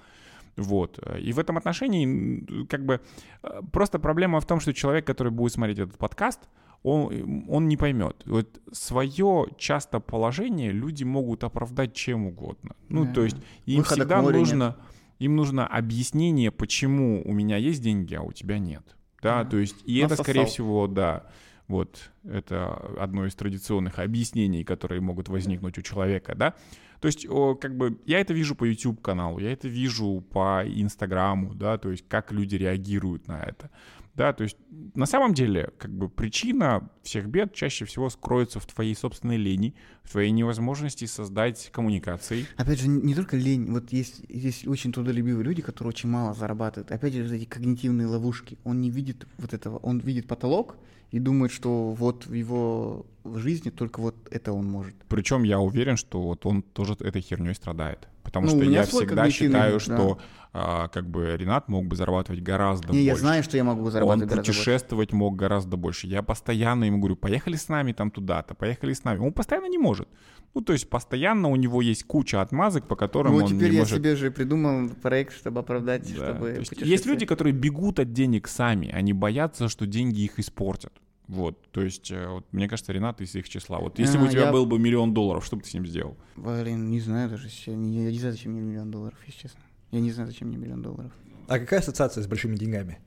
Вот. 0.59 0.99
И 1.19 1.31
в 1.33 1.39
этом 1.39 1.57
отношении, 1.57 2.65
как 2.65 2.85
бы, 2.85 2.99
э, 3.43 3.61
просто 3.71 3.99
проблема 3.99 4.39
в 4.39 4.45
том, 4.45 4.59
что 4.59 4.73
человек, 4.73 5.05
который 5.07 5.31
будет 5.31 5.53
смотреть 5.53 5.79
этот 5.79 5.97
подкаст, 5.97 6.39
он, 6.83 7.45
он 7.49 7.67
не 7.67 7.77
поймет. 7.77 8.23
Вот 8.25 8.61
свое 8.71 9.47
часто 9.57 9.99
положение 9.99 10.71
люди 10.71 11.03
могут 11.03 11.43
оправдать 11.43 11.93
чем 11.93 12.27
угодно. 12.27 12.75
Ну, 12.89 13.05
Да. 13.05 13.13
то 13.13 13.23
есть 13.23 13.37
им 13.65 13.79
Выхода 13.79 14.01
всегда 14.01 14.21
нужно, 14.21 14.75
им 15.19 15.35
нужно 15.35 15.67
объяснение, 15.67 16.51
почему 16.51 17.21
у 17.25 17.33
меня 17.33 17.57
есть 17.57 17.81
деньги, 17.81 18.15
а 18.15 18.21
у 18.21 18.31
тебя 18.31 18.59
нет. 18.59 18.95
Да, 19.21 19.43
Да. 19.43 19.49
то 19.49 19.57
есть, 19.57 19.75
и 19.85 19.97
это, 19.97 20.09
Насосал. 20.11 20.23
скорее 20.23 20.45
всего, 20.45 20.87
да, 20.87 21.23
вот 21.67 22.11
это 22.23 22.73
одно 22.97 23.25
из 23.25 23.35
традиционных 23.35 23.99
объяснений, 23.99 24.63
которые 24.63 25.01
могут 25.01 25.27
возникнуть 25.29 25.77
у 25.77 25.81
человека, 25.81 26.33
да. 26.35 26.53
То 26.99 27.07
есть, 27.07 27.27
как 27.61 27.77
бы, 27.77 27.99
я 28.05 28.19
это 28.19 28.33
вижу 28.33 28.55
по 28.55 28.65
YouTube 28.65 29.01
каналу, 29.01 29.39
я 29.39 29.51
это 29.51 29.67
вижу 29.67 30.21
по 30.31 30.63
Инстаграму, 30.65 31.55
да, 31.55 31.77
то 31.77 31.91
есть, 31.91 32.05
как 32.07 32.31
люди 32.31 32.55
реагируют 32.55 33.27
на 33.27 33.41
это. 33.41 33.69
Да, 34.15 34.33
то 34.33 34.43
есть 34.43 34.57
на 34.95 35.05
самом 35.05 35.33
деле, 35.33 35.71
как 35.77 35.91
бы 35.91 36.09
причина 36.09 36.89
всех 37.03 37.27
бед 37.27 37.53
чаще 37.53 37.85
всего 37.85 38.09
скроется 38.09 38.59
в 38.59 38.65
твоей 38.65 38.93
собственной 38.93 39.37
лени, 39.37 39.75
в 40.03 40.11
твоей 40.11 40.31
невозможности 40.31 41.05
создать 41.05 41.69
коммуникации. 41.71 42.45
Опять 42.57 42.81
же, 42.81 42.89
не 42.89 43.15
только 43.15 43.37
лень, 43.37 43.71
вот 43.71 43.93
есть, 43.93 44.23
есть 44.27 44.67
очень 44.67 44.91
трудолюбивые 44.91 45.45
люди, 45.45 45.61
которые 45.61 45.89
очень 45.91 46.09
мало 46.09 46.33
зарабатывают. 46.33 46.91
Опять 46.91 47.13
же, 47.13 47.23
вот 47.23 47.31
эти 47.31 47.45
когнитивные 47.45 48.07
ловушки. 48.07 48.57
Он 48.65 48.81
не 48.81 48.89
видит 48.89 49.25
вот 49.37 49.53
этого, 49.53 49.77
он 49.77 49.99
видит 49.99 50.27
потолок 50.27 50.75
и 51.11 51.19
думает, 51.19 51.51
что 51.51 51.91
вот 51.91 52.25
в 52.27 52.33
его 52.33 53.05
жизни 53.25 53.69
только 53.69 53.99
вот 53.99 54.15
это 54.31 54.53
он 54.53 54.65
может. 54.69 54.95
Причем 55.07 55.43
я 55.43 55.59
уверен, 55.59 55.97
что 55.97 56.21
вот 56.21 56.45
он 56.45 56.61
тоже 56.61 56.93
этой 56.93 57.21
херней 57.21 57.53
страдает. 57.55 58.07
Потому 58.31 58.45
Ну, 58.47 58.51
что 58.61 58.69
я 58.69 58.83
всегда 58.83 59.29
считаю, 59.29 59.73
да. 59.73 59.79
что 59.79 60.19
а, 60.53 60.87
как 60.87 61.09
бы 61.09 61.35
Ренат 61.37 61.67
мог 61.67 61.85
бы 61.87 61.95
зарабатывать 61.95 62.41
гораздо 62.41 62.91
Не, 62.93 63.03
я 63.03 63.11
больше. 63.11 63.21
знаю, 63.21 63.43
что 63.43 63.57
я 63.57 63.63
могу 63.63 63.85
Он 63.85 63.91
зарабатывать 63.91 64.29
гораздо 64.29 64.47
больше. 64.47 64.59
путешествовать 64.59 65.13
мог 65.13 65.35
гораздо 65.35 65.77
больше. 65.77 66.07
Я 66.07 66.23
постоянно 66.23 66.85
ему 66.85 66.97
говорю, 66.99 67.15
поехали 67.15 67.55
с 67.55 67.67
нами 67.69 67.91
там 67.93 68.09
туда-то, 68.11 68.55
поехали 68.55 68.93
с 68.93 69.03
нами. 69.03 69.19
Он 69.19 69.33
постоянно 69.33 69.67
не 69.69 69.77
может. 69.77 70.07
Ну, 70.55 70.61
то 70.61 70.73
есть 70.73 70.89
постоянно 70.89 71.49
у 71.49 71.55
него 71.55 71.81
есть 71.81 72.03
куча 72.05 72.41
отмазок, 72.41 72.87
по 72.87 72.95
которым 72.95 73.33
Ну, 73.33 73.37
он 73.39 73.47
теперь 73.47 73.69
не 73.69 73.75
я 73.75 73.81
может... 73.81 73.97
себе 73.97 74.15
же 74.15 74.31
придумал 74.31 74.89
проект, 74.89 75.35
чтобы 75.35 75.59
оправдать, 75.59 76.03
Да, 76.17 76.33
чтобы 76.33 76.51
то 76.53 76.59
есть 76.59 76.71
есть 76.81 77.05
люди, 77.05 77.25
которые 77.27 77.53
бегут 77.53 77.99
от 77.99 78.11
денег 78.13 78.47
сами, 78.47 78.89
они 78.89 79.13
боятся, 79.13 79.69
что 79.69 79.85
деньги 79.85 80.21
их 80.21 80.39
испортят. 80.39 80.93
Вот, 81.29 81.61
то 81.71 81.81
есть, 81.81 82.09
э, 82.09 82.27
вот, 82.27 82.51
мне 82.51 82.67
кажется, 82.67 82.91
Ренат 82.91 83.21
из 83.21 83.35
их 83.35 83.47
числа. 83.47 83.77
Вот 83.79 83.99
если 83.99 84.17
бы 84.17 84.23
А, 84.23 84.27
у 84.27 84.31
тебя 84.31 84.45
я- 84.45 84.51
был 84.51 84.65
бы 84.65 84.79
миллион 84.79 85.13
долларов, 85.13 85.45
что 85.45 85.55
бы 85.57 85.61
ты 85.61 85.69
с 85.69 85.73
ним 85.75 85.85
сделал? 85.85 86.17
Блин, 86.35 86.89
не 86.89 86.99
знаю 86.99 87.29
даже, 87.29 87.47
я 87.67 87.75
не 87.75 88.17
знаю, 88.17 88.33
зачем 88.33 88.53
мне 88.53 88.61
миллион 88.61 88.89
долларов, 88.89 89.15
если 89.27 89.41
честно. 89.43 89.59
Я 89.91 89.99
не 89.99 90.11
знаю, 90.11 90.27
зачем 90.27 90.47
мне 90.47 90.57
миллион 90.57 90.81
долларов. 90.81 91.11
А 91.47 91.59
какая 91.59 91.81
ассоциация 91.81 92.23
с 92.23 92.27
большими 92.27 92.55
деньгами? 92.55 92.97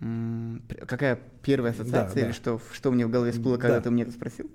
М, 0.00 0.62
Какая 0.88 1.20
первая 1.42 1.72
ассоциация 1.72 2.14
Да, 2.16 2.20
или 2.20 2.28
да. 2.28 2.32
что, 2.34 2.60
что 2.72 2.90
мне 2.90 3.06
в 3.06 3.10
голове 3.10 3.30
всплыло, 3.30 3.56
когда 3.58 3.76
Да. 3.76 3.82
ты 3.82 3.90
мне 3.90 4.02
это 4.02 4.12
спросил? 4.12 4.50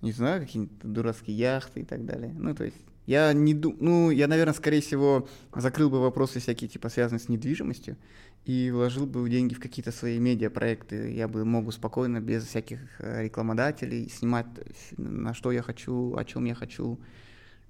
Не 0.00 0.12
знаю, 0.12 0.40
какие-то 0.40 0.86
дурацкие 0.88 1.36
яхты 1.36 1.80
и 1.80 1.84
так 1.84 2.06
далее. 2.06 2.32
Ну, 2.38 2.54
то 2.54 2.64
есть, 2.64 2.76
я 3.06 3.32
не 3.34 3.52
думаю, 3.54 3.78
ну, 3.82 4.10
я, 4.10 4.28
наверное, 4.28 4.54
скорее 4.54 4.80
всего, 4.80 5.28
закрыл 5.54 5.90
бы 5.90 6.00
вопросы 6.00 6.40
всякие, 6.40 6.68
типа, 6.68 6.88
связанные 6.90 7.20
с 7.20 7.28
недвижимостью, 7.28 7.96
и 8.46 8.70
вложил 8.70 9.06
бы 9.06 9.28
деньги 9.28 9.54
в 9.54 9.60
какие-то 9.60 9.90
свои 9.90 10.18
медиапроекты. 10.20 11.12
Я 11.12 11.26
бы 11.26 11.44
мог 11.44 11.72
спокойно, 11.72 12.20
без 12.20 12.44
всяких 12.44 12.78
э, 13.00 13.24
рекламодателей, 13.24 14.08
снимать, 14.08 14.46
ф- 14.56 14.98
на 14.98 15.34
что 15.34 15.50
я 15.50 15.62
хочу, 15.62 16.14
о 16.16 16.24
чем 16.24 16.44
я 16.44 16.54
хочу. 16.54 16.98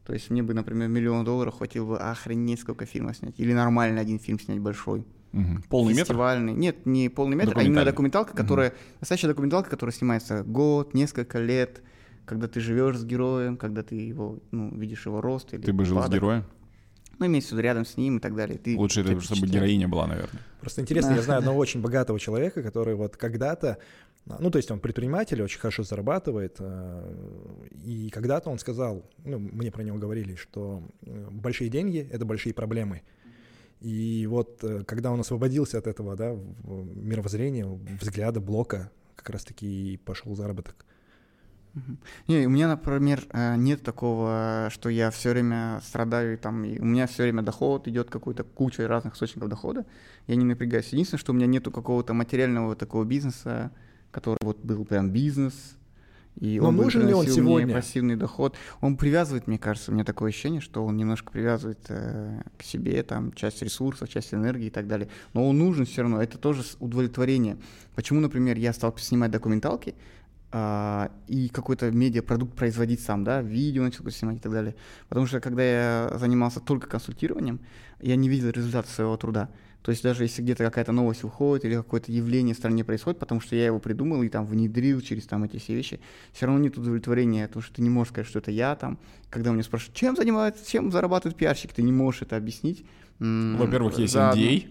То 0.04 0.12
есть 0.12 0.30
мне 0.30 0.42
бы, 0.42 0.52
например, 0.52 0.88
миллион 0.88 1.24
долларов 1.24 1.54
хватило 1.56 1.86
бы 1.86 1.98
охренеть 1.98 2.60
сколько 2.60 2.84
фильмов 2.84 3.16
снять. 3.16 3.34
Или 3.40 3.54
нормально 3.54 4.00
один 4.02 4.18
фильм 4.18 4.38
снять 4.38 4.60
большой. 4.60 5.06
Мгм. 5.32 5.62
Полный 5.68 5.94
метр? 5.94 6.08
фестивальный. 6.08 6.52
Нет, 6.52 6.84
не 6.84 7.08
полный 7.08 7.36
метр, 7.36 7.58
а 7.58 7.62
именно 7.62 7.84
документалка, 7.84 8.36
которая... 8.36 8.74
Настоящая 9.00 9.28
документалка, 9.28 9.70
которая 9.70 9.94
снимается 9.94 10.44
год, 10.44 10.92
несколько 10.92 11.38
лет, 11.40 11.82
когда 12.26 12.48
ты 12.48 12.60
живешь 12.60 12.98
с 12.98 13.04
героем, 13.04 13.56
когда 13.56 13.82
ты 13.82 13.94
его, 13.94 14.38
ну, 14.50 14.74
видишь 14.76 15.06
его 15.06 15.20
рост 15.22 15.54
или 15.54 15.62
Ты 15.62 15.72
бы 15.72 15.86
жил 15.86 16.02
с 16.02 16.08
героем? 16.10 16.44
Ну, 17.18 17.26
имеется 17.26 17.50
в 17.50 17.52
виду 17.52 17.62
рядом 17.62 17.86
с 17.86 17.96
ним 17.96 18.18
и 18.18 18.20
так 18.20 18.34
далее. 18.34 18.58
Ты, 18.58 18.76
Лучше, 18.76 19.00
это, 19.00 19.20
чтобы 19.20 19.46
героиня 19.46 19.88
была, 19.88 20.06
наверное. 20.06 20.40
Просто 20.60 20.82
интересно, 20.82 21.12
Да. 21.12 21.16
я 21.16 21.22
знаю 21.22 21.38
одного 21.38 21.58
очень 21.58 21.80
богатого 21.80 22.18
человека, 22.20 22.62
который 22.62 22.94
вот 22.94 23.16
когда-то, 23.16 23.78
ну, 24.26 24.50
то 24.50 24.58
есть 24.58 24.70
он 24.70 24.80
предприниматель, 24.80 25.40
очень 25.42 25.60
хорошо 25.60 25.82
зарабатывает, 25.82 26.56
э, 26.58 27.14
и 27.84 28.10
когда-то 28.10 28.50
он 28.50 28.58
сказал, 28.58 29.02
ну, 29.24 29.38
мне 29.38 29.70
про 29.70 29.82
него 29.82 29.98
говорили, 29.98 30.34
что 30.34 30.82
э, 31.02 31.28
большие 31.30 31.70
деньги— 31.70 32.06
это 32.12 32.24
большие 32.24 32.52
проблемы. 32.52 33.02
И 33.80 34.26
вот 34.28 34.58
э, 34.64 34.84
когда 34.84 35.10
он 35.12 35.20
освободился 35.20 35.78
от 35.78 35.86
этого, 35.86 36.16
да, 36.16 36.36
мировоззрения, 36.64 37.66
взгляда, 38.00 38.40
блока, 38.40 38.90
как 39.14 39.30
раз-таки 39.30 39.94
и 39.94 39.96
пошел 39.96 40.34
заработок. 40.34 40.84
Не, 42.26 42.46
у 42.46 42.50
меня, 42.50 42.68
например, 42.68 43.24
э, 43.32 43.56
нет 43.56 43.82
такого, 43.82 44.68
что 44.72 44.88
я 44.88 45.10
все 45.10 45.30
время 45.30 45.80
страдаю, 45.84 46.34
и 46.34 46.36
там, 46.36 46.64
и 46.64 46.78
у 46.78 46.84
меня 46.84 47.06
все 47.06 47.24
время 47.24 47.42
доход 47.42 47.86
идет 47.88 48.10
какой-то 48.10 48.44
куча 48.44 48.88
разных 48.88 49.14
источников 49.14 49.48
дохода. 49.48 49.84
Я 50.26 50.36
не 50.36 50.44
напрягаюсь. 50.44 50.88
Единственное, 50.88 51.20
что 51.20 51.32
у 51.32 51.34
меня 51.34 51.46
нету 51.46 51.70
какого-то 51.70 52.14
материального 52.14 52.74
такого 52.76 53.04
бизнеса, 53.04 53.70
который 54.10 54.38
вот 54.42 54.58
был 54.64 54.84
прям 54.84 55.10
бизнес, 55.10 55.76
и 56.40 56.60
Но 56.60 56.68
он 56.68 56.76
нужен 56.76 57.06
ли 57.06 57.14
он 57.14 57.22
приносил 57.22 57.42
мне 57.44 57.52
сегодня? 57.52 57.74
пассивный 57.74 58.16
доход. 58.16 58.54
Он 58.82 58.96
привязывает, 58.96 59.46
мне 59.46 59.58
кажется, 59.58 59.90
у 59.90 59.94
меня 59.94 60.04
такое 60.04 60.28
ощущение, 60.28 60.60
что 60.60 60.84
он 60.84 60.96
немножко 60.96 61.32
привязывает 61.32 61.78
э, 61.88 62.42
к 62.58 62.62
себе 62.62 63.02
там 63.02 63.32
часть 63.32 63.62
ресурсов, 63.62 64.10
часть 64.10 64.34
энергии 64.34 64.66
и 64.66 64.70
так 64.70 64.86
далее. 64.86 65.08
Но 65.32 65.48
он 65.48 65.58
нужен 65.58 65.86
все 65.86 66.02
равно. 66.02 66.22
Это 66.22 66.36
тоже 66.36 66.62
удовлетворение. 66.78 67.56
Почему, 67.94 68.20
например, 68.20 68.58
я 68.58 68.74
стал 68.74 68.94
снимать 68.98 69.30
документалки, 69.30 69.94
а, 70.58 71.10
и 71.26 71.50
какой-то 71.50 71.90
медиапродукт 71.90 72.54
производить 72.54 73.00
сам, 73.00 73.24
да, 73.24 73.42
видео 73.42 73.82
начал 73.82 74.08
снимать 74.10 74.38
и 74.38 74.40
так 74.40 74.52
далее. 74.52 74.74
Потому 75.06 75.26
что 75.26 75.38
когда 75.38 75.62
я 75.62 76.16
занимался 76.18 76.60
только 76.60 76.88
консультированием, 76.88 77.60
я 78.00 78.16
не 78.16 78.30
видел 78.30 78.48
результата 78.48 78.88
своего 78.88 79.18
труда. 79.18 79.50
То 79.82 79.90
есть 79.90 80.02
даже 80.02 80.24
если 80.24 80.40
где-то 80.40 80.64
какая-то 80.64 80.92
новость 80.92 81.24
выходит 81.24 81.66
или 81.66 81.74
какое-то 81.74 82.10
явление 82.10 82.54
в 82.54 82.58
стране 82.58 82.84
происходит, 82.84 83.18
потому 83.18 83.42
что 83.42 83.54
я 83.54 83.66
его 83.66 83.78
придумал 83.80 84.22
и 84.22 84.30
там 84.30 84.46
внедрил 84.46 85.02
через 85.02 85.26
там 85.26 85.44
эти 85.44 85.58
все 85.58 85.74
вещи, 85.74 86.00
все 86.32 86.46
равно 86.46 86.62
нет 86.62 86.78
удовлетворения, 86.78 87.48
потому 87.48 87.62
что 87.62 87.74
ты 87.74 87.82
не 87.82 87.90
можешь 87.90 88.12
сказать, 88.12 88.26
что 88.26 88.38
это 88.38 88.50
я 88.50 88.76
там. 88.76 88.98
Когда 89.28 89.50
у 89.50 89.52
меня 89.52 89.62
спрашивают, 89.62 89.94
чем 89.94 90.16
занимается, 90.16 90.66
чем 90.66 90.90
зарабатывает 90.90 91.36
пиарщик, 91.36 91.74
ты 91.74 91.82
не 91.82 91.92
можешь 91.92 92.22
это 92.22 92.38
объяснить. 92.38 92.86
Во-первых, 93.18 93.98
есть 93.98 94.12
заодно. 94.12 94.42
NDA, 94.42 94.66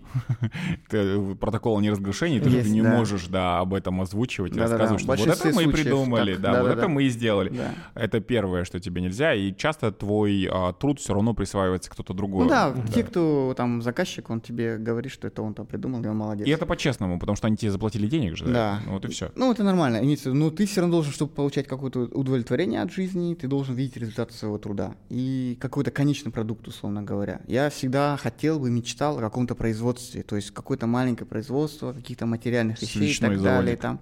ты- 0.89 1.35
протокол 1.35 1.77
о 1.77 1.81
неразглашении, 1.81 2.39
ты 2.39 2.49
же 2.49 2.57
Есть, 2.57 2.69
не 2.69 2.81
да. 2.81 2.95
можешь, 2.95 3.27
да, 3.27 3.59
об 3.59 3.73
этом 3.73 4.01
озвучивать 4.01 4.53
и 4.53 4.55
Да-да-да, 4.55 4.77
рассказывать, 4.77 5.01
в 5.01 5.03
что 5.05 5.29
вот 5.29 5.39
это 5.39 5.47
мы 5.47 5.63
случаев 5.63 5.73
придумали, 5.73 6.33
так, 6.33 6.41
да, 6.41 6.49
вот 6.51 6.57
да-да-да. 6.57 6.81
это 6.81 6.89
мы 6.89 7.03
и 7.03 7.09
сделали. 7.09 7.49
Да. 7.49 7.73
Это 7.95 8.19
первое, 8.19 8.63
что 8.63 8.79
тебе 8.79 9.01
нельзя, 9.01 9.33
и 9.33 9.55
часто 9.55 9.91
твой 9.91 10.47
а, 10.51 10.73
труд 10.73 10.99
все 10.99 11.13
равно 11.13 11.33
присваивается 11.33 11.89
кто-то 11.89 12.13
другой. 12.13 12.43
Ну 12.43 12.49
да, 12.49 12.73
те, 12.93 13.03
кто 13.03 13.53
там 13.57 13.81
заказчик, 13.81 14.29
он 14.29 14.41
тебе 14.41 14.77
говорит, 14.77 15.11
что 15.11 15.27
это 15.27 15.41
он 15.41 15.53
там 15.53 15.65
придумал, 15.65 16.03
и 16.03 16.07
он 16.07 16.17
молодец. 16.17 16.47
И 16.47 16.51
это 16.51 16.65
по-честному, 16.65 17.19
потому 17.19 17.35
что 17.35 17.47
они 17.47 17.57
тебе 17.57 17.71
заплатили 17.71 18.07
денег 18.07 18.37
же, 18.37 18.45
да? 18.45 18.51
Да. 18.53 18.79
Ну 18.85 18.93
вот 18.93 19.05
и 19.05 19.07
все. 19.09 19.31
Ну, 19.35 19.51
это 19.51 19.63
нормально. 19.63 20.01
Но 20.25 20.49
ты 20.51 20.65
все 20.65 20.81
равно 20.81 20.97
должен, 20.97 21.11
чтобы 21.11 21.31
получать 21.33 21.67
какое-то 21.67 22.01
удовлетворение 22.01 22.81
от 22.81 22.91
жизни, 22.91 23.33
ты 23.33 23.47
должен 23.47 23.75
видеть 23.75 23.97
результат 23.97 24.31
своего 24.31 24.57
труда. 24.57 24.95
И 25.09 25.57
какой-то 25.59 25.91
конечный 25.91 26.31
продукт, 26.31 26.67
условно 26.67 27.01
говоря. 27.01 27.41
Я 27.47 27.69
всегда 27.69 28.17
хотел 28.17 28.34
бы, 28.59 28.69
мечтал 28.69 29.17
о 29.17 29.21
каком-то 29.21 29.55
производстве, 29.55 30.23
то 30.23 30.35
есть 30.35 30.51
какое-то 30.51 30.87
маленькое 30.87 31.27
производство, 31.27 31.93
каких-то 31.93 32.25
материальных 32.25 32.81
вещей 32.81 32.99
и 32.99 33.05
Свечной 33.07 33.31
так 33.31 33.41
далее. 33.41 33.77
заводик. 33.77 33.81
Там. 33.81 33.99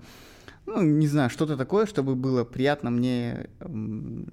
Ну, 0.65 0.81
не 0.81 1.07
знаю, 1.07 1.29
что-то 1.29 1.57
такое, 1.57 1.85
чтобы 1.85 2.15
было 2.15 2.43
приятно 2.43 2.89
мне, 2.89 3.49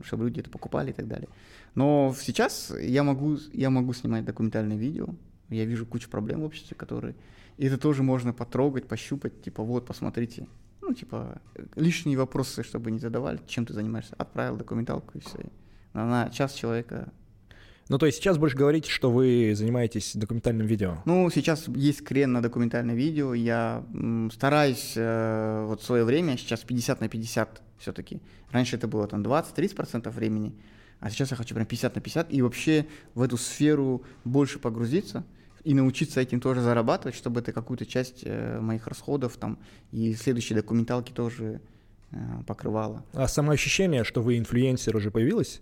чтобы 0.04 0.24
люди 0.24 0.40
это 0.40 0.50
покупали 0.50 0.90
и 0.90 0.94
так 0.94 1.08
далее. 1.08 1.28
Но 1.74 2.14
сейчас 2.20 2.72
я 2.80 3.02
могу, 3.02 3.38
я 3.52 3.70
могу 3.70 3.92
снимать 3.92 4.24
документальные 4.24 4.78
видео, 4.78 5.08
я 5.48 5.64
вижу 5.64 5.86
кучу 5.86 6.08
проблем 6.08 6.40
в 6.40 6.44
обществе, 6.44 6.76
которые... 6.76 7.14
И 7.56 7.66
это 7.66 7.76
тоже 7.76 8.02
можно 8.02 8.32
потрогать, 8.32 8.86
пощупать, 8.86 9.42
типа, 9.42 9.62
вот, 9.62 9.86
посмотрите. 9.86 10.46
Ну, 10.80 10.94
типа, 10.94 11.42
лишние 11.76 12.16
вопросы, 12.16 12.62
чтобы 12.62 12.90
не 12.90 12.98
задавали, 12.98 13.38
чем 13.46 13.66
ты 13.66 13.74
занимаешься. 13.74 14.14
Отправил 14.16 14.56
документалку 14.56 15.18
и 15.18 15.20
все. 15.20 15.38
На 15.92 16.30
час 16.30 16.54
человека. 16.54 17.12
Ну, 17.90 17.98
то 17.98 18.06
есть 18.06 18.18
сейчас 18.18 18.38
больше 18.38 18.56
говорите, 18.56 18.88
что 18.88 19.10
вы 19.10 19.52
занимаетесь 19.56 20.12
документальным 20.14 20.64
видео. 20.64 20.98
Ну, 21.06 21.28
сейчас 21.28 21.66
есть 21.66 22.04
крен 22.04 22.32
на 22.32 22.40
документальное 22.40 22.94
видео. 22.94 23.34
Я 23.34 23.84
стараюсь 24.32 24.92
э, 24.94 25.64
вот 25.66 25.82
в 25.82 25.84
свое 25.84 26.04
время, 26.04 26.38
сейчас 26.38 26.60
50 26.60 27.00
на 27.00 27.08
50 27.08 27.60
все-таки. 27.78 28.20
Раньше 28.52 28.76
это 28.76 28.86
было 28.86 29.08
там 29.08 29.22
20-30% 29.22 30.08
времени, 30.10 30.54
а 31.00 31.10
сейчас 31.10 31.32
я 31.32 31.36
хочу 31.36 31.52
прям 31.52 31.66
50 31.66 31.96
на 31.96 32.00
50 32.00 32.32
и 32.32 32.42
вообще 32.42 32.86
в 33.16 33.22
эту 33.22 33.36
сферу 33.36 34.04
больше 34.24 34.60
погрузиться 34.60 35.24
и 35.64 35.74
научиться 35.74 36.20
этим 36.20 36.40
тоже 36.40 36.60
зарабатывать, 36.60 37.16
чтобы 37.16 37.40
это 37.40 37.52
какую-то 37.52 37.86
часть 37.86 38.22
э, 38.24 38.60
моих 38.60 38.86
расходов 38.86 39.36
там 39.36 39.58
и 39.90 40.14
следующие 40.14 40.56
документалки 40.56 41.10
тоже 41.10 41.60
э, 42.12 42.16
покрывала. 42.46 43.04
А 43.14 43.26
самоощущение, 43.26 44.04
что 44.04 44.22
вы 44.22 44.38
инфлюенсер, 44.38 44.94
уже 44.94 45.10
появилось? 45.10 45.60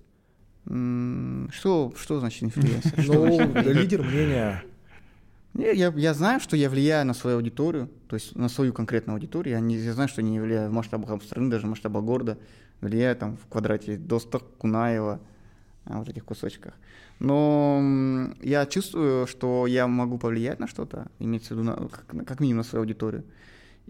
Что, 1.51 1.93
что 1.97 2.21
значит 2.21 2.43
инфлюенсер? 2.45 2.93
Ну, 3.07 3.73
лидер 3.73 4.03
мнения. 4.03 4.63
Не, 5.55 5.73
Я, 5.75 5.93
я 5.97 6.15
знаю, 6.15 6.41
что 6.41 6.57
я 6.57 6.69
влияю 6.69 7.07
на 7.07 7.15
свою 7.15 7.39
аудиторию, 7.39 7.89
то 8.09 8.15
есть 8.15 8.37
на 8.37 8.49
свою 8.49 8.73
конкретную 8.73 9.15
аудиторию. 9.15 9.55
Я, 9.55 9.61
не, 9.61 9.77
я 9.77 9.93
знаю, 9.95 10.09
что 10.09 10.23
не 10.23 10.39
влияю 10.41 10.71
в 10.71 10.73
масштабах 10.73 11.23
страны, 11.23 11.51
даже 11.51 11.67
в 11.67 11.71
масштабах 11.71 12.05
города. 12.05 12.39
Влияю 12.81 13.17
там 13.17 13.37
в 13.39 13.47
квадрате 13.47 13.97
Доста, 13.97 14.39
Кунаева, 14.59 15.21
а, 15.87 15.99
вот 15.99 16.09
этих 16.09 16.25
кусочках. 16.25 16.75
Но 17.19 18.31
я 18.41 18.67
чувствую, 18.67 19.27
что 19.27 19.67
я 19.67 19.89
могу 19.89 20.19
повлиять 20.19 20.61
на 20.61 20.69
что-то, 20.69 21.09
имеется 21.19 21.55
в 21.55 21.59
виду, 21.59 21.65
на- 21.65 21.89
как, 21.89 22.27
как 22.27 22.41
минимум 22.41 22.59
на 22.59 22.65
свою 22.65 22.83
аудиторию. 22.83 23.25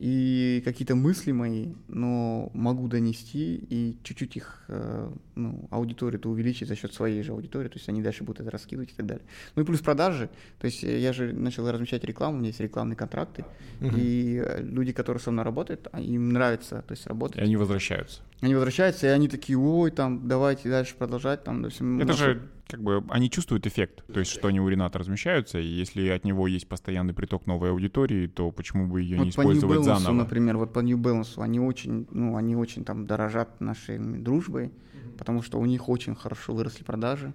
И 0.01 0.63
какие-то 0.65 0.95
мысли 0.95 1.33
мои, 1.33 1.73
но 1.89 2.51
могу 2.55 2.87
донести 2.87 3.57
и 3.57 3.97
чуть-чуть 4.05 4.37
их, 4.37 4.63
э, 4.69 5.11
ну, 5.35 5.67
аудиторию-то 5.71 6.31
увеличить 6.31 6.69
за 6.69 6.77
счет 6.77 6.95
своей 6.95 7.21
же 7.23 7.33
аудитории, 7.33 7.69
то 7.69 7.79
есть 7.79 7.89
они 7.89 8.01
дальше 8.01 8.23
будут 8.23 8.41
это 8.43 8.51
раскидывать 8.53 8.93
и 8.93 8.95
так 8.95 9.07
далее. 9.07 9.25
Ну 9.57 9.63
и 9.63 9.65
плюс 9.65 9.81
продажи, 9.81 10.31
то 10.61 10.67
есть 10.67 10.85
э, 10.85 11.01
я 11.01 11.13
же 11.13 11.33
начал 11.33 11.69
размещать 11.69 12.05
рекламу, 12.05 12.37
у 12.37 12.39
меня 12.39 12.49
есть 12.49 12.61
рекламные 12.61 12.95
контракты, 12.97 13.45
и 13.81 14.41
э, 14.45 14.63
люди, 14.63 14.93
которые 14.93 15.21
со 15.21 15.33
мной 15.33 15.45
работают, 15.45 15.89
а 15.91 16.01
им 16.01 16.33
нравится, 16.33 16.85
то 16.87 16.93
есть 16.93 17.05
И 17.07 17.09
работать. 17.09 17.43
они 17.43 17.57
возвращаются. 17.57 18.21
Они 18.41 18.55
возвращаются, 18.55 19.07
и 19.09 19.11
они 19.11 19.27
такие, 19.29 19.59
ой, 19.59 19.91
там, 19.91 20.29
давайте 20.29 20.69
дальше 20.71 20.95
продолжать, 20.95 21.43
там, 21.43 21.65
Это 21.65 21.81
нашу- 22.07 22.17
же 22.17 22.43
как 22.69 22.83
бы 22.83 23.03
они 23.09 23.31
чувствуют 23.31 23.67
эффект, 23.67 24.05
то 24.13 24.21
есть 24.21 24.31
что 24.31 24.47
они 24.49 24.61
у 24.61 24.69
Рената 24.69 24.99
размещаются, 24.99 25.59
и 25.59 25.67
если 25.67 26.07
от 26.09 26.25
него 26.25 26.47
есть 26.47 26.69
постоянный 26.69 27.15
приток 27.15 27.47
новой 27.47 27.71
аудитории, 27.71 28.27
то 28.29 28.51
почему 28.53 28.87
бы 28.87 29.01
ее 29.01 29.19
не 29.19 29.25
вот 29.25 29.35
по 29.35 29.41
New 29.43 29.53
использовать 29.55 29.79
Balance, 29.81 29.85
заново? 29.85 30.13
например, 30.13 30.57
вот 30.59 30.73
по 30.73 30.81
New 30.81 30.99
Balance, 30.99 31.43
они 31.43 31.59
очень, 31.59 32.07
ну, 32.11 32.37
они 32.37 32.55
очень 32.55 32.85
там 32.85 33.07
дорожат 33.07 33.61
нашей 33.61 33.99
дружбой, 33.99 34.71
потому 35.17 35.43
что 35.43 35.59
у 35.59 35.65
них 35.67 35.89
очень 35.89 36.15
хорошо 36.15 36.55
выросли 36.55 36.85
продажи. 36.85 37.33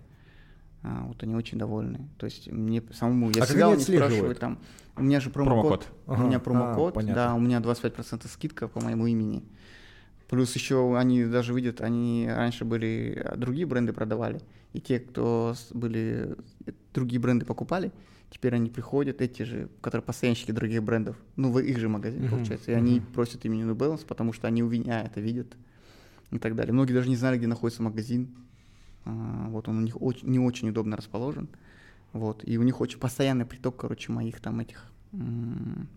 А, 0.84 1.04
вот 1.08 1.24
они 1.24 1.34
очень 1.36 1.58
довольны. 1.58 2.10
То 2.18 2.26
есть 2.26 2.52
мне 2.52 2.84
самому, 2.94 3.32
я 3.32 3.44
А 3.44 3.46
всегда 3.46 3.68
у 3.70 3.72
они 3.72 3.80
них 3.80 3.88
спрашиваю, 3.88 4.36
там, 4.36 4.60
у 4.98 5.02
меня 5.02 5.20
же 5.22 5.30
промокод, 5.30 5.88
Промокод. 6.06 6.22
у 6.24 6.28
меня 6.28 6.36
Ага. 6.38 6.44
промокод, 6.44 6.92
А, 6.94 6.96
понятно. 6.96 7.16
да, 7.16 7.34
у 7.34 7.40
меня 7.40 7.60
25% 7.62 8.30
скидка 8.32 8.68
по 8.68 8.82
моему 8.82 9.08
имени. 9.08 9.44
Плюс 10.30 10.56
еще 10.56 10.98
они 10.98 11.26
даже 11.26 11.54
видят, 11.54 11.82
они 11.82 12.28
раньше 12.30 12.66
были, 12.66 13.22
а, 13.24 13.36
другие 13.36 13.66
бренды 13.66 13.94
продавали, 13.94 14.42
и 14.74 14.80
те, 14.82 15.00
кто 15.00 15.54
были, 15.74 16.36
э, 16.66 16.72
другие 16.94 17.20
бренды 17.20 17.46
покупали, 17.46 17.92
теперь 18.32 18.56
они 18.56 18.70
приходят, 18.70 19.22
эти 19.22 19.44
же, 19.44 19.70
которые 19.82 20.02
постоянщики 20.04 20.52
других 20.52 20.82
брендов, 20.82 21.16
ну, 21.36 21.52
в 21.52 21.60
их 21.60 21.78
же 21.78 21.88
магазин, 21.90 22.22
Мгм, 22.24 22.30
получается, 22.32 22.72
и 22.72 22.74
они 22.74 23.00
мгм. 23.00 23.12
просят 23.14 23.46
имени 23.46 23.64
New 23.64 23.76
Balance, 23.76 24.06
потому 24.08 24.34
что 24.34 24.48
они 24.48 24.64
у 24.64 24.70
меня 24.70 25.04
это 25.04 25.20
видят 25.22 25.56
и 26.32 26.40
так 26.40 26.56
далее. 26.56 26.74
Многие 26.74 26.94
даже 26.94 27.10
не 27.10 27.16
знали, 27.16 27.38
где 27.38 27.48
находится 27.48 27.84
магазин, 27.84 28.30
А, 29.06 29.50
вот 29.50 29.68
он 29.68 29.78
у 29.80 29.82
них 29.82 30.02
очень, 30.02 30.30
не 30.30 30.40
очень 30.40 30.70
удобно 30.70 30.96
расположен, 30.96 31.50
вот, 32.14 32.42
и 32.48 32.58
у 32.58 32.64
них 32.64 32.80
очень 32.80 33.00
постоянный 33.00 33.46
приток, 33.46 33.76
короче, 33.76 34.12
моих 34.14 34.40
там 34.40 34.62
этих 34.62 34.90
м, 35.12 35.88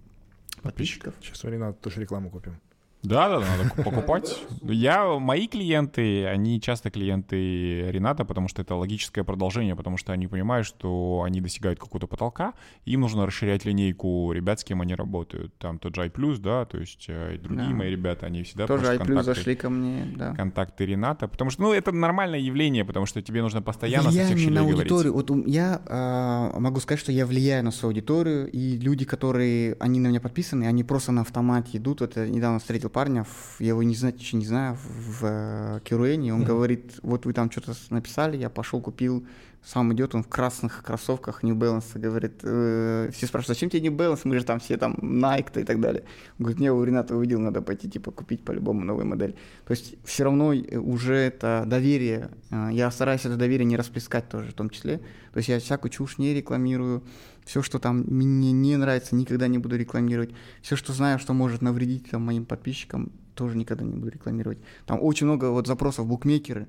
подписчиков. 0.63 1.15
Сейчас 1.23 1.45
у 1.45 1.49
Рената 1.49 1.79
тоже 1.81 2.01
рекламу 2.01 2.31
купим. 2.31 2.57
Да, 3.03 3.29
да, 3.29 3.39
надо 3.39 3.71
ку- 3.71 3.83
покупать. 3.85 4.43
Я, 4.63 5.19
мои 5.21 5.47
клиенты, 5.47 6.27
они 6.27 6.61
часто 6.61 6.91
клиенты 6.91 7.91
Рената, 7.93 8.25
потому 8.25 8.49
что 8.49 8.63
это 8.63 8.75
логическое 8.75 9.23
продолжение, 9.23 9.77
потому 9.77 9.97
что 9.97 10.13
они 10.13 10.27
понимают, 10.27 10.67
что 10.67 11.23
они 11.25 11.41
достигают 11.41 11.79
какого-то 11.79 12.09
потолка, 12.09 12.55
им 12.85 13.03
нужно 13.03 13.25
расширять 13.27 13.65
линейку 13.65 14.33
ребят, 14.33 14.59
с 14.59 14.65
кем 14.65 14.81
они 14.81 14.95
работают. 14.97 15.57
Там 15.59 15.79
тот 15.79 15.95
же 15.95 16.03
iPlus, 16.07 16.39
да, 16.39 16.65
то 16.65 16.79
есть 16.79 17.05
э, 17.09 17.37
и 17.37 17.39
другие 17.39 17.69
Да. 17.69 17.75
мои 17.77 17.91
ребята, 17.91 18.27
они 18.27 18.43
всегда 18.43 18.67
Тоже 18.67 18.87
iPlus 18.87 18.99
контакты, 18.99 19.23
зашли 19.23 19.55
ко 19.55 19.71
мне, 19.71 20.13
да. 20.17 20.35
контакты 20.35 20.85
Рената, 20.87 21.29
потому 21.29 21.51
что, 21.51 21.63
ну, 21.63 21.73
это 21.73 21.93
нормальное 21.93 22.41
явление, 22.41 22.85
потому 22.85 23.07
что 23.07 23.23
тебе 23.23 23.41
нужно 23.41 23.63
постоянно 23.63 24.11
со 24.11 24.11
всех 24.11 24.31
Влияние 24.35 24.51
на 24.51 24.61
говорить. 24.63 24.81
аудиторию. 24.81 25.13
Вот 25.13 25.31
у- 25.31 25.45
я 25.47 25.81
а, 25.87 26.59
могу 26.59 26.81
сказать, 26.81 26.99
что 26.99 27.13
я 27.13 27.25
влияю 27.25 27.63
на 27.65 27.71
свою 27.71 27.91
аудиторию, 27.91 28.51
и 28.51 28.77
люди, 28.79 29.05
которые, 29.05 29.77
они 29.79 30.01
на 30.01 30.09
меня 30.09 30.21
подписаны, 30.21 30.65
они 30.65 30.83
просто 30.83 31.13
на 31.13 31.21
автомате 31.21 31.79
идут. 31.79 32.01
Вот 32.01 32.17
я 32.17 32.27
недавно 32.29 32.59
встретил 32.59 32.86
парня, 32.89 33.25
в- 33.25 33.61
я 33.61 33.69
его 33.69 33.83
не 33.83 33.95
знаю, 33.95 34.15
не 34.33 34.45
знаю, 34.47 34.75
в, 34.77 35.21
в 35.21 35.25
э, 35.25 35.81
Кируэне, 35.85 36.33
он 36.35 36.41
Мгм. 36.41 36.49
говорит, 36.49 36.99
вот 37.03 37.27
вы 37.27 37.33
там 37.33 37.51
что-то 37.51 37.75
написали, 37.91 38.37
я 38.37 38.51
пошел, 38.51 38.81
купил, 38.81 39.27
сам 39.67 39.93
идет, 39.93 40.15
он 40.15 40.23
в 40.23 40.29
красных 40.29 40.85
кроссовках 40.85 41.43
New 41.43 41.57
Balance, 41.57 41.99
говорит, 41.99 42.35
э, 42.45 43.11
все 43.13 43.27
спрашивают, 43.27 43.59
зачем 43.59 43.69
тебе 43.69 43.89
New 43.89 43.97
Balance, 43.97 44.21
мы 44.23 44.39
же 44.39 44.45
там 44.45 44.61
все 44.61 44.77
там 44.77 44.95
Nike 44.95 45.61
и 45.61 45.65
так 45.65 45.81
далее. 45.81 46.05
Он 46.39 46.45
говорит, 46.45 46.61
не, 46.61 46.71
у 46.71 46.85
Рената 46.85 47.17
увидел, 47.17 47.41
надо 47.41 47.63
пойти, 47.63 47.91
типа, 47.91 48.13
купить 48.13 48.45
по-любому 48.45 48.85
новую 48.85 49.07
модель. 49.07 49.35
То 49.67 49.73
есть 49.73 49.97
все 50.05 50.23
равно 50.23 50.55
э, 50.55 50.79
уже 50.79 51.17
это 51.17 51.65
доверие, 51.67 52.31
э, 52.53 52.69
я 52.71 52.93
стараюсь 52.93 53.25
это 53.25 53.37
доверие 53.37 53.65
не 53.65 53.77
расплескать 53.77 54.29
тоже 54.29 54.53
в 54.53 54.55
том 54.55 54.71
числе. 54.71 54.99
То 55.33 55.39
есть 55.39 55.49
я 55.49 55.59
всякую 55.59 55.91
чушь 55.91 56.19
не 56.19 56.33
рекламирую, 56.33 57.03
все, 57.45 57.61
что 57.61 57.81
там 57.81 58.05
мне 58.07 58.53
не 58.53 58.77
нравится, 58.77 59.17
никогда 59.17 59.49
не 59.49 59.59
буду 59.59 59.77
рекламировать. 59.77 60.31
Все, 60.63 60.77
что 60.77 60.93
знаю, 60.93 61.19
что 61.19 61.33
может 61.33 61.61
навредить 61.61 62.09
там, 62.09 62.23
моим 62.23 62.45
подписчикам, 62.45 63.11
тоже 63.35 63.57
никогда 63.57 63.85
не 63.85 63.97
буду 63.97 64.13
рекламировать. 64.13 64.59
Там 64.87 65.03
очень 65.03 65.27
много 65.27 65.51
вот 65.51 65.67
запросов 65.67 66.07
букмекеры, 66.07 66.69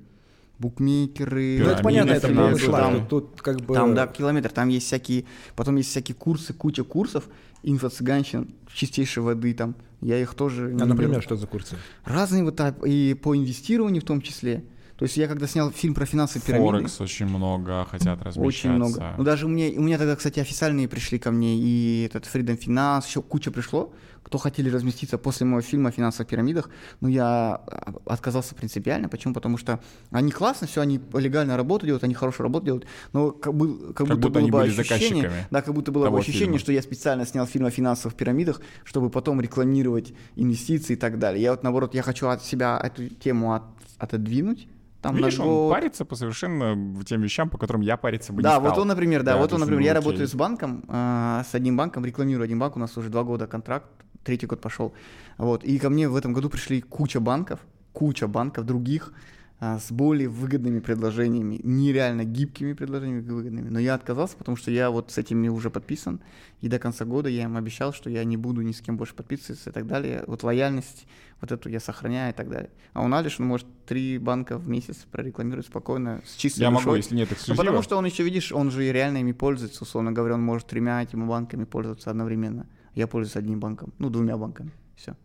букмекеры. 0.59 1.59
Ну, 1.59 1.69
это 1.69 1.83
понятно, 1.83 2.11
это 2.11 2.27
финансовые. 2.27 2.49
было 2.51 2.59
шла. 2.59 2.79
Там- 2.81 3.07
Тут, 3.07 3.41
как 3.41 3.61
бы... 3.61 3.73
Там, 3.73 3.95
да, 3.95 4.07
километр, 4.07 4.49
там 4.49 4.69
есть 4.69 4.85
всякие, 4.87 5.25
потом 5.55 5.75
есть 5.75 5.89
всякие 5.89 6.15
курсы, 6.15 6.53
куча 6.53 6.83
курсов, 6.83 7.27
инфо-цыганщин, 7.63 8.53
чистейшей 8.73 9.23
воды 9.23 9.53
там, 9.53 9.75
я 10.01 10.19
их 10.21 10.33
тоже... 10.35 10.73
не 10.73 10.81
А, 10.81 10.85
например, 10.85 11.13
беру. 11.13 11.21
что 11.21 11.35
за 11.35 11.47
курсы? 11.47 11.75
Разные 12.05 12.43
вот 12.43 12.55
так, 12.55 12.75
и 12.85 13.13
по 13.15 13.35
инвестированию 13.35 14.01
в 14.01 14.05
том 14.05 14.21
числе. 14.21 14.63
То 14.97 15.03
есть 15.05 15.15
я 15.15 15.27
когда 15.27 15.45
снял 15.45 15.69
фильм 15.69 15.93
про 15.93 16.05
финансовые 16.07 16.43
пирамиды, 16.43 16.71
Форекс 16.71 17.01
очень 17.01 17.27
много 17.27 17.85
хотят 17.85 18.17
размещаться. 18.23 18.39
очень 18.41 18.71
много. 18.71 19.13
Ну 19.15 19.23
даже 19.23 19.45
у 19.45 19.49
меня, 19.49 19.79
у 19.79 19.83
меня 19.83 19.97
тогда, 19.99 20.15
кстати, 20.15 20.39
официальные 20.39 20.87
пришли 20.87 21.19
ко 21.19 21.29
мне, 21.29 21.55
и 21.55 22.03
этот 22.05 22.25
Freedom 22.25 22.57
Finance, 22.57 23.07
еще 23.07 23.21
куча 23.21 23.51
пришло, 23.51 23.93
кто 24.27 24.37
хотели 24.37 24.69
разместиться 24.69 25.17
после 25.17 25.45
моего 25.45 25.61
фильма 25.61 25.87
о 25.89 25.91
финансовых 25.93 26.27
пирамидах, 26.27 26.69
но 26.99 27.07
я 27.07 27.55
а, 27.55 27.93
отказался 28.05 28.55
принципиально. 28.55 29.07
Почему? 29.07 29.33
Потому 29.33 29.57
что 29.57 29.79
они 30.11 30.31
классно, 30.31 30.67
все, 30.67 30.81
они 30.81 30.99
легально 31.13 31.55
работу 31.55 31.85
делают, 31.85 32.03
они 32.03 32.13
хорошую 32.13 32.43
работу 32.43 32.65
делают, 32.65 32.87
но 33.13 33.31
как, 33.31 33.53
бы, 33.53 33.93
как, 33.93 34.05
будто, 34.05 34.19
будто 34.19 34.39
они 34.39 34.51
было 34.51 34.63
бы 34.63 34.67
ощущение, 34.67 35.31
да, 35.49 35.61
как 35.61 35.73
будто 35.73 35.93
было 35.93 36.09
бы 36.09 36.19
ощущение, 36.19 36.45
фильма. 36.47 36.59
что 36.59 36.73
я 36.73 36.81
специально 36.81 37.25
снял 37.25 37.45
фильм 37.47 37.67
о 37.67 37.71
финансовых 37.71 38.17
пирамидах, 38.17 38.59
чтобы 38.83 39.09
потом 39.09 39.39
рекламировать 39.39 40.13
инвестиции 40.35 40.93
и 40.93 40.97
так 40.97 41.19
далее. 41.19 41.41
Я 41.41 41.51
вот 41.51 41.63
наоборот, 41.63 41.95
я 41.95 42.01
хочу 42.01 42.27
от 42.27 42.43
себя 42.43 42.77
эту 42.83 43.07
тему 43.07 43.53
от- 43.53 43.63
отодвинуть. 43.97 44.67
Там 45.01 45.15
Видишь, 45.15 45.37
на 45.37 45.45
он 45.45 45.49
год. 45.51 45.71
парится 45.71 46.03
по 46.05 46.15
совершенно 46.15 47.01
тем 47.05 47.21
вещам, 47.21 47.49
по 47.49 47.57
которым 47.57 47.81
я 47.81 47.95
париться 47.97 48.33
бы 48.33 48.41
Да, 48.41 48.55
не 48.55 48.55
стал. 48.59 48.69
вот 48.71 48.81
он, 48.81 48.87
например, 48.89 49.23
да, 49.23 49.33
Да, 49.33 49.37
вот 49.37 49.53
он, 49.53 49.59
например, 49.61 49.79
ну, 49.79 49.85
я 49.85 49.91
окей. 49.93 50.01
работаю 50.03 50.27
с 50.27 50.33
банком, 50.33 50.83
а, 50.89 51.45
с 51.49 51.53
одним 51.55 51.77
банком, 51.77 52.03
рекламирую 52.03 52.43
один 52.43 52.59
банк, 52.59 52.75
у 52.75 52.79
нас 52.79 52.97
уже 52.97 53.09
два 53.09 53.23
года 53.23 53.45
контракт, 53.47 53.85
третий 54.27 54.45
год 54.45 54.61
пошел, 54.61 54.93
вот, 55.37 55.63
и 55.63 55.79
ко 55.79 55.89
мне 55.89 56.07
в 56.09 56.15
этом 56.15 56.33
году 56.33 56.49
пришли 56.49 56.81
куча 56.81 57.19
банков, 57.19 57.59
куча 57.93 58.27
банков 58.27 58.65
других, 58.65 59.13
а, 59.59 59.79
с 59.79 59.91
более 59.91 60.27
выгодными 60.29 60.79
предложениями, 60.79 61.59
нереально 61.63 62.25
гибкими 62.25 62.73
предложениями 62.73 63.21
выгодными, 63.21 63.69
но 63.69 63.79
я 63.79 63.95
отказался, 63.95 64.35
потому 64.37 64.55
что 64.55 64.69
я 64.69 64.91
вот 64.91 65.09
с 65.11 65.17
этими 65.17 65.47
уже 65.47 65.69
подписан, 65.71 66.19
и 66.61 66.67
до 66.67 66.77
конца 66.77 67.05
года 67.05 67.27
я 67.29 67.43
им 67.43 67.57
обещал, 67.57 67.91
что 67.93 68.09
я 68.11 68.23
не 68.23 68.37
буду 68.37 68.61
ни 68.61 68.71
с 68.71 68.81
кем 68.81 68.97
больше 68.97 69.15
подписываться 69.15 69.69
и 69.71 69.73
так 69.73 69.87
далее, 69.87 70.23
вот 70.27 70.43
лояльность, 70.43 71.07
вот 71.41 71.51
эту 71.51 71.69
я 71.69 71.79
сохраняю 71.79 72.33
и 72.33 72.35
так 72.35 72.49
далее. 72.49 72.69
А 72.93 73.01
у 73.03 73.11
Алиш, 73.11 73.39
он 73.39 73.47
может 73.47 73.65
три 73.87 74.19
банка 74.19 74.57
в 74.59 74.67
месяц 74.67 74.97
прорекламировать 75.11 75.65
спокойно, 75.67 76.21
с 76.25 76.35
чистой 76.35 76.61
Я 76.61 76.69
душой. 76.69 76.85
могу, 76.85 76.95
если 76.97 77.15
нет 77.15 77.29
Ну, 77.29 77.35
эксклюзива. 77.35 77.63
потому 77.63 77.81
что 77.81 77.97
он 77.97 78.05
еще, 78.05 78.23
видишь, 78.23 78.51
он 78.51 78.69
же 78.71 78.85
и 78.87 78.91
реально 78.91 79.17
ими 79.19 79.31
пользуется, 79.31 79.83
условно 79.83 80.11
говоря, 80.11 80.35
он 80.35 80.43
может 80.43 80.67
тремя 80.67 81.01
этими 81.01 81.25
банками 81.25 81.63
пользоваться 81.63 82.11
одновременно. 82.11 82.67
Я 82.97 83.05
пользуюсь 83.07 83.35
одним 83.35 83.59
банком, 83.59 83.93
ну, 83.99 84.09
двумя 84.09 84.37
банками, 84.37 84.71
все. 84.95 85.15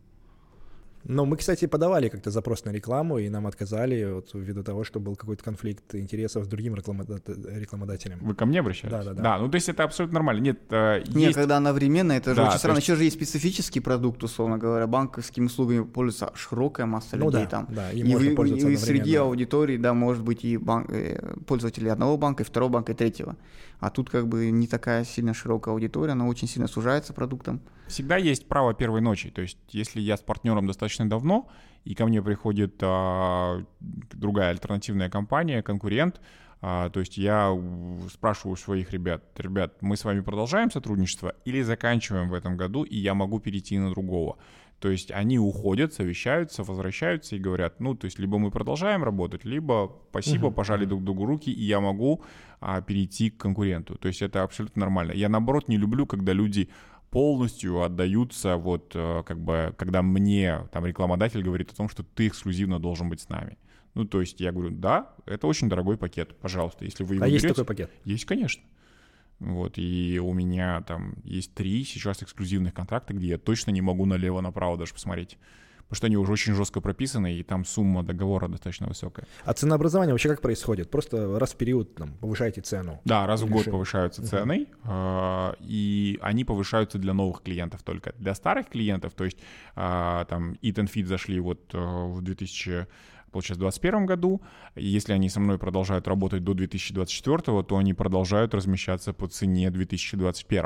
Но 1.05 1.25
мы, 1.25 1.37
кстати, 1.37 1.67
подавали 1.67 2.09
как-то 2.09 2.31
запрос 2.31 2.65
на 2.65 2.71
рекламу, 2.71 3.19
и 3.19 3.29
нам 3.29 3.47
отказали 3.49 4.05
вот, 4.13 4.31
ввиду 4.35 4.63
того, 4.63 4.85
что 4.85 5.01
был 5.01 5.17
какой-то 5.17 5.43
конфликт 5.43 5.95
интересов 5.97 6.45
с 6.45 6.47
другим 6.49 6.75
рекламодат- 6.77 7.59
рекламодателем. 7.59 8.19
Вы 8.21 8.35
ко 8.37 8.47
мне 8.47 8.61
обращались? 8.61 8.93
Да, 8.93 9.03
да, 9.03 9.13
да. 9.15 9.23
Да, 9.23 9.39
ну 9.39 9.49
то 9.49 9.57
есть 9.57 9.69
это 9.69 9.83
абсолютно 9.83 10.15
нормально. 10.17 10.43
Нет, 10.43 10.61
э, 10.71 11.03
Не, 11.09 11.25
есть... 11.25 11.35
когда 11.35 11.57
одновременно, 11.57 12.13
это 12.13 12.31
же 12.31 12.37
Да, 12.37 12.49
очень 12.51 12.59
странно. 12.59 12.77
есть- 12.77 12.87
Еще 12.89 12.97
же 12.97 13.05
есть 13.05 13.17
специфический 13.17 13.81
продукт, 13.81 14.23
условно 14.23 14.59
говоря, 14.59 14.87
банковскими 14.87 15.47
услугами 15.47 15.83
пользуется 15.83 16.31
широкая 16.37 16.87
масса 16.87 17.17
Ну 17.17 17.25
людей 17.31 17.45
да, 17.45 17.49
там. 17.51 17.67
да, 17.75 17.91
И, 17.91 18.05
вы- 18.05 18.35
и 18.73 18.77
среди 18.77 19.17
аудитории, 19.17 19.79
да, 19.79 19.95
может 19.95 20.23
быть 20.23 20.45
и 20.45 20.57
банк, 20.57 20.89
э, 20.91 21.35
пользователи 21.49 21.89
одного 21.89 22.17
банка, 22.17 22.45
и 22.45 22.47
второго 22.47 22.71
банка, 22.75 22.93
и 22.93 22.95
третьего. 22.95 23.35
А 23.83 23.91
тут 23.91 24.11
как 24.11 24.29
бы 24.29 24.49
не 24.53 24.69
такая 24.69 25.03
сильно 25.03 25.35
широкая 25.35 25.75
аудитория, 25.75 26.13
она 26.13 26.29
очень 26.29 26.47
сильно 26.47 26.69
сужается 26.69 27.13
продуктом. 27.13 27.61
Всегда 27.89 28.17
есть 28.17 28.47
право 28.47 28.75
первой 28.75 29.01
ночи. 29.01 29.29
То 29.31 29.43
есть 29.43 29.59
если 29.71 30.01
я 30.01 30.17
с 30.17 30.21
партнером 30.21 30.69
достаточно 30.69 31.11
давно, 31.11 31.49
и 31.83 31.97
ко 31.97 32.07
мне 32.07 32.23
приходит 32.23 32.77
а, 32.81 33.65
другая 33.81 34.51
альтернативная 34.51 35.11
компания, 35.11 35.63
конкурент, 35.63 36.21
а, 36.61 36.91
то 36.91 37.01
есть 37.01 37.19
я 37.19 37.53
спрашиваю 38.09 38.57
своих 38.57 38.93
ребят, 38.93 39.25
ребят, 39.37 39.79
мы 39.81 39.97
с 39.97 40.05
вами 40.05 40.21
продолжаем 40.21 40.71
сотрудничество 40.71 41.35
или 41.45 41.61
заканчиваем 41.63 42.29
в 42.29 42.35
этом 42.35 42.57
году, 42.57 42.85
и 42.85 42.97
я 42.97 43.15
могу 43.15 43.41
перейти 43.41 43.81
на 43.81 43.91
другого. 43.91 44.39
То 44.83 44.91
есть 44.91 45.13
они 45.13 45.39
уходят, 45.39 45.93
совещаются, 45.93 46.65
возвращаются 46.65 47.37
и 47.37 47.39
говорят, 47.39 47.79
ну, 47.79 47.95
то 47.95 48.05
есть 48.05 48.19
либо 48.19 48.39
мы 48.39 48.51
продолжаем 48.51 49.05
работать, 49.05 49.45
либо 49.45 49.97
спасибо, 50.11 50.47
Мгм, 50.47 50.55
пожали 50.55 50.85
друг 50.85 51.05
другу 51.05 51.25
руки, 51.25 51.51
и 51.53 51.63
я 51.63 51.81
могу 51.81 52.25
а, 52.63 52.81
перейти 52.81 53.31
к 53.31 53.37
конкуренту. 53.39 53.97
То 53.97 54.09
есть 54.09 54.23
это 54.23 54.43
абсолютно 54.43 54.81
нормально. 54.81 55.13
Я, 55.13 55.29
наоборот, 55.29 55.69
не 55.69 55.77
люблю, 55.77 56.07
когда 56.07 56.33
люди 56.33 56.69
полностью 57.11 57.83
отдаются, 57.83 58.57
вот, 58.57 58.93
э, 58.95 59.23
как 59.27 59.39
бы, 59.39 59.75
когда 59.77 60.03
мне, 60.03 60.67
там, 60.73 60.87
рекламодатель 60.87 61.43
говорит 61.43 61.71
о 61.71 61.75
том, 61.77 61.89
что 61.89 62.03
ты 62.03 62.29
эксклюзивно 62.29 62.79
должен 62.79 63.09
быть 63.11 63.21
с 63.21 63.29
нами. 63.29 63.59
Ну, 63.95 64.07
то 64.07 64.21
есть 64.23 64.41
я 64.41 64.53
говорю, 64.53 64.71
да, 64.71 65.11
это 65.27 65.47
очень 65.47 65.69
дорогой 65.69 65.99
пакет, 65.99 66.35
пожалуйста, 66.41 66.85
если 66.87 67.05
вы 67.05 67.17
его 67.17 67.25
А 67.25 67.29
есть 67.29 67.45
берете- 67.45 67.55
такой 67.55 67.67
пакет? 67.67 67.91
есть, 68.05 68.25
конечно. 68.25 68.63
Вот, 69.41 69.75
и 69.77 70.19
у 70.23 70.33
меня 70.33 70.81
там 70.83 71.17
есть 71.25 71.53
три 71.55 71.85
сейчас 71.85 72.23
эксклюзивных 72.23 72.73
контракта, 72.73 73.13
где 73.13 73.27
я 73.27 73.39
точно 73.39 73.73
не 73.73 73.83
могу 73.83 74.07
налево-направо 74.07 74.79
даже 74.79 74.95
посмотреть. 74.95 75.37
Потому 75.93 75.99
что 75.99 76.07
они 76.07 76.17
уже 76.17 76.33
очень 76.33 76.55
жестко 76.55 76.81
прописаны, 76.81 77.35
и 77.35 77.43
там 77.43 77.67
сумма 77.67 78.03
договора 78.03 78.49
достаточно 78.49 78.87
высокая. 78.87 79.27
А 79.45 79.53
ценообразование 79.53 80.15
вообще 80.15 80.31
как 80.31 80.41
происходит? 80.41 80.91
Просто 80.91 81.39
раз 81.39 81.53
в 81.53 81.57
период 81.57 81.95
там, 81.95 82.15
повышаете 82.15 82.63
цену. 82.63 83.03
Да, 83.05 83.27
раз 83.27 83.43
в 83.43 83.51
год 83.51 83.67
повышаются 83.67 84.27
цены, 84.27 84.69
э, 84.85 85.53
и 85.61 86.19
они 86.23 86.47
повышаются 86.47 86.97
для 86.97 87.13
новых 87.13 87.43
клиентов 87.43 87.83
только. 87.83 88.15
Для 88.17 88.35
старых 88.35 88.71
клиентов, 88.71 89.13
то 89.13 89.25
есть 89.25 89.37
э, 89.77 90.25
там 90.31 90.53
Eat 90.63 90.77
and 90.77 90.91
Feed 90.91 91.05
зашли 91.05 91.39
вот 91.41 91.61
э, 91.75 91.79
в 91.79 92.23
2000 92.23 92.87
получается, 93.31 93.61
2021 93.61 94.07
году. 94.07 94.41
Если 94.77 95.13
они 95.13 95.29
со 95.29 95.41
мной 95.41 95.59
продолжают 95.59 96.09
работать 96.09 96.43
до 96.43 96.55
2024, 96.55 97.65
то 97.65 97.77
они 97.77 97.93
продолжают 97.93 98.55
размещаться 98.55 99.13
по 99.13 99.29
цене 99.29 99.71
2021. 99.71 100.65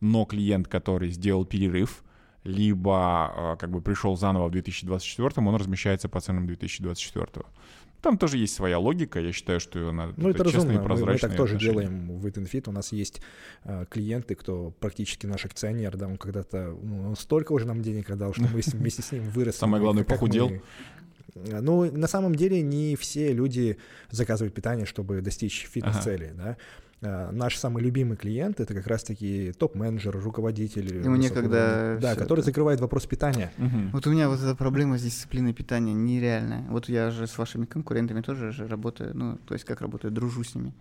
Но 0.00 0.24
клиент, 0.24 0.66
который 0.66 1.10
сделал 1.10 1.44
перерыв, 1.44 2.02
либо 2.44 3.32
э, 3.36 3.56
как 3.58 3.70
бы 3.70 3.80
пришел 3.80 4.16
заново 4.16 4.48
в 4.48 4.50
2024, 4.52 5.46
он 5.46 5.54
размещается 5.56 6.08
по 6.08 6.20
ценам 6.20 6.46
2024. 6.46 7.26
там 8.00 8.16
тоже 8.16 8.38
есть 8.38 8.54
своя 8.54 8.78
логика, 8.78 9.18
я 9.20 9.32
считаю, 9.32 9.58
что 9.60 9.88
она 9.88 10.12
Ну, 10.16 10.30
это 10.30 10.44
честные 10.44 10.76
и 10.76 10.78
разумно. 10.78 10.94
Мы, 11.06 11.12
мы 11.12 11.18
так 11.18 11.36
тоже 11.36 11.54
отношения. 11.56 11.58
делаем 11.82 12.18
в 12.18 12.26
Eat 12.26 12.68
У 12.68 12.72
нас 12.72 12.92
есть 12.92 13.20
э, 13.64 13.84
клиенты, 13.90 14.34
кто 14.34 14.70
практически 14.80 15.26
наш 15.26 15.44
акционер, 15.44 15.96
да, 15.96 16.06
он 16.06 16.16
когда-то, 16.16 16.76
ну, 16.82 17.08
он 17.08 17.16
столько 17.16 17.52
уже 17.52 17.66
нам 17.66 17.82
денег 17.82 18.08
отдал, 18.10 18.32
что 18.32 18.42
мы 18.42 18.60
вместе 18.64 19.02
с 19.02 19.12
ним 19.12 19.24
выросли. 19.30 19.58
Самое 19.58 19.82
главное, 19.82 20.02
мы- 20.02 20.06
похудел. 20.08 20.48
Э, 21.34 21.60
Ну, 21.60 21.90
на 21.92 22.06
самом 22.08 22.34
деле 22.34 22.62
не 22.62 22.96
все 22.96 23.32
люди 23.32 23.76
заказывают 24.10 24.54
питание, 24.54 24.86
чтобы 24.86 25.20
достичь 25.20 25.66
фитнес-целей, 25.70 26.30
да. 26.34 26.56
Э, 27.00 27.30
Наш 27.30 27.56
самый 27.56 27.82
любимый 27.82 28.16
клиент— 28.16 28.60
это 28.60 28.74
как 28.74 28.86
раз-таки 28.86 29.52
топ-менеджер, 29.58 30.18
руководитель. 30.18 31.04
Ему 31.04 31.16
некогда. 31.16 31.98
Да, 32.00 32.14
который 32.14 32.40
это. 32.40 32.46
закрывает 32.46 32.80
вопрос 32.80 33.06
питания. 33.06 33.52
Мгм. 33.56 33.90
Вот 33.92 34.06
у 34.06 34.10
меня 34.10 34.28
вот 34.28 34.40
эта 34.40 34.54
проблема 34.54 34.98
с 34.98 35.02
дисциплиной 35.02 35.52
питания 35.52 35.94
нереальная. 35.94 36.64
Вот 36.68 36.88
я 36.88 37.10
же 37.10 37.26
с 37.26 37.38
вашими 37.38 37.66
конкурентами 37.66 38.20
тоже 38.20 38.52
же 38.52 38.66
работаю, 38.66 39.16
ну, 39.16 39.38
то 39.46 39.54
есть 39.54 39.64
как 39.64 39.80
работаю, 39.80 40.12
дружу 40.12 40.42
с 40.42 40.54
ними. 40.54 40.74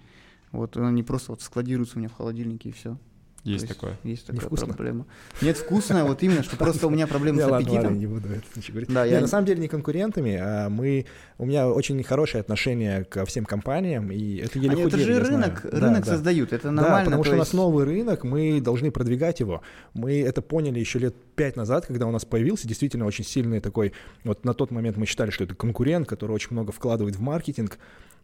Вот 0.52 0.78
они 0.78 1.04
просто 1.04 1.32
вот 1.32 1.42
складируются 1.42 1.98
у 1.98 2.00
меня 2.00 2.10
в 2.10 2.14
холодильнике 2.14 2.70
и 2.70 2.72
все. 2.72 2.98
Есть 3.44 3.68
такое. 3.68 3.94
Есть 4.04 4.26
такая 4.26 4.42
Невкусно? 4.42 4.68
проблема. 4.68 5.06
Нет, 5.42 5.58
вкусная, 5.58 6.04
вот 6.04 6.22
именно, 6.22 6.44
что 6.44 6.58
просто 6.58 6.88
у 6.88 6.90
меня 6.90 7.08
проблемы 7.08 7.42
с 7.42 7.46
аппетитом. 7.48 7.98
не 7.98 8.06
буду 8.06 8.28
это 8.28 8.44
ничего 8.56 8.74
говорить. 8.74 8.94
Да, 8.94 9.06
я- 9.06 9.22
на 9.22 9.28
самом 9.28 9.46
деле 9.46 9.62
не 9.62 9.70
конкурентами, 9.70 10.38
а 10.42 10.68
мы, 10.70 11.06
у 11.38 11.46
меня 11.46 11.70
очень 11.70 12.02
хорошее 12.04 12.42
отношение 12.42 13.06
ко 13.06 13.24
всем 13.26 13.46
компаниям, 13.46 14.12
и 14.12 14.38
это 14.38 14.60
еле 14.60 14.84
это 14.84 14.98
же 14.98 15.20
рынок, 15.20 15.64
рынок 15.64 16.04
да. 16.04 16.12
создают, 16.12 16.52
это 16.52 16.72
нормально. 16.72 17.06
потому 17.06 17.24
то 17.24 17.28
что 17.28 17.36
у 17.36 17.40
нас 17.40 17.48
есть- 17.48 17.54
новый 17.58 17.86
рынок, 17.86 18.24
мы 18.26 18.60
должны 18.60 18.92
продвигать 18.92 19.40
его. 19.40 19.62
Мы 19.94 20.20
это 20.22 20.42
поняли 20.42 20.80
еще 20.80 21.00
лет 21.00 21.16
пять 21.36 21.56
назад, 21.56 21.86
когда 21.86 22.06
у 22.06 22.12
нас 22.12 22.26
появился 22.26 22.68
действительно 22.68 23.06
очень 23.06 23.24
сильный 23.24 23.62
такой, 23.62 23.94
вот 24.26 24.44
на 24.44 24.54
тот 24.54 24.72
момент 24.72 24.98
мы 24.98 25.06
считали, 25.06 25.30
что 25.32 25.46
это 25.46 25.56
конкурент, 25.56 26.08
который 26.08 26.32
очень 26.34 26.50
много 26.52 26.74
вкладывает 26.74 27.16
в 27.16 27.22
маркетинг, 27.22 27.78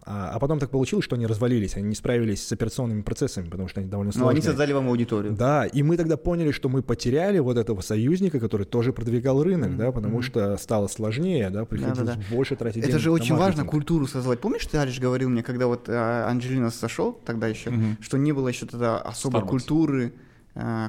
а, 0.06 0.32
а 0.34 0.40
потом 0.40 0.60
так 0.60 0.70
получилось, 0.70 1.06
что 1.06 1.16
они 1.16 1.26
развалились, 1.26 1.78
они 1.78 1.88
не 1.88 1.96
справились 1.96 2.46
с 2.46 2.52
операционными 2.52 3.04
процессами, 3.04 3.48
потому 3.48 3.70
что 3.70 3.80
они 3.80 3.90
довольно 3.90 4.10
Ну, 4.14 4.20
сложные. 4.20 4.32
они 4.32 4.42
создали 4.42 4.74
вам 4.74 4.90
аудиторию. 4.90 5.03
Да, 5.38 5.66
и 5.66 5.84
мы 5.84 5.98
тогда 5.98 6.18
поняли, 6.18 6.52
что 6.52 6.70
мы 6.70 6.82
потеряли 6.82 7.40
вот 7.40 7.58
этого 7.58 7.82
союзника, 7.82 8.40
который 8.40 8.66
тоже 8.66 8.94
продвигал 8.94 9.44
рынок, 9.44 9.70
Мгм, 9.70 9.78
да, 9.78 9.92
потому 9.92 10.16
мгм. 10.16 10.22
что 10.24 10.58
стало 10.58 10.88
сложнее, 10.88 11.50
да, 11.50 11.66
приходилось 11.66 12.00
Да-да-да. 12.00 12.36
больше 12.36 12.56
тратить 12.56 12.80
Это 12.84 12.88
денег 12.92 13.02
же 13.02 13.12
очень 13.12 13.36
важно 13.36 13.64
маркетинг. 13.64 13.72
культуру 13.72 14.08
создавать. 14.08 14.40
Помнишь, 14.40 14.66
ты, 14.66 14.78
Алиш, 14.78 15.00
говорил 15.00 15.30
мне, 15.30 15.44
когда 15.44 15.68
вот 15.68 15.86
а, 15.90 16.28
Анджелина 16.30 16.70
сошел 16.72 17.14
тогда 17.14 17.48
еще, 17.48 17.70
Мгм. 17.70 17.98
что 18.02 18.18
не 18.18 18.32
было 18.32 18.48
еще 18.50 18.66
тогда 18.66 18.98
особой 18.98 19.42
Starbucks. 19.42 19.48
культуры, 19.48 20.14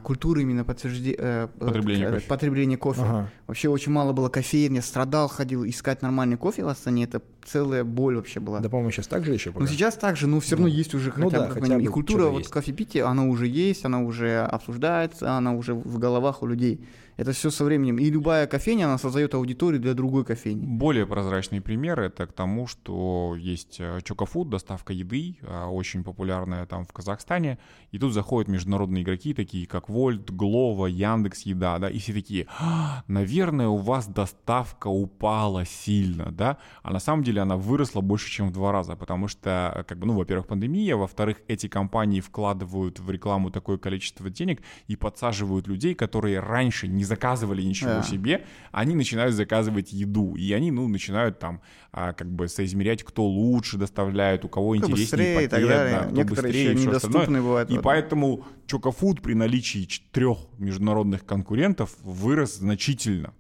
культуры 0.03 0.43
именно 0.43 0.62
подтверждения 0.65 1.49
Потребления 1.59 2.11
кофе. 2.11 2.27
потребления 2.28 2.77
кофе. 2.77 3.01
Ага. 3.03 3.31
Вообще 3.47 3.69
очень 3.70 3.93
мало 3.93 4.12
было 4.12 4.28
кофеин, 4.28 4.74
я 4.74 4.82
страдал, 4.82 5.28
ходил 5.28 5.65
искать 5.66 6.03
нормальный 6.03 6.36
кофе 6.36 6.65
в 6.65 6.69
Астане, 6.69 7.05
это 7.05 7.23
целая 7.47 7.82
боль 7.82 8.16
вообще 8.16 8.41
была. 8.41 8.61
Да, 8.61 8.69
по-моему, 8.69 8.91
сейчас 8.91 9.07
так 9.07 9.24
же 9.24 9.32
еще 9.32 9.51
Ну 9.51 9.61
пока? 9.61 9.66
сейчас 9.66 9.95
так 9.95 10.16
же, 10.16 10.27
но 10.27 10.41
все 10.41 10.57
равно 10.57 10.69
Ну, 10.69 10.74
есть 10.74 10.95
уже 10.95 11.12
ну 11.16 11.24
хотя 11.31 11.39
да, 11.41 11.47
бы, 11.47 11.53
хотя 11.55 11.65
минимум. 11.66 11.81
и 11.82 11.86
бы 11.86 11.93
культура 11.93 12.27
вот 12.27 12.47
кофепития, 12.49 13.07
она 13.07 13.24
уже 13.24 13.47
есть, 13.47 13.85
она 13.86 14.03
уже 14.03 14.41
обсуждается, 14.43 15.32
она 15.32 15.55
уже 15.55 15.73
в 15.74 15.99
головах 15.99 16.43
у 16.43 16.47
людей. 16.47 16.85
Это 17.16 17.32
все 17.32 17.51
со 17.51 17.65
временем. 17.65 17.99
И 17.99 18.11
любая 18.11 18.47
кофейня, 18.47 18.86
она 18.86 18.99
создает 18.99 19.35
аудиторию 19.35 19.81
для 19.81 19.95
другой 19.95 20.24
кофейни. 20.24 20.65
Более 20.66 21.07
прозрачный 21.07 21.61
пример 21.61 22.01
это 22.01 22.27
к 22.27 22.32
тому, 22.32 22.66
что 22.66 23.36
есть 23.39 23.77
э, 23.78 24.01
Чокофуд, 24.03 24.51
доставка 24.51 24.93
еды, 24.93 25.36
а, 25.43 25.69
очень 25.69 26.03
популярная 26.03 26.66
там 26.66 26.85
в 26.85 26.93
Казахстане, 26.93 27.59
и 27.93 27.99
тут 27.99 28.12
заходят 28.12 28.49
международные 28.49 29.05
игроки, 29.05 29.32
такие 29.35 29.66
как 29.66 29.89
Вольт, 29.89 30.31
Глова, 30.31 30.86
Яндекс 30.86 31.43
Еда, 31.43 31.78
да, 31.78 31.89
и 31.89 31.99
все 31.99 32.12
такие, 32.12 32.47
«А, 32.59 33.05
наверное, 33.07 33.69
у 33.69 33.77
вас 33.77 34.07
доставка 34.07 34.89
упала 34.89 35.65
сильно, 35.65 36.32
да, 36.32 36.59
а 36.82 36.93
на 36.93 36.99
самом 36.99 37.23
деле 37.23 37.43
она 37.43 37.57
выросла 37.57 38.01
больше, 38.01 38.31
чем 38.31 38.49
в 38.49 38.53
два 38.53 38.73
раза, 38.73 38.97
потому 38.97 39.28
что, 39.28 39.73
э, 39.77 39.85
как 39.85 39.99
бы, 39.99 40.07
ну, 40.07 40.15
во-первых, 40.15 40.49
пандемия, 40.49 40.97
во-вторых, 40.97 41.39
эти 41.47 41.69
компании 41.69 42.20
вкладывают 42.20 42.99
в 42.99 43.11
рекламу 43.11 43.51
такое 43.51 43.78
количество 43.78 44.28
денег 44.31 44.62
и 44.89 44.97
подсаживают 44.97 45.69
людей, 45.69 45.95
которые 45.95 46.41
раньше 46.41 46.89
не 46.89 47.03
заказывали 47.05 47.62
ничего 47.62 47.90
Да. 47.90 48.02
себе, 48.02 48.44
они 48.72 48.94
начинают 48.94 49.35
заказывать 49.35 49.93
еду, 49.93 50.35
и 50.35 50.52
они, 50.52 50.70
ну, 50.70 50.89
начинают 50.89 51.39
там 51.39 51.60
а, 51.93 52.12
как 52.12 52.28
бы 52.31 52.48
соизмерять, 52.48 53.02
кто 53.05 53.24
лучше 53.24 53.76
доставляет, 53.78 54.44
у 54.44 54.48
кого 54.48 54.70
Кто 54.72 54.86
интереснее 54.86 55.05
быстрее 55.05 55.32
и 55.32 55.35
пакет, 55.36 55.51
так 55.51 55.68
далее. 55.68 55.93
да, 55.98 56.05
кто 56.06 56.16
Некоторые 56.16 56.52
быстрее 56.52 56.72
еще 56.72 56.90
остальное. 56.97 57.43
бывают. 57.43 57.70
И 57.70 57.74
Вот. 57.74 57.82
поэтому 57.82 58.44
Чокофуд 58.66 59.22
при 59.22 59.35
наличии 59.35 59.89
трех 60.10 60.39
международных 60.59 61.24
конкурентов 61.24 61.94
вырос 62.02 62.56
значительно. 62.56 63.32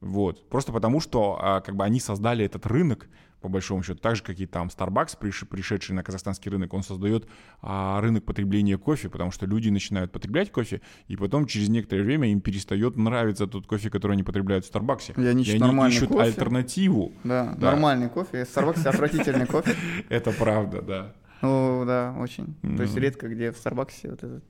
Вот. 0.00 0.48
Просто 0.48 0.72
потому, 0.72 1.00
что 1.00 1.38
а, 1.40 1.60
как 1.60 1.76
бы 1.76 1.84
они 1.84 2.00
создали 2.00 2.44
этот 2.44 2.66
рынок, 2.66 3.08
по 3.40 3.48
большому 3.48 3.82
счету, 3.82 3.98
так 4.00 4.16
же, 4.16 4.22
как 4.22 4.38
и 4.38 4.46
там 4.46 4.68
Starbucks, 4.68 5.18
приш- 5.18 5.46
пришедший 5.46 5.94
на 5.94 6.02
казахстанский 6.02 6.50
рынок, 6.50 6.74
он 6.74 6.82
создает 6.82 7.26
а, 7.62 8.00
рынок 8.00 8.24
потребления 8.24 8.76
кофе, 8.76 9.08
потому 9.08 9.30
что 9.30 9.46
люди 9.46 9.68
начинают 9.70 10.12
потреблять 10.12 10.52
кофе, 10.52 10.80
и 11.08 11.16
потом 11.16 11.46
через 11.46 11.68
некоторое 11.68 12.02
время 12.02 12.30
им 12.30 12.40
перестает 12.40 12.96
нравиться 12.96 13.46
тот 13.46 13.66
кофе, 13.66 13.88
который 13.90 14.12
они 14.12 14.22
потребляют 14.22 14.64
в 14.64 14.68
Старбаксе. 14.68 15.14
И 15.16 15.24
они 15.26 15.42
ищут 15.42 16.08
кофе. 16.08 16.22
альтернативу. 16.22 17.12
Да, 17.24 17.54
Да. 17.58 17.70
нормальный 17.72 18.08
кофе. 18.08 18.42
Starbucks 18.42 18.86
отвратительный 18.86 19.46
кофе. 19.54 19.74
Это 20.08 20.32
правда, 20.32 20.82
да. 20.82 21.14
Ну, 21.42 21.84
да, 21.86 22.14
очень. 22.18 22.54
То 22.76 22.82
есть 22.82 22.94
редко 22.96 23.26
где 23.28 23.50
в 23.52 23.56
Старбаксе 23.56 24.10
вот 24.10 24.22
этот 24.22 24.44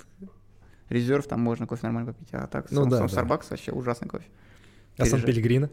резерв, 0.88 1.26
там 1.28 1.40
можно 1.40 1.66
кофе 1.68 1.82
нормально 1.84 2.12
попить, 2.12 2.28
а 2.32 2.48
так 2.48 2.70
Ну 2.72 2.82
сам, 2.82 2.88
да, 2.90 2.96
сам 2.98 3.06
да. 3.06 3.34
Starbucks 3.36 3.46
вообще 3.50 3.70
ужасный 3.70 4.08
кофе. 4.08 4.26
А 4.98 5.04
Сан 5.06 5.20
Пережи- 5.20 5.26
Пелегрино? 5.26 5.70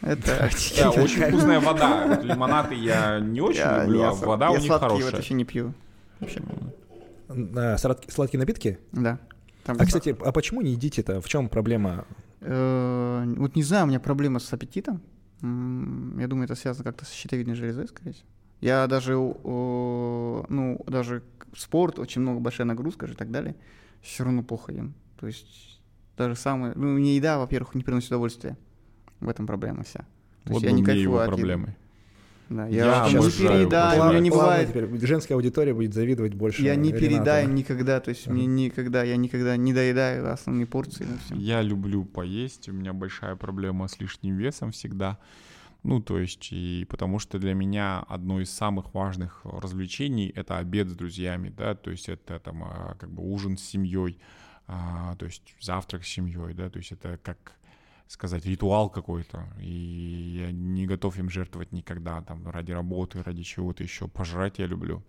Это 0.00 0.50
Да, 0.78 0.90
очень 0.90 1.22
вкусная 1.28 1.60
вода. 1.60 2.06
Вот 2.06 2.24
лимонады 2.24 2.74
я 2.74 3.18
не 3.20 3.40
очень 3.40 3.58
Я- 3.60 3.82
люблю, 3.84 4.00
я 4.00 4.08
а 4.10 4.14
вода 4.14 4.46
я 4.46 4.52
у 4.52 4.54
них 4.56 4.66
сладкие 4.66 4.88
хорошая. 4.90 5.10
вот 5.12 5.20
еще 5.20 5.34
не 5.34 5.44
пью. 5.44 5.74
Вообще. 6.20 6.42
Сладкие 8.08 8.38
напитки? 8.40 8.78
Да. 8.92 9.18
Там 9.64 9.76
А, 9.78 9.84
кстати, 9.84 10.16
а 10.24 10.32
почему 10.32 10.62
не 10.62 10.70
едите-то? 10.72 11.20
В 11.20 11.28
чем 11.28 11.48
проблема? 11.48 12.06
Э, 12.40 13.24
Вот 13.36 13.56
не 13.56 13.62
знаю, 13.62 13.84
у 13.84 13.88
меня 13.88 14.00
проблема 14.00 14.38
с 14.38 14.52
аппетитом. 14.52 15.00
Я 15.42 16.26
думаю, 16.26 16.44
это 16.44 16.54
связано 16.54 16.84
как-то 16.84 17.04
с 17.04 17.10
щитовидной 17.12 17.54
железой, 17.54 17.86
скорее 17.88 18.12
всего. 18.12 18.26
Я 18.60 18.86
даже, 18.88 19.14
ну, 19.14 20.80
даже 20.86 21.22
спорт, 21.56 21.98
очень 21.98 22.22
много, 22.22 22.40
большая 22.40 22.66
нагрузка 22.66 23.06
же 23.06 23.12
и 23.12 23.16
так 23.16 23.30
далее, 23.30 23.54
все 24.02 24.24
равно 24.24 24.42
плохо 24.42 24.72
ем. 24.72 24.94
То 25.20 25.26
есть 25.26 25.80
даже 26.16 26.34
самое... 26.34 26.72
Ну, 26.74 26.88
мне 26.94 27.14
еда, 27.16 27.38
во-первых, 27.38 27.74
не 27.76 27.84
приносит 27.84 28.08
удовольствия. 28.08 28.56
В 29.20 29.28
этом 29.28 29.46
проблема 29.46 29.82
вся. 29.84 30.00
То 30.44 30.52
Вот 30.52 30.62
есть 30.62 30.64
я 30.64 30.72
не 30.72 30.84
кайфую 30.84 31.02
его 31.02 31.18
от 31.18 31.26
еды. 31.26 31.36
проблемы. 31.36 31.76
Да, 32.48 32.66
Я 32.66 33.06
я 33.06 33.12
не 33.12 33.30
передаю, 33.30 34.02
у 34.02 34.08
меня 34.08 34.20
не 34.20 34.30
бывает... 34.30 34.68
теперь 34.70 35.06
женская 35.06 35.34
аудитория 35.34 35.74
будет 35.74 35.92
завидовать 35.92 36.32
больше 36.32 36.62
Я 36.62 36.76
не 36.76 36.88
Ренату. 36.92 37.04
передаю 37.04 37.48
никогда, 37.50 38.00
то 38.00 38.08
есть 38.08 38.26
мне 38.26 38.46
никогда, 38.46 39.02
я 39.02 39.16
никогда 39.16 39.54
не 39.58 39.74
доедаю 39.74 40.32
основные 40.32 40.64
порции. 40.66 41.06
Я 41.30 41.60
люблю 41.60 42.06
поесть, 42.06 42.70
у 42.70 42.72
меня 42.72 42.94
большая 42.94 43.36
проблема 43.36 43.86
с 43.86 44.00
лишним 44.00 44.36
весом 44.36 44.70
всегда. 44.72 45.18
Ну, 45.82 46.00
то 46.00 46.18
есть, 46.18 46.48
и 46.50 46.86
потому 46.88 47.18
что 47.18 47.38
для 47.38 47.52
меня 47.54 48.00
одно 48.08 48.40
из 48.40 48.50
самых 48.50 48.94
важных 48.94 49.42
развлечений— 49.44 50.32
это 50.34 50.56
обед 50.56 50.88
с 50.88 50.94
друзьями, 50.94 51.52
да, 51.56 51.74
то 51.74 51.90
есть 51.90 52.08
это 52.08 52.38
там 52.40 52.64
а, 52.64 52.96
как 52.98 53.10
бы 53.10 53.22
ужин 53.30 53.58
с 53.58 53.62
семьей, 53.62 54.18
а, 54.66 55.14
то 55.16 55.26
есть 55.26 55.54
завтрак 55.60 56.04
с 56.04 56.08
семьей, 56.08 56.54
да, 56.54 56.68
то 56.70 56.78
есть 56.78 56.92
это 56.92 57.18
как 57.22 57.52
сказать, 58.08 58.44
ритуал 58.46 58.90
какой-то, 58.90 59.44
и 59.60 60.42
я 60.42 60.50
не 60.50 60.86
готов 60.86 61.18
им 61.18 61.30
жертвовать 61.30 61.72
никогда, 61.72 62.22
там, 62.22 62.48
ради 62.48 62.72
работы, 62.72 63.22
ради 63.22 63.42
чего-то 63.42 63.82
еще. 63.82 64.08
Пожрать 64.08 64.58
я 64.58 64.66
люблю. 64.66 65.02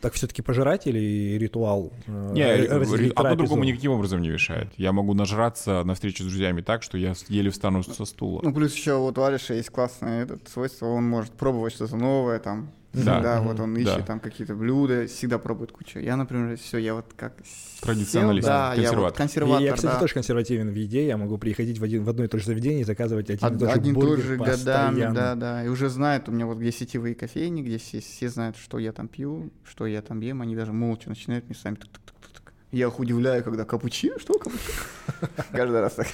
Так 0.00 0.12
все-таки 0.12 0.42
пожирать 0.42 0.86
или 0.86 1.38
ритуал? 1.38 1.90
э, 2.06 2.32
Не, 2.32 2.66
разделить 2.66 3.12
одно 3.14 3.36
другому 3.36 3.64
никаким 3.64 3.92
образом 3.92 4.20
не 4.20 4.28
мешает. 4.28 4.68
Я 4.76 4.92
могу 4.92 5.14
нажраться 5.14 5.82
на 5.82 5.94
встрече 5.94 6.22
с 6.24 6.26
друзьями 6.26 6.60
так, 6.60 6.82
что 6.82 6.98
я 6.98 7.14
еле 7.28 7.50
встану 7.50 7.82
со 7.82 8.04
стула. 8.04 8.40
Ну, 8.42 8.52
плюс 8.52 8.74
еще 8.74 8.98
вот 8.98 9.16
у 9.16 9.22
Алиша 9.22 9.54
есть 9.54 9.70
классное 9.70 10.24
этот 10.24 10.46
свойство, 10.48 10.86
он 10.86 11.08
может 11.08 11.32
пробовать 11.32 11.72
что-то 11.72 11.96
новое, 11.96 12.38
там, 12.38 12.70
Да. 12.94 13.20
да, 13.20 13.40
вот 13.40 13.58
он 13.60 13.74
Да. 13.74 13.80
ищет 13.80 14.06
там 14.06 14.20
какие-то 14.20 14.54
блюда, 14.54 15.06
всегда 15.06 15.38
пробует 15.38 15.72
кучу. 15.72 15.98
Я, 15.98 16.16
например, 16.16 16.56
все, 16.56 16.78
я 16.78 16.94
вот 16.94 17.06
как 17.16 17.34
Традиционалист, 17.80 18.46
сел, 18.46 18.52
да, 18.54 18.68
я 18.68 18.74
консерватор. 18.74 19.00
вот 19.00 19.16
консерватор, 19.16 19.60
Я, 19.62 19.66
я, 19.70 19.74
кстати, 19.74 19.92
да. 19.94 20.00
тоже 20.00 20.14
консервативен 20.14 20.70
в 20.70 20.74
еде. 20.74 21.06
Я 21.06 21.16
могу 21.16 21.36
приходить 21.38 21.78
в, 21.78 21.84
один, 21.84 22.04
в 22.04 22.08
одно 22.08 22.24
и 22.24 22.28
то 22.28 22.38
же 22.38 22.44
заведение 22.46 22.82
и 22.82 22.84
заказывать 22.84 23.30
один 23.30 23.48
и 23.48 23.52
Од- 23.52 23.58
тот 23.58 23.68
же 23.68 23.74
Один 23.74 23.92
и 23.92 23.94
тот 24.00 24.04
бургер 24.04 24.24
же 24.24 24.36
годами, 24.36 24.52
постоянно. 24.54 25.14
да, 25.14 25.34
да. 25.34 25.64
И 25.64 25.68
уже 25.68 25.88
знают 25.88 26.28
у 26.28 26.32
меня 26.32 26.46
вот 26.46 26.58
где 26.58 26.70
сетевые 26.72 27.14
кофейни, 27.14 27.62
где 27.62 27.78
все, 27.78 28.00
все 28.00 28.28
знают, 28.28 28.56
что 28.56 28.78
я 28.78 28.92
там 28.92 29.08
пью, 29.08 29.50
что 29.64 29.86
я 29.86 30.00
там 30.02 30.20
ем. 30.20 30.40
Они 30.42 30.54
даже 30.54 30.72
молча 30.72 31.08
начинают 31.08 31.46
мне 31.46 31.54
сами 31.56 31.74
тук-тук-тук-тук. 31.74 32.52
Я 32.70 32.86
их 32.86 32.98
удивляю, 32.98 33.42
когда 33.42 33.64
капучино, 33.64 34.18
что 34.18 34.34
капучино? 34.38 34.74
Каждый 35.52 35.80
раз 35.80 35.94
так. 35.94 36.06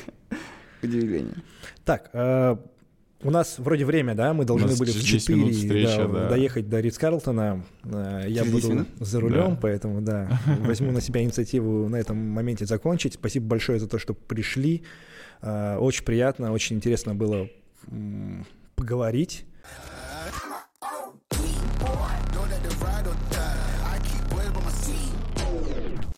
Удивление. 0.82 1.35
Так, 1.85 2.09
э, 2.15 2.57
у 3.23 3.31
нас 3.31 3.59
вроде 3.59 3.85
время, 3.85 4.15
да? 4.15 4.33
Мы 4.33 4.45
должны 4.45 4.69
были 4.77 4.91
в 4.91 5.05
через 5.05 5.25
10 5.27 5.29
минут 5.31 5.53
4 5.53 5.87
встреча, 5.87 6.09
да, 6.09 6.21
да. 6.21 6.29
доехать 6.31 6.69
до 6.69 6.81
Ридс 6.81 6.97
Карлтона. 6.99 7.63
Э, 7.85 8.25
Я 8.27 8.43
Через 8.45 8.53
10 8.53 8.53
буду 8.53 8.69
минут? 8.75 8.89
за 8.99 9.21
рулем, 9.21 9.51
Да. 9.51 9.59
поэтому, 9.61 10.01
да, 10.01 10.41
возьму 10.61 10.91
на 10.93 11.01
себя 11.01 11.23
инициативу 11.23 11.89
на 11.89 11.97
этом 11.97 12.17
моменте 12.17 12.65
закончить. 12.67 13.15
Спасибо 13.15 13.47
большое 13.47 13.79
за 13.79 13.89
то, 13.89 13.99
что 13.99 14.15
пришли. 14.15 14.83
Э, 15.43 15.77
Очень 15.77 16.05
приятно, 16.05 16.53
очень 16.53 16.77
интересно 16.77 17.15
было 17.15 17.49
поговорить. 18.75 19.45